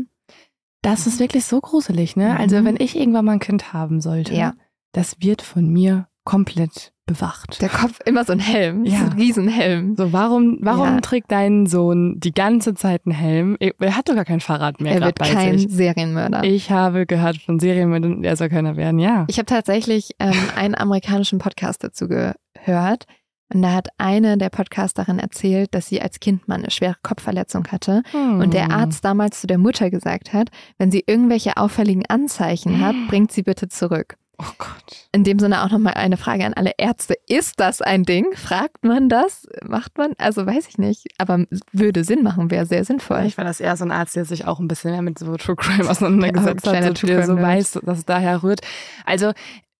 Das 0.82 1.07
ist 1.07 1.20
wirklich 1.20 1.44
so 1.44 1.61
gruselig, 1.61 2.16
ne? 2.16 2.30
Also, 2.30 2.36
mhm. 2.36 2.40
Also 2.40 2.64
wenn 2.64 2.76
ich 2.84 2.96
irgendwann 2.96 3.24
mal 3.24 3.32
ein 3.32 3.40
Kind 3.40 3.72
haben 3.72 4.00
sollte, 4.00 4.34
ja. 4.34 4.55
das 4.92 5.16
wird 5.20 5.42
von 5.42 5.68
mir 5.68 6.09
komplett 6.24 6.92
bewacht. 7.06 7.60
Der 7.60 7.68
Kopf 7.68 8.00
immer 8.04 8.24
so 8.24 8.32
ein 8.32 8.38
Helm, 8.38 8.84
ja. 8.84 8.98
so 8.98 9.04
ein 9.04 9.12
Riesenhelm. 9.12 9.94
So, 9.96 10.12
warum, 10.12 10.58
warum 10.60 10.94
ja. 10.94 11.00
trägt 11.00 11.30
dein 11.30 11.66
Sohn 11.66 12.18
die 12.18 12.32
ganze 12.32 12.74
Zeit 12.74 13.02
einen 13.04 13.14
Helm? 13.14 13.56
Er 13.60 13.96
hat 13.96 14.08
doch 14.08 14.14
gar 14.14 14.24
kein 14.24 14.40
Fahrrad 14.40 14.80
mehr. 14.80 14.94
Er 14.94 15.00
wird 15.02 15.18
bei 15.18 15.28
kein 15.28 15.58
sich. 15.58 15.70
Serienmörder. 15.70 16.44
Ich 16.44 16.70
habe 16.70 17.06
gehört 17.06 17.36
von 17.38 17.60
Serienmördern, 17.60 18.24
er 18.24 18.36
soll 18.36 18.48
keiner 18.48 18.76
werden, 18.76 18.98
ja. 18.98 19.26
Ich 19.28 19.38
habe 19.38 19.46
tatsächlich 19.46 20.12
ähm, 20.18 20.32
einen 20.56 20.74
amerikanischen 20.74 21.38
Podcast 21.38 21.84
dazu 21.84 22.08
gehört. 22.08 23.04
Und 23.52 23.60
da 23.60 23.72
hat 23.72 23.88
eine 23.98 24.38
der 24.38 24.48
Podcasterinnen 24.48 25.20
erzählt, 25.20 25.74
dass 25.74 25.86
sie 25.86 26.00
als 26.00 26.18
Kind 26.18 26.48
mal 26.48 26.56
eine 26.56 26.70
schwere 26.70 26.96
Kopfverletzung 27.02 27.66
hatte 27.68 28.02
hm. 28.10 28.40
und 28.40 28.54
der 28.54 28.70
Arzt 28.70 29.04
damals 29.04 29.42
zu 29.42 29.46
der 29.46 29.58
Mutter 29.58 29.90
gesagt 29.90 30.32
hat, 30.32 30.48
wenn 30.78 30.90
sie 30.90 31.04
irgendwelche 31.06 31.58
auffälligen 31.58 32.06
Anzeichen 32.06 32.80
hat, 32.80 32.96
bringt 33.08 33.30
sie 33.30 33.42
bitte 33.42 33.68
zurück. 33.68 34.16
Oh 34.39 34.53
Gott. 34.59 35.09
In 35.12 35.24
dem 35.24 35.39
Sinne 35.39 35.62
auch 35.62 35.70
nochmal 35.70 35.95
eine 35.95 36.16
Frage 36.16 36.45
an 36.45 36.55
alle 36.55 36.72
Ärzte. 36.76 37.14
Ist 37.28 37.61
das 37.61 37.80
ein 37.80 38.03
Ding? 38.03 38.26
Fragt 38.35 38.85
man 38.85 39.09
das? 39.09 39.47
Macht 39.64 39.97
man? 39.97 40.12
Also 40.18 40.45
weiß 40.45 40.68
ich 40.68 40.78
nicht. 40.78 41.07
Aber 41.18 41.45
würde 41.72 42.05
Sinn 42.05 42.22
machen, 42.22 42.51
wäre 42.51 42.66
sehr 42.66 42.85
sinnvoll. 42.85 43.24
Ich 43.26 43.39
war 43.39 43.45
das 43.45 43.61
eher 43.61 43.76
so 43.76 43.85
ein 43.85 43.93
Arzt, 43.93 44.16
der 44.16 44.24
sich 44.24 44.47
auch 44.47 44.59
ein 44.59 44.68
bisschen 44.68 44.91
mehr 44.91 45.03
mit 45.03 45.18
so 45.18 45.37
True 45.37 45.57
Crime 45.57 45.89
auseinandergesetzt 45.89 46.66
ja, 46.66 46.74
hat, 46.74 46.99
so, 46.99 47.07
der 47.07 47.26
so 47.26 47.37
weiß, 47.37 47.80
dass 47.85 47.99
es 47.99 48.05
daher 48.05 48.43
rührt. 48.43 48.61
Also 49.05 49.32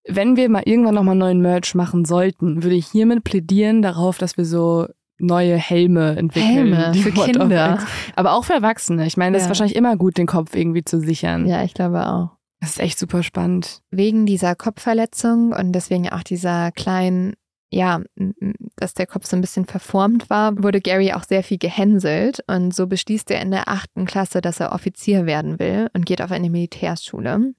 wenn 0.07 0.37
wir 0.37 0.49
mal 0.49 0.63
irgendwann 0.65 0.95
nochmal 0.95 1.17
neuen 1.17 1.41
Merch 1.41 1.75
machen 1.75 2.05
sollten, 2.05 2.63
würde 2.63 2.77
ich 2.77 2.87
hiermit 2.87 3.25
plädieren 3.25 3.83
darauf, 3.83 4.19
dass 4.19 4.37
wir 4.37 4.45
so 4.45 4.87
neue 5.19 5.57
Helme 5.57 6.17
entwickeln. 6.17 6.75
Helme 6.75 6.95
für 6.95 7.13
Kinder. 7.13 7.79
Aber 8.17 8.33
auch 8.33 8.45
für 8.45 8.53
Erwachsene. 8.53 9.07
Ich 9.07 9.17
meine, 9.17 9.33
das 9.33 9.43
ja. 9.43 9.47
ist 9.47 9.49
wahrscheinlich 9.51 9.77
immer 9.77 9.97
gut, 9.97 10.19
den 10.19 10.27
Kopf 10.27 10.55
irgendwie 10.55 10.85
zu 10.85 11.01
sichern. 11.01 11.47
Ja, 11.47 11.65
ich 11.65 11.75
glaube 11.75 12.07
auch. 12.07 12.34
Das 12.65 12.71
ist 12.71 12.81
echt 12.81 12.99
super 12.99 13.23
spannend. 13.23 13.83
Wegen 13.91 14.25
dieser 14.25 14.55
Kopfverletzung 14.55 15.53
und 15.53 15.73
deswegen 15.73 16.09
auch 16.09 16.23
dieser 16.23 16.73
kleinen, 16.73 17.35
ja, 17.71 18.01
dass 18.77 18.95
der 18.95 19.07
Kopf 19.07 19.27
so 19.27 19.37
ein 19.37 19.43
bisschen 19.43 19.67
verformt 19.67 20.31
war, 20.31 20.63
wurde 20.63 20.81
Gary 20.81 21.13
auch 21.13 21.25
sehr 21.25 21.43
viel 21.43 21.59
gehänselt 21.59 22.43
und 22.47 22.75
so 22.75 22.87
beschließt 22.87 23.31
er 23.31 23.43
in 23.43 23.51
der 23.51 23.69
achten 23.69 24.07
Klasse, 24.07 24.41
dass 24.41 24.61
er 24.61 24.73
Offizier 24.73 25.27
werden 25.27 25.59
will 25.59 25.91
und 25.93 26.07
geht 26.07 26.23
auf 26.23 26.31
eine 26.31 26.49
Militärschule. 26.49 27.53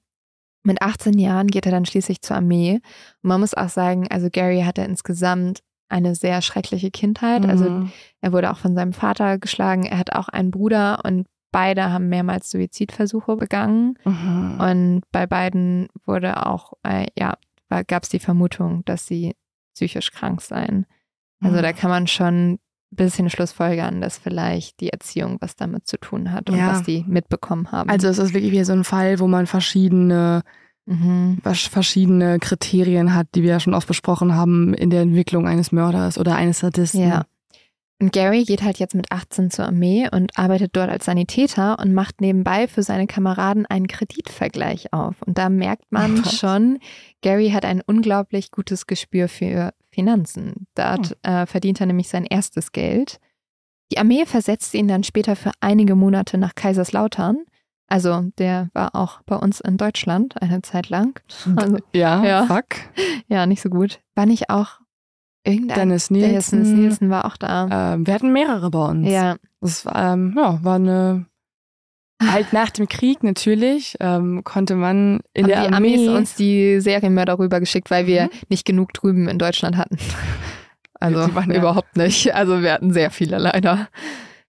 Mit 0.64 0.82
18 0.82 1.20
Jahren 1.20 1.46
geht 1.46 1.66
er 1.66 1.72
dann 1.72 1.86
schließlich 1.86 2.20
zur 2.22 2.34
Armee. 2.34 2.80
Und 3.22 3.28
man 3.28 3.40
muss 3.40 3.54
auch 3.54 3.68
sagen, 3.68 4.08
also 4.10 4.28
Gary 4.28 4.62
hatte 4.62 4.82
insgesamt 4.82 5.60
eine 5.88 6.16
sehr 6.16 6.42
schreckliche 6.42 6.90
Kindheit. 6.90 7.46
Also 7.46 7.70
mhm. 7.70 7.76
Also 7.76 7.92
er 8.22 8.32
wurde 8.32 8.50
auch 8.50 8.58
von 8.58 8.74
seinem 8.74 8.92
Vater 8.92 9.38
geschlagen. 9.38 9.84
Er 9.84 9.98
hat 9.98 10.12
auch 10.14 10.28
einen 10.28 10.50
Bruder 10.50 11.04
und 11.04 11.28
Beide 11.56 11.90
haben 11.90 12.10
mehrmals 12.10 12.50
Suizidversuche 12.50 13.34
begangen 13.34 13.94
mhm. 14.04 14.60
und 14.60 15.02
bei 15.10 15.26
beiden 15.26 15.88
wurde 16.04 16.44
auch, 16.44 16.74
äh, 16.82 17.06
ja, 17.18 17.38
gab 17.86 18.02
es 18.02 18.10
die 18.10 18.18
Vermutung, 18.18 18.84
dass 18.84 19.06
sie 19.06 19.34
psychisch 19.74 20.12
krank 20.12 20.42
seien. 20.42 20.84
Also 21.40 21.56
mhm. 21.56 21.62
da 21.62 21.72
kann 21.72 21.88
man 21.88 22.08
schon 22.08 22.52
ein 22.52 22.58
bisschen 22.90 23.30
schlussfolgern, 23.30 24.02
dass 24.02 24.18
vielleicht 24.18 24.80
die 24.80 24.90
Erziehung 24.90 25.38
was 25.40 25.56
damit 25.56 25.86
zu 25.86 25.96
tun 25.96 26.30
hat 26.30 26.50
und 26.50 26.58
ja. 26.58 26.72
was 26.72 26.82
die 26.82 27.06
mitbekommen 27.08 27.72
haben. 27.72 27.88
Also 27.88 28.08
es 28.08 28.18
ist 28.18 28.34
wirklich 28.34 28.52
wie 28.52 28.62
so 28.62 28.74
ein 28.74 28.84
Fall, 28.84 29.18
wo 29.18 29.26
man 29.26 29.46
verschiedene 29.46 30.42
Mhm. 30.88 31.38
verschiedene 31.42 32.38
Kriterien 32.38 33.12
hat, 33.12 33.28
die 33.34 33.42
wir 33.42 33.50
ja 33.50 33.60
schon 33.60 33.74
oft 33.74 33.88
besprochen 33.88 34.36
haben 34.36 34.72
in 34.72 34.90
der 34.90 35.00
Entwicklung 35.00 35.48
eines 35.48 35.72
Mörders 35.72 36.16
oder 36.16 36.36
eines 36.36 36.60
Sadisten. 36.60 37.08
Ja. 37.08 37.24
Und 37.98 38.12
Gary 38.12 38.44
geht 38.44 38.62
halt 38.62 38.78
jetzt 38.78 38.94
mit 38.94 39.10
18 39.10 39.50
zur 39.50 39.64
Armee 39.64 40.08
und 40.10 40.38
arbeitet 40.38 40.76
dort 40.76 40.90
als 40.90 41.06
Sanitäter 41.06 41.78
und 41.78 41.94
macht 41.94 42.20
nebenbei 42.20 42.68
für 42.68 42.82
seine 42.82 43.06
Kameraden 43.06 43.64
einen 43.64 43.86
Kreditvergleich 43.86 44.92
auf. 44.92 45.22
Und 45.22 45.38
da 45.38 45.48
merkt 45.48 45.90
man 45.90 46.20
oh 46.20 46.28
schon, 46.28 46.78
Gary 47.22 47.50
hat 47.50 47.64
ein 47.64 47.82
unglaublich 47.86 48.50
gutes 48.50 48.86
Gespür 48.86 49.28
für 49.28 49.72
Finanzen. 49.88 50.66
Dort 50.74 51.16
oh. 51.26 51.30
äh, 51.30 51.46
verdient 51.46 51.80
er 51.80 51.86
nämlich 51.86 52.08
sein 52.08 52.26
erstes 52.26 52.72
Geld. 52.72 53.18
Die 53.90 53.98
Armee 53.98 54.26
versetzt 54.26 54.74
ihn 54.74 54.88
dann 54.88 55.04
später 55.04 55.34
für 55.34 55.52
einige 55.60 55.94
Monate 55.94 56.36
nach 56.36 56.54
Kaiserslautern. 56.54 57.44
Also 57.88 58.30
der 58.36 58.68
war 58.74 58.94
auch 58.94 59.22
bei 59.22 59.36
uns 59.36 59.60
in 59.60 59.78
Deutschland 59.78 60.42
eine 60.42 60.60
Zeit 60.60 60.90
lang. 60.90 61.20
Also, 61.56 61.78
ja, 61.94 62.22
ja, 62.24 62.46
fuck. 62.46 62.66
Ja, 63.28 63.46
nicht 63.46 63.62
so 63.62 63.70
gut. 63.70 64.00
War 64.14 64.26
nicht 64.26 64.50
auch 64.50 64.80
Irgendein 65.46 65.76
Dennis 65.76 66.10
Nielsen. 66.10 66.62
Dennis 66.62 66.78
Nielsen 66.78 67.10
war 67.10 67.24
auch 67.24 67.36
da. 67.36 67.94
Ähm, 67.94 68.06
wir 68.06 68.14
hatten 68.14 68.32
mehrere 68.32 68.70
bei 68.70 68.86
uns. 68.88 69.08
Ja. 69.08 69.36
Das 69.60 69.86
ähm, 69.94 70.34
ja, 70.36 70.58
war 70.62 70.76
eine. 70.76 71.26
Halt 72.20 72.54
nach 72.54 72.70
dem 72.70 72.88
Krieg 72.88 73.22
natürlich 73.22 73.96
ähm, 74.00 74.42
konnte 74.42 74.74
man 74.74 75.20
in 75.34 75.44
Haben 75.44 75.48
der 75.48 75.68
die 75.68 75.74
Armee 75.74 75.94
Amis 75.96 76.08
uns 76.08 76.34
die 76.34 76.80
Serienmörder 76.80 77.38
rübergeschickt, 77.38 77.90
weil 77.90 78.06
wir 78.06 78.24
mhm. 78.24 78.30
nicht 78.48 78.64
genug 78.64 78.94
drüben 78.94 79.28
in 79.28 79.38
Deutschland 79.38 79.76
hatten. 79.76 79.98
Also 80.98 81.34
waren, 81.34 81.50
ja. 81.50 81.58
überhaupt 81.58 81.94
nicht. 81.98 82.34
Also 82.34 82.62
wir 82.62 82.72
hatten 82.72 82.90
sehr 82.90 83.10
viele 83.10 83.36
leider. 83.36 83.88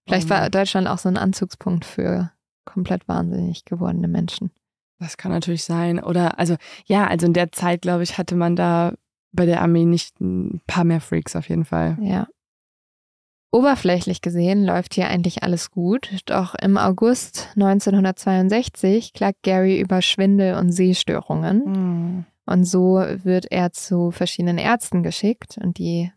Vielleicht 0.06 0.30
war 0.30 0.48
Deutschland 0.48 0.88
auch 0.88 0.96
so 0.96 1.10
ein 1.10 1.18
Anzugspunkt 1.18 1.84
für 1.84 2.32
komplett 2.64 3.06
wahnsinnig 3.06 3.66
gewordene 3.66 4.08
Menschen. 4.08 4.50
Das 4.98 5.18
kann 5.18 5.30
natürlich 5.30 5.64
sein. 5.64 6.02
Oder 6.02 6.38
also 6.38 6.56
ja, 6.86 7.06
also 7.06 7.26
in 7.26 7.34
der 7.34 7.52
Zeit, 7.52 7.82
glaube 7.82 8.02
ich, 8.02 8.16
hatte 8.16 8.34
man 8.34 8.56
da 8.56 8.94
bei 9.32 9.46
der 9.46 9.62
Armee 9.62 9.84
nicht 9.84 10.20
ein 10.20 10.60
paar 10.66 10.84
mehr 10.84 11.00
Freaks 11.00 11.36
auf 11.36 11.48
jeden 11.48 11.64
Fall. 11.64 11.96
Ja. 12.00 12.26
Oberflächlich 13.50 14.20
gesehen 14.20 14.64
läuft 14.64 14.94
hier 14.94 15.08
eigentlich 15.08 15.42
alles 15.42 15.70
gut, 15.70 16.10
doch 16.26 16.54
im 16.54 16.76
August 16.76 17.48
1962 17.56 19.14
klagt 19.14 19.42
Gary 19.42 19.80
über 19.80 20.02
Schwindel 20.02 20.54
und 20.56 20.70
Sehstörungen. 20.70 21.64
Mhm. 21.64 22.24
Und 22.44 22.64
so 22.64 23.02
wird 23.24 23.50
er 23.50 23.72
zu 23.72 24.10
verschiedenen 24.10 24.58
Ärzten 24.58 25.02
geschickt 25.02 25.58
und 25.62 25.78
die 25.78 26.12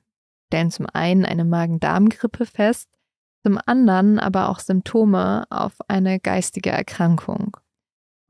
stellen 0.48 0.72
zum 0.72 0.88
einen 0.92 1.26
eine 1.26 1.46
Magen-Darm-Grippe 1.46 2.46
fest, 2.46 2.90
zum 3.46 3.58
anderen 3.66 4.20
aber 4.20 4.50
auch 4.50 4.60
Symptome 4.60 5.46
auf 5.50 5.74
eine 5.88 6.20
geistige 6.20 6.72
Erkrankung. 6.72 7.58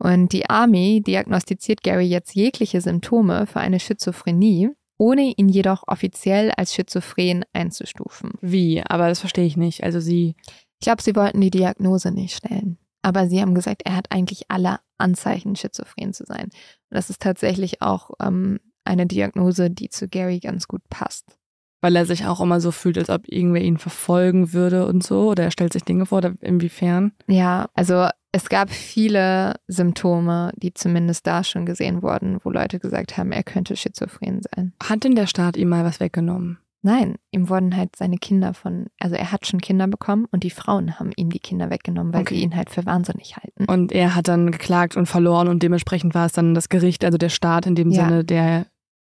Und 0.02 0.34
die 0.34 0.50
Army 0.50 1.04
diagnostiziert 1.06 1.84
Gary 1.84 2.08
jetzt 2.08 2.34
jegliche 2.34 2.82
Symptome 2.82 3.46
für 3.46 3.60
eine 3.60 3.80
Schizophrenie, 3.80 4.72
ohne 4.98 5.32
ihn 5.38 5.48
jedoch 5.48 5.84
offiziell 5.86 6.52
als 6.58 6.74
schizophren 6.74 7.46
einzustufen. 7.54 8.32
Wie? 8.42 8.82
Aber 8.84 9.10
das 9.10 9.20
verstehe 9.20 9.46
ich 9.46 9.58
nicht. 9.58 9.84
Also 9.84 10.00
sie. 10.00 10.36
Ich 10.80 10.86
glaube, 10.86 11.04
sie 11.04 11.16
wollten 11.16 11.40
die 11.40 11.52
Diagnose 11.52 12.12
nicht 12.12 12.36
stellen. 12.36 12.80
Aber 13.04 13.28
sie 13.28 13.42
haben 13.42 13.54
gesagt, 13.54 13.84
er 13.86 13.96
hat 13.96 14.08
eigentlich 14.10 14.46
alle 14.50 14.80
Anzeichen, 14.98 15.56
schizophren 15.56 16.14
zu 16.14 16.26
sein. 16.26 16.46
Und 16.46 16.52
das 16.90 17.12
ist 17.12 17.22
tatsächlich 17.22 17.84
auch 17.84 18.10
ähm, 18.20 18.60
eine 18.84 19.06
Diagnose, 19.06 19.70
die 19.70 19.90
zu 19.90 20.08
Gary 20.08 20.40
ganz 20.40 20.68
gut 20.68 20.82
passt. 20.90 21.38
Weil 21.82 21.96
er 21.96 22.08
sich 22.08 22.26
auch 22.26 22.42
immer 22.42 22.60
so 22.60 22.72
fühlt, 22.72 22.98
als 22.98 23.12
ob 23.12 23.28
irgendwer 23.28 23.62
ihn 23.62 23.78
verfolgen 23.78 24.52
würde 24.52 24.88
und 24.88 25.04
so. 25.04 25.30
Oder 25.30 25.44
er 25.44 25.52
stellt 25.52 25.74
sich 25.74 25.84
Dinge 25.84 26.08
vor, 26.08 26.20
oder 26.20 26.34
inwiefern? 26.42 27.12
Ja, 27.28 27.70
also 27.76 28.08
es 28.32 28.48
gab 28.50 28.70
viele 28.70 29.56
Symptome, 29.68 30.52
die 30.56 30.74
zumindest 30.74 31.28
da 31.28 31.44
schon 31.44 31.66
gesehen 31.66 32.02
wurden, 32.02 32.40
wo 32.44 32.50
Leute 32.50 32.80
gesagt 32.80 33.18
haben, 33.18 33.32
er 33.32 33.44
könnte 33.44 33.76
schizophren 33.76 34.42
sein. 34.56 34.74
Hat 34.82 35.04
denn 35.04 35.16
der 35.16 35.28
Staat 35.28 35.58
ihm 35.58 35.70
mal 35.70 35.84
was 35.84 36.00
weggenommen? 36.00 36.58
Nein, 36.84 37.18
ihm 37.30 37.48
wurden 37.50 37.78
halt 37.78 37.96
seine 37.96 38.18
Kinder 38.18 38.56
von, 38.56 38.88
also 39.00 39.16
er 39.16 39.32
hat 39.32 39.46
schon 39.46 39.62
Kinder 39.62 39.88
bekommen 39.88 40.26
und 40.32 40.44
die 40.44 40.50
Frauen 40.50 41.00
haben 41.00 41.12
ihm 41.16 41.30
die 41.30 41.40
Kinder 41.40 41.70
weggenommen, 41.70 42.12
weil 42.14 42.22
Okay. 42.22 42.36
sie 42.36 42.42
ihn 42.42 42.56
halt 42.56 42.72
für 42.72 42.86
wahnsinnig 42.88 43.38
halten. 43.38 43.66
Und 43.66 43.92
er 43.92 44.16
hat 44.16 44.28
dann 44.28 44.52
geklagt 44.52 44.98
und 44.98 45.06
verloren 45.06 45.48
und 45.48 45.62
dementsprechend 45.62 46.16
war 46.16 46.26
es 46.26 46.32
dann 46.32 46.56
das 46.56 46.70
Gericht, 46.70 47.06
also 47.06 47.20
der 47.20 47.30
Staat 47.30 47.68
in 47.68 47.76
dem 47.76 47.92
Ja. 47.92 48.06
Sinne, 48.06 48.24
der. 48.26 48.66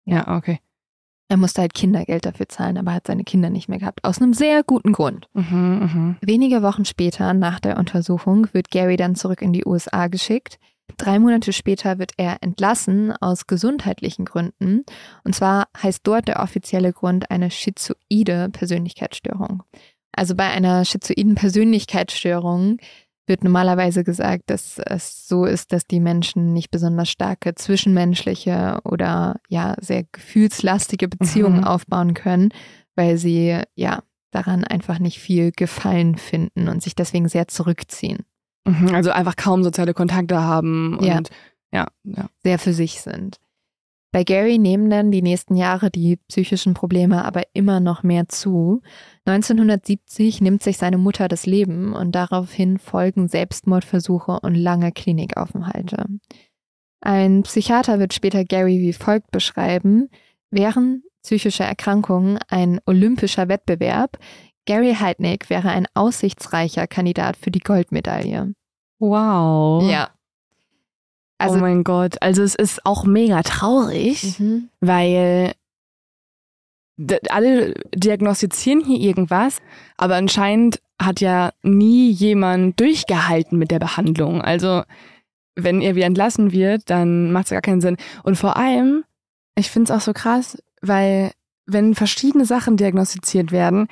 Ja, 0.06 0.36
okay. 0.38 0.60
Er 1.30 1.38
musste 1.38 1.62
halt 1.62 1.76
Kindergeld 1.76 2.26
dafür 2.26 2.50
zahlen, 2.50 2.78
aber 2.78 2.94
hat 2.94 3.06
seine 3.06 3.24
Kinder 3.24 3.52
nicht 3.52 3.70
mehr 3.70 3.78
gehabt. 3.78 4.04
Aus 4.04 4.20
einem 4.20 4.34
sehr 4.34 4.64
guten 4.64 4.92
Grund. 4.94 5.30
Mhm, 5.34 5.44
mhm. 5.94 6.18
Wenige 6.22 6.64
Wochen 6.64 6.86
später, 6.86 7.34
nach 7.36 7.60
der 7.60 7.78
Untersuchung, 7.78 8.48
wird 8.52 8.72
Gary 8.72 8.98
dann 8.98 9.16
zurück 9.16 9.44
in 9.44 9.54
die 9.54 9.66
USA 9.66 10.08
geschickt. 10.08 10.58
Drei 10.98 11.20
Monate 11.20 11.54
später 11.54 12.00
wird 12.00 12.14
er 12.18 12.38
entlassen 12.42 13.14
aus 13.22 13.46
gesundheitlichen 13.46 14.26
Gründen. 14.26 14.84
Und 15.24 15.36
zwar 15.36 15.68
heißt 15.82 16.02
dort 16.04 16.28
der 16.28 16.42
offizielle 16.42 16.94
Grund 16.94 17.30
eine 17.30 17.52
schizoide 17.52 18.50
Persönlichkeitsstörung. 18.52 19.62
Also 20.12 20.36
bei 20.36 20.50
einer 20.50 20.84
schizoiden 20.84 21.36
Persönlichkeitsstörung 21.36 22.78
wird 23.30 23.44
normalerweise 23.44 24.04
gesagt, 24.04 24.50
dass 24.50 24.80
es 24.80 25.28
so 25.28 25.46
ist, 25.46 25.72
dass 25.72 25.86
die 25.86 26.00
Menschen 26.00 26.52
nicht 26.52 26.72
besonders 26.72 27.10
starke 27.10 27.56
zwischenmenschliche 27.56 28.80
oder 28.84 29.40
ja 29.50 29.76
sehr 29.80 30.04
gefühlslastige 30.12 31.08
Beziehungen 31.08 31.60
Mhm. 31.60 31.64
aufbauen 31.64 32.14
können, 32.14 32.50
weil 32.96 33.18
sie 33.18 33.62
ja 33.76 34.04
daran 34.32 34.64
einfach 34.64 35.00
nicht 35.00 35.20
viel 35.20 35.52
Gefallen 35.52 36.18
finden 36.18 36.68
und 36.68 36.84
sich 36.84 36.96
deswegen 36.96 37.30
sehr 37.30 37.48
zurückziehen, 37.48 38.26
Mhm, 38.66 38.94
Also 38.94 39.12
einfach 39.12 39.36
kaum 39.36 39.64
soziale 39.64 39.94
Kontakte 39.94 40.42
haben 40.42 40.98
und 40.98 41.06
Ja. 41.06 41.22
ja, 41.72 41.88
ja. 42.04 42.26
sehr 42.44 42.60
für 42.60 42.74
sich 42.74 43.02
sind. 43.02 43.38
Bei 44.12 44.24
Gary 44.24 44.58
nehmen 44.58 44.90
dann 44.90 45.12
die 45.12 45.22
nächsten 45.22 45.56
Jahre 45.56 45.92
die 45.92 46.18
psychischen 46.28 46.74
Probleme 46.74 47.24
aber 47.24 47.44
immer 47.54 47.80
noch 47.80 48.02
mehr 48.02 48.28
zu. 48.28 48.82
1970 49.26 50.42
nimmt 50.42 50.64
sich 50.64 50.78
seine 50.78 50.98
Mutter 50.98 51.28
das 51.28 51.46
Leben 51.46 51.94
und 51.94 52.14
daraufhin 52.14 52.80
folgen 52.80 53.28
Selbstmordversuche 53.28 54.40
und 54.42 54.56
lange 54.56 54.92
Klinikaufenthalte. 54.92 56.06
Ein 57.02 57.44
Psychiater 57.44 58.00
wird 58.00 58.14
später 58.14 58.44
Gary 58.44 58.80
wie 58.80 58.94
folgt 58.94 59.32
beschreiben. 59.32 60.10
Wären 60.50 61.04
psychische 61.22 61.64
Erkrankungen 61.64 62.40
ein 62.48 62.80
olympischer 62.86 63.48
Wettbewerb, 63.48 64.18
Gary 64.70 64.94
Heidnick 64.94 65.50
wäre 65.50 65.70
ein 65.70 65.88
aussichtsreicher 65.96 66.86
Kandidat 66.86 67.38
für 67.38 67.50
die 67.50 67.60
Goldmedaille. 67.60 68.54
Wow. 69.00 69.90
Ja. 69.90 70.12
Oh 71.40 71.44
Also, 71.44 71.58
mein 71.60 71.84
Gott. 71.84 72.22
Also 72.22 72.44
es 72.44 72.56
ist 72.56 72.86
auch 72.86 73.06
mega 73.06 73.42
traurig, 73.44 74.40
mhm. 74.40 74.70
weil 74.82 75.54
alle 77.30 77.74
diagnostizieren 77.96 78.84
hier 78.84 79.00
irgendwas, 79.00 79.60
aber 79.98 80.16
anscheinend 80.16 80.82
hat 81.02 81.22
ja 81.22 81.52
nie 81.64 82.12
jemand 82.12 82.80
durchgehalten 82.80 83.58
mit 83.58 83.72
der 83.72 83.80
Behandlung. 83.80 84.42
Also 84.42 84.84
wenn 85.56 85.82
er 85.82 85.96
wieder 85.96 86.06
entlassen 86.06 86.52
wird, 86.52 86.90
dann 86.90 87.32
macht 87.32 87.46
es 87.46 87.52
gar 87.52 87.62
keinen 87.62 87.82
Sinn. 87.82 87.98
Und 88.24 88.36
vor 88.36 88.58
allem, 88.58 89.06
ich 89.56 89.70
finde 89.70 89.92
es 89.92 89.98
auch 89.98 90.04
so 90.04 90.14
krass, 90.14 90.62
weil 90.82 91.32
wenn 91.66 91.96
verschiedene 91.96 92.46
Sachen 92.46 92.78
diagnostiziert 92.78 93.52
werden, 93.52 93.88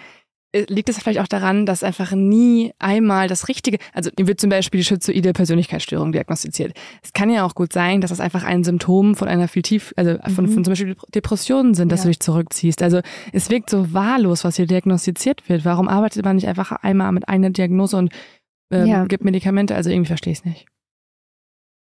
liegt 0.54 0.90
es 0.90 0.98
vielleicht 0.98 1.20
auch 1.20 1.28
daran, 1.28 1.66
dass 1.66 1.84
einfach 1.84 2.12
nie 2.14 2.74
einmal 2.80 3.28
das 3.28 3.48
Richtige, 3.48 3.78
also 3.94 4.10
ihm 4.18 4.28
wird 4.28 4.40
zum 4.40 4.50
Beispiel 4.50 4.80
die 4.80 4.86
schizoide 4.86 5.34
Persönlichkeitsstörung 5.34 6.12
diagnostiziert. 6.14 6.74
Es 7.04 7.14
kann 7.14 7.30
ja 7.30 7.46
auch 7.46 7.54
gut 7.54 7.74
sein, 7.74 8.02
dass 8.02 8.10
das 8.10 8.20
einfach 8.20 8.44
ein 8.44 8.64
Symptom 8.64 9.16
von 9.16 9.28
einer 9.28 9.48
viel 9.48 9.62
tief, 9.62 9.94
also 9.98 10.18
von, 10.34 10.46
Mhm. 10.46 10.50
von 10.54 10.64
zum 10.64 10.72
Beispiel 10.72 10.96
Depressionen 11.14 11.74
sind, 11.74 11.92
dass 11.92 12.00
Ja. 12.02 12.04
du 12.06 12.10
dich 12.10 12.20
zurückziehst. 12.22 12.82
Also 12.82 13.02
es 13.34 13.50
wirkt 13.50 13.70
so 13.70 13.94
wahllos, 13.94 14.44
was 14.44 14.56
hier 14.56 14.68
diagnostiziert 14.68 15.48
wird. 15.50 15.66
Warum 15.66 15.88
arbeitet 15.88 16.24
man 16.24 16.38
nicht 16.38 16.48
einfach 16.48 16.72
einmal 16.72 17.12
mit 17.12 17.28
einer 17.28 17.50
Diagnose 17.50 17.98
und 17.98 18.14
ähm, 18.72 18.88
Ja. 18.88 19.06
gibt 19.06 19.24
Medikamente? 19.26 19.76
Also 19.76 19.90
irgendwie 19.90 20.08
verstehe 20.08 20.32
ich 20.34 20.40
es 20.40 20.46
nicht. 20.46 20.66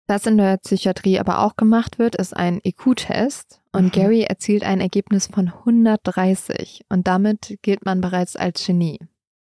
Was 0.08 0.26
in 0.26 0.38
der 0.38 0.58
Psychiatrie 0.58 1.20
aber 1.20 1.40
auch 1.40 1.56
gemacht 1.56 2.00
wird, 2.00 2.16
ist 2.16 2.36
ein 2.36 2.60
IQ-Test. 2.66 3.59
Und 3.72 3.86
Mhm. 3.86 3.92
Gary 3.92 4.22
erzielt 4.24 4.64
ein 4.64 4.82
Ergebnis 4.82 5.28
von 5.28 5.52
130. 5.66 6.86
Und 6.90 7.08
damit 7.08 7.58
gilt 7.62 7.86
man 7.86 8.02
bereits 8.02 8.36
als 8.36 8.66
Genie. 8.66 9.00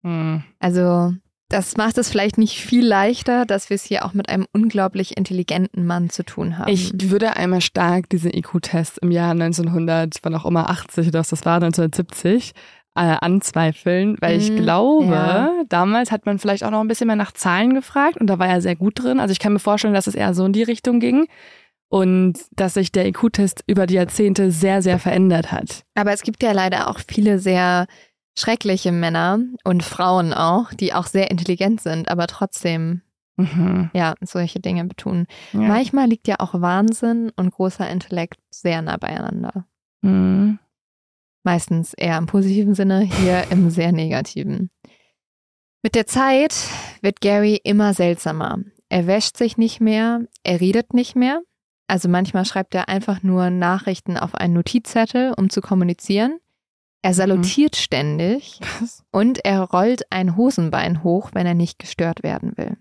Hm. 0.03 0.43
Also, 0.59 1.13
das 1.49 1.77
macht 1.77 1.97
es 1.97 2.09
vielleicht 2.09 2.37
nicht 2.37 2.59
viel 2.59 2.85
leichter, 2.85 3.45
dass 3.45 3.69
wir 3.69 3.75
es 3.75 3.83
hier 3.83 4.05
auch 4.05 4.13
mit 4.13 4.29
einem 4.29 4.45
unglaublich 4.53 5.17
intelligenten 5.17 5.85
Mann 5.85 6.09
zu 6.09 6.23
tun 6.23 6.57
haben. 6.57 6.69
Ich 6.71 6.93
würde 7.09 7.35
einmal 7.37 7.61
stark 7.61 8.09
diese 8.09 8.29
IQ-Tests 8.35 8.97
im 8.97 9.11
Jahr 9.11 9.31
1900, 9.31 10.17
wann 10.23 10.35
auch 10.35 10.45
immer 10.45 10.69
80 10.69 11.07
oder 11.09 11.19
was 11.19 11.29
das 11.29 11.45
war, 11.45 11.55
1970, 11.59 12.53
äh, 12.95 12.99
anzweifeln, 13.21 14.17
weil 14.19 14.37
ich 14.37 14.51
Mm, 14.51 14.57
glaube, 14.57 15.05
ja. 15.13 15.51
damals 15.69 16.11
hat 16.11 16.25
man 16.25 16.39
vielleicht 16.39 16.63
auch 16.65 16.71
noch 16.71 16.81
ein 16.81 16.87
bisschen 16.89 17.07
mehr 17.07 17.15
nach 17.15 17.31
Zahlen 17.31 17.73
gefragt 17.73 18.17
und 18.17 18.27
da 18.27 18.37
war 18.39 18.47
er 18.47 18.61
sehr 18.61 18.75
gut 18.75 19.01
drin. 19.01 19.19
Also 19.21 19.31
ich 19.31 19.39
kann 19.39 19.53
mir 19.53 19.59
vorstellen, 19.59 19.93
dass 19.93 20.07
es 20.07 20.15
eher 20.15 20.33
so 20.33 20.45
in 20.45 20.51
die 20.51 20.63
Richtung 20.63 20.99
ging 20.99 21.27
und 21.91 22.39
dass 22.55 22.75
sich 22.75 22.91
der 22.93 23.05
IQ-Test 23.07 23.63
über 23.67 23.85
die 23.85 23.95
Jahrzehnte 23.95 24.49
sehr, 24.51 24.81
sehr 24.81 24.97
verändert 24.97 25.51
hat. 25.51 25.83
aber 25.93 26.13
es 26.13 26.21
gibt 26.21 26.41
ja 26.41 26.53
leider 26.53 26.89
auch 26.89 26.99
viele 27.05 27.37
sehr 27.37 27.85
schreckliche 28.37 28.93
Männer 28.93 29.39
und 29.65 29.83
Frauen 29.83 30.33
auch, 30.33 30.73
die 30.73 30.93
auch 30.93 31.05
sehr 31.05 31.29
intelligent 31.29 31.81
sind, 31.81 32.09
aber 32.09 32.27
trotzdem, 32.27 33.01
Mhm. 33.37 33.89
ja, 33.93 34.13
solche 34.21 34.59
Dinge 34.59 34.85
betonen. 34.85 35.25
Ja. 35.51 35.59
Manchmal 35.59 36.07
liegt 36.07 36.27
ja 36.27 36.35
auch 36.39 36.53
Wahnsinn 36.61 37.31
und 37.35 37.51
großer 37.51 37.89
Intellekt 37.89 38.39
sehr 38.51 38.81
nah 38.81 38.97
beieinander. 38.97 39.65
Mhm. 40.01 40.59
Meistens 41.43 41.93
eher 41.93 42.17
im 42.17 42.27
positiven 42.27 42.73
Sinne, 42.75 43.01
hier 43.01 43.45
im 43.49 43.69
sehr 43.69 43.91
negativen. 43.91 44.69
Mit 45.83 45.95
der 45.95 46.05
Zeit 46.07 46.53
wird 47.01 47.19
Gary 47.19 47.59
immer 47.63 47.93
seltsamer. 47.93 48.59
Er 48.89 49.07
wäscht 49.07 49.35
sich 49.37 49.57
nicht 49.57 49.81
mehr, 49.81 50.21
er 50.43 50.61
redet 50.61 50.93
nicht 50.93 51.15
mehr. 51.15 51.41
Also 51.91 52.07
manchmal 52.07 52.45
schreibt 52.45 52.73
er 52.73 52.87
einfach 52.87 53.21
nur 53.21 53.49
Nachrichten 53.49 54.15
auf 54.15 54.33
einen 54.33 54.53
Notizzettel, 54.53 55.33
um 55.35 55.49
zu 55.49 55.59
kommunizieren. 55.59 56.39
Er 57.01 57.13
salutiert 57.13 57.75
ständig 57.75 58.61
Was? 58.79 59.03
und 59.11 59.43
er 59.43 59.59
rollt 59.59 60.09
ein 60.09 60.37
Hosenbein 60.37 61.03
hoch, 61.03 61.31
wenn 61.33 61.45
er 61.45 61.53
nicht 61.53 61.79
gestört 61.79 62.23
werden 62.23 62.55
will. 62.55 62.77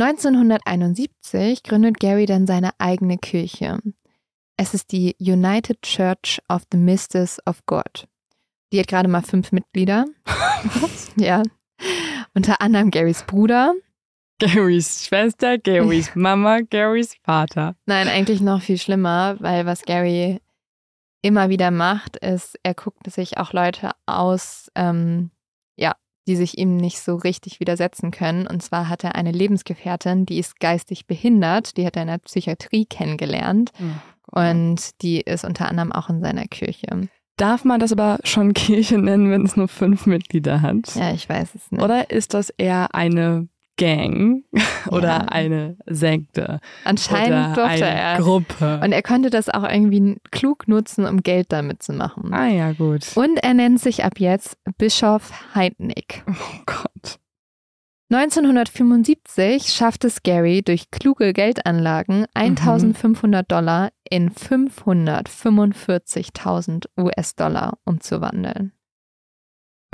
1971 0.00 1.64
gründet 1.64 2.00
Gary 2.00 2.24
dann 2.24 2.46
seine 2.46 2.70
eigene 2.78 3.18
Kirche. 3.18 3.78
Es 4.56 4.72
ist 4.72 4.92
die 4.92 5.14
United 5.20 5.82
Church 5.82 6.40
of 6.48 6.62
the 6.72 6.78
Misters 6.78 7.46
of 7.46 7.60
God. 7.66 8.08
Die 8.72 8.80
hat 8.80 8.88
gerade 8.88 9.08
mal 9.08 9.20
fünf 9.20 9.52
Mitglieder. 9.52 10.06
ja. 11.16 11.42
Unter 12.32 12.62
anderem 12.62 12.90
Garys 12.90 13.22
Bruder. 13.24 13.74
Garys 14.42 15.06
Schwester, 15.06 15.56
Garys 15.56 16.16
Mama, 16.16 16.60
Garys 16.68 17.14
Vater. 17.22 17.76
Nein, 17.86 18.08
eigentlich 18.08 18.40
noch 18.40 18.60
viel 18.60 18.76
schlimmer, 18.76 19.36
weil 19.38 19.66
was 19.66 19.82
Gary 19.82 20.40
immer 21.22 21.48
wieder 21.48 21.70
macht, 21.70 22.16
ist, 22.16 22.58
er 22.64 22.74
guckt 22.74 23.08
sich 23.08 23.38
auch 23.38 23.52
Leute 23.52 23.92
aus, 24.06 24.68
ähm, 24.74 25.30
ja, 25.76 25.94
die 26.26 26.34
sich 26.34 26.58
ihm 26.58 26.76
nicht 26.76 26.98
so 26.98 27.14
richtig 27.14 27.60
widersetzen 27.60 28.10
können. 28.10 28.48
Und 28.48 28.64
zwar 28.64 28.88
hat 28.88 29.04
er 29.04 29.14
eine 29.14 29.30
Lebensgefährtin, 29.30 30.26
die 30.26 30.38
ist 30.38 30.58
geistig 30.58 31.06
behindert, 31.06 31.76
die 31.76 31.86
hat 31.86 31.94
er 31.94 32.02
in 32.02 32.08
der 32.08 32.18
Psychiatrie 32.18 32.86
kennengelernt 32.86 33.70
und 34.26 35.02
die 35.02 35.20
ist 35.20 35.44
unter 35.44 35.68
anderem 35.68 35.92
auch 35.92 36.08
in 36.08 36.20
seiner 36.20 36.46
Kirche. 36.46 37.08
Darf 37.36 37.64
man 37.64 37.78
das 37.78 37.92
aber 37.92 38.18
schon 38.24 38.54
Kirche 38.54 38.98
nennen, 38.98 39.30
wenn 39.30 39.44
es 39.44 39.56
nur 39.56 39.68
fünf 39.68 40.06
Mitglieder 40.06 40.62
hat? 40.62 40.96
Ja, 40.96 41.12
ich 41.12 41.28
weiß 41.28 41.54
es 41.54 41.70
nicht. 41.70 41.82
Oder 41.82 42.10
ist 42.10 42.34
das 42.34 42.50
eher 42.50 42.94
eine 42.94 43.48
Gang 43.82 44.44
oder 44.90 45.08
Ja. 45.08 45.18
eine 45.28 45.76
Sekte 45.86 46.60
Anscheinend 46.84 47.56
oder 47.56 47.66
durfte 47.68 47.86
eine 47.86 48.00
er. 48.00 48.16
Gruppe? 48.18 48.80
Und 48.84 48.92
er 48.92 49.02
konnte 49.02 49.30
das 49.30 49.48
auch 49.48 49.64
irgendwie 49.68 50.18
klug 50.30 50.68
nutzen, 50.68 51.04
um 51.06 51.22
Geld 51.22 51.50
damit 51.52 51.82
zu 51.82 51.92
machen. 51.92 52.32
ah 52.32 52.48
ja, 52.48 52.72
gut. 52.72 53.16
Und 53.16 53.38
er 53.42 53.54
nennt 53.54 53.80
sich 53.80 54.04
ab 54.04 54.14
jetzt 54.18 54.56
Bischof 54.78 55.32
Heidnick. 55.54 56.22
Oh 56.28 56.62
Gott. 56.66 57.18
1975 58.14 59.72
schafft 59.72 60.04
es 60.04 60.22
Gary 60.22 60.60
durch 60.62 60.90
kluge 60.90 61.32
Geldanlagen 61.32 62.26
1500 62.34 63.50
Dollar 63.50 63.88
in 64.10 64.30
545.000 64.30 66.84
US-Dollar 66.98 67.78
umzuwandeln. 67.86 68.72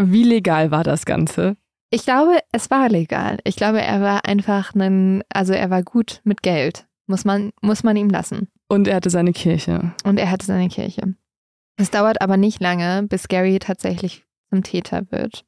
Wie 0.01 0.23
legal 0.25 0.71
war 0.73 0.83
das 0.85 1.05
Ganze? 1.07 1.57
Ich 1.91 2.05
glaube, 2.05 2.39
es 2.53 2.71
war 2.71 2.89
legal. 2.89 3.39
Ich 3.45 3.57
glaube, 3.57 3.81
er 3.81 4.01
war 4.01 4.27
einfach 4.27 4.75
ein, 4.75 5.23
also 5.31 5.53
er 5.55 5.71
war 5.71 5.83
gut 5.83 6.21
mit 6.25 6.43
Geld. 6.43 6.87
Muss 7.07 7.25
man, 7.25 7.53
muss 7.63 7.83
man 7.83 7.97
ihm 7.97 8.11
lassen. 8.11 8.49
Und 8.69 8.87
er 8.87 8.97
hatte 8.97 9.09
seine 9.09 9.33
Kirche. 9.33 9.93
Und 10.05 10.19
er 10.19 10.31
hatte 10.31 10.45
seine 10.45 10.69
Kirche. 10.69 11.15
Es 11.77 11.91
dauert 11.91 12.21
aber 12.21 12.37
nicht 12.37 12.61
lange, 12.61 13.05
bis 13.05 13.29
Gary 13.29 13.59
tatsächlich 13.59 14.25
zum 14.51 14.63
Täter 14.63 15.11
wird. 15.11 15.47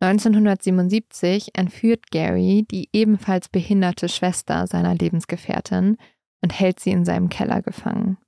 1977 0.00 1.54
entführt 1.54 2.10
Gary 2.10 2.66
die 2.70 2.90
ebenfalls 2.92 3.48
behinderte 3.48 4.08
Schwester 4.08 4.66
seiner 4.66 4.94
Lebensgefährtin 4.94 5.96
und 6.42 6.52
hält 6.52 6.80
sie 6.80 6.90
in 6.90 7.06
seinem 7.06 7.30
Keller 7.30 7.62
gefangen. 7.62 8.18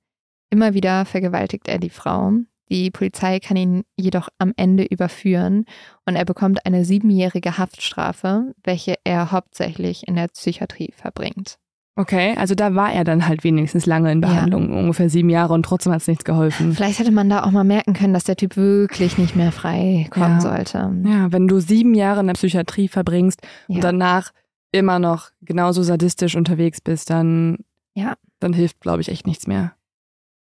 Immer 0.49 0.73
wieder 0.73 1.05
vergewaltigt 1.05 1.67
er 1.67 1.77
die 1.77 1.89
Frau. 1.89 2.31
Die 2.69 2.91
Polizei 2.91 3.39
kann 3.39 3.57
ihn 3.57 3.83
jedoch 3.95 4.29
am 4.37 4.53
Ende 4.57 4.83
überführen 4.83 5.65
und 6.05 6.15
er 6.15 6.25
bekommt 6.25 6.65
eine 6.65 6.85
siebenjährige 6.85 7.57
Haftstrafe, 7.57 8.53
welche 8.63 8.95
er 9.03 9.31
hauptsächlich 9.31 10.07
in 10.07 10.15
der 10.15 10.27
Psychiatrie 10.27 10.91
verbringt. 10.95 11.57
Okay, 11.99 12.35
also 12.37 12.53
da 12.53 12.75
war 12.75 12.93
er 12.93 13.03
dann 13.03 13.27
halt 13.27 13.43
wenigstens 13.43 13.87
lange 13.87 14.11
in 14.11 14.21
Behandlung, 14.21 14.71
ja. 14.71 14.77
ungefähr 14.77 15.09
sieben 15.09 15.29
Jahre 15.29 15.53
und 15.53 15.63
trotzdem 15.63 15.91
hat 15.91 16.01
es 16.01 16.07
nichts 16.07 16.25
geholfen. 16.25 16.73
Vielleicht 16.73 16.99
hätte 16.99 17.11
man 17.11 17.27
da 17.27 17.43
auch 17.43 17.49
mal 17.49 17.63
merken 17.63 17.93
können, 17.93 18.13
dass 18.13 18.23
der 18.23 18.35
Typ 18.35 18.55
wirklich 18.55 19.17
nicht 19.17 19.35
mehr 19.35 19.51
frei 19.51 20.05
kommen 20.11 20.35
ja. 20.35 20.41
sollte. 20.41 20.77
Ja, 21.05 21.31
wenn 21.31 21.47
du 21.47 21.59
sieben 21.59 21.95
Jahre 21.95 22.19
in 22.19 22.27
der 22.27 22.35
Psychiatrie 22.35 22.87
verbringst 22.87 23.41
ja. 23.67 23.75
und 23.75 23.83
danach 23.83 24.31
immer 24.71 24.99
noch 24.99 25.31
genauso 25.41 25.81
sadistisch 25.81 26.35
unterwegs 26.35 26.81
bist, 26.81 27.09
dann, 27.09 27.57
ja. 27.95 28.13
dann 28.39 28.53
hilft, 28.53 28.79
glaube 28.79 29.01
ich, 29.01 29.09
echt 29.09 29.25
nichts 29.25 29.47
mehr. 29.47 29.73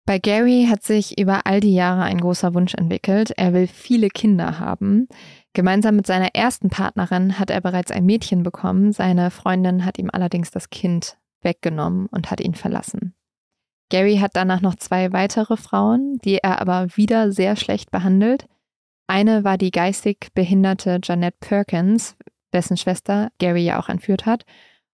Bei 0.05 0.19
Gary 0.19 0.67
hat 0.69 0.83
sich 0.83 1.19
über 1.19 1.47
all 1.47 1.61
die 1.61 1.75
Jahre 1.75 2.03
ein 2.03 2.19
großer 2.21 2.55
Wunsch 2.55 2.75
entwickelt. 2.75 3.33
Er 3.37 3.53
will 3.53 3.69
viele 3.69 4.09
Kinder 4.09 4.59
haben. 4.59 5.07
Gemeinsam 5.53 5.97
mit 5.97 6.07
seiner 6.07 6.35
ersten 6.35 6.71
Partnerin 6.71 7.39
hat 7.39 7.51
er 7.51 7.61
bereits 7.61 7.93
ein 7.93 8.05
Mädchen 8.05 8.43
bekommen. 8.43 8.93
Seine 8.93 9.31
Freundin 9.31 9.85
hat 9.85 9.99
ihm 9.99 10.11
allerdings 10.13 10.51
das 10.51 10.71
Kind 10.71 11.19
weggenommen 11.43 12.07
und 12.07 12.31
hat 12.31 12.41
ihn 12.41 12.55
verlassen. 12.55 13.15
Gary 13.91 14.17
hat 14.17 14.33
danach 14.35 14.61
noch 14.61 14.75
zwei 14.77 15.13
weitere 15.13 15.57
Frauen, 15.57 16.19
die 16.25 16.39
er 16.39 16.61
aber 16.61 16.97
wieder 16.97 17.31
sehr 17.31 17.57
schlecht 17.57 17.91
behandelt. 17.91 18.47
Eine 19.07 19.45
war 19.45 19.59
die 19.59 19.71
geistig 19.71 20.29
behinderte 20.35 21.01
Jeanette 21.03 21.37
Perkins, 21.41 22.17
dessen 22.53 22.77
Schwester 22.77 23.31
Gary 23.39 23.65
ja 23.65 23.79
auch 23.79 23.89
entführt 23.89 24.25
hat. 24.25 24.45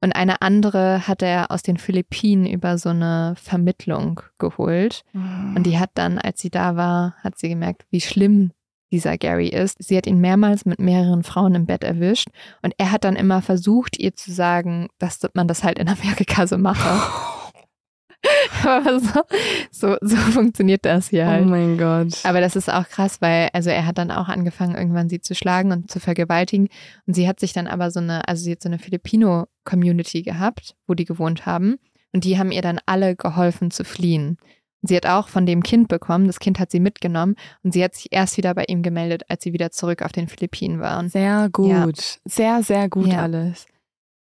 Und 0.04 0.12
eine 0.12 0.42
andere 0.42 1.08
hat 1.08 1.22
er 1.22 1.50
aus 1.50 1.64
den 1.64 1.78
Philippinen 1.78 2.46
über 2.46 2.78
so 2.78 2.90
eine 2.90 3.36
Vermittlung 3.42 4.20
geholt. 4.38 5.04
Mhm. 5.14 5.54
Und 5.56 5.64
die 5.64 5.80
hat 5.80 5.92
dann, 5.94 6.18
als 6.20 6.42
sie 6.42 6.50
da 6.50 6.76
war, 6.76 7.16
hat 7.24 7.40
sie 7.40 7.48
gemerkt, 7.48 7.86
wie 7.90 8.02
schlimm 8.02 8.52
dieser 8.92 9.18
Gary 9.18 9.48
ist. 9.48 9.82
Sie 9.82 9.96
hat 9.96 10.06
ihn 10.06 10.20
mehrmals 10.20 10.66
mit 10.66 10.80
mehreren 10.80 11.24
Frauen 11.24 11.56
im 11.56 11.66
Bett 11.66 11.86
erwischt 11.86 12.28
und 12.62 12.74
er 12.78 12.92
hat 12.92 13.06
dann 13.06 13.16
immer 13.16 13.42
versucht, 13.42 13.98
ihr 13.98 14.14
zu 14.14 14.34
sagen, 14.34 14.90
dass 15.00 15.20
man 15.36 15.48
das 15.48 15.64
halt 15.64 15.80
in 15.80 15.88
Amerika 15.88 16.48
so 16.48 16.58
mache. 16.58 17.02
Aber 18.64 19.00
so, 19.00 19.22
so, 19.72 19.98
so, 20.02 20.16
funktioniert 20.16 20.86
das 20.86 21.10
hier 21.10 21.28
halt. 21.28 21.46
Oh 21.46 21.50
mein 21.50 21.78
Gott. 21.78 22.20
Aber 22.24 22.42
das 22.42 22.56
ist 22.56 22.72
auch 22.72 22.88
krass, 22.88 23.22
weil, 23.22 23.50
also 23.54 23.70
er 23.70 23.86
hat 23.86 23.98
dann 23.98 24.12
auch 24.12 24.30
angefangen, 24.30 24.76
irgendwann 24.76 25.10
sie 25.10 25.22
zu 25.22 25.36
schlagen 25.36 25.72
und 25.72 25.92
zu 25.92 26.00
vergewaltigen. 26.00 26.70
Und 27.06 27.16
sie 27.16 27.28
hat 27.28 27.40
sich 27.40 27.54
dann 27.54 27.68
aber 27.68 27.92
so 27.92 28.00
eine, 28.00 28.28
also 28.28 28.44
sie 28.44 28.54
hat 28.54 28.62
so 28.62 28.70
eine 28.70 28.80
Filipino-Community 28.80 30.22
gehabt, 30.22 30.76
wo 30.88 30.94
die 30.94 31.06
gewohnt 31.06 31.46
haben. 31.46 31.78
Und 32.14 32.24
die 32.24 32.38
haben 32.38 32.52
ihr 32.52 32.62
dann 32.62 32.80
alle 32.86 33.16
geholfen 33.16 33.72
zu 33.72 33.84
fliehen. 33.84 34.38
Sie 34.84 34.96
hat 34.96 35.06
auch 35.06 35.30
von 35.30 35.46
dem 35.46 35.64
Kind 35.64 35.88
bekommen. 35.88 36.28
Das 36.28 36.40
Kind 36.40 36.60
hat 36.60 36.70
sie 36.70 36.82
mitgenommen 36.82 37.36
und 37.64 37.74
sie 37.74 37.84
hat 37.84 37.96
sich 37.96 38.12
erst 38.12 38.38
wieder 38.38 38.54
bei 38.54 38.66
ihm 38.68 38.84
gemeldet, 38.84 39.24
als 39.30 39.44
sie 39.44 39.54
wieder 39.54 39.72
zurück 39.72 40.02
auf 40.02 40.12
den 40.12 40.28
Philippinen 40.28 40.80
waren. 40.80 41.10
Sehr 41.10 41.50
gut. 41.50 41.70
Ja. 41.70 41.88
Sehr, 42.26 42.64
sehr 42.64 42.90
gut 42.90 43.08
ja. 43.08 43.22
alles. 43.22 43.66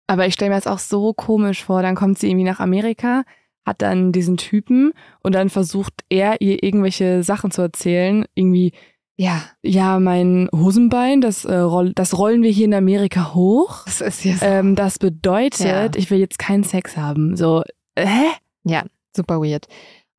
Aber 0.09 0.27
ich 0.27 0.35
stelle 0.35 0.51
mir 0.51 0.57
das 0.57 0.67
auch 0.67 0.81
so 0.81 1.13
komisch 1.15 1.65
vor. 1.65 1.83
Dann 1.83 1.95
kommt 1.95 2.19
sie 2.19 2.29
irgendwie 2.29 2.45
nach 2.45 2.59
Amerika, 2.59 3.23
hat 3.67 3.83
dann 3.83 4.13
diesen 4.13 4.37
Typen 4.37 4.93
und 5.23 5.35
dann 5.35 5.51
versucht 5.51 5.93
er 6.09 6.41
ihr 6.41 6.63
irgendwelche 6.63 7.23
Sachen 7.23 7.51
zu 7.51 7.63
erzählen. 7.63 8.25
Irgendwie, 8.35 8.73
ja, 9.17 9.43
ja, 9.63 9.99
mein 10.01 10.49
Hosenbein, 10.55 11.21
das, 11.21 11.45
äh, 11.45 11.57
roll, 11.57 11.93
das 11.95 12.17
rollen 12.17 12.43
wir 12.43 12.51
hier 12.51 12.65
in 12.65 12.75
Amerika 12.75 13.35
hoch. 13.35 13.85
Das 13.85 14.01
ist 14.01 14.25
ja 14.25 14.37
so. 14.37 14.47
Ähm, 14.47 14.77
das 14.77 14.99
bedeutet, 14.99 15.61
ja. 15.61 15.91
ich 15.95 16.11
will 16.11 16.19
jetzt 16.19 16.39
keinen 16.39 16.65
Sex 16.65 16.97
haben. 16.97 17.37
So, 17.37 17.63
hä? 17.99 18.29
Ja, 18.65 18.85
super 19.15 19.41
weird. 19.41 19.67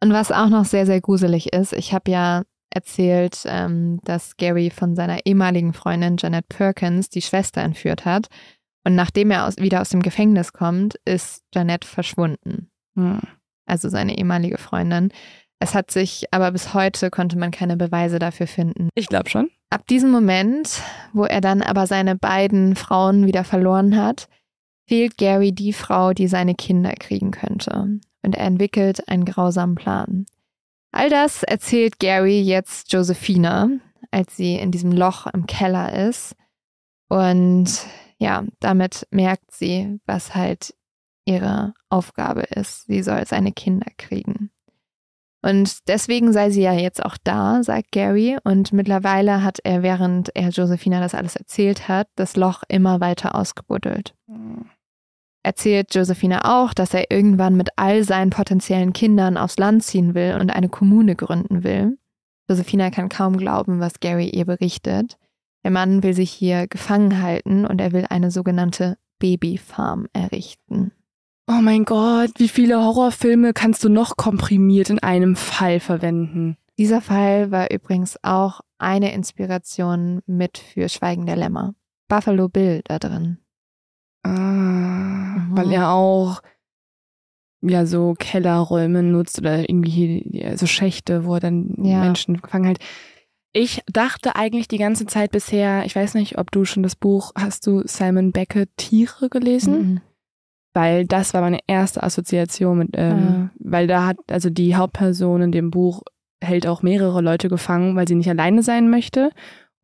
Und 0.03 0.13
was 0.13 0.31
auch 0.31 0.49
noch 0.49 0.65
sehr, 0.65 0.85
sehr 0.85 1.01
gruselig 1.01 1.53
ist, 1.53 1.73
ich 1.73 1.93
habe 1.93 2.11
ja 2.11 2.43
erzählt, 2.73 3.43
ähm, 3.45 3.99
dass 4.03 4.37
Gary 4.37 4.69
von 4.69 4.95
seiner 4.95 5.25
ehemaligen 5.25 5.73
Freundin 5.73 6.17
Janet 6.17 6.47
Perkins 6.47 7.09
die 7.09 7.21
Schwester 7.21 7.61
entführt 7.61 8.05
hat. 8.05 8.27
Und 8.83 8.95
nachdem 8.95 9.29
er 9.31 9.45
aus, 9.45 9.57
wieder 9.57 9.81
aus 9.81 9.89
dem 9.89 10.01
Gefängnis 10.01 10.53
kommt, 10.53 10.95
ist 11.05 11.43
Janet 11.53 11.85
verschwunden. 11.85 12.71
Hm. 12.95 13.21
Also 13.65 13.89
seine 13.89 14.17
ehemalige 14.17 14.57
Freundin. 14.57 15.09
Es 15.59 15.75
hat 15.75 15.91
sich 15.91 16.25
aber 16.31 16.51
bis 16.51 16.73
heute 16.73 17.09
konnte 17.11 17.37
man 17.37 17.51
keine 17.51 17.77
Beweise 17.77 18.19
dafür 18.19 18.47
finden. 18.47 18.89
Ich 18.95 19.07
glaube 19.07 19.29
schon. 19.29 19.49
Ab 19.69 19.87
diesem 19.87 20.11
Moment, 20.11 20.81
wo 21.13 21.23
er 21.23 21.39
dann 21.39 21.61
aber 21.61 21.87
seine 21.87 22.15
beiden 22.15 22.75
Frauen 22.75 23.25
wieder 23.25 23.43
verloren 23.43 23.95
hat, 23.95 24.27
fehlt 24.87 25.17
Gary 25.17 25.51
die 25.51 25.71
Frau, 25.71 26.13
die 26.13 26.27
seine 26.27 26.55
Kinder 26.55 26.93
kriegen 26.93 27.31
könnte 27.31 27.99
und 28.23 28.35
er 28.35 28.45
entwickelt 28.45 29.07
einen 29.07 29.23
grausamen 29.23 29.75
Plan. 29.75 30.25
All 30.91 31.09
das 31.09 31.43
erzählt 31.43 31.99
Gary 31.99 32.41
jetzt 32.41 32.91
Josephina, 32.91 33.69
als 34.11 34.35
sie 34.35 34.55
in 34.55 34.71
diesem 34.71 34.91
Loch 34.91 35.27
im 35.27 35.45
Keller 35.45 36.07
ist. 36.07 36.35
Und 37.07 37.85
ja, 38.17 38.43
damit 38.59 39.07
merkt 39.11 39.51
sie, 39.51 39.99
was 40.05 40.35
halt 40.35 40.73
ihre 41.26 41.74
Aufgabe 41.89 42.41
ist. 42.41 42.86
Sie 42.88 43.03
soll 43.03 43.26
seine 43.26 43.51
Kinder 43.51 43.88
kriegen. 43.97 44.51
Und 45.43 45.88
deswegen 45.88 46.34
sei 46.34 46.51
sie 46.51 46.61
ja 46.61 46.74
jetzt 46.74 47.03
auch 47.03 47.17
da, 47.24 47.63
sagt 47.63 47.91
Gary. 47.91 48.38
Und 48.43 48.74
mittlerweile 48.74 49.43
hat 49.43 49.59
er, 49.63 49.82
während 49.82 50.30
er 50.36 50.49
Josephina 50.49 50.99
das 50.99 51.15
alles 51.15 51.36
erzählt 51.36 51.88
hat, 51.88 52.07
das 52.15 52.36
Loch 52.36 52.63
immer 52.67 52.99
weiter 52.99 53.34
ausgebuddelt. 53.34 54.13
Mhm 54.28 54.69
erzählt 55.43 55.93
Josephine 55.93 56.45
auch, 56.45 56.74
dass 56.74 56.93
er 56.93 57.09
irgendwann 57.09 57.55
mit 57.55 57.69
all 57.76 58.03
seinen 58.03 58.30
potenziellen 58.30 58.93
Kindern 58.93 59.38
aufs 59.38 59.57
Land 59.57 59.84
ziehen 59.84 60.13
will 60.13 60.38
und 60.39 60.51
eine 60.51 60.69
Kommune 60.69 61.15
gründen 61.15 61.63
will. 61.63 61.97
Josephina 62.49 62.89
kann 62.89 63.09
kaum 63.09 63.38
glauben, 63.38 63.80
was 63.80 63.99
Gary 63.99 64.30
ihr 64.30 64.45
berichtet. 64.45 65.17
Der 65.63 65.72
Mann 65.72 66.03
will 66.03 66.13
sich 66.13 66.32
hier 66.32 66.67
gefangen 66.67 67.22
halten 67.22 67.65
und 67.65 67.80
er 67.80 67.91
will 67.91 68.05
eine 68.09 68.32
sogenannte 68.32 68.97
Babyfarm 69.19 70.07
errichten. 70.13 70.91
Oh 71.47 71.61
mein 71.61 71.85
Gott, 71.85 72.31
wie 72.37 72.47
viele 72.47 72.83
Horrorfilme 72.83 73.53
kannst 73.53 73.83
du 73.83 73.89
noch 73.89 74.15
komprimiert 74.15 74.89
in 74.89 74.99
einem 74.99 75.35
Fall 75.35 75.79
verwenden? 75.79 76.57
Dieser 76.77 77.01
Fall 77.01 77.51
war 77.51 77.71
übrigens 77.71 78.17
auch 78.23 78.61
eine 78.77 79.13
Inspiration 79.13 80.21
mit 80.25 80.57
für 80.57 80.89
Schweigen 80.89 81.25
der 81.25 81.35
Lämmer. 81.35 81.75
Buffalo 82.07 82.49
Bill 82.49 82.81
da 82.85 82.99
drin. 82.99 83.37
Ah, 84.23 84.29
mhm. 84.29 85.57
weil 85.57 85.71
er 85.71 85.91
auch 85.91 86.41
ja 87.61 87.85
so 87.85 88.15
Kellerräume 88.17 89.03
nutzt 89.03 89.39
oder 89.39 89.59
irgendwie 89.59 90.55
so 90.55 90.65
Schächte, 90.65 91.25
wo 91.25 91.35
er 91.35 91.39
dann 91.39 91.75
ja. 91.83 91.99
Menschen 92.01 92.41
gefangen 92.41 92.65
hält. 92.65 92.79
Ich 93.53 93.81
dachte 93.91 94.35
eigentlich 94.35 94.67
die 94.67 94.77
ganze 94.77 95.05
Zeit 95.05 95.31
bisher, 95.31 95.85
ich 95.85 95.95
weiß 95.95 96.13
nicht, 96.13 96.37
ob 96.37 96.51
du 96.51 96.65
schon 96.65 96.83
das 96.83 96.95
Buch, 96.95 97.31
hast 97.35 97.67
du 97.67 97.83
Simon 97.85 98.31
Beckett 98.31 98.69
Tiere 98.77 99.29
gelesen? 99.29 99.73
Mhm. 99.73 100.01
Weil 100.74 101.05
das 101.05 101.34
war 101.34 101.41
meine 101.41 101.59
erste 101.67 102.01
Assoziation 102.01 102.78
mit, 102.78 102.89
ähm, 102.93 103.17
ja. 103.17 103.49
weil 103.59 103.88
da 103.88 104.05
hat, 104.05 104.17
also 104.30 104.49
die 104.49 104.76
Hauptperson 104.76 105.41
in 105.41 105.51
dem 105.51 105.69
Buch 105.69 106.01
hält 106.41 106.65
auch 106.65 106.82
mehrere 106.82 107.22
Leute 107.22 107.49
gefangen, 107.49 107.95
weil 107.95 108.07
sie 108.07 108.15
nicht 108.15 108.30
alleine 108.30 108.63
sein 108.63 108.89
möchte 108.89 109.32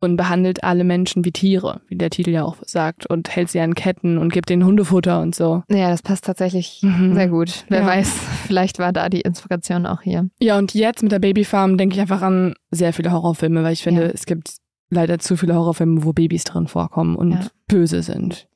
und 0.00 0.16
behandelt 0.16 0.62
alle 0.62 0.84
Menschen 0.84 1.24
wie 1.24 1.32
Tiere, 1.32 1.80
wie 1.88 1.96
der 1.96 2.10
Titel 2.10 2.30
ja 2.30 2.44
auch 2.44 2.56
sagt, 2.62 3.06
und 3.06 3.34
hält 3.34 3.50
sie 3.50 3.60
an 3.60 3.74
Ketten 3.74 4.18
und 4.18 4.32
gibt 4.32 4.50
ihnen 4.50 4.64
Hundefutter 4.64 5.20
und 5.20 5.34
so. 5.34 5.62
Ja, 5.68 5.90
das 5.90 6.02
passt 6.02 6.24
tatsächlich 6.24 6.80
mhm. 6.82 7.14
sehr 7.14 7.28
gut. 7.28 7.64
Wer 7.68 7.80
ja. 7.80 7.86
weiß, 7.86 8.08
vielleicht 8.46 8.78
war 8.78 8.92
da 8.92 9.08
die 9.08 9.20
Inspiration 9.20 9.86
auch 9.86 10.02
hier. 10.02 10.28
Ja, 10.40 10.58
und 10.58 10.74
jetzt 10.74 11.02
mit 11.02 11.12
der 11.12 11.18
Babyfarm 11.18 11.76
denke 11.76 11.96
ich 11.96 12.00
einfach 12.00 12.22
an 12.22 12.54
sehr 12.70 12.92
viele 12.92 13.12
Horrorfilme, 13.12 13.62
weil 13.62 13.72
ich 13.72 13.82
finde, 13.82 14.02
ja. 14.02 14.08
es 14.08 14.26
gibt 14.26 14.56
leider 14.90 15.18
zu 15.18 15.36
viele 15.36 15.54
Horrorfilme, 15.54 16.04
wo 16.04 16.12
Babys 16.12 16.44
drin 16.44 16.68
vorkommen 16.68 17.16
und 17.16 17.32
ja. 17.32 17.46
böse 17.66 18.02
sind. 18.02 18.48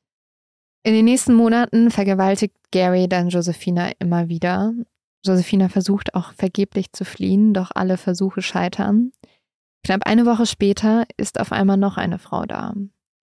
In 0.84 0.94
den 0.94 1.04
nächsten 1.04 1.34
Monaten 1.34 1.90
vergewaltigt 1.90 2.54
Gary 2.72 3.08
dann 3.08 3.28
Josephina 3.28 3.92
immer 3.98 4.28
wieder. 4.28 4.72
Josephina 5.24 5.68
versucht 5.68 6.14
auch 6.14 6.32
vergeblich 6.32 6.92
zu 6.92 7.04
fliehen, 7.04 7.54
doch 7.54 7.70
alle 7.74 7.96
Versuche 7.96 8.42
scheitern. 8.42 9.12
Knapp 9.84 10.06
eine 10.06 10.26
Woche 10.26 10.46
später 10.46 11.04
ist 11.16 11.38
auf 11.38 11.52
einmal 11.52 11.76
noch 11.76 11.96
eine 11.96 12.18
Frau 12.18 12.44
da. 12.44 12.74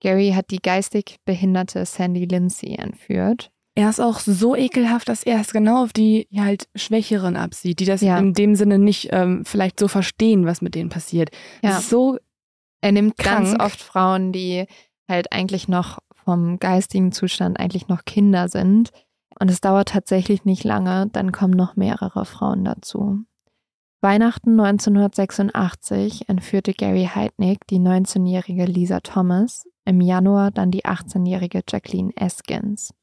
Gary 0.01 0.31
hat 0.33 0.51
die 0.51 0.61
geistig 0.61 1.17
behinderte 1.25 1.85
Sandy 1.85 2.25
Lindsay 2.25 2.75
entführt. 2.75 3.51
Er 3.75 3.89
ist 3.89 3.99
auch 3.99 4.19
so 4.19 4.55
ekelhaft, 4.55 5.09
dass 5.09 5.23
er 5.23 5.39
es 5.39 5.51
genau 5.51 5.83
auf 5.83 5.93
die 5.93 6.27
halt 6.35 6.67
Schwächeren 6.75 7.35
absieht, 7.35 7.79
die 7.79 7.85
das 7.85 8.01
ja. 8.01 8.17
in 8.17 8.33
dem 8.33 8.55
Sinne 8.55 8.79
nicht 8.79 9.09
ähm, 9.11 9.43
vielleicht 9.45 9.79
so 9.79 9.87
verstehen, 9.87 10.45
was 10.45 10.61
mit 10.61 10.75
denen 10.75 10.89
passiert. 10.89 11.29
Ja. 11.61 11.79
So 11.79 12.17
er 12.81 12.91
nimmt 12.91 13.17
krank. 13.17 13.45
ganz 13.45 13.61
oft 13.61 13.81
Frauen, 13.81 14.31
die 14.31 14.65
halt 15.07 15.31
eigentlich 15.31 15.67
noch 15.67 15.99
vom 16.29 16.59
geistigen 16.59 17.11
Zustand 17.11 17.59
eigentlich 17.59 17.87
noch 17.87 18.05
Kinder 18.05 18.49
sind. 18.49 18.91
Und 19.39 19.49
es 19.49 19.61
dauert 19.61 19.89
tatsächlich 19.89 20.45
nicht 20.45 20.63
lange, 20.63 21.07
dann 21.11 21.31
kommen 21.31 21.55
noch 21.55 21.75
mehrere 21.75 22.23
Frauen 22.23 22.63
dazu. 22.63 23.23
Weihnachten 24.01 24.51
1986 24.59 26.29
entführte 26.29 26.73
Gary 26.73 27.09
Heidnick 27.15 27.65
die 27.65 27.79
19-jährige 27.79 28.65
Lisa 28.65 28.99
Thomas, 28.99 29.67
im 29.85 30.01
Januar 30.01 30.51
dann 30.51 30.69
die 30.69 30.85
18-jährige 30.85 31.63
Jacqueline 31.67 32.11
Eskins. 32.15 32.93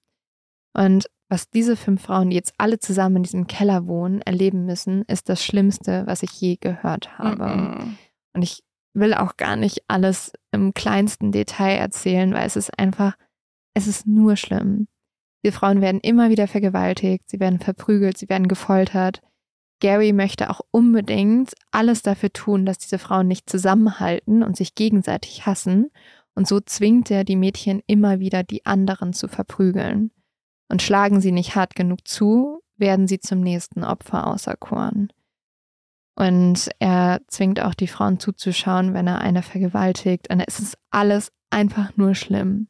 Und 0.72 1.10
was 1.28 1.50
diese 1.50 1.74
fünf 1.74 2.02
Frauen, 2.02 2.30
die 2.30 2.36
jetzt 2.36 2.54
alle 2.58 2.78
zusammen 2.78 3.16
in 3.16 3.22
diesem 3.24 3.48
Keller 3.48 3.88
wohnen, 3.88 4.20
erleben 4.20 4.66
müssen, 4.66 5.02
ist 5.08 5.28
das 5.28 5.42
Schlimmste, 5.42 6.04
was 6.06 6.22
ich 6.22 6.30
je 6.40 6.58
gehört 6.60 7.18
habe. 7.18 7.44
Mm 7.44 7.60
-mm. 7.60 7.88
Und 8.34 8.42
ich 8.42 8.62
will 8.96 9.14
auch 9.14 9.36
gar 9.36 9.56
nicht 9.56 9.82
alles 9.88 10.32
im 10.50 10.74
kleinsten 10.74 11.30
Detail 11.30 11.76
erzählen, 11.76 12.32
weil 12.32 12.46
es 12.46 12.56
ist 12.56 12.76
einfach, 12.78 13.16
es 13.74 13.86
ist 13.86 14.06
nur 14.06 14.36
schlimm. 14.36 14.88
Die 15.44 15.52
Frauen 15.52 15.80
werden 15.80 16.00
immer 16.00 16.30
wieder 16.30 16.48
vergewaltigt, 16.48 17.30
sie 17.30 17.38
werden 17.38 17.60
verprügelt, 17.60 18.18
sie 18.18 18.28
werden 18.28 18.48
gefoltert. 18.48 19.20
Gary 19.80 20.12
möchte 20.12 20.50
auch 20.50 20.60
unbedingt 20.70 21.52
alles 21.70 22.02
dafür 22.02 22.32
tun, 22.32 22.64
dass 22.64 22.78
diese 22.78 22.98
Frauen 22.98 23.28
nicht 23.28 23.48
zusammenhalten 23.48 24.42
und 24.42 24.56
sich 24.56 24.74
gegenseitig 24.74 25.46
hassen. 25.46 25.90
Und 26.34 26.48
so 26.48 26.60
zwingt 26.60 27.10
er 27.10 27.24
die 27.24 27.36
Mädchen 27.36 27.82
immer 27.86 28.18
wieder, 28.18 28.42
die 28.42 28.64
anderen 28.66 29.12
zu 29.12 29.28
verprügeln. 29.28 30.10
Und 30.68 30.82
schlagen 30.82 31.20
sie 31.20 31.32
nicht 31.32 31.54
hart 31.54 31.74
genug 31.74 32.08
zu, 32.08 32.60
werden 32.76 33.06
sie 33.06 33.20
zum 33.20 33.40
nächsten 33.40 33.84
Opfer 33.84 34.26
auserkoren. 34.26 35.12
Und 36.16 36.70
er 36.78 37.20
zwingt 37.28 37.60
auch 37.60 37.74
die 37.74 37.86
Frauen 37.86 38.18
zuzuschauen, 38.18 38.94
wenn 38.94 39.06
er 39.06 39.20
eine 39.20 39.42
vergewaltigt. 39.42 40.30
Und 40.30 40.40
es 40.40 40.58
ist 40.58 40.78
alles 40.90 41.30
einfach 41.50 41.96
nur 41.96 42.14
schlimm. 42.14 42.68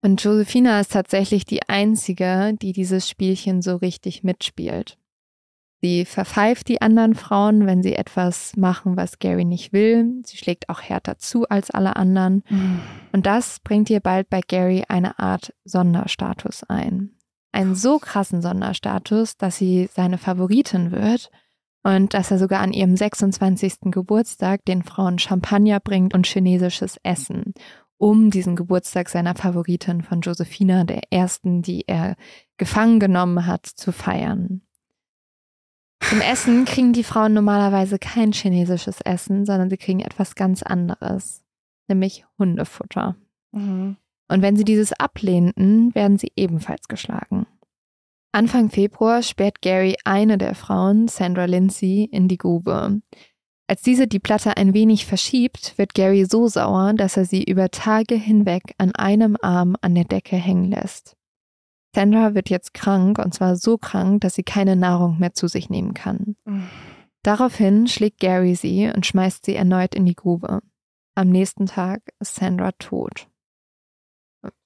Und 0.00 0.22
Josephina 0.22 0.80
ist 0.80 0.92
tatsächlich 0.92 1.44
die 1.44 1.68
einzige, 1.68 2.54
die 2.60 2.72
dieses 2.72 3.08
Spielchen 3.08 3.62
so 3.62 3.76
richtig 3.76 4.22
mitspielt. 4.22 4.96
Sie 5.80 6.04
verpfeift 6.04 6.68
die 6.68 6.80
anderen 6.80 7.16
Frauen, 7.16 7.66
wenn 7.66 7.82
sie 7.82 7.96
etwas 7.96 8.56
machen, 8.56 8.96
was 8.96 9.18
Gary 9.18 9.44
nicht 9.44 9.72
will. 9.72 10.22
Sie 10.24 10.36
schlägt 10.36 10.68
auch 10.68 10.80
härter 10.80 11.18
zu 11.18 11.48
als 11.48 11.72
alle 11.72 11.96
anderen. 11.96 12.44
Mhm. 12.48 12.80
Und 13.12 13.26
das 13.26 13.58
bringt 13.58 13.90
ihr 13.90 13.98
bald 13.98 14.30
bei 14.30 14.40
Gary 14.46 14.84
eine 14.88 15.18
Art 15.18 15.52
Sonderstatus 15.64 16.62
ein. 16.64 17.10
Einen 17.50 17.74
so 17.74 17.98
krassen 17.98 18.42
Sonderstatus, 18.42 19.36
dass 19.36 19.56
sie 19.56 19.88
seine 19.92 20.18
Favoritin 20.18 20.92
wird 20.92 21.30
und 21.82 22.14
dass 22.14 22.30
er 22.30 22.38
sogar 22.38 22.60
an 22.60 22.72
ihrem 22.72 22.96
26. 22.96 23.90
Geburtstag 23.90 24.64
den 24.64 24.82
Frauen 24.82 25.18
Champagner 25.18 25.80
bringt 25.80 26.14
und 26.14 26.26
chinesisches 26.26 26.98
Essen, 27.02 27.54
um 27.98 28.30
diesen 28.30 28.56
Geburtstag 28.56 29.08
seiner 29.08 29.34
Favoritin 29.34 30.02
von 30.02 30.20
Josephina, 30.20 30.84
der 30.84 31.02
ersten, 31.10 31.62
die 31.62 31.86
er 31.86 32.16
gefangen 32.56 33.00
genommen 33.00 33.46
hat, 33.46 33.66
zu 33.66 33.92
feiern. 33.92 34.62
Zum 36.00 36.20
Essen 36.20 36.64
kriegen 36.64 36.92
die 36.92 37.04
Frauen 37.04 37.32
normalerweise 37.32 37.98
kein 37.98 38.32
chinesisches 38.32 39.00
Essen, 39.00 39.46
sondern 39.46 39.70
sie 39.70 39.76
kriegen 39.76 40.00
etwas 40.00 40.34
ganz 40.34 40.62
anderes, 40.62 41.44
nämlich 41.88 42.24
Hundefutter. 42.38 43.16
Mhm. 43.52 43.96
Und 44.28 44.42
wenn 44.42 44.56
sie 44.56 44.64
dieses 44.64 44.92
ablehnten, 44.92 45.94
werden 45.94 46.18
sie 46.18 46.32
ebenfalls 46.36 46.88
geschlagen. 46.88 47.46
Anfang 48.32 48.70
Februar 48.70 49.22
sperrt 49.22 49.60
Gary 49.60 49.96
eine 50.04 50.38
der 50.38 50.54
Frauen, 50.54 51.06
Sandra 51.06 51.44
Lindsay, 51.44 52.08
in 52.10 52.28
die 52.28 52.38
Grube. 52.38 53.02
Als 53.66 53.82
diese 53.82 54.06
die 54.06 54.18
Platte 54.18 54.56
ein 54.56 54.72
wenig 54.72 55.04
verschiebt, 55.04 55.76
wird 55.76 55.94
Gary 55.94 56.24
so 56.24 56.48
sauer, 56.48 56.94
dass 56.94 57.18
er 57.18 57.26
sie 57.26 57.44
über 57.44 57.70
Tage 57.70 58.14
hinweg 58.14 58.74
an 58.78 58.94
einem 58.94 59.36
Arm 59.40 59.76
an 59.82 59.94
der 59.94 60.04
Decke 60.04 60.36
hängen 60.36 60.70
lässt. 60.70 61.14
Sandra 61.94 62.34
wird 62.34 62.48
jetzt 62.48 62.72
krank 62.72 63.18
und 63.18 63.34
zwar 63.34 63.56
so 63.56 63.76
krank, 63.76 64.22
dass 64.22 64.34
sie 64.34 64.44
keine 64.44 64.76
Nahrung 64.76 65.18
mehr 65.18 65.34
zu 65.34 65.46
sich 65.46 65.68
nehmen 65.68 65.92
kann. 65.92 66.36
Daraufhin 67.22 67.86
schlägt 67.86 68.20
Gary 68.20 68.54
sie 68.54 68.90
und 68.94 69.06
schmeißt 69.06 69.44
sie 69.44 69.54
erneut 69.54 69.94
in 69.94 70.06
die 70.06 70.16
Grube. 70.16 70.60
Am 71.14 71.28
nächsten 71.28 71.66
Tag 71.66 72.00
ist 72.18 72.34
Sandra 72.36 72.72
tot. 72.72 73.28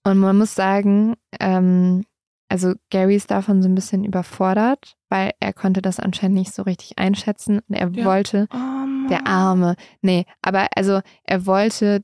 Und 0.04 0.18
man 0.18 0.38
muss 0.38 0.54
sagen, 0.54 1.16
ähm, 1.40 2.04
also 2.48 2.74
Gary 2.90 3.16
ist 3.16 3.30
davon 3.30 3.62
so 3.62 3.68
ein 3.68 3.74
bisschen 3.74 4.04
überfordert, 4.04 4.96
weil 5.08 5.32
er 5.40 5.52
konnte 5.52 5.82
das 5.82 5.98
anscheinend 5.98 6.38
nicht 6.38 6.54
so 6.54 6.62
richtig 6.62 6.98
einschätzen 6.98 7.60
und 7.68 7.74
er 7.74 7.90
ja. 7.90 8.04
wollte, 8.04 8.48
oh 8.52 9.08
der 9.08 9.26
Arme, 9.26 9.76
nee, 10.02 10.26
aber 10.42 10.68
also 10.74 11.00
er 11.24 11.46
wollte 11.46 12.02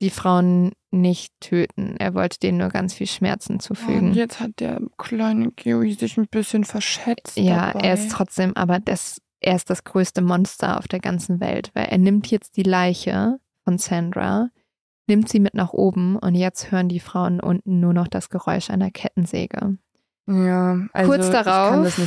die 0.00 0.10
Frauen 0.10 0.72
nicht 0.90 1.32
töten. 1.40 1.96
Er 1.98 2.14
wollte 2.14 2.38
denen 2.40 2.58
nur 2.58 2.68
ganz 2.68 2.92
viel 2.94 3.06
Schmerzen 3.06 3.60
zufügen. 3.60 4.08
Und 4.10 4.14
jetzt 4.14 4.40
hat 4.40 4.58
der 4.58 4.80
kleine 4.98 5.52
Gary 5.52 5.94
sich 5.94 6.18
ein 6.18 6.26
bisschen 6.26 6.64
verschätzt. 6.64 7.38
Ja, 7.38 7.72
dabei. 7.72 7.86
er 7.86 7.94
ist 7.94 8.10
trotzdem, 8.10 8.54
aber 8.56 8.80
das, 8.80 9.22
er 9.40 9.56
ist 9.56 9.70
das 9.70 9.84
größte 9.84 10.20
Monster 10.20 10.78
auf 10.78 10.88
der 10.88 11.00
ganzen 11.00 11.40
Welt, 11.40 11.70
weil 11.74 11.86
er 11.86 11.98
nimmt 11.98 12.26
jetzt 12.30 12.56
die 12.56 12.64
Leiche 12.64 13.38
von 13.64 13.78
Sandra, 13.78 14.50
nimmt 15.12 15.28
sie 15.28 15.40
mit 15.40 15.52
nach 15.52 15.74
oben 15.74 16.16
und 16.16 16.34
jetzt 16.34 16.72
hören 16.72 16.88
die 16.88 16.98
Frauen 16.98 17.38
unten 17.38 17.80
nur 17.80 17.92
noch 17.92 18.08
das 18.08 18.30
Geräusch 18.30 18.70
einer 18.70 18.90
Kettensäge. 18.90 19.76
Ja, 20.26 20.78
also 20.94 21.10
Kurz 21.10 21.30
darauf 21.30 22.00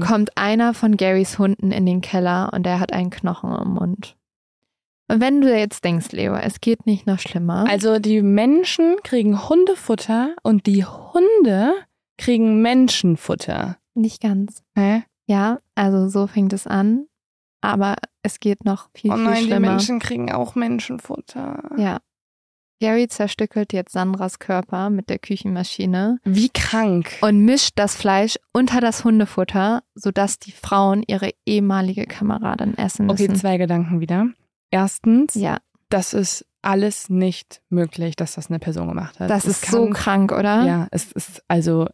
kommt 0.00 0.36
einer 0.36 0.74
von 0.74 0.96
Garys 0.96 1.38
Hunden 1.38 1.70
in 1.70 1.86
den 1.86 2.00
Keller 2.00 2.50
und 2.52 2.66
er 2.66 2.80
hat 2.80 2.92
einen 2.92 3.10
Knochen 3.10 3.54
im 3.54 3.74
Mund. 3.74 4.16
Und 5.06 5.20
wenn 5.20 5.40
du 5.40 5.56
jetzt 5.56 5.84
denkst, 5.84 6.10
Leo, 6.10 6.34
es 6.34 6.60
geht 6.60 6.84
nicht 6.84 7.06
noch 7.06 7.20
schlimmer. 7.20 7.64
Also 7.68 8.00
die 8.00 8.22
Menschen 8.22 8.96
kriegen 9.04 9.48
Hundefutter 9.48 10.34
und 10.42 10.66
die 10.66 10.84
Hunde 10.84 11.74
kriegen 12.16 12.60
Menschenfutter. 12.60 13.76
Nicht 13.94 14.20
ganz. 14.20 14.64
Hä? 14.74 15.04
Ja, 15.26 15.58
also 15.76 16.08
so 16.08 16.26
fängt 16.26 16.52
es 16.52 16.66
an. 16.66 17.06
Aber 17.60 17.96
es 18.22 18.40
geht 18.40 18.64
noch 18.64 18.88
viel, 18.94 19.12
oh 19.12 19.14
viel 19.14 19.24
nein, 19.24 19.36
schlimmer. 19.44 19.56
die 19.56 19.60
Menschen 19.60 19.98
kriegen 20.00 20.32
auch 20.32 20.54
Menschenfutter. 20.56 21.70
Ja. 21.76 21.98
Gary 22.80 23.08
zerstückelt 23.08 23.72
jetzt 23.72 23.92
Sandras 23.92 24.38
Körper 24.38 24.90
mit 24.90 25.10
der 25.10 25.18
Küchenmaschine. 25.18 26.18
Wie 26.24 26.48
krank. 26.48 27.10
Und 27.20 27.44
mischt 27.44 27.72
das 27.76 27.96
Fleisch 27.96 28.38
unter 28.52 28.80
das 28.80 29.04
Hundefutter, 29.04 29.82
sodass 29.94 30.38
die 30.38 30.52
Frauen 30.52 31.02
ihre 31.06 31.30
ehemalige 31.44 32.06
Kameradin 32.06 32.76
essen 32.78 33.06
müssen. 33.06 33.30
Okay, 33.30 33.34
zwei 33.34 33.56
Gedanken 33.58 34.00
wieder. 34.00 34.28
Erstens, 34.70 35.34
ja. 35.34 35.58
das 35.88 36.14
ist 36.14 36.44
alles 36.62 37.08
nicht 37.08 37.62
möglich, 37.68 38.16
dass 38.16 38.34
das 38.34 38.48
eine 38.48 38.58
Person 38.58 38.88
gemacht 38.88 39.18
hat. 39.20 39.30
Das 39.30 39.44
es 39.44 39.58
ist 39.58 39.62
kann, 39.62 39.72
so 39.72 39.90
krank, 39.90 40.32
oder? 40.32 40.64
Ja, 40.64 40.88
es 40.90 41.12
ist 41.12 41.42
also. 41.48 41.86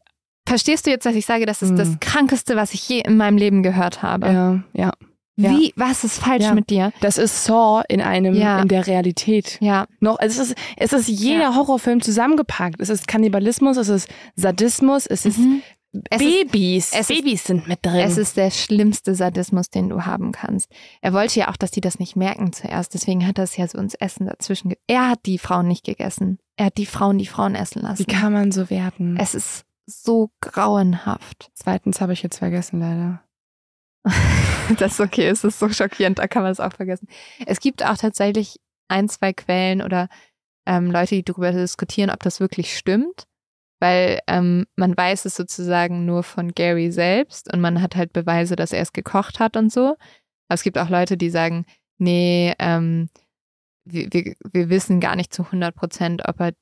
Verstehst 0.47 0.87
du 0.87 0.91
jetzt, 0.91 1.07
dass 1.07 1.15
ich 1.15 1.25
sage, 1.25 1.47
das 1.47 1.63
ist 1.63 1.71
mh. 1.71 1.77
das 1.77 1.89
hm. 1.89 2.01
Krankeste, 2.01 2.57
was 2.57 2.75
ich 2.75 2.87
je 2.89 3.01
in 3.01 3.17
meinem 3.17 3.39
Leben 3.39 3.63
gehört 3.63 4.03
habe? 4.03 4.27
Ja, 4.27 4.63
ja. 4.73 4.93
Wie, 5.37 5.67
ja. 5.67 5.73
was 5.77 6.05
ist 6.05 6.21
falsch 6.21 6.45
ja. 6.45 6.55
mit 6.55 6.71
dir? 6.71 6.93
Das 7.01 7.19
ist 7.19 7.45
Saw 7.45 7.83
in 7.89 8.01
einem, 8.01 8.35
ja. 8.35 8.61
in 8.61 8.69
der 8.69 8.87
Realität. 8.87 9.59
Ja. 9.61 9.87
Noch, 10.01 10.19
also 10.19 10.43
es 10.43 10.51
ist, 10.51 10.59
es 10.77 10.93
ist 10.93 11.09
jeder 11.09 11.57
Horrorfilm 11.57 12.01
zusammengepackt. 12.01 12.81
Es 12.81 12.89
ist 12.89 13.09
Kannibalismus, 13.09 13.77
es 13.77 13.89
ist 13.89 14.09
Sadismus, 14.37 15.07
es 15.07 15.27
ist 15.27 15.39
mhm. 15.39 15.63
Babys. 16.11 16.93
Es 16.93 17.09
Babys 17.09 17.35
ist, 17.35 17.47
sind 17.47 17.69
mit 17.69 17.85
drin. 17.85 17.97
Es 17.97 18.19
ist 18.19 18.37
der 18.37 18.51
schlimmste 18.51 19.15
Sadismus, 19.15 19.71
den 19.71 19.89
du 19.89 20.05
haben 20.07 20.33
kannst. 20.33 20.71
Er 21.03 21.13
wollte 21.13 21.39
ja 21.41 21.49
auch, 21.49 21.57
dass 21.57 21.71
die 21.71 21.81
das 21.81 21.99
nicht 21.99 22.17
merken 22.17 22.53
zuerst. 22.53 22.95
Deswegen 22.95 23.27
hat 23.27 23.39
er 23.39 23.45
es 23.45 23.57
ja 23.57 23.67
so 23.67 23.79
ins 23.79 23.95
Essen 23.95 24.27
dazwischen. 24.27 24.75
Er 24.87 25.09
hat 25.11 25.21
die 25.27 25.39
Frauen 25.39 25.69
nicht 25.69 25.85
gegessen. 25.85 26.39
Er 26.57 26.67
hat 26.67 26.79
die 26.79 26.87
Frauen 26.87 27.19
die 27.19 27.27
Frauen 27.27 27.55
essen 27.55 27.83
lassen. 27.83 28.01
Wie 28.01 28.13
kann 28.13 28.33
man 28.33 28.53
so 28.53 28.71
werden? 28.71 29.17
Es 29.19 29.35
ist 29.35 29.65
so 29.87 30.31
grauenhaft. 30.41 31.51
Zweitens 31.55 32.01
habe 32.01 32.13
ich 32.13 32.23
jetzt 32.23 32.39
vergessen, 32.39 32.81
leider. 32.81 33.24
das 34.79 34.93
ist 34.93 35.01
okay, 35.01 35.29
es 35.29 35.45
ist 35.45 35.59
so 35.59 35.69
schockierend, 35.69 36.19
da 36.19 36.27
kann 36.29 36.43
man 36.43 36.53
es 36.53 36.61
auch 36.61 36.73
vergessen. 36.73 37.09
Es 37.47 37.61
gibt 37.61 37.85
auch 37.85 37.97
tatsächlich 37.97 38.61
ein, 38.89 39.09
zwei 39.09 39.33
Quellen 39.33 39.83
oder 39.83 40.09
ähm, 40.67 40.91
Leute, 40.91 41.15
die 41.15 41.25
darüber 41.25 41.53
diskutieren, 41.53 42.11
ob 42.11 42.23
das 42.23 42.41
wirklich 42.41 42.77
stimmt 42.77 43.27
weil 43.85 44.21
ähm, 44.29 44.65
man 44.77 44.97
weiß 44.97 45.27
es 45.27 45.37
sozusagen 45.37 46.07
nur 46.07 46.23
von 46.23 46.53
Gary 46.53 46.91
selbst 46.91 47.53
und 47.53 47.61
man 47.61 47.83
hat 47.83 47.97
halt 47.97 48.15
Beweise, 48.15 48.57
dass 48.57 48.73
er 48.73 48.81
es 48.81 48.95
gekocht 48.95 49.41
hat 49.41 49.59
und 49.59 49.71
so. 49.71 49.97
Aber 50.49 50.55
es 50.55 50.63
gibt 50.63 50.79
auch 50.79 50.89
Leute, 50.89 51.19
die 51.19 51.29
sagen, 51.29 51.67
nee, 51.99 52.55
ähm, 52.59 53.11
wir, 53.85 54.11
wir, 54.11 54.35
wir 54.53 54.71
wissen 54.71 55.01
gar 55.01 55.17
nicht 55.17 55.35
zu 55.35 55.43
100 55.43 55.75
Prozent, 55.75 56.23
ob 56.27 56.41
er 56.41 56.53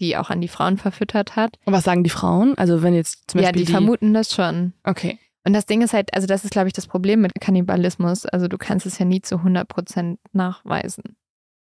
die 0.00 0.16
auch 0.16 0.30
an 0.30 0.40
die 0.40 0.48
Frauen 0.48 0.76
verfüttert 0.76 1.36
hat. 1.36 1.56
Und 1.66 1.72
was 1.72 1.84
sagen 1.84 2.02
die 2.02 2.10
Frauen? 2.10 2.58
Also 2.58 2.82
wenn 2.82 2.94
jetzt 2.94 3.30
zum 3.30 3.40
Beispiel 3.40 3.44
Ja, 3.44 3.52
die, 3.52 3.64
die 3.64 3.70
vermuten 3.72 4.12
das 4.12 4.34
schon. 4.34 4.72
Okay. 4.82 5.20
Und 5.44 5.52
das 5.54 5.66
Ding 5.66 5.82
ist 5.82 5.92
halt, 5.92 6.14
also 6.14 6.26
das 6.26 6.44
ist, 6.44 6.52
glaube 6.52 6.68
ich, 6.68 6.72
das 6.72 6.86
Problem 6.86 7.20
mit 7.20 7.32
Kannibalismus. 7.40 8.26
Also 8.26 8.48
du 8.48 8.58
kannst 8.58 8.86
es 8.86 8.98
ja 8.98 9.04
nie 9.04 9.22
zu 9.22 9.36
100 9.36 9.66
Prozent 9.68 10.20
nachweisen. 10.32 11.16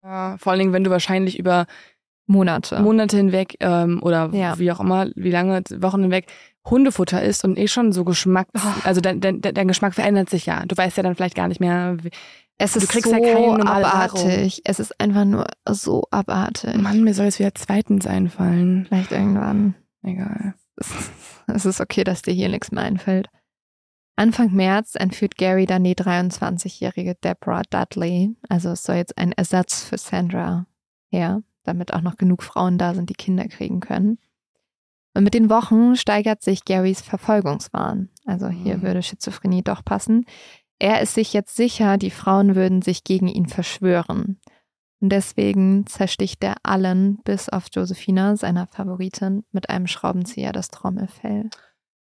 Ja, 0.02 0.36
vor 0.38 0.52
allen 0.52 0.60
Dingen, 0.60 0.72
wenn 0.72 0.84
du 0.84 0.90
wahrscheinlich 0.90 1.38
über 1.38 1.66
Monate. 2.26 2.80
Monate 2.80 3.16
hinweg 3.16 3.56
ähm, 3.60 4.00
oder 4.02 4.30
ja. 4.32 4.58
wie 4.58 4.70
auch 4.72 4.80
immer, 4.80 5.08
wie 5.14 5.30
lange, 5.30 5.62
Wochen 5.78 6.02
hinweg 6.02 6.26
Hundefutter 6.68 7.22
isst 7.22 7.44
und 7.44 7.58
eh 7.58 7.66
schon 7.66 7.92
so 7.92 8.04
Geschmack, 8.04 8.48
oh. 8.56 8.60
also 8.84 9.00
dein, 9.00 9.20
dein, 9.20 9.40
dein 9.40 9.68
Geschmack 9.68 9.94
verändert 9.94 10.30
sich 10.30 10.46
ja. 10.46 10.64
Du 10.66 10.76
weißt 10.76 10.96
ja 10.96 11.02
dann 11.02 11.14
vielleicht 11.14 11.34
gar 11.34 11.48
nicht 11.48 11.60
mehr, 11.60 11.96
Es 12.58 12.76
ist 12.76 12.92
so 12.92 13.14
ja 13.14 13.54
abartig. 13.56 14.62
Es 14.64 14.78
ist 14.78 15.00
einfach 15.00 15.24
nur 15.24 15.46
so 15.68 16.04
abartig. 16.10 16.76
Mann, 16.76 17.02
mir 17.02 17.14
soll 17.14 17.26
es 17.26 17.38
wieder 17.38 17.54
zweitens 17.54 18.06
einfallen. 18.06 18.86
Vielleicht 18.86 19.12
irgendwann. 19.12 19.74
Egal. 20.02 20.54
Es 20.76 20.88
ist- 20.90 21.12
Es 21.52 21.66
ist 21.66 21.80
okay, 21.80 22.04
dass 22.04 22.22
dir 22.22 22.32
hier 22.32 22.48
nichts 22.48 22.70
mehr 22.70 22.84
einfällt. 22.84 23.28
Anfang 24.20 24.52
März 24.52 24.96
entführt 24.96 25.38
Gary 25.38 25.64
dann 25.64 25.82
die 25.82 25.94
23-jährige 25.94 27.14
Deborah 27.14 27.62
Dudley. 27.70 28.36
Also 28.50 28.68
es 28.68 28.82
soll 28.82 28.96
jetzt 28.96 29.16
ein 29.16 29.32
Ersatz 29.32 29.82
für 29.82 29.96
Sandra 29.96 30.66
her, 31.10 31.42
damit 31.62 31.94
auch 31.94 32.02
noch 32.02 32.18
genug 32.18 32.42
Frauen 32.42 32.76
da 32.76 32.92
sind, 32.92 33.08
die 33.08 33.14
Kinder 33.14 33.48
kriegen 33.48 33.80
können. 33.80 34.18
Und 35.14 35.24
mit 35.24 35.32
den 35.32 35.48
Wochen 35.48 35.96
steigert 35.96 36.42
sich 36.42 36.66
Garys 36.66 37.00
Verfolgungswahn. 37.00 38.10
Also 38.26 38.50
hier 38.50 38.76
Mhm. 38.76 38.82
würde 38.82 39.02
Schizophrenie 39.02 39.62
doch 39.62 39.82
passen. 39.82 40.26
Er 40.78 41.00
ist 41.00 41.14
sich 41.14 41.32
jetzt 41.32 41.56
sicher, 41.56 41.96
die 41.96 42.10
Frauen 42.10 42.54
würden 42.54 42.82
sich 42.82 43.04
gegen 43.04 43.26
ihn 43.26 43.46
verschwören. 43.46 44.38
Und 45.00 45.08
deswegen 45.12 45.86
zersticht 45.86 46.44
er 46.44 46.56
allen, 46.62 47.22
bis 47.24 47.48
auf 47.48 47.68
Josephina, 47.72 48.36
seiner 48.36 48.66
Favoritin, 48.66 49.44
mit 49.50 49.70
einem 49.70 49.86
Schraubenzieher 49.86 50.52
das 50.52 50.68
Trommelfell. 50.68 51.48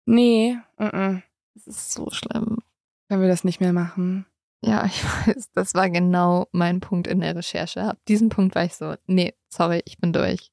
Nee, 0.06 0.58
mm 0.78 1.20
Das 1.56 1.68
ist 1.68 1.92
so 1.94 2.10
schlimm. 2.12 2.60
können 3.08 3.22
wir 3.22 3.28
das 3.30 3.44
nicht 3.44 3.60
mehr 3.62 3.74
machen. 3.74 4.26
Ja, 4.64 4.86
ich 4.88 5.04
weiß, 5.04 5.52
das 5.54 5.74
war 5.74 5.90
genau 5.90 6.48
mein 6.52 6.80
Punkt 6.80 7.08
in 7.08 7.22
der 7.22 7.36
Recherche. 7.36 7.82
Ab 7.84 7.98
diesem 8.08 8.30
Punkt 8.30 8.56
war 8.56 8.66
ich 8.66 8.76
so, 8.76 8.96
nee, 9.08 9.34
sorry, 9.50 9.82
ich 9.86 9.98
bin 9.98 10.14
durch. 10.14 10.52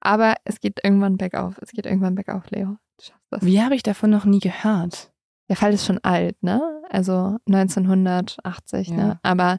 Aber 0.00 0.34
es 0.44 0.60
geht 0.60 0.80
irgendwann 0.82 1.16
bergauf. 1.18 1.58
Es 1.60 1.70
geht 1.72 1.84
irgendwann 1.86 2.14
bergauf, 2.14 2.50
Leo. 2.50 2.76
Du 2.98 3.04
schaffst 3.04 3.26
das. 3.30 3.44
Wie 3.44 3.60
habe 3.62 3.74
ich 3.74 3.82
davon 3.82 4.10
noch 4.10 4.24
nie 4.24 4.38
gehört? 4.40 5.12
Der 5.48 5.56
Fall 5.56 5.74
ist 5.74 5.84
schon 5.84 5.98
alt, 5.98 6.42
ne? 6.42 6.60
Also 6.88 7.36
1980, 7.46 8.88
Ja. 8.88 8.96
ne? 8.96 9.20
Aber 9.22 9.58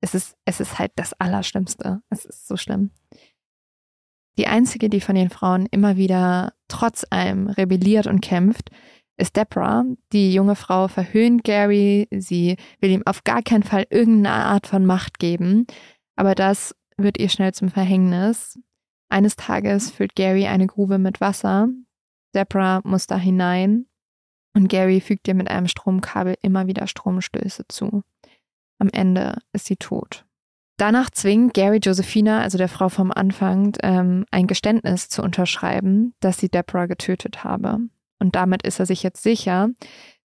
es 0.00 0.14
ist, 0.14 0.36
es 0.44 0.60
ist 0.60 0.78
halt 0.78 0.92
das 0.96 1.12
Allerschlimmste. 1.14 2.02
Es 2.10 2.24
ist 2.24 2.46
so 2.46 2.56
schlimm. 2.56 2.90
Die 4.36 4.46
einzige, 4.46 4.88
die 4.88 5.00
von 5.00 5.16
den 5.16 5.30
Frauen 5.30 5.66
immer 5.70 5.96
wieder 5.96 6.52
trotz 6.68 7.04
allem 7.10 7.48
rebelliert 7.48 8.06
und 8.06 8.20
kämpft, 8.20 8.70
ist 9.18 9.36
Deborah. 9.36 9.84
Die 10.12 10.32
junge 10.32 10.56
Frau 10.56 10.88
verhöhnt 10.88 11.44
Gary. 11.44 12.08
Sie 12.10 12.56
will 12.80 12.90
ihm 12.90 13.02
auf 13.04 13.24
gar 13.24 13.42
keinen 13.42 13.62
Fall 13.62 13.86
irgendeine 13.90 14.44
Art 14.44 14.66
von 14.66 14.86
Macht 14.86 15.18
geben. 15.18 15.66
Aber 16.16 16.34
das 16.34 16.74
wird 16.96 17.18
ihr 17.18 17.28
schnell 17.28 17.52
zum 17.52 17.68
Verhängnis. 17.68 18.58
Eines 19.08 19.36
Tages 19.36 19.90
füllt 19.90 20.14
Gary 20.14 20.46
eine 20.46 20.66
Grube 20.66 20.98
mit 20.98 21.20
Wasser. 21.20 21.68
Deborah 22.34 22.80
muss 22.84 23.06
da 23.06 23.16
hinein 23.16 23.86
und 24.54 24.68
Gary 24.68 25.00
fügt 25.00 25.28
ihr 25.28 25.34
mit 25.34 25.48
einem 25.48 25.68
Stromkabel 25.68 26.36
immer 26.42 26.66
wieder 26.66 26.86
Stromstöße 26.86 27.64
zu. 27.68 28.02
Am 28.78 28.88
Ende 28.92 29.38
ist 29.52 29.66
sie 29.66 29.76
tot. 29.76 30.24
Danach 30.76 31.10
zwingt 31.10 31.54
Gary 31.54 31.78
Josephina, 31.78 32.40
also 32.40 32.56
der 32.56 32.68
Frau 32.68 32.88
vom 32.88 33.10
Anfang, 33.10 33.76
ähm, 33.82 34.24
ein 34.30 34.46
Geständnis 34.46 35.08
zu 35.08 35.22
unterschreiben, 35.22 36.14
dass 36.20 36.38
sie 36.38 36.48
Deborah 36.48 36.86
getötet 36.86 37.42
habe. 37.42 37.80
Und 38.18 38.34
damit 38.34 38.62
ist 38.62 38.80
er 38.80 38.86
sich 38.86 39.02
jetzt 39.02 39.22
sicher, 39.22 39.70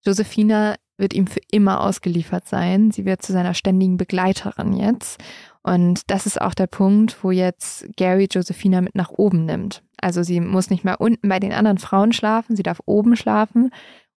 Josephina 0.05 0.77
wird 0.99 1.15
ihm 1.15 1.27
für 1.27 1.41
immer 1.51 1.83
ausgeliefert 1.83 2.47
sein. 2.47 2.91
Sie 2.91 3.05
wird 3.05 3.23
zu 3.23 3.33
seiner 3.33 3.55
ständigen 3.55 3.97
Begleiterin 3.97 4.73
jetzt. 4.73 5.23
Und 5.63 6.11
das 6.11 6.27
ist 6.27 6.41
auch 6.41 6.55
der 6.55 6.67
Punkt, 6.67 7.23
wo 7.23 7.31
jetzt 7.31 7.87
Gary 7.97 8.29
Josephina 8.31 8.81
mit 8.81 8.95
nach 8.95 9.11
oben 9.11 9.45
nimmt. 9.45 9.83
Also 10.01 10.23
sie 10.23 10.41
muss 10.41 10.71
nicht 10.71 10.85
mehr 10.85 11.01
unten 11.01 11.29
bei 11.29 11.39
den 11.39 11.53
anderen 11.53 11.79
Frauen 11.79 12.13
schlafen, 12.13 12.57
sie 12.57 12.65
darf 12.65 12.81
oben 12.87 13.15
schlafen 13.17 13.71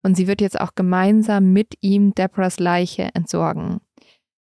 und 0.03 0.15
sie 0.15 0.27
wird 0.27 0.39
jetzt 0.41 0.59
auch 0.59 0.75
gemeinsam 0.75 1.51
mit 1.51 1.75
ihm 1.81 2.13
Deborahs 2.15 2.59
Leiche 2.59 3.09
entsorgen. 3.13 3.81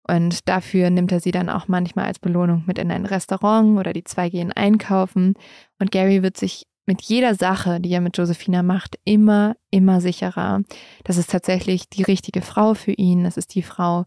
Und 0.08 0.48
dafür 0.48 0.90
nimmt 0.90 1.12
er 1.12 1.20
sie 1.20 1.30
dann 1.30 1.48
auch 1.48 1.68
manchmal 1.68 2.06
als 2.06 2.18
Belohnung 2.18 2.64
mit 2.66 2.78
in 2.78 2.90
ein 2.90 3.06
Restaurant 3.06 3.78
oder 3.78 3.92
die 3.92 4.02
zwei 4.02 4.28
gehen 4.28 4.52
einkaufen. 4.52 5.34
Und 5.78 5.92
Gary 5.92 6.24
wird 6.24 6.36
sich 6.36 6.66
mit 6.90 7.02
jeder 7.02 7.36
Sache, 7.36 7.78
die 7.78 7.92
er 7.92 8.00
mit 8.00 8.18
Josephina 8.18 8.64
macht, 8.64 8.98
immer, 9.04 9.54
immer 9.70 10.00
sicherer. 10.00 10.62
Das 11.04 11.18
ist 11.18 11.30
tatsächlich 11.30 11.88
die 11.88 12.02
richtige 12.02 12.42
Frau 12.42 12.74
für 12.74 12.90
ihn. 12.90 13.22
Das 13.22 13.36
ist 13.36 13.54
die 13.54 13.62
Frau, 13.62 14.06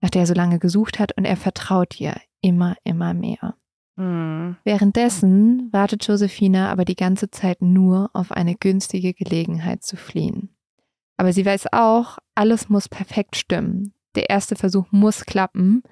nach 0.00 0.10
der 0.10 0.22
er 0.22 0.26
so 0.26 0.34
lange 0.34 0.58
gesucht 0.58 0.98
hat. 0.98 1.16
Und 1.16 1.26
er 1.26 1.36
vertraut 1.36 2.00
ihr 2.00 2.16
immer, 2.40 2.74
immer 2.82 3.14
mehr. 3.14 3.54
Hm. 3.96 4.56
Währenddessen 4.64 5.72
wartet 5.72 6.04
Josephina 6.08 6.72
aber 6.72 6.84
die 6.84 6.96
ganze 6.96 7.30
Zeit 7.30 7.62
nur 7.62 8.10
auf 8.14 8.32
eine 8.32 8.56
günstige 8.56 9.14
Gelegenheit 9.14 9.84
zu 9.84 9.96
fliehen. 9.96 10.48
Aber 11.16 11.32
sie 11.32 11.46
weiß 11.46 11.72
auch, 11.72 12.18
alles 12.34 12.68
muss 12.68 12.88
perfekt 12.88 13.36
stimmen. 13.36 13.94
Der 14.16 14.28
erste 14.28 14.56
Versuch 14.56 14.86
muss 14.90 15.24
klappen, 15.24 15.84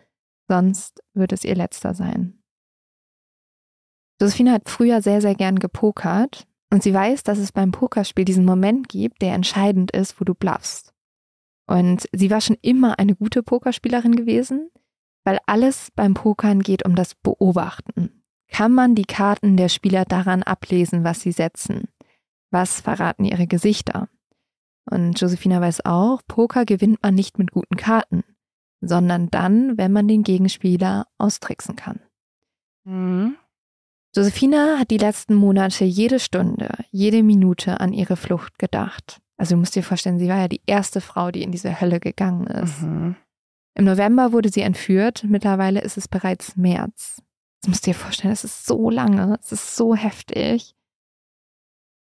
sonst 0.49 1.05
wird 1.15 1.31
es 1.31 1.45
ihr 1.45 1.55
letzter 1.55 1.95
sein. 1.95 2.42
Josephina 4.23 4.53
hat 4.53 4.69
früher 4.69 5.03
sehr, 5.03 5.21
sehr 5.21 5.35
gern 5.35 5.59
gepokert 5.59 6.47
und 6.71 6.81
sie 6.85 6.95
weiß, 6.95 7.25
dass 7.25 7.39
es 7.39 7.51
beim 7.51 7.73
Pokerspiel 7.73 8.25
diesen 8.25 8.45
Moment 8.45 8.89
gibt, 8.89 9.21
der 9.21 9.35
entscheidend 9.35 9.91
ist, 9.91 10.21
wo 10.21 10.25
du 10.25 10.33
bluffst. 10.33 10.95
Und 11.67 12.09
sie 12.13 12.31
war 12.31 12.41
schon 12.41 12.57
immer 12.63 13.01
eine 13.01 13.17
gute 13.17 13.43
Pokerspielerin 13.43 14.15
gewesen, 14.15 14.71
weil 15.25 15.41
alles 15.47 15.89
beim 15.97 16.15
Pokern 16.15 16.61
geht 16.61 16.85
um 16.85 16.95
das 16.95 17.17
Beobachten. 17.17 18.23
Kann 18.47 18.71
man 18.73 18.95
die 18.95 19.07
Karten 19.07 19.57
der 19.57 19.69
Spieler 19.69 20.05
daran 20.05 20.45
ablesen, 20.45 21.03
was 21.03 21.21
sie 21.21 21.33
setzen? 21.33 21.89
Was 22.53 22.81
verraten 22.81 23.25
ihre 23.25 23.49
Gesichter? 23.49 24.09
Und 24.89 25.21
Josephina 25.21 25.61
weiß 25.61 25.85
auch, 25.85 26.21
Poker 26.29 26.65
gewinnt 26.65 27.03
man 27.03 27.17
nicht 27.17 27.39
mit 27.39 27.51
guten 27.51 27.77
Karten, 27.77 28.23
sondern 28.81 29.31
dann, 29.31 29.79
wenn 29.79 29.91
man 29.91 30.07
den 30.07 30.23
Gegenspieler 30.23 31.09
austricksen 31.19 31.75
kann. 31.75 31.99
Hm. 32.85 33.37
Josephina 34.15 34.79
hat 34.79 34.91
die 34.91 34.99
letzten 34.99 35.35
Monate 35.35 35.85
jede 35.85 36.21
Stunde, 36.21 36.69
jede 36.91 37.23
Minute 37.23 37.81
an 37.81 37.95
ihre 37.95 38.17
Flucht 38.17 38.59
gedacht. 38.59 39.21
Also 39.39 39.55
du 39.55 39.61
musst 39.61 39.75
dir 39.75 39.83
vorstellen, 39.83 40.19
sie 40.19 40.29
war 40.29 40.39
ja 40.39 40.49
die 40.49 40.61
erste 40.67 41.01
Frau, 41.01 41.31
die 41.31 41.43
in 41.43 41.51
diese 41.51 41.81
Hölle 41.81 41.99
gegangen 41.99 42.47
ist. 42.47 42.83
Mhm. 42.83 43.17
Im 43.75 43.85
November 43.87 44.33
wurde 44.33 44.51
sie 44.51 44.61
entführt, 44.61 45.25
mittlerweile 45.27 45.81
ist 45.81 45.97
es 45.97 46.09
bereits 46.09 46.57
März. 46.57 47.23
Das 47.63 47.69
musst 47.69 47.87
du 47.87 47.91
dir 47.91 47.97
vorstellen, 47.97 48.33
das 48.33 48.45
ist 48.45 48.67
so 48.67 48.91
lange, 48.91 49.39
es 49.41 49.51
ist 49.51 49.77
so 49.77 49.95
heftig. 49.95 50.75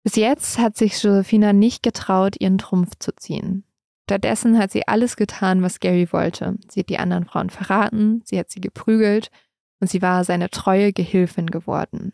Bis 0.02 0.16
jetzt 0.16 0.58
hat 0.58 0.78
sich 0.78 1.02
Josephina 1.02 1.52
nicht 1.52 1.82
getraut, 1.82 2.36
ihren 2.40 2.56
Trumpf 2.56 2.92
zu 2.98 3.14
ziehen. 3.14 3.64
Stattdessen 4.08 4.58
hat 4.58 4.70
sie 4.70 4.88
alles 4.88 5.16
getan, 5.16 5.60
was 5.60 5.80
Gary 5.80 6.10
wollte. 6.10 6.56
Sie 6.70 6.80
hat 6.80 6.88
die 6.88 6.98
anderen 6.98 7.26
Frauen 7.26 7.50
verraten, 7.50 8.22
sie 8.24 8.38
hat 8.38 8.50
sie 8.50 8.62
geprügelt 8.62 9.30
und 9.80 9.88
sie 9.88 10.02
war 10.02 10.24
seine 10.24 10.50
treue 10.50 10.92
Gehilfin 10.92 11.46
geworden. 11.46 12.12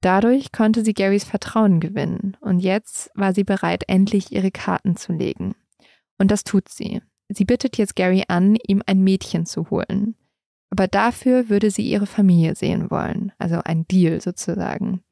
Dadurch 0.00 0.52
konnte 0.52 0.84
sie 0.84 0.94
Garys 0.94 1.24
Vertrauen 1.24 1.80
gewinnen 1.80 2.36
und 2.40 2.60
jetzt 2.60 3.10
war 3.14 3.34
sie 3.34 3.44
bereit, 3.44 3.84
endlich 3.88 4.32
ihre 4.32 4.50
Karten 4.50 4.96
zu 4.96 5.12
legen. 5.12 5.54
Und 6.18 6.30
das 6.30 6.44
tut 6.44 6.68
sie. 6.68 7.02
Sie 7.28 7.44
bittet 7.44 7.76
jetzt 7.76 7.96
Gary 7.96 8.24
an, 8.28 8.56
ihm 8.66 8.82
ein 8.86 9.02
Mädchen 9.02 9.46
zu 9.46 9.70
holen. 9.70 10.14
Aber 10.70 10.88
dafür 10.88 11.48
würde 11.48 11.70
sie 11.70 11.88
ihre 11.88 12.06
Familie 12.06 12.54
sehen 12.54 12.90
wollen, 12.90 13.32
also 13.38 13.60
ein 13.64 13.86
Deal 13.86 14.20
sozusagen. 14.20 15.02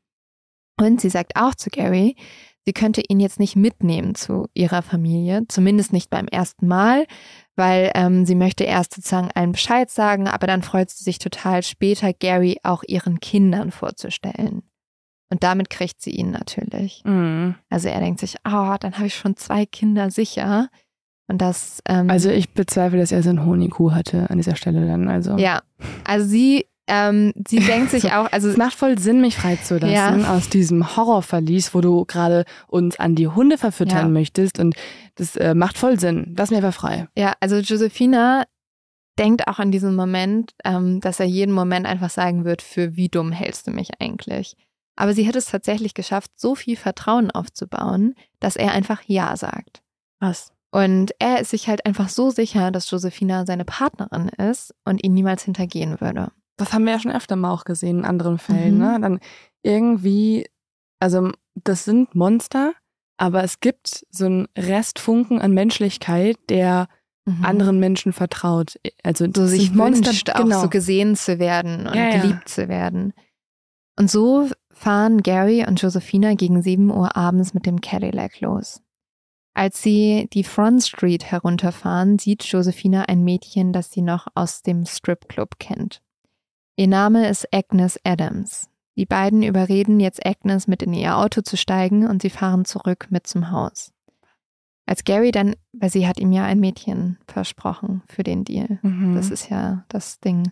Und 0.78 1.00
sie 1.00 1.10
sagt 1.10 1.36
auch 1.36 1.54
zu 1.54 1.70
Gary, 1.70 2.16
sie 2.66 2.72
könnte 2.72 3.02
ihn 3.06 3.20
jetzt 3.20 3.38
nicht 3.40 3.56
mitnehmen 3.56 4.14
zu 4.14 4.48
ihrer 4.54 4.82
Familie, 4.82 5.42
zumindest 5.48 5.92
nicht 5.92 6.10
beim 6.10 6.26
ersten 6.28 6.66
Mal, 6.66 7.06
weil 7.56 7.90
ähm, 7.94 8.24
sie 8.26 8.34
möchte 8.34 8.64
erst 8.64 8.94
sozusagen 8.94 9.30
allen 9.34 9.52
Bescheid 9.52 9.90
sagen, 9.90 10.28
aber 10.28 10.46
dann 10.46 10.62
freut 10.62 10.90
sie 10.90 11.04
sich 11.04 11.18
total 11.18 11.62
später, 11.62 12.12
Gary 12.12 12.58
auch 12.62 12.82
ihren 12.86 13.20
Kindern 13.20 13.70
vorzustellen. 13.70 14.62
Und 15.30 15.42
damit 15.42 15.68
kriegt 15.70 16.00
sie 16.00 16.10
ihn 16.10 16.30
natürlich. 16.30 17.02
Mhm. 17.04 17.56
Also 17.68 17.88
er 17.88 18.00
denkt 18.00 18.20
sich, 18.20 18.36
ah, 18.44 18.78
dann 18.78 18.94
habe 18.94 19.06
ich 19.06 19.14
schon 19.14 19.36
zwei 19.36 19.66
Kinder 19.66 20.10
sicher. 20.10 20.68
Und 21.26 21.40
das. 21.40 21.80
Ähm, 21.88 22.10
Also 22.10 22.30
ich 22.30 22.50
bezweifle, 22.50 22.98
dass 22.98 23.10
er 23.10 23.22
so 23.22 23.30
einen 23.30 23.44
Honigkuh 23.44 23.92
hatte 23.92 24.28
an 24.30 24.36
dieser 24.36 24.56
Stelle 24.56 24.86
dann. 24.86 25.08
Also 25.08 25.36
ja, 25.36 25.62
also 26.04 26.26
sie, 26.26 26.66
ähm, 26.86 27.32
sie 27.48 27.58
denkt 27.60 27.90
sich 27.90 28.04
auch, 28.12 28.30
also 28.32 28.48
es 28.48 28.56
macht 28.56 28.74
voll 28.74 28.98
Sinn, 28.98 29.20
mich 29.20 29.36
freizulassen 29.36 29.90
Ja. 30.20 30.34
aus 30.34 30.48
diesem 30.48 30.96
Horrorverlies, 30.96 31.74
wo 31.74 31.80
du 31.80 32.04
gerade 32.04 32.44
uns 32.66 32.98
an 32.98 33.14
die 33.14 33.28
Hunde 33.28 33.58
verfüttern 33.58 34.06
Ja. 34.06 34.08
möchtest. 34.08 34.58
Und 34.58 34.74
das 35.16 35.36
äh, 35.36 35.54
macht 35.54 35.78
voll 35.78 35.98
Sinn. 35.98 36.34
Lass 36.36 36.50
mir 36.50 36.56
einfach 36.58 36.74
frei. 36.74 37.08
ja, 37.16 37.34
also 37.40 37.56
Josephina 37.56 38.44
denkt 39.18 39.46
auch 39.46 39.60
in 39.60 39.70
diesem 39.70 39.94
Moment, 39.94 40.52
ähm, 40.64 41.00
dass 41.00 41.20
er 41.20 41.26
jeden 41.26 41.52
Moment 41.54 41.86
einfach 41.86 42.10
sagen 42.10 42.44
wird, 42.44 42.62
für 42.62 42.96
wie 42.96 43.08
dumm 43.08 43.30
hältst 43.32 43.66
du 43.66 43.70
mich 43.70 43.90
eigentlich? 44.00 44.56
Aber 44.96 45.12
sie 45.14 45.26
hat 45.26 45.36
es 45.36 45.46
tatsächlich 45.46 45.94
geschafft, 45.94 46.32
so 46.36 46.54
viel 46.54 46.76
Vertrauen 46.76 47.30
aufzubauen, 47.30 48.14
dass 48.40 48.56
er 48.56 48.72
einfach 48.72 49.02
Ja 49.06 49.36
sagt. 49.36 49.82
Was? 50.20 50.52
Und 50.72 51.12
er 51.20 51.40
ist 51.40 51.50
sich 51.50 51.68
halt 51.68 51.86
einfach 51.86 52.08
so 52.08 52.30
sicher, 52.30 52.72
dass 52.72 52.90
Josephina 52.90 53.46
seine 53.46 53.64
Partnerin 53.64 54.28
ist 54.28 54.74
und 54.84 55.04
ihn 55.04 55.14
niemals 55.14 55.44
hintergehen 55.44 56.00
würde. 56.00 56.32
Das 56.56 56.72
haben 56.72 56.84
wir 56.84 56.92
ja 56.92 57.00
schon 57.00 57.12
öfter 57.12 57.36
mal 57.36 57.52
auch 57.52 57.64
gesehen 57.64 58.00
in 58.00 58.04
anderen 58.04 58.38
Fällen. 58.38 58.74
Mhm. 58.74 58.80
Ne? 58.80 58.98
Dann 59.00 59.20
irgendwie, 59.62 60.46
also 61.00 61.32
das 61.54 61.84
sind 61.84 62.14
Monster, 62.14 62.72
aber 63.16 63.44
es 63.44 63.60
gibt 63.60 64.06
so 64.10 64.26
einen 64.26 64.48
Restfunken 64.56 65.40
an 65.40 65.52
Menschlichkeit, 65.52 66.38
der 66.48 66.88
mhm. 67.24 67.44
anderen 67.44 67.80
Menschen 67.80 68.12
vertraut. 68.12 68.78
Also 69.02 69.26
so 69.34 69.46
sich 69.46 69.72
Monster, 69.72 70.08
wünscht, 70.08 70.30
auch 70.30 70.42
genau. 70.42 70.62
so 70.62 70.68
gesehen 70.68 71.16
zu 71.16 71.38
werden 71.38 71.86
und 71.86 71.94
ja, 71.94 72.10
geliebt 72.10 72.40
ja. 72.40 72.46
zu 72.46 72.68
werden. 72.68 73.12
Und 73.98 74.10
so 74.10 74.48
fahren 74.72 75.22
Gary 75.22 75.64
und 75.66 75.80
Josephina 75.80 76.34
gegen 76.34 76.62
7 76.62 76.90
Uhr 76.90 77.16
abends 77.16 77.54
mit 77.54 77.66
dem 77.66 77.80
Cadillac 77.80 78.40
los. 78.40 78.82
Als 79.56 79.80
sie 79.82 80.28
die 80.32 80.42
Front 80.42 80.82
Street 80.82 81.24
herunterfahren, 81.24 82.18
sieht 82.18 82.42
Josephina 82.42 83.02
ein 83.02 83.22
Mädchen, 83.22 83.72
das 83.72 83.92
sie 83.92 84.02
noch 84.02 84.26
aus 84.34 84.62
dem 84.62 84.84
Stripclub 84.84 85.60
kennt. 85.60 86.02
Ihr 86.76 86.88
Name 86.88 87.28
ist 87.28 87.46
Agnes 87.54 88.00
Adams. 88.02 88.68
Die 88.96 89.06
beiden 89.06 89.42
überreden 89.42 90.00
jetzt 90.00 90.24
Agnes 90.26 90.66
mit 90.66 90.82
in 90.82 90.92
ihr 90.92 91.16
Auto 91.16 91.40
zu 91.40 91.56
steigen 91.56 92.08
und 92.08 92.20
sie 92.22 92.30
fahren 92.30 92.64
zurück 92.64 93.06
mit 93.10 93.26
zum 93.26 93.52
Haus. 93.52 93.92
Als 94.86 95.04
Gary 95.04 95.30
dann, 95.30 95.54
weil 95.72 95.90
sie 95.90 96.06
hat 96.06 96.18
ihm 96.18 96.32
ja 96.32 96.44
ein 96.44 96.60
Mädchen 96.60 97.18
versprochen 97.26 98.02
für 98.08 98.24
den 98.24 98.44
Deal. 98.44 98.78
Mhm. 98.82 99.14
Das 99.14 99.30
ist 99.30 99.50
ja 99.50 99.84
das 99.88 100.18
Ding. 100.18 100.50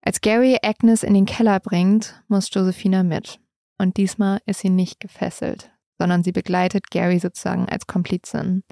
Als 0.00 0.20
Gary 0.20 0.58
Agnes 0.62 1.02
in 1.02 1.14
den 1.14 1.26
Keller 1.26 1.60
bringt, 1.60 2.22
muss 2.28 2.52
Josephina 2.52 3.02
mit. 3.02 3.38
Und 3.78 3.98
diesmal 3.98 4.40
ist 4.46 4.60
sie 4.60 4.70
nicht 4.70 5.00
gefesselt, 5.00 5.70
sondern 5.98 6.22
sie 6.22 6.32
begleitet 6.32 6.90
Gary 6.90 7.18
sozusagen 7.18 7.68
als 7.68 7.86
Komplizin. 7.86 8.62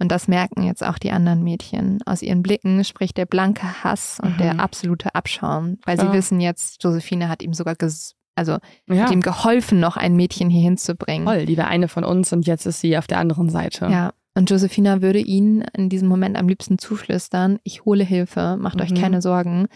Und 0.00 0.10
das 0.10 0.28
merken 0.28 0.62
jetzt 0.62 0.82
auch 0.82 0.98
die 0.98 1.10
anderen 1.10 1.44
Mädchen. 1.44 2.00
Aus 2.06 2.22
ihren 2.22 2.42
Blicken 2.42 2.84
spricht 2.84 3.18
der 3.18 3.26
blanke 3.26 3.84
Hass 3.84 4.18
und 4.20 4.34
mhm. 4.34 4.38
der 4.38 4.60
absolute 4.60 5.14
Abschaum, 5.14 5.78
weil 5.84 5.98
ja. 5.98 6.06
sie 6.06 6.12
wissen 6.12 6.40
jetzt, 6.40 6.82
Josephine 6.82 7.28
hat 7.28 7.42
ihm 7.42 7.52
sogar 7.52 7.74
ges 7.76 8.16
also 8.36 8.56
ja. 8.86 9.02
hat 9.02 9.10
ihm 9.10 9.20
geholfen, 9.20 9.80
noch 9.80 9.98
ein 9.98 10.16
Mädchen 10.16 10.48
hier 10.48 10.62
hinzubringen. 10.62 11.26
Toll, 11.26 11.44
die 11.44 11.58
war 11.58 11.66
eine 11.66 11.88
von 11.88 12.04
uns 12.04 12.32
und 12.32 12.46
jetzt 12.46 12.64
ist 12.64 12.80
sie 12.80 12.96
auf 12.96 13.06
der 13.06 13.18
anderen 13.18 13.50
Seite. 13.50 13.88
Ja, 13.90 14.12
und 14.34 14.48
Josephina 14.48 15.02
würde 15.02 15.18
ihnen 15.18 15.62
in 15.76 15.90
diesem 15.90 16.08
Moment 16.08 16.38
am 16.38 16.48
liebsten 16.48 16.78
zuflüstern, 16.78 17.58
ich 17.64 17.84
hole 17.84 18.04
Hilfe, 18.04 18.56
macht 18.58 18.76
mhm. 18.76 18.82
euch 18.82 18.94
keine 18.94 19.20
Sorgen. 19.20 19.66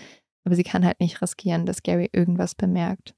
Aber 0.44 0.54
sie 0.54 0.62
kann 0.62 0.84
halt 0.84 1.00
nicht 1.00 1.20
riskieren, 1.20 1.66
dass 1.66 1.82
Gary 1.82 2.08
irgendwas 2.12 2.54
bemerkt. 2.54 3.14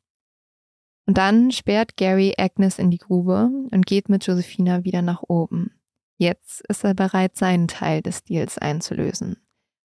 Und 1.07 1.19
dann 1.19 1.53
sperrt 1.53 1.97
Gary 1.97 2.35
Agnes 2.37 2.79
in 2.79 2.91
die 2.91 2.99
Grube 2.99 3.51
und 3.71 3.87
geht 3.87 4.09
mit 4.09 4.27
Josephina 4.27 4.85
wieder 4.85 5.03
nach 5.03 5.23
oben. 5.23 5.71
Jetzt 6.19 6.63
ist 6.69 6.85
er 6.85 6.95
bereit, 6.95 7.37
seinen 7.37 7.69
Teil 7.69 8.03
des 8.03 8.25
Deals 8.25 8.59
einzulösen. 8.59 9.37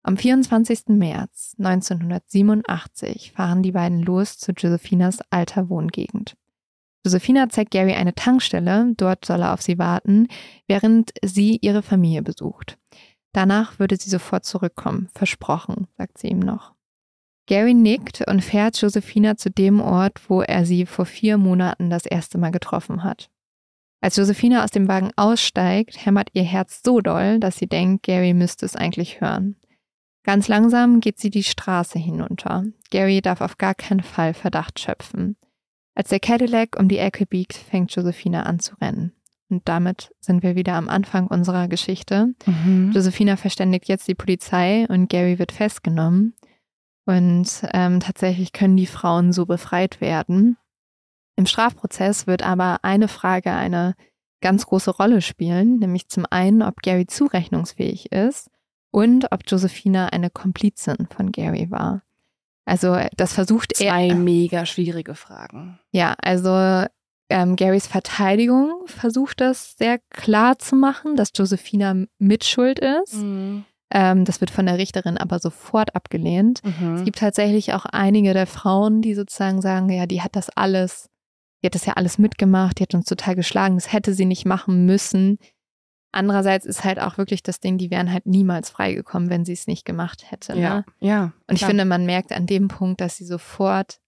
Am 0.04 0.16
24. 0.16 0.88
März 0.88 1.54
1987 1.58 3.32
fahren 3.32 3.62
die 3.62 3.72
beiden 3.72 4.02
los 4.02 4.38
zu 4.38 4.52
Josephinas 4.52 5.18
alter 5.30 5.68
Wohngegend. 5.68 6.34
Josephina 7.04 7.48
zeigt 7.48 7.72
Gary 7.72 7.94
eine 7.94 8.14
Tankstelle, 8.14 8.94
dort 8.96 9.24
soll 9.24 9.42
er 9.42 9.52
auf 9.52 9.62
sie 9.62 9.78
warten, 9.78 10.28
während 10.68 11.12
sie 11.24 11.58
ihre 11.60 11.82
Familie 11.82 12.22
besucht. 12.22 12.78
Danach 13.32 13.78
würde 13.78 13.96
sie 13.96 14.10
sofort 14.10 14.44
zurückkommen, 14.44 15.08
versprochen, 15.14 15.88
sagt 15.96 16.18
sie 16.18 16.28
ihm 16.28 16.40
noch. 16.40 16.74
Gary 17.46 17.74
nickt 17.74 18.22
und 18.28 18.42
fährt 18.42 18.80
Josephina 18.80 19.36
zu 19.36 19.50
dem 19.50 19.80
Ort, 19.80 20.20
wo 20.28 20.42
er 20.42 20.64
sie 20.64 20.86
vor 20.86 21.06
vier 21.06 21.38
Monaten 21.38 21.90
das 21.90 22.06
erste 22.06 22.38
Mal 22.38 22.50
getroffen 22.50 23.02
hat. 23.02 23.30
Als 24.02 24.16
Josephina 24.16 24.64
aus 24.64 24.72
dem 24.72 24.88
Wagen 24.88 25.12
aussteigt, 25.14 26.04
hämmert 26.04 26.30
ihr 26.32 26.42
Herz 26.42 26.80
so 26.84 27.00
doll, 27.00 27.38
dass 27.38 27.56
sie 27.56 27.68
denkt, 27.68 28.02
Gary 28.02 28.34
müsste 28.34 28.66
es 28.66 28.74
eigentlich 28.74 29.20
hören. 29.20 29.54
Ganz 30.24 30.48
langsam 30.48 30.98
geht 30.98 31.20
sie 31.20 31.30
die 31.30 31.44
Straße 31.44 32.00
hinunter. 32.00 32.64
Gary 32.90 33.22
darf 33.22 33.40
auf 33.40 33.58
gar 33.58 33.74
keinen 33.74 34.02
Fall 34.02 34.34
Verdacht 34.34 34.80
schöpfen. 34.80 35.36
Als 35.94 36.08
der 36.08 36.18
Cadillac 36.18 36.76
um 36.78 36.88
die 36.88 36.98
Ecke 36.98 37.26
biegt, 37.26 37.54
fängt 37.54 37.94
Josephina 37.94 38.42
an 38.42 38.58
zu 38.58 38.74
rennen. 38.80 39.12
Und 39.48 39.68
damit 39.68 40.10
sind 40.18 40.42
wir 40.42 40.56
wieder 40.56 40.74
am 40.74 40.88
Anfang 40.88 41.28
unserer 41.28 41.68
Geschichte. 41.68 42.34
Mhm. 42.46 42.90
Josephina 42.92 43.36
verständigt 43.36 43.86
jetzt 43.86 44.08
die 44.08 44.16
Polizei 44.16 44.84
und 44.88 45.10
Gary 45.10 45.38
wird 45.38 45.52
festgenommen. 45.52 46.34
Und 47.04 47.62
ähm, 47.72 48.00
tatsächlich 48.00 48.52
können 48.52 48.76
die 48.76 48.86
Frauen 48.86 49.32
so 49.32 49.46
befreit 49.46 50.00
werden. 50.00 50.56
Im 51.36 51.46
Strafprozess 51.46 52.26
wird 52.26 52.42
aber 52.42 52.80
eine 52.82 53.08
Frage 53.08 53.52
eine 53.52 53.94
ganz 54.40 54.66
große 54.66 54.90
Rolle 54.90 55.22
spielen, 55.22 55.78
nämlich 55.78 56.08
zum 56.08 56.26
einen, 56.28 56.62
ob 56.62 56.82
Gary 56.82 57.06
zurechnungsfähig 57.06 58.12
ist 58.12 58.50
und 58.90 59.32
ob 59.32 59.42
Josephina 59.46 60.08
eine 60.08 60.30
Komplizin 60.30 61.08
von 61.14 61.32
Gary 61.32 61.70
war. 61.70 62.02
Also 62.64 62.96
das 63.16 63.32
versucht 63.32 63.76
Zwei 63.76 63.84
er. 63.84 63.90
Zwei 64.10 64.14
mega 64.14 64.66
schwierige 64.66 65.14
Fragen. 65.14 65.78
Ja, 65.90 66.14
also 66.22 66.86
ähm, 67.32 67.56
Garys 67.56 67.86
Verteidigung 67.86 68.82
versucht 68.86 69.40
das 69.40 69.74
sehr 69.78 69.98
klar 70.10 70.58
zu 70.58 70.76
machen, 70.76 71.16
dass 71.16 71.30
Josephina 71.34 71.94
mitschuld 72.18 72.78
ist. 72.78 73.14
Mhm. 73.14 73.64
Ähm, 73.90 74.24
das 74.24 74.40
wird 74.40 74.50
von 74.50 74.66
der 74.66 74.78
Richterin 74.78 75.18
aber 75.18 75.38
sofort 75.38 75.94
abgelehnt. 75.96 76.60
Mhm. 76.62 76.94
Es 76.96 77.04
gibt 77.04 77.18
tatsächlich 77.18 77.72
auch 77.72 77.86
einige 77.86 78.34
der 78.34 78.46
Frauen, 78.46 79.02
die 79.02 79.14
sozusagen 79.14 79.62
sagen, 79.62 79.88
ja, 79.90 80.06
die 80.06 80.22
hat 80.22 80.36
das 80.36 80.50
alles, 80.50 81.08
die 81.62 81.66
hat 81.66 81.74
das 81.74 81.86
ja 81.86 81.94
alles 81.94 82.18
mitgemacht, 82.18 82.78
die 82.78 82.82
hat 82.82 82.94
uns 82.94 83.06
total 83.06 83.36
geschlagen, 83.36 83.76
das 83.76 83.92
hätte 83.92 84.14
sie 84.14 84.24
nicht 84.24 84.44
machen 84.44 84.84
müssen. 84.84 85.38
Andererseits 86.12 86.66
ist 86.66 86.84
halt 86.84 87.00
auch 87.00 87.16
wirklich 87.16 87.42
das 87.42 87.60
Ding, 87.60 87.78
die 87.78 87.90
wären 87.90 88.12
halt 88.12 88.26
niemals 88.26 88.68
freigekommen, 88.68 89.30
wenn 89.30 89.46
sie 89.46 89.54
es 89.54 89.66
nicht 89.66 89.86
gemacht 89.86 90.30
hätte. 90.30 90.58
Ja, 90.58 90.76
ne? 90.76 90.84
ja. 91.00 91.32
Und 91.48 91.56
ich 91.56 91.64
finde, 91.64 91.86
man 91.86 92.04
merkt 92.04 92.32
an 92.32 92.46
dem 92.46 92.68
Punkt, 92.68 93.00
dass 93.00 93.16
sie 93.16 93.24
sofort 93.24 93.98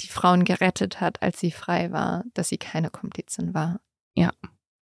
die 0.00 0.08
Frauen 0.08 0.44
gerettet 0.44 1.00
hat, 1.00 1.22
als 1.22 1.38
sie 1.38 1.52
frei 1.52 1.92
war, 1.92 2.24
dass 2.34 2.48
sie 2.48 2.58
keine 2.58 2.90
Komplizin 2.90 3.54
war. 3.54 3.80
Ja. 4.16 4.32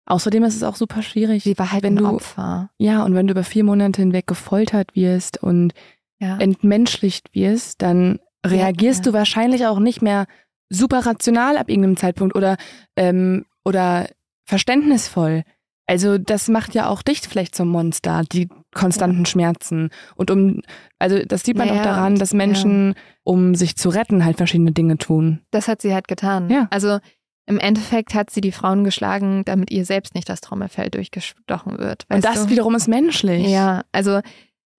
Außerdem 0.08 0.44
ist 0.46 0.56
es 0.56 0.64
auch 0.64 0.76
super 0.76 1.04
schwierig. 1.04 1.44
Sie 1.44 1.58
war 1.60 1.72
halt 1.72 1.84
wenn 1.84 1.98
ein 1.98 2.04
du, 2.04 2.10
Opfer. 2.10 2.72
Ja, 2.78 3.04
und 3.04 3.14
wenn 3.14 3.28
du 3.28 3.32
über 3.32 3.44
vier 3.44 3.64
Monate 3.64 4.02
hinweg 4.02 4.26
gefoltert 4.26 4.96
wirst 4.96 5.44
und 5.44 5.74
ja. 6.20 6.38
entmenschlicht 6.38 7.36
wirst, 7.36 7.82
dann 7.82 8.20
reagierst 8.46 9.02
ja, 9.02 9.06
ja. 9.06 9.12
du 9.12 9.18
wahrscheinlich 9.18 9.68
auch 9.68 9.80
nicht 9.80 10.02
mehr 10.02 10.26
super 10.70 11.06
rational 11.06 11.58
ab 11.58 11.70
irgendeinem 11.70 11.98
Zeitpunkt 11.98 12.36
oder, 12.36 12.58
ähm, 12.96 13.46
oder 13.64 14.08
verständnisvoll. 14.46 15.44
Also 15.88 16.18
das 16.18 16.50
macht 16.50 16.76
ja 16.76 16.90
auch 16.90 17.02
dich 17.02 17.22
vielleicht 17.22 17.56
zum 17.56 17.70
Monster, 17.70 18.24
die 18.30 18.50
konstanten 18.74 19.26
Schmerzen. 19.26 19.90
Und 20.16 20.30
um, 20.30 20.62
also 21.00 21.20
das 21.20 21.44
sieht 21.44 21.58
man 21.58 21.68
naja, 21.68 21.82
doch 21.82 21.92
daran, 21.92 22.16
dass 22.16 22.34
Menschen, 22.34 22.96
um 23.24 23.56
sich 23.56 23.78
zu 23.78 23.90
retten, 23.90 24.26
halt 24.26 24.38
verschiedene 24.38 24.74
Dinge 24.74 24.98
tun. 24.98 25.40
Das 25.52 25.70
hat 25.70 25.82
sie 25.82 25.94
halt 25.94 26.10
getan. 26.10 26.50
Ja. 26.50 26.68
Also 26.72 27.00
im 27.46 27.60
Endeffekt 27.60 28.14
hat 28.14 28.30
sie 28.30 28.42
die 28.42 28.52
Frauen 28.52 28.84
geschlagen, 28.84 29.44
damit 29.46 29.72
ihr 29.72 29.86
selbst 29.86 30.14
nicht 30.14 30.28
das 30.28 30.42
Trommelfell 30.42 30.90
durchgestochen 30.90 31.80
wird. 31.80 32.06
Und 32.10 32.26
das 32.26 32.44
du? 32.44 32.50
wiederum 32.50 32.76
ist 32.76 32.90
menschlich. 32.90 33.48
Ja, 33.48 33.84
also 33.94 34.20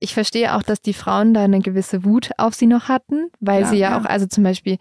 ich 0.00 0.12
verstehe 0.12 0.54
auch, 0.54 0.62
dass 0.62 0.82
die 0.82 0.92
Frauen 0.92 1.32
da 1.32 1.44
eine 1.44 1.60
gewisse 1.60 2.04
Wut 2.04 2.30
auf 2.36 2.54
sie 2.54 2.66
noch 2.66 2.88
hatten, 2.88 3.30
weil 3.40 3.62
ja, 3.62 3.66
sie 3.68 3.76
ja, 3.78 3.90
ja, 3.90 3.98
auch, 3.98 4.04
also 4.04 4.26
zum 4.26 4.44
Beispiel, 4.44 4.76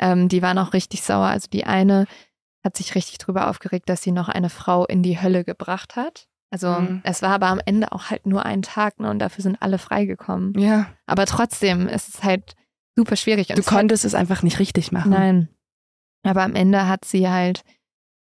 ähm, 0.00 0.28
die 0.28 0.42
waren 0.42 0.58
auch 0.58 0.72
richtig 0.72 1.02
sauer. 1.02 1.26
Also 1.26 1.48
die 1.52 1.64
eine 1.64 2.06
hat 2.64 2.76
sich 2.76 2.94
richtig 2.94 3.18
drüber 3.18 3.48
aufgeregt, 3.48 3.88
dass 3.88 4.02
sie 4.02 4.12
noch 4.12 4.28
eine 4.28 4.50
Frau 4.50 4.84
in 4.86 5.02
die 5.02 5.20
Hölle 5.20 5.44
gebracht 5.44 5.96
hat. 5.96 6.26
Also 6.50 6.68
mhm. 6.68 7.00
es 7.04 7.22
war 7.22 7.30
aber 7.30 7.46
am 7.46 7.60
Ende 7.64 7.92
auch 7.92 8.10
halt 8.10 8.26
nur 8.26 8.44
ein 8.44 8.62
Tag, 8.62 8.98
ne, 8.98 9.08
und 9.08 9.20
dafür 9.20 9.42
sind 9.42 9.62
alle 9.62 9.78
freigekommen. 9.78 10.58
Ja. 10.58 10.86
Aber 11.06 11.26
trotzdem 11.26 11.86
ist 11.86 12.08
es 12.08 12.24
halt 12.24 12.54
super 12.96 13.16
schwierig. 13.16 13.50
Und 13.50 13.58
du 13.58 13.62
konntest 13.62 14.04
hat, 14.04 14.08
es 14.08 14.14
einfach 14.14 14.42
nicht 14.42 14.58
richtig 14.58 14.90
machen. 14.90 15.12
Nein. 15.12 15.48
Aber 16.22 16.42
am 16.42 16.54
Ende 16.54 16.88
hat 16.88 17.04
sie 17.04 17.28
halt 17.28 17.62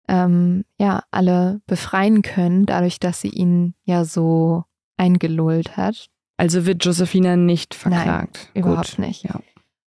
ähm, 0.07 0.63
ja 0.79 1.03
alle 1.11 1.61
befreien 1.65 2.21
können, 2.21 2.65
dadurch, 2.65 2.99
dass 2.99 3.19
sie 3.19 3.29
ihn 3.29 3.73
ja 3.83 4.05
so 4.05 4.63
eingelullt 4.97 5.75
hat. 5.75 6.09
Also 6.37 6.65
wird 6.65 6.85
Josephina 6.85 7.35
nicht 7.35 7.73
verklagt. 7.73 8.51
Nein, 8.53 8.63
überhaupt 8.63 8.99
nicht. 8.99 9.23
Ja. 9.23 9.39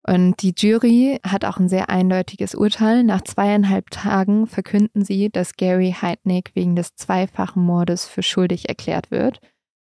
Und 0.06 0.42
die 0.42 0.54
Jury 0.56 1.20
hat 1.22 1.44
auch 1.44 1.58
ein 1.58 1.68
sehr 1.68 1.90
eindeutiges 1.90 2.54
Urteil. 2.54 3.04
Nach 3.04 3.20
zweieinhalb 3.20 3.90
Tagen 3.90 4.46
verkünden 4.46 5.04
sie, 5.04 5.28
dass 5.30 5.56
Gary 5.56 5.94
Heidnick 6.00 6.52
wegen 6.54 6.74
des 6.74 6.94
zweifachen 6.94 7.62
Mordes 7.62 8.06
für 8.06 8.22
schuldig 8.22 8.68
erklärt 8.68 9.10
wird 9.10 9.40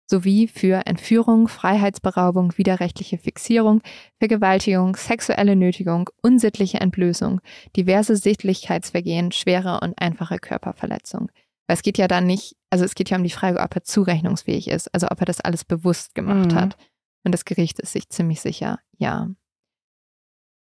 sowie 0.10 0.48
für 0.48 0.86
Entführung, 0.86 1.48
Freiheitsberaubung, 1.48 2.58
widerrechtliche 2.58 3.18
Fixierung, 3.18 3.82
Vergewaltigung, 4.18 4.96
sexuelle 4.96 5.56
Nötigung, 5.56 6.10
unsittliche 6.22 6.80
Entblößung, 6.80 7.42
diverse 7.76 8.16
Sittlichkeitsvergehen, 8.16 9.32
schwere 9.32 9.80
und 9.82 10.02
einfache 10.02 10.40
Körperverletzung. 10.40 11.32
Weil 11.68 11.76
es 11.76 11.84
geht 11.84 12.00
ja 12.00 12.08
dann 12.08 12.26
nicht, 12.26 12.56
also 12.72 12.84
es 12.84 12.96
geht 12.96 13.12
ja 13.12 13.18
um 13.18 13.24
die 13.24 13.30
Frage, 13.30 13.60
ob 13.60 13.76
er 13.76 13.84
zurechnungsfähig 13.84 14.70
ist, 14.70 14.94
also 14.94 15.08
ob 15.10 15.20
er 15.20 15.26
das 15.26 15.42
alles 15.42 15.64
bewusst 15.64 16.16
gemacht 16.16 16.52
mhm. 16.52 16.56
hat. 16.56 16.78
Und 17.24 17.34
das 17.34 17.46
Gericht 17.46 17.80
ist 17.80 17.94
sich 17.94 18.10
ziemlich 18.10 18.42
sicher, 18.42 18.80
ja. 18.98 19.30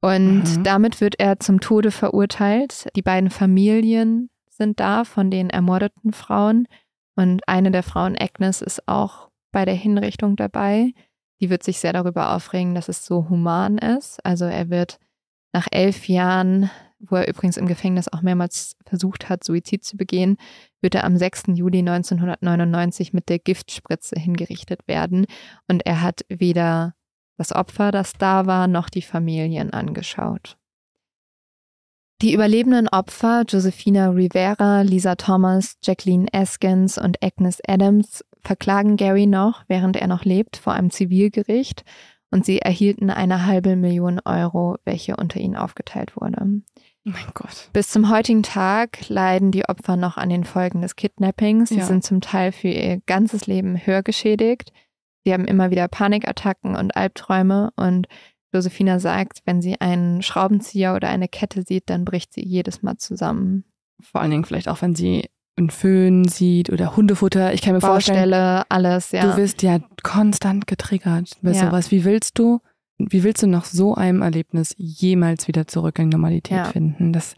Und 0.05 0.43
mhm. 0.57 0.63
damit 0.63 1.01
wird 1.01 1.19
er 1.19 1.39
zum 1.39 1.59
Tode 1.59 1.89
verurteilt. 1.89 2.87
Die 2.95 3.01
beiden 3.01 3.31
Familien 3.31 4.29
sind 4.49 4.79
da 4.79 5.03
von 5.03 5.31
den 5.31 5.49
ermordeten 5.49 6.13
Frauen. 6.13 6.67
Und 7.15 7.47
eine 7.47 7.71
der 7.71 7.81
Frauen, 7.81 8.15
Agnes, 8.15 8.61
ist 8.61 8.87
auch 8.87 9.29
bei 9.51 9.65
der 9.65 9.73
Hinrichtung 9.73 10.35
dabei. 10.35 10.91
Die 11.41 11.49
wird 11.49 11.63
sich 11.63 11.79
sehr 11.79 11.91
darüber 11.91 12.35
aufregen, 12.35 12.75
dass 12.75 12.87
es 12.87 13.03
so 13.03 13.29
human 13.29 13.79
ist. 13.79 14.23
Also 14.23 14.45
er 14.45 14.69
wird 14.69 14.99
nach 15.53 15.65
elf 15.71 16.07
Jahren 16.07 16.69
wo 16.99 17.15
er 17.15 17.27
übrigens 17.27 17.57
im 17.57 17.67
Gefängnis 17.67 18.07
auch 18.07 18.21
mehrmals 18.21 18.75
versucht 18.85 19.29
hat, 19.29 19.43
Suizid 19.43 19.83
zu 19.83 19.97
begehen, 19.97 20.37
wird 20.81 20.95
er 20.95 21.03
am 21.03 21.17
6. 21.17 21.43
Juli 21.55 21.79
1999 21.79 23.13
mit 23.13 23.29
der 23.29 23.39
Giftspritze 23.39 24.19
hingerichtet 24.19 24.87
werden. 24.87 25.25
Und 25.67 25.85
er 25.85 26.01
hat 26.01 26.25
weder 26.29 26.95
das 27.37 27.51
Opfer, 27.53 27.91
das 27.91 28.13
da 28.13 28.45
war, 28.45 28.67
noch 28.67 28.89
die 28.89 29.01
Familien 29.01 29.71
angeschaut. 29.71 30.57
Die 32.21 32.33
überlebenden 32.33 32.87
Opfer, 32.87 33.43
Josephina 33.47 34.09
Rivera, 34.09 34.81
Lisa 34.81 35.15
Thomas, 35.15 35.77
Jacqueline 35.83 36.27
Eskins 36.31 36.97
und 36.97 37.21
Agnes 37.21 37.59
Adams, 37.67 38.23
verklagen 38.41 38.95
Gary 38.95 39.25
noch, 39.25 39.63
während 39.67 39.97
er 39.97 40.07
noch 40.07 40.23
lebt, 40.23 40.55
vor 40.55 40.73
einem 40.73 40.91
Zivilgericht 40.91 41.83
und 42.31 42.45
sie 42.45 42.59
erhielten 42.59 43.09
eine 43.09 43.45
halbe 43.45 43.75
Million 43.75 44.21
Euro, 44.23 44.77
welche 44.85 45.17
unter 45.17 45.39
ihnen 45.39 45.57
aufgeteilt 45.57 46.15
wurde. 46.15 46.37
Oh 47.07 47.11
mein 47.11 47.27
Gott. 47.33 47.69
Bis 47.73 47.89
zum 47.89 48.09
heutigen 48.09 48.43
Tag 48.43 49.09
leiden 49.09 49.51
die 49.51 49.65
Opfer 49.67 49.95
noch 49.95 50.17
an 50.17 50.29
den 50.29 50.43
Folgen 50.45 50.81
des 50.81 50.95
Kidnappings. 50.95 51.69
Sie 51.69 51.77
Ja. 51.79 51.85
sind 51.85 52.03
zum 52.03 52.21
Teil 52.21 52.51
für 52.51 52.69
ihr 52.69 52.99
ganzes 53.05 53.45
Leben 53.45 53.77
hörgeschädigt. 53.77 54.71
Sie 55.25 55.33
haben 55.33 55.45
immer 55.45 55.71
wieder 55.71 55.87
Panikattacken 55.87 56.75
und 56.75 56.95
Albträume 56.95 57.71
und 57.75 58.07
Josephina 58.53 58.99
sagt, 58.99 59.39
wenn 59.45 59.61
sie 59.61 59.81
einen 59.81 60.21
Schraubenzieher 60.21 60.95
oder 60.95 61.09
eine 61.09 61.27
Kette 61.27 61.63
sieht, 61.63 61.89
dann 61.89 62.05
bricht 62.05 62.33
sie 62.33 62.45
jedes 62.45 62.83
Mal 62.83 62.97
zusammen. 62.97 63.65
Vor 64.01 64.21
allen 64.21 64.31
Dingen 64.31 64.45
vielleicht 64.45 64.69
auch, 64.69 64.81
wenn 64.81 64.95
sie 64.95 65.29
einen 65.57 65.69
Föhn 65.71 66.27
sieht 66.27 66.69
oder 66.69 66.95
Hundefutter. 66.95 67.53
Ich 67.53 67.61
kann 67.61 67.73
mir 67.73 67.81
vorstellen, 67.81 68.29
Baustelle, 68.31 68.63
alles, 68.69 69.11
ja. 69.11 69.25
du 69.31 69.37
wirst 69.37 69.61
ja 69.63 69.79
konstant 70.03 70.67
getriggert 70.67 71.31
bei 71.41 71.51
Ja. 71.51 71.65
sowas. 71.67 71.91
Wie 71.91 72.03
willst 72.05 72.37
du, 72.37 72.61
wie 72.97 73.23
willst 73.23 73.41
du 73.41 73.47
nach 73.47 73.65
so 73.65 73.95
einem 73.95 74.21
Erlebnis 74.21 74.73
jemals 74.77 75.47
wieder 75.47 75.65
zurück 75.67 75.97
in 75.97 76.09
die 76.09 76.15
Normalität 76.15 76.57
Ja. 76.57 76.65
finden? 76.65 77.13
Das 77.13 77.35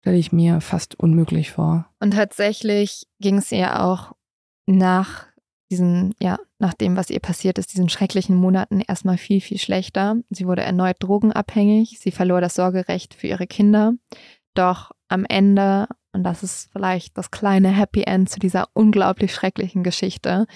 stelle 0.00 0.16
ich 0.16 0.32
mir 0.32 0.60
fast 0.60 0.98
unmöglich 0.98 1.52
vor. 1.52 1.86
Und 2.00 2.12
tatsächlich 2.14 3.06
ging 3.20 3.38
es 3.38 3.52
ihr 3.52 3.80
auch 3.82 4.12
nach 4.66 5.26
diesen, 5.70 6.14
ja, 6.20 6.38
nach 6.58 6.74
dem, 6.74 6.96
was 6.96 7.10
ihr 7.10 7.20
passiert 7.20 7.58
ist, 7.58 7.72
diesen 7.72 7.88
schrecklichen 7.88 8.36
Monaten 8.36 8.80
erstmal 8.80 9.18
viel, 9.18 9.40
viel 9.40 9.58
schlechter. 9.58 10.16
Sie 10.30 10.46
wurde 10.46 10.62
erneut 10.62 10.96
drogenabhängig. 11.00 11.98
Sie 12.00 12.10
verlor 12.10 12.40
das 12.40 12.54
Sorgerecht 12.54 13.14
für 13.14 13.28
ihre 13.28 13.46
Kinder. 13.46 13.92
Doch 14.54 14.90
am 15.08 15.24
Ende, 15.24 15.86
und 16.12 16.24
das 16.24 16.42
ist 16.42 16.70
vielleicht 16.72 17.16
das 17.16 17.30
kleine 17.30 17.70
Happy 17.70 18.02
End 18.02 18.28
zu 18.28 18.40
dieser 18.40 18.68
unglaublich 18.74 19.32
schrecklichen 19.32 19.84
Geschichte, 19.84 20.46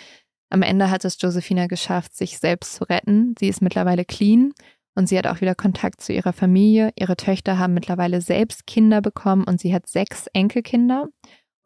am 0.51 0.63
Ende 0.63 0.89
hat 0.89 1.05
es 1.05 1.21
Josephina 1.21 1.67
geschafft, 1.67 2.15
sich 2.15 2.39
selbst 2.39 2.75
zu 2.75 2.85
retten. 2.85 3.35
Sie 3.41 3.49
ist 3.49 3.61
mittlerweile 3.61 4.05
clean 4.05 4.53
und 4.95 5.09
sie 5.09 5.19
hat 5.19 5.27
auch 5.27 5.41
wieder 5.41 5.57
Kontakt 5.57 6.01
zu 6.01 6.13
ihrer 6.13 6.33
Familie. 6.33 6.93
Ihre 6.97 7.17
Töchter 7.17 7.59
haben 7.59 7.75
mittlerweile 7.75 8.21
selbst 8.21 8.65
Kinder 8.65 9.01
bekommen 9.01 9.43
und 9.43 9.61
sie 9.61 9.75
hat 9.75 9.89
sechs 9.89 10.29
Enkelkinder. 10.29 11.09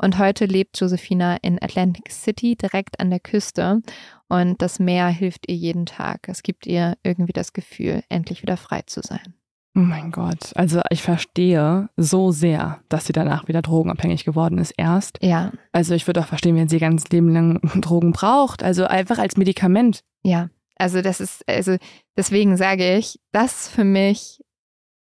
Und 0.00 0.18
heute 0.18 0.46
lebt 0.46 0.78
Josephina 0.80 1.36
in 1.42 1.60
Atlantic 1.62 2.10
City, 2.12 2.56
direkt 2.56 3.00
an 3.00 3.10
der 3.10 3.20
Küste. 3.20 3.80
Und 4.28 4.62
das 4.62 4.78
Meer 4.78 5.08
hilft 5.08 5.48
ihr 5.48 5.56
jeden 5.56 5.86
Tag. 5.86 6.28
Es 6.28 6.42
gibt 6.42 6.66
ihr 6.66 6.96
irgendwie 7.02 7.32
das 7.32 7.52
Gefühl, 7.52 8.02
endlich 8.08 8.42
wieder 8.42 8.56
frei 8.56 8.82
zu 8.86 9.00
sein. 9.02 9.34
Oh 9.76 9.80
mein 9.80 10.10
Gott. 10.10 10.52
Also 10.56 10.80
ich 10.90 11.02
verstehe 11.02 11.88
so 11.96 12.32
sehr, 12.32 12.80
dass 12.88 13.06
sie 13.06 13.12
danach 13.12 13.46
wieder 13.48 13.62
drogenabhängig 13.62 14.24
geworden 14.24 14.58
ist 14.58 14.72
erst. 14.76 15.18
Ja, 15.22 15.52
Also 15.72 15.94
ich 15.94 16.06
würde 16.06 16.20
auch 16.20 16.26
verstehen, 16.26 16.56
wenn 16.56 16.68
sie 16.68 16.76
ihr 16.76 16.80
ganzes 16.80 17.08
Leben 17.10 17.28
lang 17.32 17.60
Drogen 17.80 18.12
braucht. 18.12 18.62
Also 18.62 18.86
einfach 18.86 19.18
als 19.18 19.36
Medikament. 19.36 20.02
ja. 20.22 20.48
Also 20.80 21.02
das 21.02 21.20
ist, 21.20 21.42
also 21.48 21.76
deswegen 22.16 22.56
sage 22.56 22.96
ich, 22.96 23.18
das 23.32 23.62
ist 23.62 23.68
für 23.70 23.82
mich 23.82 24.40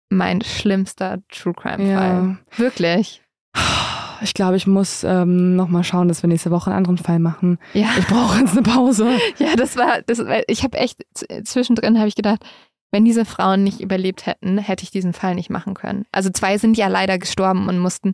mein 0.10 0.42
schlimmster 0.42 1.20
True 1.30 1.54
Crime 1.54 1.96
Fall. 1.96 2.38
Wirklich. 2.58 3.22
Ich 4.22 4.34
glaube, 4.34 4.56
ich 4.56 4.68
muss 4.68 5.04
ähm, 5.04 5.56
nochmal 5.56 5.84
schauen, 5.84 6.08
dass 6.08 6.22
wir 6.24 6.28
nächste 6.28 6.52
Woche 6.52 6.70
einen 6.70 6.78
anderen 6.78 6.98
Fall 6.98 7.20
machen. 7.20 7.58
Ja. 7.74 7.90
Ich 7.98 8.08
brauche 8.08 8.40
jetzt 8.40 8.52
eine 8.54 8.62
Pause. 8.64 9.10
Ja, 9.38 9.56
das 9.56 9.76
war, 9.78 10.02
das, 10.06 10.22
ich 10.48 10.64
habe 10.64 10.78
echt 10.78 11.00
zwischendrin 11.44 11.98
habe 11.98 12.08
ich 12.08 12.16
gedacht, 12.16 12.44
wenn 12.92 13.06
diese 13.06 13.24
Frauen 13.26 13.64
nicht 13.64 13.80
überlebt 13.80 14.26
hätten, 14.26 14.58
hätte 14.58 14.84
ich 14.84 14.92
diesen 14.92 15.14
Fall 15.14 15.34
nicht 15.36 15.50
machen 15.50 15.74
können. 15.74 16.06
Also 16.12 16.30
zwei 16.30 16.58
sind 16.58 16.78
ja 16.78 16.88
leider 16.88 17.18
gestorben 17.18 17.68
und 17.70 17.80
mussten, 17.80 18.14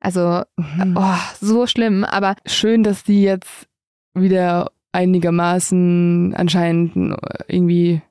also 0.00 0.42
Mhm. 0.56 0.96
oh, 0.98 1.14
so 1.40 1.66
schlimm, 1.66 2.04
aber 2.04 2.36
Schön, 2.46 2.82
dass 2.82 3.02
die 3.04 3.22
jetzt 3.22 3.66
wieder 4.14 4.70
einigermaßen 4.92 6.34
anscheinend 6.36 6.96
ein, 6.96 7.16
irgendwie 7.48 8.02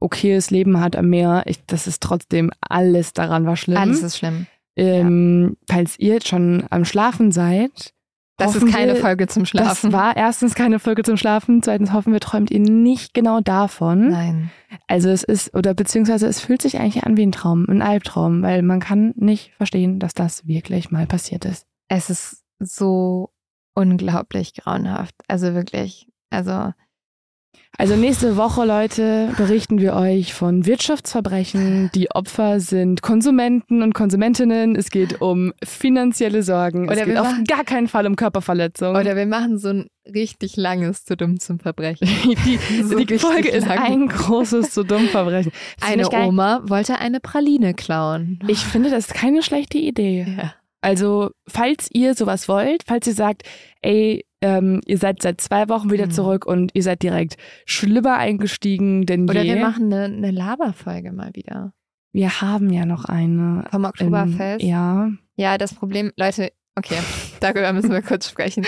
okayes 0.00 0.50
Leben 0.50 0.80
hat 0.80 0.96
am 0.96 1.08
Meer. 1.10 1.42
Ich, 1.46 1.64
das 1.66 1.86
ist 1.86 2.02
trotzdem 2.02 2.50
alles 2.60 3.12
daran 3.12 3.46
war 3.46 3.56
schlimm. 3.56 3.76
alles 3.78 4.02
ist 4.02 4.18
schlimm. 4.18 4.46
Ähm, 4.80 5.56
Falls 5.68 5.98
ihr 5.98 6.14
jetzt 6.14 6.28
schon 6.28 6.64
am 6.70 6.84
Schlafen 6.84 7.32
seid, 7.32 7.92
Das 8.36 8.56
ist 8.56 8.66
keine 8.72 8.94
wir, 8.94 9.00
Folge 9.00 9.26
zum 9.26 9.44
Schlafen. 9.44 9.90
Das 9.90 9.92
war 9.92 10.16
erstens 10.16 10.54
keine 10.54 10.78
Folge 10.78 11.02
zum 11.02 11.16
Schlafen, 11.16 11.62
zweitens 11.62 11.92
hoffen 11.92 12.12
wir, 12.12 12.20
träumt 12.20 12.50
ihr 12.50 12.60
nicht 12.60 13.12
genau 13.12 13.40
davon. 13.40 14.08
Nein. 14.08 14.50
Also 14.86 15.10
es 15.10 15.22
ist, 15.22 15.54
oder 15.54 15.74
beziehungsweise 15.74 16.26
es 16.26 16.40
fühlt 16.40 16.62
sich 16.62 16.78
eigentlich 16.78 17.04
an 17.04 17.16
wie 17.16 17.26
ein 17.26 17.32
Traum, 17.32 17.66
ein 17.68 17.82
Albtraum, 17.82 18.42
weil 18.42 18.62
man 18.62 18.80
kann 18.80 19.12
nicht 19.16 19.52
verstehen, 19.56 19.98
dass 19.98 20.14
das 20.14 20.46
wirklich 20.46 20.90
mal 20.90 21.06
passiert 21.06 21.44
ist. 21.44 21.66
Es 21.88 22.08
ist 22.08 22.44
so 22.58 23.30
unglaublich 23.74 24.54
grauenhaft. 24.54 25.14
Also 25.28 25.54
wirklich. 25.54 26.06
Also 26.30 26.72
Also 27.78 27.96
nächste 27.96 28.36
Woche, 28.36 28.66
Leute, 28.66 29.32
berichten 29.38 29.78
wir 29.80 29.94
euch 29.94 30.34
von 30.34 30.66
Wirtschaftsverbrechen. 30.66 31.90
Die 31.94 32.10
Opfer 32.10 32.60
sind 32.60 33.00
Konsumenten 33.00 33.82
und 33.82 33.94
Konsumentinnen. 33.94 34.76
Es 34.76 34.90
geht 34.90 35.22
um 35.22 35.54
finanzielle 35.64 36.42
Sorgen. 36.42 36.84
Oder 36.88 36.92
es 36.92 36.98
geht 37.04 37.14
wir 37.14 37.22
auf 37.22 37.30
machen- 37.30 37.44
gar 37.44 37.64
keinen 37.64 37.88
Fall 37.88 38.06
um 38.06 38.16
Körperverletzung. 38.16 38.90
oder 38.96 39.16
wir 39.16 39.24
machen 39.24 39.56
so 39.56 39.68
ein 39.68 39.86
richtig 40.12 40.56
langes 40.56 41.04
zu 41.06 41.16
dumm 41.16 41.40
zum 41.40 41.58
Verbrechen. 41.58 42.06
die, 42.44 42.58
So 42.82 42.98
die 42.98 43.18
Folge 43.18 43.48
ist 43.48 43.66
lang. 43.66 43.78
ein 43.78 44.08
großes 44.08 44.72
zu 44.72 44.82
dumm 44.84 45.06
Verbrechen. 45.08 45.52
Eine. 45.80 46.10
Oma 46.10 46.60
wollte 46.64 46.98
eine 46.98 47.20
Praline 47.20 47.72
klauen. 47.72 48.40
Ich 48.46 48.58
finde, 48.58 48.90
das 48.90 49.06
ist 49.06 49.14
keine 49.14 49.42
schlechte 49.42 49.78
Idee. 49.78 50.26
ja. 50.36 50.54
Also, 50.82 51.30
falls 51.46 51.88
ihr 51.92 52.14
sowas 52.14 52.48
wollt, 52.48 52.82
falls 52.86 53.06
ihr 53.06 53.14
sagt, 53.14 53.42
ey, 53.82 54.24
ähm, 54.42 54.80
ihr 54.86 54.96
seid 54.96 55.20
seit 55.20 55.40
zwei 55.40 55.68
Wochen 55.68 55.90
wieder 55.90 56.06
Mhm. 56.06 56.10
zurück 56.12 56.46
und 56.46 56.70
ihr 56.74 56.82
seid 56.82 57.02
direkt 57.02 57.36
schlimmer 57.66 58.16
eingestiegen 58.16 59.04
denn 59.04 59.28
Oder 59.28 59.42
je. 59.42 59.54
wir 59.54 59.60
machen 59.60 59.92
eine, 59.92 60.04
eine 60.04 60.30
Laberfolge 60.30 61.12
mal 61.12 61.30
wieder. 61.34 61.74
Wir 62.12 62.40
haben 62.40 62.70
ja 62.72 62.86
noch 62.86 63.04
eine. 63.04 63.64
Vom 63.70 63.84
Oktoberfest. 63.84 64.64
Ja. 64.64 65.10
Ja, 65.36 65.58
das 65.58 65.74
Problem, 65.74 66.12
Leute, 66.16 66.52
okay, 66.76 66.96
darüber 67.40 67.72
müssen 67.74 67.90
wir 67.92 68.02
kurz 68.02 68.28
sprechen. 68.28 68.64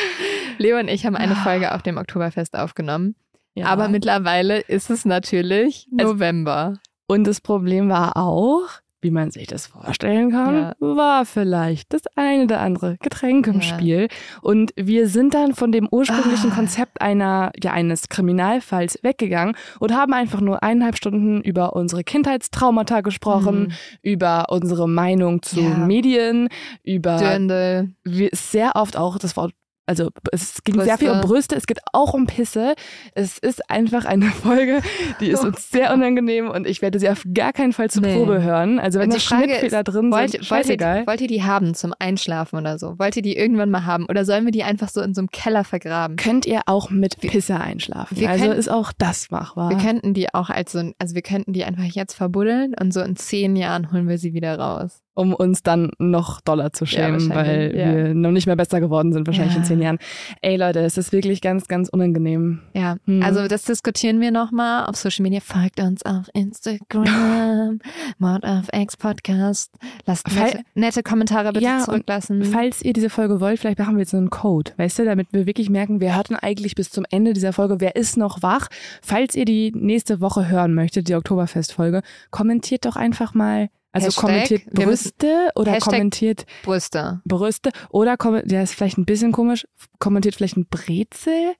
Leo 0.58 0.78
und 0.78 0.88
ich 0.88 1.06
haben 1.06 1.16
eine 1.16 1.34
Folge 1.36 1.74
auf 1.74 1.82
dem 1.82 1.96
Oktoberfest 1.96 2.54
aufgenommen. 2.56 3.14
ja. 3.54 3.66
Aber 3.66 3.88
mittlerweile 3.88 4.60
ist 4.60 4.90
es 4.90 5.04
natürlich 5.06 5.88
November. 5.90 6.74
und 7.08 7.26
das 7.26 7.40
Problem 7.40 7.88
war 7.88 8.16
auch, 8.18 8.68
wie 9.02 9.10
man 9.10 9.30
sich 9.30 9.46
das 9.48 9.66
vorstellen 9.66 10.30
kann, 10.30 10.54
Ja. 10.54 10.74
war 10.80 11.26
vielleicht 11.26 11.92
das 11.92 12.02
eine 12.16 12.44
oder 12.44 12.60
andere 12.60 12.96
Getränk 12.98 13.46
im 13.48 13.56
Ja. 13.56 13.62
Spiel. 13.62 14.08
Und 14.40 14.72
wir 14.76 15.08
sind 15.08 15.34
dann 15.34 15.54
von 15.54 15.72
dem 15.72 15.88
ursprünglichen 15.90 16.52
Ah. 16.52 16.54
Konzept 16.54 17.02
einer, 17.02 17.52
ja, 17.62 17.72
eines 17.72 18.08
Kriminalfalls 18.08 18.98
weggegangen 19.02 19.54
und 19.80 19.92
haben 19.92 20.12
einfach 20.14 20.40
nur 20.40 20.62
eineinhalb 20.62 20.96
Stunden 20.96 21.40
über 21.42 21.74
unsere 21.74 22.04
Kindheitstraumata 22.04 23.00
gesprochen, 23.02 23.64
Mhm. 23.64 23.72
über 24.02 24.46
unsere 24.50 24.88
Meinung 24.88 25.42
zu 25.42 25.60
Ja. 25.60 25.76
Medien, 25.78 26.48
über 26.84 27.16
Dirndl. 27.18 27.90
sehr 28.32 28.72
oft 28.76 28.96
auch 28.96 29.18
das 29.18 29.36
Wort, 29.36 29.52
also 29.92 30.08
es 30.32 30.64
ging 30.64 30.74
sehr 30.76 30.84
Brüste. 30.96 30.98
viel 30.98 31.10
um 31.10 31.20
Brüste, 31.20 31.54
es 31.56 31.66
geht 31.66 31.80
auch 31.92 32.14
um 32.14 32.26
Pisse. 32.26 32.74
Es 33.14 33.36
ist 33.36 33.68
einfach 33.70 34.06
eine 34.06 34.26
Folge, 34.30 34.80
die 35.20 35.28
ist 35.28 35.44
uns 35.44 35.70
sehr 35.70 35.92
unangenehm 35.92 36.48
und 36.50 36.66
ich 36.66 36.80
werde 36.80 36.98
sie 36.98 37.10
auf 37.10 37.22
gar 37.34 37.52
keinen 37.52 37.72
Fall 37.74 37.90
zur 37.90 38.02
Nee. 38.02 38.16
Probe 38.16 38.42
hören. 38.42 38.78
Also 38.78 38.98
wenn 38.98 39.10
Und 39.10 39.14
da 39.16 39.20
Schnittfehler 39.20 39.80
ist, 39.80 39.84
drin 39.88 40.10
Wollt, 40.10 40.30
sind, 40.30 40.50
wollt, 40.50 40.66
ihr, 40.68 41.06
wollt 41.06 41.20
ihr 41.20 41.28
die 41.28 41.42
haben 41.42 41.74
zum 41.74 41.92
Einschlafen 41.98 42.58
oder 42.58 42.78
so? 42.78 42.98
Wollt 42.98 43.16
ihr 43.16 43.22
die 43.22 43.36
irgendwann 43.36 43.70
mal 43.70 43.84
haben? 43.84 44.06
Oder 44.08 44.24
sollen 44.24 44.44
wir 44.46 44.52
die 44.52 44.64
einfach 44.64 44.88
so 44.88 45.02
in 45.02 45.12
so 45.14 45.20
einem 45.20 45.28
Keller 45.30 45.64
vergraben? 45.64 46.16
Könnt 46.16 46.46
ihr 46.46 46.62
auch 46.66 46.88
mit 46.90 47.20
Pisse 47.20 47.60
einschlafen. 47.60 48.16
wir 48.18 48.30
Also 48.30 48.44
können- 48.46 48.58
ist 48.58 48.70
auch 48.70 48.92
das 48.96 49.30
machbar. 49.30 49.68
Wir 49.70 49.76
könnten 49.76 50.14
die 50.14 50.32
auch 50.32 50.48
als 50.48 50.72
so 50.72 50.78
ein, 50.78 50.94
also 50.98 51.14
wir 51.14 51.22
könnten 51.22 51.52
die 51.52 51.64
einfach 51.64 51.82
jetzt 51.84 52.14
verbuddeln 52.14 52.74
und 52.80 52.94
so 52.94 53.00
in 53.02 53.16
zehn 53.16 53.56
Jahren 53.56 53.92
holen 53.92 54.08
wir 54.08 54.16
sie 54.18 54.32
wieder 54.32 54.58
raus. 54.58 55.02
Um 55.14 55.34
uns 55.34 55.62
dann 55.62 55.90
noch 55.98 56.40
doller 56.40 56.72
zu 56.72 56.86
schämen, 56.86 57.28
weil 57.30 57.36
wahrscheinlich, 57.36 57.74
ja. 57.74 57.94
wir 58.08 58.14
noch 58.14 58.30
nicht 58.30 58.46
mehr 58.46 58.56
besser 58.56 58.80
geworden 58.80 59.12
sind, 59.12 59.26
wahrscheinlich 59.26 59.54
Ja. 59.54 59.60
in 59.60 59.64
zehn 59.66 59.82
Jahren. 59.82 59.98
Ey 60.40 60.56
Leute, 60.56 60.80
es 60.80 60.96
ist 60.96 61.12
wirklich 61.12 61.40
ganz, 61.40 61.68
ganz 61.68 61.88
unangenehm. 61.88 62.60
Ja, 62.74 62.96
Hm. 63.06 63.22
also 63.22 63.46
das 63.48 63.64
diskutieren 63.64 64.20
wir 64.20 64.30
nochmal 64.30 64.86
auf 64.86 64.96
Social 64.96 65.22
Media. 65.22 65.40
Folgt 65.40 65.80
uns 65.80 66.02
auf 66.04 66.28
Instagram, 66.34 67.80
Mord 68.18 68.44
of 68.44 68.68
X 68.72 68.96
Podcast. 68.96 69.74
Lasst 70.06 70.28
Fall- 70.30 70.60
nette, 70.74 71.02
Kommentare 71.02 71.52
bitte 71.52 71.64
Ja, 71.64 71.80
zurücklassen. 71.80 72.44
Falls 72.44 72.82
ihr 72.82 72.92
diese 72.92 73.10
Folge 73.10 73.40
wollt, 73.40 73.58
vielleicht 73.60 73.78
machen 73.78 73.94
wir 73.96 74.00
jetzt 74.00 74.10
so 74.12 74.16
einen 74.16 74.30
Code, 74.30 74.72
weißt 74.76 74.98
du, 75.00 75.04
damit 75.04 75.28
wir 75.32 75.46
wirklich 75.46 75.68
merken, 75.70 76.00
wer 76.00 76.16
hört 76.16 76.30
denn 76.30 76.36
eigentlich 76.36 76.74
bis 76.74 76.90
zum 76.90 77.04
Ende 77.10 77.32
dieser 77.32 77.52
Folge, 77.52 77.76
wer 77.80 77.96
ist 77.96 78.16
noch 78.16 78.42
wach. 78.42 78.68
Falls 79.02 79.34
ihr 79.34 79.44
die 79.44 79.72
nächste 79.74 80.20
Woche 80.20 80.48
hören 80.48 80.74
möchtet, 80.74 81.08
die 81.08 81.14
Oktoberfest-Folge, 81.14 82.02
kommentiert 82.30 82.84
doch 82.86 82.96
einfach 82.96 83.34
mal 83.34 83.68
Also 83.92 84.06
Hashtag, 84.06 84.20
kommentiert 84.22 84.62
Brüste 84.72 85.50
oder 85.54 85.72
Hashtag- 85.72 85.92
kommentiert 85.92 86.46
Brüste. 86.64 87.20
Brüste 87.24 87.70
oder 87.90 88.16
kommen- 88.16 88.46
der 88.46 88.62
ist 88.62 88.74
vielleicht 88.74 88.98
ein 88.98 89.04
bisschen 89.04 89.32
komisch, 89.32 89.66
kommentiert 89.98 90.34
vielleicht 90.34 90.56
ein 90.56 90.66
Brezel. 90.66 91.54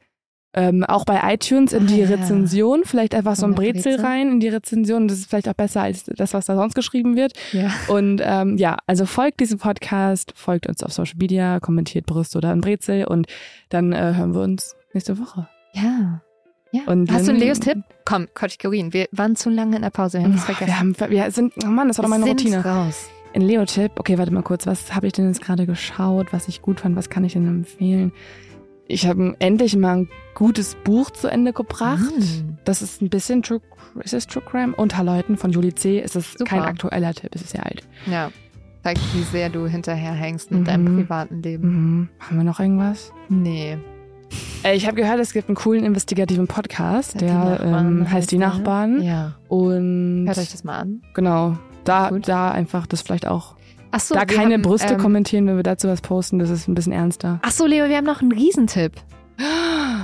Ähm, 0.55 0.85
auch 0.85 1.07
bei 1.07 1.33
iTunes 1.33 1.73
in 1.73 1.85
Ah, 1.85 1.87
die 1.87 2.01
ja. 2.01 2.09
Rezension, 2.09 2.83
vielleicht 2.85 3.15
einfach 3.15 3.37
so 3.37 3.47
ein 3.47 3.55
Brezel 3.55 3.95
Brezel. 3.97 4.05
rein 4.05 4.29
in 4.33 4.41
die 4.41 4.49
Rezension. 4.51 5.09
Das 5.09 5.17
ist 5.19 5.31
vielleicht 5.31 5.49
auch 5.49 5.55
besser 5.55 5.81
als 5.81 6.05
das, 6.05 6.35
was 6.35 6.45
da 6.45 6.57
sonst 6.57 6.75
geschrieben 6.75 7.17
wird. 7.17 7.33
Ja. 7.53 7.71
Und 7.89 8.21
ähm, 8.23 8.59
ja, 8.59 8.77
also 8.87 9.07
folgt 9.07 9.41
diesem 9.41 9.59
Podcast, 9.59 10.33
folgt 10.37 10.67
uns 10.67 10.83
auf 10.83 10.93
Social 10.93 11.17
Media, 11.17 11.59
kommentiert 11.59 12.05
Brüste 12.05 12.37
oder 12.37 12.51
ein 12.51 12.61
Brezel 12.61 13.07
und 13.07 13.29
dann 13.71 13.93
äh, 13.95 14.13
hören 14.15 14.35
wir 14.35 14.43
uns 14.43 14.77
nächste 14.93 15.19
Woche. 15.19 15.49
Ja. 15.73 16.21
Ja. 16.73 16.81
Und 16.87 17.11
Hast 17.13 17.27
du 17.27 17.31
einen 17.31 17.41
wenn- 17.41 17.47
Leos 17.47 17.61
Tipp? 17.61 17.79
Komm, 18.05 18.27
Kategorien. 18.35 18.93
Wir 18.93 19.07
waren 19.13 19.37
zu 19.37 19.49
lange 19.51 19.77
in 19.77 19.83
der 19.83 19.91
Pause. 19.91 20.19
Wir 20.19 20.25
haben 20.25 20.35
es 20.35 20.45
vergessen. 20.45 20.67
Wir, 20.67 20.79
haben, 20.81 20.97
wir 21.11 21.31
sind, 21.31 21.53
oh 21.65 21.69
Mann, 21.69 21.89
das 21.89 21.99
war 21.99 22.03
doch 22.03 22.11
meine 22.11 22.25
Routine. 22.27 22.65
raus. 22.65 23.09
Ein 23.35 23.43
Leo-Tipp. 23.43 23.93
Okay, 23.97 24.19
warte 24.19 24.33
mal 24.33 24.43
kurz. 24.43 24.67
Was 24.67 24.95
habe 24.95 25.07
ich 25.07 25.13
denn 25.15 25.27
jetzt 25.29 25.41
gerade 25.41 25.65
geschaut, 25.67 26.33
was 26.33 26.49
ich 26.49 26.61
gut 26.61 26.81
fand? 26.81 26.97
Was 26.97 27.09
kann 27.09 27.25
ich 27.25 27.33
denn 27.35 27.47
empfehlen? 27.47 28.13
Ich 28.89 29.07
habe 29.07 29.35
endlich 29.39 29.75
mal 29.77 29.97
ein 30.01 30.09
gutes 30.35 30.75
Buch 30.85 31.11
zu 31.11 31.29
Ende 31.29 31.53
gebracht. 31.55 32.13
Mm. 32.19 32.59
Das 32.65 32.83
ist 32.83 33.01
ein 33.01 33.09
bisschen 33.09 33.43
True, 33.43 33.61
ist 34.03 34.13
es 34.13 34.27
True 34.27 34.43
Crime? 34.45 34.75
Unter 34.77 35.03
Leuten 35.05 35.39
von 35.39 35.51
Julie 35.51 35.75
C. 35.75 36.01
Es 36.01 36.15
ist 36.17 36.39
Super. 36.39 36.45
kein 36.51 36.63
aktueller 36.63 37.15
Tipp, 37.15 37.31
es 37.35 37.41
ist 37.43 37.51
sehr 37.53 37.65
alt. 37.65 37.87
Ja. 38.07 38.31
Zeigt, 38.83 39.01
wie 39.15 39.23
sehr 39.23 39.49
du 39.49 39.67
hinterherhängst 39.67 40.51
mit 40.51 40.61
Mhm. 40.61 40.65
deinem 40.65 40.97
privaten 40.97 41.41
Leben. 41.43 41.69
Mhm. 41.69 42.09
Haben 42.19 42.37
wir 42.37 42.45
noch 42.45 42.61
irgendwas? 42.61 43.13
Nee. 43.31 43.79
Äh, 44.65 44.77
ich 44.77 44.87
habe 44.87 44.97
gehört, 44.97 45.19
es 45.21 45.33
gibt 45.33 45.49
einen 45.49 45.57
coolen 45.57 45.85
investigativen 45.85 46.47
Podcast, 46.47 47.15
Die 47.15 47.19
der 47.27 47.35
Nachbarn 47.35 47.99
ähm, 48.01 48.11
heißt 48.11 48.31
Die. 48.31 48.39
Nachbarn. 48.39 49.03
Ja. 49.03 49.35
Und 49.49 50.27
Hört 50.27 50.39
euch 50.39 50.51
das 50.53 50.65
mal 50.65 50.79
an. 50.79 51.03
genau, 51.15 51.57
da, 51.85 52.09
Gut. 52.11 52.29
da 52.29 52.51
einfach 52.51 52.87
das 52.87 53.03
vielleicht 53.03 53.27
auch. 53.27 53.57
Ach 53.91 54.01
so, 54.01 54.15
da 54.15 54.25
keine 54.25 54.55
haben, 54.55 54.63
Brüste 54.63 54.95
ähm, 54.95 54.99
kommentieren, 55.01 55.47
wenn 55.47 55.57
wir 55.57 55.63
dazu 55.63 55.89
was 55.89 56.01
posten, 56.01 56.39
das 56.39 56.49
ist 56.51 56.67
ein 56.69 56.75
bisschen 56.75 56.93
ernster. 56.93 57.41
Ach 57.43 57.51
so, 57.51 57.67
Leo, 57.67 57.89
wir 57.89 57.97
haben 57.97 58.07
noch 58.07 58.23
einen 58.23 58.33
Riesentipp. 58.33 58.93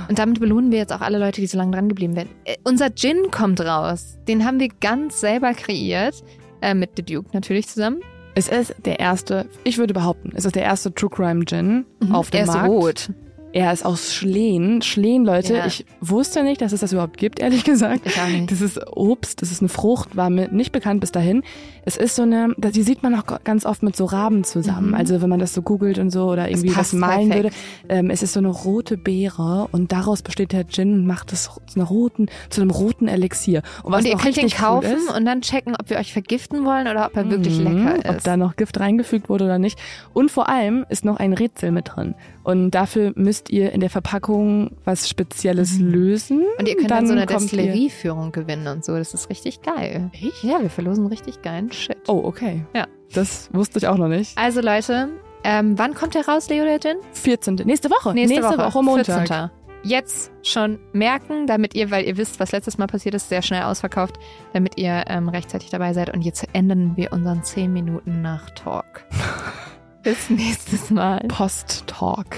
Und 0.09 0.19
damit 0.19 0.39
belohnen 0.39 0.71
wir 0.71 0.79
jetzt 0.79 0.91
auch 0.91 1.01
alle 1.01 1.17
Leute, 1.19 1.39
die 1.39 1.47
so 1.47 1.57
lange 1.57 1.71
dran 1.71 1.87
geblieben 1.87 2.13
sind. 2.13 2.27
Äh, 2.45 2.57
unser 2.63 2.93
Gin 2.93 3.31
kommt 3.31 3.61
raus. 3.61 4.17
Den 4.27 4.43
haben 4.45 4.59
wir 4.59 4.69
ganz 4.81 5.19
selber 5.21 5.53
kreiert. 5.53 6.23
Äh, 6.61 6.73
mit 6.73 6.91
The 6.97 7.03
Duke 7.03 7.29
natürlich 7.33 7.67
zusammen. 7.69 8.01
Es 8.35 8.47
ist 8.49 8.75
der 8.85 8.99
erste, 8.99 9.47
ich 9.63 9.77
würde 9.77 9.93
behaupten, 9.93 10.31
es 10.35 10.45
ist 10.45 10.55
der 10.55 10.63
erste 10.63 10.93
True 10.93 11.09
Crime 11.09 11.45
Gin 11.45 11.85
auf 12.11 12.29
dem 12.31 12.39
er 12.39 12.43
ist 12.43 12.53
Markt. 12.53 12.69
rot. 12.69 13.09
Er 13.51 13.73
ist 13.73 13.83
aus 13.83 14.13
Schlehen. 14.13 14.83
Schlehen, 14.83 15.25
Leute, 15.25 15.55
Ja. 15.55 15.65
ich 15.65 15.83
wusste 16.01 16.43
nicht, 16.43 16.61
dass 16.61 16.71
es 16.71 16.81
das 16.81 16.93
überhaupt 16.93 17.17
gibt, 17.17 17.39
ehrlich 17.39 17.63
gesagt. 17.63 18.01
Ich 18.05 18.19
auch 18.21 18.27
nicht. 18.27 18.51
Das 18.51 18.61
ist 18.61 18.79
Obst, 18.95 19.41
das 19.41 19.51
ist 19.51 19.61
eine 19.61 19.69
Frucht, 19.69 20.15
war 20.15 20.29
mir 20.29 20.49
nicht 20.49 20.71
bekannt 20.71 21.01
bis 21.01 21.11
dahin. 21.11 21.41
Es 21.83 21.97
ist 21.97 22.15
so 22.15 22.21
eine, 22.21 22.53
das- 22.59 22.73
die 22.73 22.83
sieht 22.83 23.01
man 23.01 23.15
auch 23.15 23.23
ganz 23.43 23.65
oft 23.65 23.81
mit 23.81 23.95
so 23.95 24.05
Raben 24.05 24.43
zusammen. 24.43 24.89
Mhm. 24.89 24.93
Also 24.93 25.21
wenn 25.21 25.29
man 25.29 25.39
das 25.39 25.55
so 25.55 25.63
googelt 25.63 25.97
und 25.97 26.11
so 26.11 26.25
oder 26.29 26.47
irgendwie 26.49 26.75
was 26.75 26.93
malen 26.93 27.29
perfekt. 27.29 27.55
würde. 27.89 27.99
Ähm, 27.99 28.09
es 28.11 28.21
ist 28.21 28.33
so 28.33 28.39
eine 28.39 28.49
rote 28.49 28.97
Beere 28.97 29.67
und 29.71 29.91
daraus 29.91 30.21
besteht 30.21 30.51
der 30.51 30.67
Gin 30.67 30.93
und 30.93 31.07
macht 31.07 31.33
es 31.33 31.45
zu, 31.45 31.51
einer 31.75 31.85
roten, 31.85 32.27
zu 32.51 32.61
einem 32.61 32.69
roten 32.69 33.07
Elixier. 33.07 33.63
Und 33.81 33.93
was 33.93 34.01
und 34.01 34.11
ihr 34.11 34.17
könnt 34.17 34.37
ihn 34.37 34.43
richtig 34.43 34.57
kaufen 34.59 34.85
cool 34.91 34.97
ist, 34.97 35.15
und 35.17 35.25
dann 35.25 35.41
checken, 35.41 35.75
ob 35.79 35.89
wir 35.89 35.97
euch 35.97 36.13
vergiften 36.13 36.65
wollen 36.65 36.87
oder 36.87 37.07
ob 37.07 37.17
er 37.17 37.31
wirklich 37.31 37.57
Mhm, 37.57 37.87
lecker 37.87 38.09
Ob 38.11 38.15
ist. 38.17 38.27
da 38.27 38.37
noch 38.37 38.55
Gift 38.57 38.79
reingefügt 38.79 39.27
wurde 39.27 39.45
oder 39.45 39.57
nicht. 39.57 39.79
Und 40.13 40.29
vor 40.29 40.49
allem 40.49 40.85
ist 40.89 41.03
noch 41.03 41.17
ein 41.17 41.33
Rätsel 41.33 41.71
mit 41.71 41.95
drin. 41.95 42.13
Und 42.43 42.71
dafür 42.71 43.13
müsst 43.39 43.49
ihr 43.51 43.71
in 43.71 43.79
der 43.79 43.89
Verpackung 43.89 44.71
was 44.83 45.07
Spezielles 45.07 45.79
Mhm. 45.79 45.91
lösen. 45.91 46.45
und 46.57 46.67
ihr 46.67 46.75
könnt 46.75 46.91
dann, 46.91 47.07
so 47.07 47.13
eine 47.13 47.25
Destillerieführung 47.25 48.31
gewinnen 48.33 48.67
und 48.67 48.83
so. 48.83 48.97
Das 48.97 49.13
ist 49.13 49.29
richtig 49.29 49.61
geil. 49.61 50.09
Echt? 50.13 50.43
Ja, 50.43 50.61
wir 50.61 50.69
verlosen 50.69 51.07
richtig 51.07 51.41
geilen 51.41 51.71
Shit. 51.71 51.97
Oh, 52.07 52.21
okay. 52.25 52.65
Ja. 52.75 52.87
Das 53.13 53.49
wusste 53.53 53.79
ich 53.79 53.87
auch 53.87 53.97
noch 53.97 54.09
nicht. 54.09 54.37
Also 54.37 54.59
Leute, 54.61 55.09
ähm, 55.45 55.79
wann 55.79 55.93
kommt 55.93 56.15
der 56.15 56.27
raus, 56.27 56.49
Leo 56.49 56.65
der 56.65 56.79
Gin? 56.81 56.97
14. 57.13 57.55
Nächste 57.65 57.89
Woche. 57.89 58.13
Nächste, 58.13 58.41
Woche, 58.43 58.83
Montag. 58.83 59.27
14. 59.27 59.49
Jetzt 59.83 60.31
schon 60.43 60.77
merken, 60.91 61.47
damit 61.47 61.73
ihr, 61.75 61.89
weil 61.91 62.03
ihr 62.05 62.17
wisst, 62.17 62.41
was 62.41 62.51
letztes 62.51 62.77
Mal 62.77 62.87
passiert 62.87 63.15
ist, 63.15 63.29
sehr 63.29 63.41
schnell 63.41 63.63
ausverkauft, 63.63 64.15
damit 64.51 64.77
ihr 64.77 65.05
ähm, 65.07 65.29
rechtzeitig 65.29 65.69
dabei 65.69 65.93
seid. 65.93 66.13
Und 66.13 66.23
jetzt 66.23 66.45
enden 66.51 66.97
wir 66.97 67.13
unseren 67.13 67.41
10 67.43 67.71
Minuten 67.71 68.21
nach 68.21 68.49
Talk. 68.49 69.05
Bis 70.03 70.29
nächstes 70.29 70.89
Mal. 70.91 71.19
Post-Talk. 71.29 72.35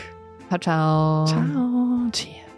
Ciao, 0.52 0.60
ciao. 0.60 1.26
Ciao. 1.28 2.10
Cheers. 2.12 2.51